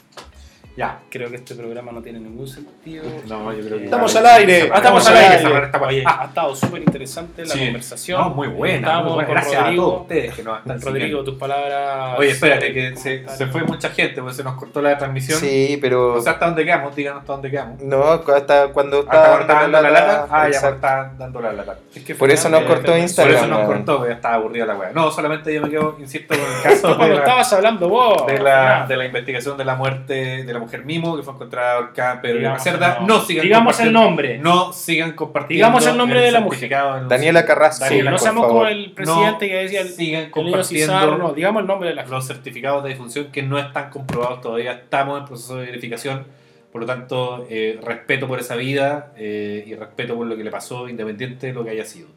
Ya. 0.75 0.99
Creo 1.09 1.29
que 1.29 1.35
este 1.35 1.53
programa 1.55 1.91
no 1.91 2.01
tiene 2.01 2.19
ningún 2.19 2.47
sentido. 2.47 3.03
No, 3.27 3.53
yo 3.53 3.63
creo 3.65 3.77
que. 3.77 3.85
Estamos 3.85 4.15
al 4.15 4.25
aire. 4.25 4.69
Ah, 4.71 4.77
estamos 4.77 5.07
al 5.07 5.17
al 5.17 5.23
aire. 5.23 5.45
aire. 5.47 5.65
Estamos- 5.65 5.87
Oye, 5.87 6.03
Ah, 6.05 6.19
ha 6.21 6.25
estado 6.25 6.55
súper 6.55 6.81
interesante 6.81 7.43
la 7.45 7.53
Sí. 7.53 7.59
conversación. 7.65 8.19
No, 8.21 8.29
muy 8.31 8.47
buena. 8.47 8.75
Estábamos 8.77 9.05
muy 9.13 9.23
buena. 9.25 9.31
Gracias 9.41 9.55
a 9.61 9.63
Rodrigo. 9.65 9.83
todos 9.85 10.01
ustedes 10.01 10.33
que 10.35 10.43
nos 10.43 10.57
están 10.59 10.81
Rodrigo, 10.81 11.05
siguiendo. 11.05 11.23
tus 11.23 11.35
palabras. 11.39 12.19
Oye, 12.19 12.29
espérate, 12.31 12.73
que 12.73 12.95
se, 12.97 13.47
fue 13.47 13.63
mucha 13.63 13.89
gente, 13.89 14.21
porque 14.21 14.35
se 14.35 14.43
nos 14.43 14.55
cortó 14.55 14.81
la 14.81 14.97
transmisión. 14.97 15.39
Sí, 15.39 15.77
pero. 15.81 16.15
O 16.15 16.21
sea, 16.21 16.33
¿hasta 16.33 16.45
dónde 16.47 16.65
quedamos? 16.65 16.95
Díganos 16.95 17.21
hasta 17.21 17.33
dónde 17.33 17.51
quedamos. 17.51 17.81
No, 17.81 18.03
hasta 18.03 18.23
cuando 18.27 18.63
¿Hasta 18.67 18.73
cuando 18.73 18.99
estaba 19.01 19.41
estaba 19.41 19.61
dando 19.61 19.81
la 19.81 19.89
lata? 19.91 20.27
Ah, 20.29 20.49
ya, 20.49 20.57
estaba 20.69 21.13
dando 21.17 21.41
la 21.41 21.53
lata. 21.53 21.77
Es 21.95 22.03
que 22.03 22.15
Por 22.15 22.31
eso 22.31 22.49
nos 22.49 22.63
cortó 22.63 22.91
eh, 22.91 22.95
Por 22.95 22.97
Instagram. 22.99 23.35
eso 23.35 23.47
nos 23.47 23.65
cortó, 23.67 23.97
porque 23.97 24.09
ya 24.09 24.15
estaba 24.15 24.35
aburrida 24.35 24.65
la 24.65 24.75
wea. 24.75 24.91
No, 24.93 25.11
solamente 25.11 25.53
yo 25.53 25.61
me 25.61 25.69
quedo, 25.69 25.95
insisto, 25.99 26.33
con 26.35 26.43
el 26.43 26.61
caso 26.63 26.87
de 26.89 26.95
Cuando 26.95 27.17
estabas 27.19 27.53
hablando 27.53 27.89
vos. 27.89 28.25
de, 28.27 28.39
la, 28.39 28.51
Fernando. 28.63 28.87
de 28.87 28.97
la 28.97 29.05
investigación 29.05 29.57
de 29.57 29.65
la 29.65 29.75
muerte 29.75 30.43
de 30.43 30.53
la 30.53 30.59
mujer 30.63 30.85
Mimo, 30.85 31.15
que 31.17 31.23
fue 31.23 31.33
encontrada 31.33 31.73
ahorcada 31.75 32.21
la 32.23 32.33
Digamos 32.33 32.63
Cerda. 32.63 32.99
nombre. 32.99 33.07
No 33.07 33.21
sigan 33.25 33.43
Digamos 33.43 33.79
el 33.79 33.93
nombre. 33.93 34.37
No 34.39 34.73
sigan 34.73 35.11
compartiendo. 35.13 35.65
Digamos 35.65 35.87
el 35.87 35.97
nombre 35.97 36.21
de 36.21 36.31
la 36.31 36.39
mujer. 36.39 36.69
Daniela 37.07 37.45
Carrasco. 37.45 37.85
Sí, 37.85 37.89
Daniela, 37.89 38.11
no 38.11 38.17
seamos 38.17 38.47
como 38.47 38.65
el 38.65 38.91
presidente 38.91 39.31
No 39.31 39.39
que 39.39 39.55
decía 39.55 39.81
el, 39.81 39.89
sigan 39.89 40.29
compartiendo 40.29 40.93
Cizarro, 40.93 41.17
no, 41.17 41.33
digamos 41.33 41.61
el 41.61 41.67
nombre 41.67 41.89
de 41.89 41.95
la 41.95 42.05
los 42.05 42.27
certificados 42.27 42.83
de 42.83 42.89
defunción 42.89 43.31
que 43.31 43.43
no 43.43 43.57
están 43.57 43.89
comprobados 43.89 44.41
todavía. 44.41 44.73
Estamos 44.73 45.19
en 45.19 45.25
proceso 45.25 45.55
de 45.57 45.65
verificación. 45.65 46.25
Por 46.71 46.81
lo 46.81 46.87
tanto, 46.87 47.45
eh, 47.49 47.79
respeto 47.83 48.27
por 48.27 48.39
esa 48.39 48.55
vida 48.55 49.13
eh, 49.15 49.63
y 49.67 49.75
respeto 49.75 50.15
por 50.15 50.25
lo 50.25 50.35
que 50.35 50.43
le 50.43 50.49
pasó, 50.49 50.89
independiente 50.89 51.47
de 51.47 51.53
lo 51.53 51.63
que 51.63 51.71
haya 51.71 51.85
sido. 51.85 52.07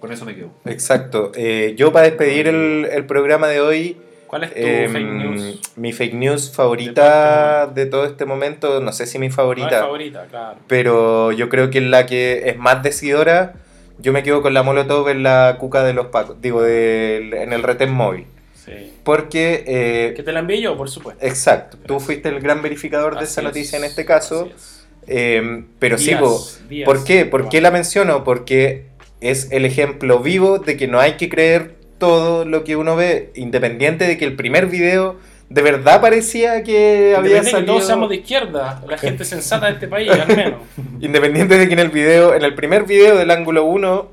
Con 0.00 0.12
eso 0.12 0.24
me 0.24 0.34
quedo. 0.34 0.50
Exacto. 0.66 1.32
Eh, 1.34 1.74
yo 1.76 1.92
para 1.92 2.06
despedir 2.06 2.48
el, 2.48 2.88
el 2.92 3.06
programa 3.06 3.46
de 3.46 3.60
hoy, 3.60 3.96
¿Cuál 4.34 4.44
es 4.44 4.54
tu 4.54 4.60
em, 4.60 4.92
fake 4.92 5.06
news? 5.12 5.60
mi 5.76 5.92
fake 5.92 6.14
news 6.14 6.50
favorita 6.52 7.68
de 7.72 7.86
todo 7.86 8.04
este 8.04 8.24
momento, 8.24 8.80
no 8.80 8.90
sé 8.92 9.06
si 9.06 9.20
mi 9.20 9.26
No 9.26 9.30
es 9.30 9.36
favorita, 9.36 9.78
favorita, 9.80 10.26
claro. 10.28 10.58
pero 10.66 11.30
yo 11.30 11.48
creo 11.48 11.70
que 11.70 11.78
es 11.78 11.84
la 11.84 12.04
que 12.06 12.48
es 12.48 12.56
más 12.56 12.82
decidora. 12.82 13.54
Yo 13.98 14.12
me 14.12 14.24
quedo 14.24 14.42
con 14.42 14.52
la 14.52 14.64
Molotov 14.64 15.08
en 15.08 15.22
la 15.22 15.56
cuca 15.60 15.84
de 15.84 15.92
los 15.94 16.06
pacos, 16.08 16.40
digo, 16.40 16.66
en 16.66 17.52
el 17.52 17.62
retén 17.62 17.92
móvil. 17.92 18.26
Sí. 18.54 18.92
Porque, 19.04 19.62
eh, 19.68 20.14
Que 20.16 20.24
te 20.24 20.32
la 20.32 20.40
envíe 20.40 20.60
yo, 20.60 20.76
por 20.76 20.90
supuesto. 20.90 21.24
exacto, 21.24 21.78
tú 21.86 22.00
fuiste 22.00 22.28
el 22.28 22.40
gran 22.40 22.60
verificador 22.60 23.12
de 23.14 23.20
Así 23.20 23.26
esa 23.26 23.40
es, 23.42 23.44
noticia 23.44 23.78
en 23.78 23.84
este 23.84 24.04
caso. 24.04 24.48
es. 24.52 24.84
eh, 25.06 25.62
pero 25.78 25.96
sí, 25.96 26.06
Días, 26.06 26.60
días. 26.68 26.86
¿por 26.86 27.04
qué? 27.04 27.24
¿Por 27.24 27.48
qué 27.48 27.60
la 27.60 27.70
menciono? 27.70 28.24
Porque 28.24 28.86
es 29.20 29.52
el 29.52 29.64
ejemplo 29.64 30.18
vivo 30.18 30.58
de 30.58 30.76
que 30.76 30.88
no 30.88 30.98
hay 30.98 31.12
que 31.12 31.28
creer 31.28 31.73
todo 31.98 32.44
lo 32.44 32.64
que 32.64 32.76
uno 32.76 32.96
ve, 32.96 33.30
independiente 33.34 34.06
de 34.06 34.18
que 34.18 34.24
el 34.24 34.34
primer 34.36 34.66
video 34.66 35.16
de 35.48 35.62
verdad 35.62 36.00
parecía 36.00 36.62
que 36.62 37.14
había 37.16 37.36
de 37.36 37.40
que 37.42 37.50
salido... 37.50 37.74
todos 37.74 37.86
seamos 37.86 38.08
de 38.08 38.16
izquierda, 38.16 38.82
la 38.88 38.98
gente 38.98 39.24
sensata 39.24 39.66
de 39.66 39.72
este 39.72 39.88
país, 39.88 40.10
al 40.28 40.36
menos. 40.36 40.60
Independiente 41.00 41.58
de 41.58 41.68
que 41.68 41.74
en 41.74 41.80
el 41.80 41.90
video, 41.90 42.34
en 42.34 42.42
el 42.42 42.54
primer 42.54 42.84
video 42.84 43.16
del 43.16 43.30
ángulo 43.30 43.64
1 43.64 44.08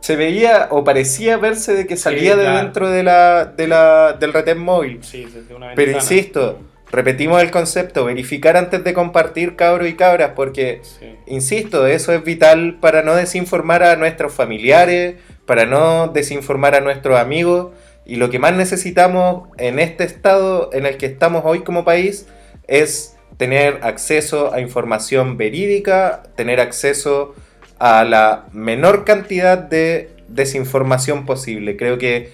se 0.00 0.14
veía 0.16 0.68
o 0.70 0.84
parecía 0.84 1.36
verse 1.36 1.74
de 1.74 1.86
que 1.86 1.96
salía 1.96 2.36
de 2.36 2.44
claro. 2.44 2.58
dentro 2.58 2.90
de 2.90 3.02
la, 3.02 3.44
de 3.46 3.66
la, 3.66 4.12
del 4.12 4.32
retén 4.32 4.58
móvil. 4.58 5.00
Sí, 5.02 5.24
desde 5.24 5.52
una 5.54 5.74
Pero 5.74 5.90
insisto, 5.92 6.60
repetimos 6.92 7.42
el 7.42 7.50
concepto, 7.50 8.04
verificar 8.04 8.56
antes 8.56 8.84
de 8.84 8.94
compartir 8.94 9.56
cabros 9.56 9.88
y 9.88 9.94
cabras, 9.94 10.30
porque, 10.36 10.80
Sí. 10.82 11.06
insisto, 11.26 11.86
eso 11.88 12.12
es 12.12 12.22
vital 12.22 12.78
para 12.80 13.02
no 13.02 13.16
desinformar 13.16 13.82
a 13.82 13.96
nuestros 13.96 14.32
familiares, 14.32 15.16
para 15.46 15.64
no 15.64 16.08
desinformar 16.08 16.74
a 16.74 16.80
nuestros 16.80 17.18
amigos, 17.18 17.72
y 18.04 18.16
lo 18.16 18.30
que 18.30 18.38
más 18.38 18.54
necesitamos 18.54 19.48
en 19.58 19.78
este 19.78 20.04
estado 20.04 20.70
en 20.72 20.86
el 20.86 20.96
que 20.96 21.06
estamos 21.06 21.42
hoy 21.44 21.60
como 21.60 21.84
país 21.84 22.26
es 22.68 23.16
tener 23.36 23.80
acceso 23.82 24.52
a 24.52 24.60
información 24.60 25.36
verídica, 25.36 26.22
tener 26.36 26.60
acceso 26.60 27.34
a 27.78 28.04
la 28.04 28.46
menor 28.52 29.04
cantidad 29.04 29.58
de 29.58 30.10
desinformación 30.28 31.26
posible. 31.26 31.76
Creo 31.76 31.98
que 31.98 32.30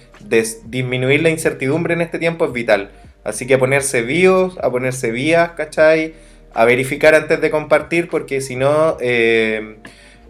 disminuir 0.65 1.21
la 1.21 1.29
incertidumbre 1.29 1.93
en 1.93 2.01
este 2.01 2.19
tiempo 2.19 2.45
es 2.45 2.53
vital. 2.53 2.91
Así 3.23 3.47
que 3.47 3.55
a 3.55 3.59
ponerse 3.59 4.01
bios, 4.01 4.57
a 4.59 4.69
ponerse 4.69 5.11
vías, 5.11 5.51
¿cachai? 5.51 6.13
A 6.53 6.65
verificar 6.65 7.15
antes 7.15 7.41
de 7.41 7.49
compartir, 7.49 8.09
porque 8.09 8.41
si 8.41 8.55
no, 8.55 8.97
eh, 9.01 9.77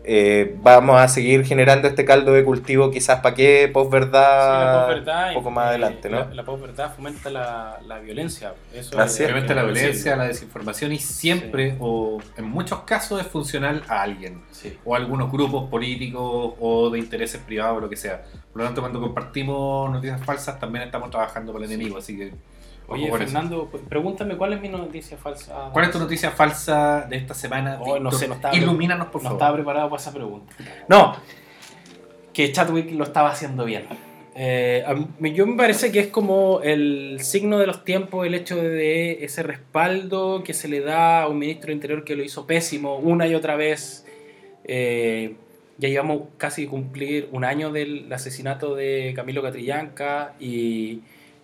eh, 0.05 0.55
vamos 0.61 0.99
a 0.99 1.07
seguir 1.07 1.45
generando 1.45 1.87
este 1.87 2.03
caldo 2.03 2.33
de 2.33 2.43
cultivo 2.43 2.91
quizás 2.91 3.21
para 3.21 3.35
qué, 3.35 3.61
Sí, 3.63 3.67
la 3.67 3.73
posverdad, 3.73 4.87
posverdad, 4.87 5.27
un 5.29 5.33
poco 5.35 5.51
más 5.51 5.67
adelante, 5.67 6.09
¿no? 6.09 6.19
La, 6.19 6.33
la 6.33 6.43
posverdad 6.43 6.93
fomenta 6.93 7.29
la, 7.29 7.79
la 7.87 7.99
violencia. 7.99 8.53
Eso 8.73 8.99
Así 8.99 9.23
es. 9.23 9.29
Obviamente 9.29 9.55
la 9.55 9.63
violencia, 9.63 10.15
la 10.15 10.25
desinformación 10.25 10.91
y 10.91 10.99
siempre, 10.99 11.77
o 11.79 12.21
en 12.35 12.45
muchos 12.45 12.81
casos, 12.81 13.21
es 13.21 13.27
funcional 13.27 13.83
a 13.87 14.01
alguien. 14.01 14.43
Sí. 14.51 14.77
o 14.85 14.95
a 14.95 14.97
algunos 14.97 15.31
grupos 15.31 15.69
políticos 15.69 16.53
o 16.59 16.89
de 16.89 16.99
intereses 16.99 17.41
privados 17.41 17.77
o 17.77 17.81
lo 17.81 17.89
que 17.89 17.97
sea. 17.97 18.23
Por 18.51 18.61
lo 18.61 18.67
tanto, 18.67 18.81
cuando 18.81 19.01
compartimos 19.01 19.91
noticias 19.91 20.23
falsas, 20.23 20.59
también 20.59 20.85
estamos 20.85 21.09
trabajando 21.09 21.51
para 21.53 21.65
el 21.65 21.71
enemigo. 21.71 21.97
Así 21.97 22.17
que, 22.17 22.33
Oye. 22.93 23.11
Fernando, 23.11 23.69
pregúntame 23.89 24.35
cuál 24.37 24.53
es 24.53 24.61
mi 24.61 24.69
noticia 24.69 25.17
falsa. 25.17 25.69
¿cuál 25.73 25.85
es 25.85 25.91
tu 25.91 25.99
noticia 25.99 26.31
falsa 26.31 27.05
de 27.09 27.17
esta 27.17 27.33
semana? 27.33 27.77
Oh, 27.81 27.99
no 27.99 28.11
sé, 28.11 28.27
no 28.27 28.35
estaba- 28.35 28.55
Ilumínanos, 28.55 29.07
por 29.07 29.21
No 29.21 29.29
favor. 29.29 29.37
estaba 29.41 29.55
preparado 29.55 29.89
para 29.89 30.01
esa 30.01 30.13
pregunta. 30.13 30.53
No, 30.87 31.15
que 32.33 32.51
Chadwick 32.51 32.91
lo 32.91 33.03
estaba 33.03 33.29
haciendo 33.31 33.65
bien. 33.65 33.85
Eh, 34.35 34.83
mí- 35.19 35.33
yo 35.33 35.45
me 35.45 35.55
parece 35.55 35.91
que 35.91 35.99
es 35.99 36.07
como 36.07 36.61
el 36.63 37.17
signo 37.21 37.59
de 37.59 37.67
los 37.67 37.83
tiempos 37.85 38.25
el 38.25 38.33
hecho 38.33 38.55
de 38.55 39.23
ese 39.23 39.43
respaldo 39.43 40.43
que 40.43 40.55
se 40.55 40.67
le 40.67 40.79
da 40.81 41.21
a 41.21 41.27
un 41.27 41.37
ministro 41.37 41.67
de 41.67 41.73
Interior 41.73 42.03
que 42.03 42.15
lo 42.15 42.23
hizo 42.23 42.47
pésimo 42.47 42.95
una 42.97 43.27
y 43.27 43.35
otra 43.35 43.55
vez. 43.55 44.07
Eh, 44.63 45.35
ya 45.77 45.89
llevamos 45.89 46.21
casi 46.37 46.65
cumplir 46.65 47.29
un 47.31 47.43
año 47.45 47.71
del 47.71 48.11
asesinato 48.11 48.73
de 48.75 49.13
Camilo 49.15 49.41
Catrillanca 49.43 50.33
y, 50.39 51.01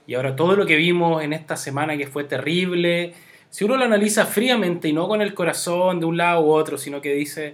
y 0.09 0.15
ahora 0.15 0.35
todo 0.35 0.55
lo 0.55 0.65
que 0.65 0.75
vimos 0.75 1.21
en 1.21 1.33
esta 1.33 1.55
semana 1.55 1.95
que 1.95 2.07
fue 2.07 2.23
terrible, 2.23 3.13
si 3.51 3.63
uno 3.63 3.77
lo 3.77 3.85
analiza 3.85 4.25
fríamente 4.25 4.87
y 4.87 4.93
no 4.93 5.07
con 5.07 5.21
el 5.21 5.35
corazón 5.35 5.99
de 5.99 6.07
un 6.07 6.17
lado 6.17 6.41
u 6.41 6.49
otro, 6.49 6.79
sino 6.79 6.99
que 6.99 7.13
dice, 7.13 7.53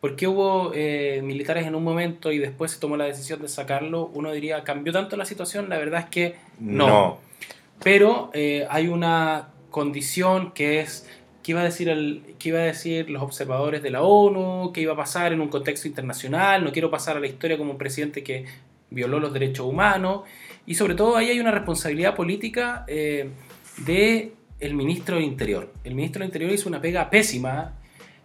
¿por 0.00 0.16
qué 0.16 0.26
hubo 0.26 0.72
eh, 0.74 1.20
militares 1.22 1.64
en 1.64 1.76
un 1.76 1.84
momento 1.84 2.32
y 2.32 2.38
después 2.38 2.72
se 2.72 2.80
tomó 2.80 2.96
la 2.96 3.04
decisión 3.04 3.40
de 3.40 3.46
sacarlo? 3.46 4.10
Uno 4.14 4.32
diría, 4.32 4.64
¿cambió 4.64 4.92
tanto 4.92 5.16
la 5.16 5.24
situación? 5.24 5.68
La 5.68 5.78
verdad 5.78 6.00
es 6.00 6.06
que 6.06 6.34
no. 6.58 6.88
No. 6.88 7.18
Pero 7.84 8.32
eh, 8.34 8.66
hay 8.68 8.88
una 8.88 9.50
condición 9.70 10.50
que 10.54 10.80
es 10.80 11.08
qué 11.44 11.52
iba 11.52 11.60
a 11.60 11.64
decir 11.64 11.88
el, 11.88 12.34
qué 12.40 12.48
iba 12.48 12.58
a 12.58 12.62
decir 12.62 13.10
los 13.10 13.22
observadores 13.22 13.80
de 13.84 13.90
la 13.90 14.02
ONU, 14.02 14.72
qué 14.72 14.80
iba 14.80 14.94
a 14.94 14.96
pasar 14.96 15.32
en 15.32 15.40
un 15.40 15.46
contexto 15.46 15.86
internacional, 15.86 16.64
no 16.64 16.72
quiero 16.72 16.90
pasar 16.90 17.16
a 17.16 17.20
la 17.20 17.28
historia 17.28 17.56
como 17.56 17.70
un 17.70 17.78
presidente 17.78 18.24
que 18.24 18.44
violó 18.90 19.20
los 19.20 19.32
derechos 19.32 19.66
humanos 19.66 20.22
y 20.66 20.74
sobre 20.74 20.94
todo 20.94 21.16
ahí 21.16 21.30
hay 21.30 21.40
una 21.40 21.52
responsabilidad 21.52 22.14
política 22.14 22.84
eh, 22.88 23.30
de 23.78 24.32
el 24.58 24.74
ministro 24.74 25.16
del 25.16 25.24
Interior. 25.24 25.72
El 25.84 25.94
ministro 25.94 26.20
del 26.20 26.28
Interior 26.28 26.52
hizo 26.52 26.68
una 26.68 26.80
pega 26.80 27.08
pésima, 27.08 27.74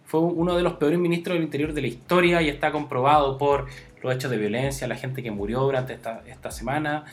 fue 0.04 0.20
uno 0.20 0.56
de 0.56 0.62
los 0.62 0.74
peores 0.74 0.98
ministros 0.98 1.34
del 1.34 1.44
Interior 1.44 1.72
de 1.72 1.80
la 1.82 1.86
historia 1.86 2.42
y 2.42 2.48
está 2.48 2.72
comprobado 2.72 3.38
por 3.38 3.66
los 4.02 4.14
hechos 4.14 4.30
de 4.30 4.36
violencia, 4.36 4.86
la 4.88 4.96
gente 4.96 5.22
que 5.22 5.30
murió 5.30 5.60
durante 5.60 5.94
esta, 5.94 6.22
esta 6.26 6.50
semana. 6.50 7.04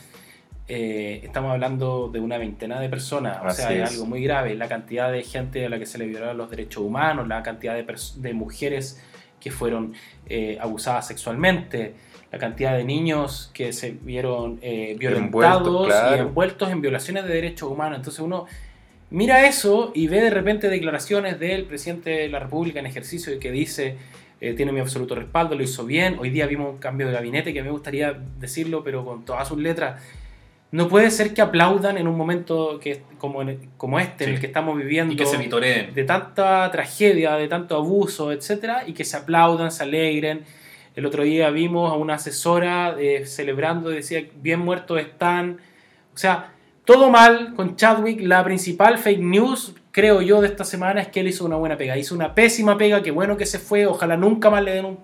Eh, 0.68 1.22
estamos 1.24 1.50
hablando 1.50 2.08
de 2.12 2.20
una 2.20 2.38
veintena 2.38 2.80
de 2.80 2.88
personas, 2.88 3.38
o 3.42 3.46
Así 3.46 3.62
sea, 3.62 3.72
es 3.72 3.90
algo 3.90 4.06
muy 4.06 4.22
grave. 4.22 4.54
La 4.54 4.68
cantidad 4.68 5.10
de 5.10 5.22
gente 5.22 5.66
a 5.66 5.68
la 5.68 5.78
que 5.78 5.86
se 5.86 5.98
le 5.98 6.06
violaron 6.06 6.36
los 6.36 6.50
derechos 6.50 6.82
humanos, 6.82 7.26
la 7.26 7.42
cantidad 7.42 7.74
de 7.74 8.34
mujeres 8.34 9.02
que 9.40 9.50
fueron 9.50 9.94
eh, 10.28 10.58
abusadas 10.60 11.08
sexualmente, 11.08 11.94
la 12.32 12.38
cantidad 12.38 12.76
de 12.76 12.84
niños 12.84 13.50
que 13.54 13.72
se 13.72 13.90
vieron 14.02 14.58
eh, 14.62 14.94
violentados 14.98 15.86
claro. 15.88 16.16
y 16.16 16.20
envueltos 16.20 16.70
en 16.70 16.80
violaciones 16.80 17.24
de 17.24 17.34
derechos 17.34 17.70
humanos. 17.70 17.98
Entonces 17.98 18.20
uno 18.20 18.46
mira 19.10 19.46
eso 19.48 19.90
y 19.94 20.06
ve 20.06 20.20
de 20.20 20.30
repente 20.30 20.68
declaraciones 20.68 21.40
del 21.40 21.64
presidente 21.64 22.10
de 22.10 22.28
la 22.28 22.38
República 22.38 22.78
en 22.78 22.86
ejercicio 22.86 23.34
y 23.34 23.38
que 23.40 23.50
dice 23.50 23.96
eh, 24.40 24.54
tiene 24.54 24.70
mi 24.72 24.80
absoluto 24.80 25.14
respaldo, 25.16 25.54
lo 25.56 25.62
hizo 25.62 25.84
bien. 25.84 26.16
Hoy 26.18 26.30
día 26.30 26.46
vimos 26.46 26.72
un 26.72 26.78
cambio 26.78 27.08
de 27.08 27.12
gabinete 27.12 27.52
que 27.52 27.62
me 27.62 27.70
gustaría 27.70 28.16
decirlo, 28.38 28.82
pero 28.84 29.04
con 29.04 29.24
todas 29.24 29.46
sus 29.48 29.58
letras. 29.58 30.00
No 30.72 30.86
puede 30.86 31.10
ser 31.10 31.34
que 31.34 31.42
aplaudan 31.42 31.98
en 31.98 32.06
un 32.06 32.16
momento 32.16 32.78
que, 32.80 33.02
como, 33.18 33.42
en- 33.42 33.58
como 33.76 33.98
este, 33.98 34.22
en 34.24 34.30
el 34.34 34.40
que 34.40 34.46
estamos 34.46 34.78
viviendo 34.78 35.12
Y 35.12 35.16
que 35.16 35.26
se 35.26 35.36
vitoreen. 35.36 35.92
de 35.92 36.04
tanta 36.04 36.70
tragedia, 36.70 37.34
de 37.34 37.48
tanto 37.48 37.74
abuso, 37.76 38.30
etcétera, 38.30 38.84
y 38.86 38.92
que 38.92 39.04
se 39.04 39.16
aplaudan, 39.16 39.72
se 39.72 39.82
alegren. 39.82 40.42
El 40.96 41.06
otro 41.06 41.22
día 41.22 41.50
vimos 41.50 41.90
a 41.92 41.94
una 41.94 42.14
asesora 42.14 42.96
eh, 42.98 43.24
celebrando, 43.26 43.90
decía, 43.90 44.26
bien 44.42 44.60
muertos 44.60 45.00
están. 45.00 45.58
O 46.14 46.18
sea, 46.18 46.52
todo 46.84 47.10
mal 47.10 47.54
con 47.54 47.76
Chadwick. 47.76 48.20
La 48.22 48.42
principal 48.44 48.98
fake 48.98 49.20
news, 49.20 49.74
creo 49.92 50.20
yo, 50.20 50.40
de 50.40 50.48
esta 50.48 50.64
semana 50.64 51.00
es 51.00 51.08
que 51.08 51.20
él 51.20 51.28
hizo 51.28 51.44
una 51.44 51.56
buena 51.56 51.76
pega. 51.76 51.96
Hizo 51.96 52.14
una 52.14 52.34
pésima 52.34 52.76
pega, 52.76 53.02
qué 53.02 53.10
bueno 53.12 53.36
que 53.36 53.46
se 53.46 53.58
fue. 53.58 53.86
Ojalá 53.86 54.16
nunca 54.16 54.50
más 54.50 54.62
le 54.64 54.72
den 54.72 54.84
un 54.84 54.98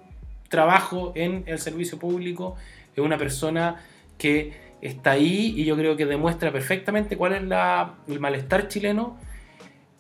trabajo 0.49 1.13
en 1.15 1.45
el 1.47 1.59
servicio 1.59 1.99
público. 1.99 2.57
Es 2.95 3.03
una 3.03 3.17
persona 3.17 3.77
que 4.19 4.53
está 4.83 5.13
ahí 5.13 5.55
y 5.57 5.65
yo 5.65 5.77
creo 5.77 5.97
que 5.97 6.05
demuestra 6.07 6.53
perfectamente 6.53 7.17
cuál 7.17 7.33
es 7.35 7.43
la- 7.43 7.95
el 8.09 8.21
malestar 8.21 8.69
chileno 8.69 9.19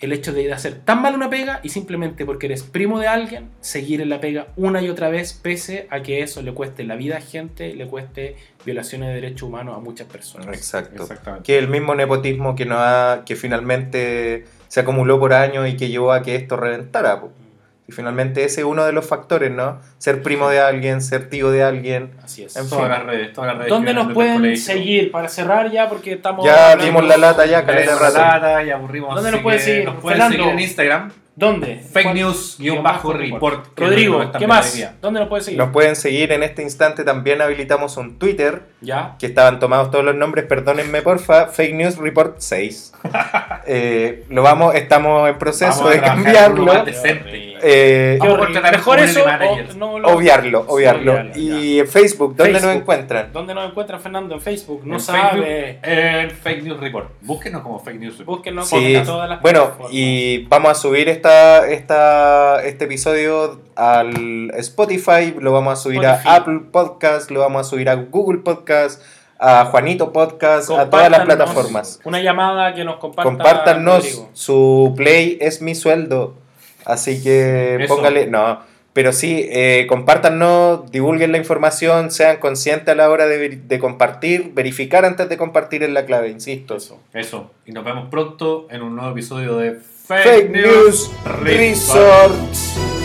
el 0.01 0.13
hecho 0.13 0.33
de 0.33 0.53
hacer 0.53 0.75
tan 0.85 1.01
mal 1.01 1.15
una 1.15 1.31
pega 1.31 1.61
y 1.63 1.71
simplemente 1.71 2.27
porque 2.27 2.47
eres 2.47 2.63
primo 2.63 2.99
de 2.99 3.07
alguien, 3.07 3.51
seguir 3.61 4.01
en 4.01 4.11
la 4.11 4.21
pega 4.21 4.49
una 4.57 4.83
y 4.83 4.91
otra 4.91 5.09
vez, 5.09 5.33
pese 5.33 5.87
a 5.91 6.03
que 6.03 6.23
eso 6.23 6.43
le 6.43 6.53
cueste 6.53 6.85
la 6.85 6.97
vida 6.97 7.17
a 7.17 7.21
gente, 7.21 7.75
le 7.75 7.87
cueste 7.87 8.37
violaciones 8.65 9.09
de 9.09 9.15
derechos 9.15 9.45
humanos 9.45 9.77
a 9.77 9.81
muchas 9.81 10.07
personas. 10.07 10.49
Exacto. 10.49 11.03
Exactamente. 11.03 11.45
Que 11.45 11.59
el 11.59 11.69
mismo 11.69 11.95
nepotismo 11.95 12.55
que, 12.55 12.67
no 12.67 12.77
ha, 12.79 13.23
que 13.25 13.37
finalmente 13.37 14.45
se 14.69 14.81
acumuló 14.81 15.19
por 15.19 15.33
años 15.33 15.69
y 15.69 15.77
que 15.77 15.89
llevó 15.89 16.13
a 16.13 16.23
que 16.23 16.37
esto 16.37 16.57
reventara. 16.57 17.23
Y 17.89 17.93
finalmente 17.93 18.43
ese 18.45 18.63
es 18.63 18.67
uno 18.67 18.85
de 18.85 18.93
los 18.93 19.07
factores, 19.07 19.51
¿no? 19.53 19.81
Ser 19.99 20.21
primo 20.23 20.49
de 20.49 20.59
alguien, 20.61 21.01
ser 21.01 21.31
tío 21.31 21.51
de 21.53 21.63
alguien. 21.63 22.11
Así 22.25 22.43
es. 22.43 22.57
En 22.57 22.69
Todas 22.69 22.85
fin. 22.85 22.91
las 22.93 23.05
redes, 23.07 23.33
todas 23.33 23.49
las 23.49 23.59
redes. 23.59 23.71
¿Dónde 23.71 23.95
nos 23.95 24.13
pueden 24.13 24.57
seguir? 24.57 25.13
Para 25.13 25.29
cerrar 25.29 25.71
ya, 25.71 25.89
porque 25.89 26.15
estamos. 26.15 26.45
Ya 26.45 26.75
dimos 26.77 27.07
la 27.07 27.17
lata 27.17 27.45
ya, 27.47 27.61
Ya 27.61 27.67
caleta 27.67 27.95
la 28.01 28.11
lata 28.11 28.65
y 28.65 28.71
aburrimos. 28.71 29.15
¿Dónde 29.15 29.31
nos 29.31 29.41
pueden 29.41 29.61
seguir? 29.61 29.85
Nos 29.85 29.95
pueden 30.01 30.19
Fernando. 30.19 30.37
seguir 30.37 30.53
en 30.53 30.61
Instagram. 30.61 31.13
¿Dónde? 31.37 31.77
Fake 31.93 32.15
news 32.15 32.57
Guión 32.59 32.83
bajo 32.83 33.13
report. 33.13 33.67
Rodrigo, 33.79 34.25
nos 34.25 34.37
¿qué 34.37 34.47
más? 34.47 34.91
¿Dónde 35.03 35.21
nos 35.21 35.29
pueden 35.29 35.45
seguir? 35.45 35.59
Nos 35.59 35.71
pueden 35.71 35.95
seguir 35.95 36.33
en 36.33 36.43
este 36.43 36.63
instante. 36.63 37.05
También 37.05 37.43
habilitamos 37.43 37.99
un 37.99 38.19
Twitter, 38.19 38.63
Ya. 38.81 39.17
que 39.19 39.27
estaban 39.27 39.59
tomados 39.61 39.91
todos 39.91 40.03
los 40.05 40.15
nombres, 40.15 40.47
perdónenme 40.47 41.03
porfa. 41.03 41.49
Fake 41.49 41.75
News 41.75 41.99
Report 41.99 42.37
6. 42.39 42.93
Eh, 43.69 44.25
lo 44.29 44.43
vamos, 44.45 44.77
estamos 44.77 45.29
en 45.29 45.39
proceso 45.39 45.79
Vamos 45.81 45.91
de 45.91 46.01
cambiarlo. 46.01 46.73
Eh, 47.63 48.17
Mejor 48.73 49.01
eso 49.01 49.25
o 49.25 49.75
no 49.77 49.99
lo- 49.99 50.09
obviarlo, 50.09 50.65
obviarlo. 50.69 51.13
obviarlo, 51.13 51.33
y 51.41 51.81
en 51.81 51.89
Facebook, 51.89 52.37
¿dónde 52.37 52.53
nos 52.53 52.63
Facebook. 52.63 52.81
encuentran? 52.83 53.33
¿Dónde 53.33 53.55
nos 53.55 53.69
encuentran, 53.71 54.01
Fernando? 54.01 54.35
En 54.37 54.41
Facebook. 54.41 54.83
No 54.85 54.95
En 54.95 55.01
sabe. 55.01 55.79
Facebook, 55.81 55.81
en 55.83 56.31
Fake 56.31 56.63
News 56.63 56.81
Report. 56.81 57.11
Búsquenos 57.23 57.63
como 57.63 57.79
Fake 57.81 57.99
News 57.99 58.19
Report. 58.19 58.37
Búsquenlo 58.39 58.63
Sí, 58.63 58.99
todas 59.05 59.29
las 59.29 59.41
bueno, 59.43 59.73
y 59.91 60.45
vamos 60.47 60.71
a 60.71 60.75
subir 60.75 61.09
esta, 61.27 61.69
esta, 61.69 62.65
este 62.65 62.85
episodio 62.85 63.61
al 63.75 64.53
Spotify, 64.59 65.35
lo 65.39 65.51
vamos 65.51 65.73
a 65.73 65.83
subir 65.83 66.05
Spotify. 66.05 66.29
a 66.29 66.35
Apple 66.37 66.61
Podcast, 66.71 67.31
lo 67.33 67.41
vamos 67.41 67.67
a 67.67 67.69
subir 67.69 67.89
a 67.89 67.97
Google 67.97 68.43
Podcast, 68.43 69.03
a 69.39 69.65
Juanito 69.65 70.13
Podcast, 70.13 70.71
a 70.71 70.89
todas 70.89 71.11
las 71.11 71.25
plataformas. 71.25 72.01
Una 72.05 72.21
llamada 72.21 72.75
que 72.75 72.85
nos 72.85 72.99
comparta 72.99 73.29
Compártanos, 73.29 74.27
su 74.35 74.95
play 74.97 75.37
es 75.41 75.63
mi 75.63 75.75
sueldo, 75.75 76.35
así 76.85 77.21
que 77.21 77.83
Eso. 77.83 77.97
póngale, 77.97 78.29
no, 78.29 78.61
pero 78.93 79.13
sí, 79.13 79.49
eh, 79.51 79.87
compártanos, 79.89 80.91
divulguen 80.93 81.33
la 81.33 81.39
información, 81.39 82.13
sean 82.13 82.39
conscientes 82.39 82.89
a 82.89 82.95
la 82.95 83.11
hora 83.11 83.27
de, 83.27 83.79
compartir, 83.81 84.53
verificar 84.55 85.05
antes 85.05 85.29
de 85.29 85.37
compartir 85.37 85.83
en 85.83 85.93
la 85.93 86.07
clave, 86.07 86.29
insisto. 86.29 86.77
Eso. 86.77 87.01
Eso. 87.13 87.51
Y 87.67 87.73
nos 87.73 87.85
vemos 87.85 88.09
pronto 88.11 88.69
en 88.71 88.83
un 88.83 88.95
nuevo 88.95 89.11
episodio 89.11 89.59
de 89.59 89.81
Fake 90.07 90.51
News 90.51 91.09
Report. 91.09 91.43
Resorts. 91.43 92.96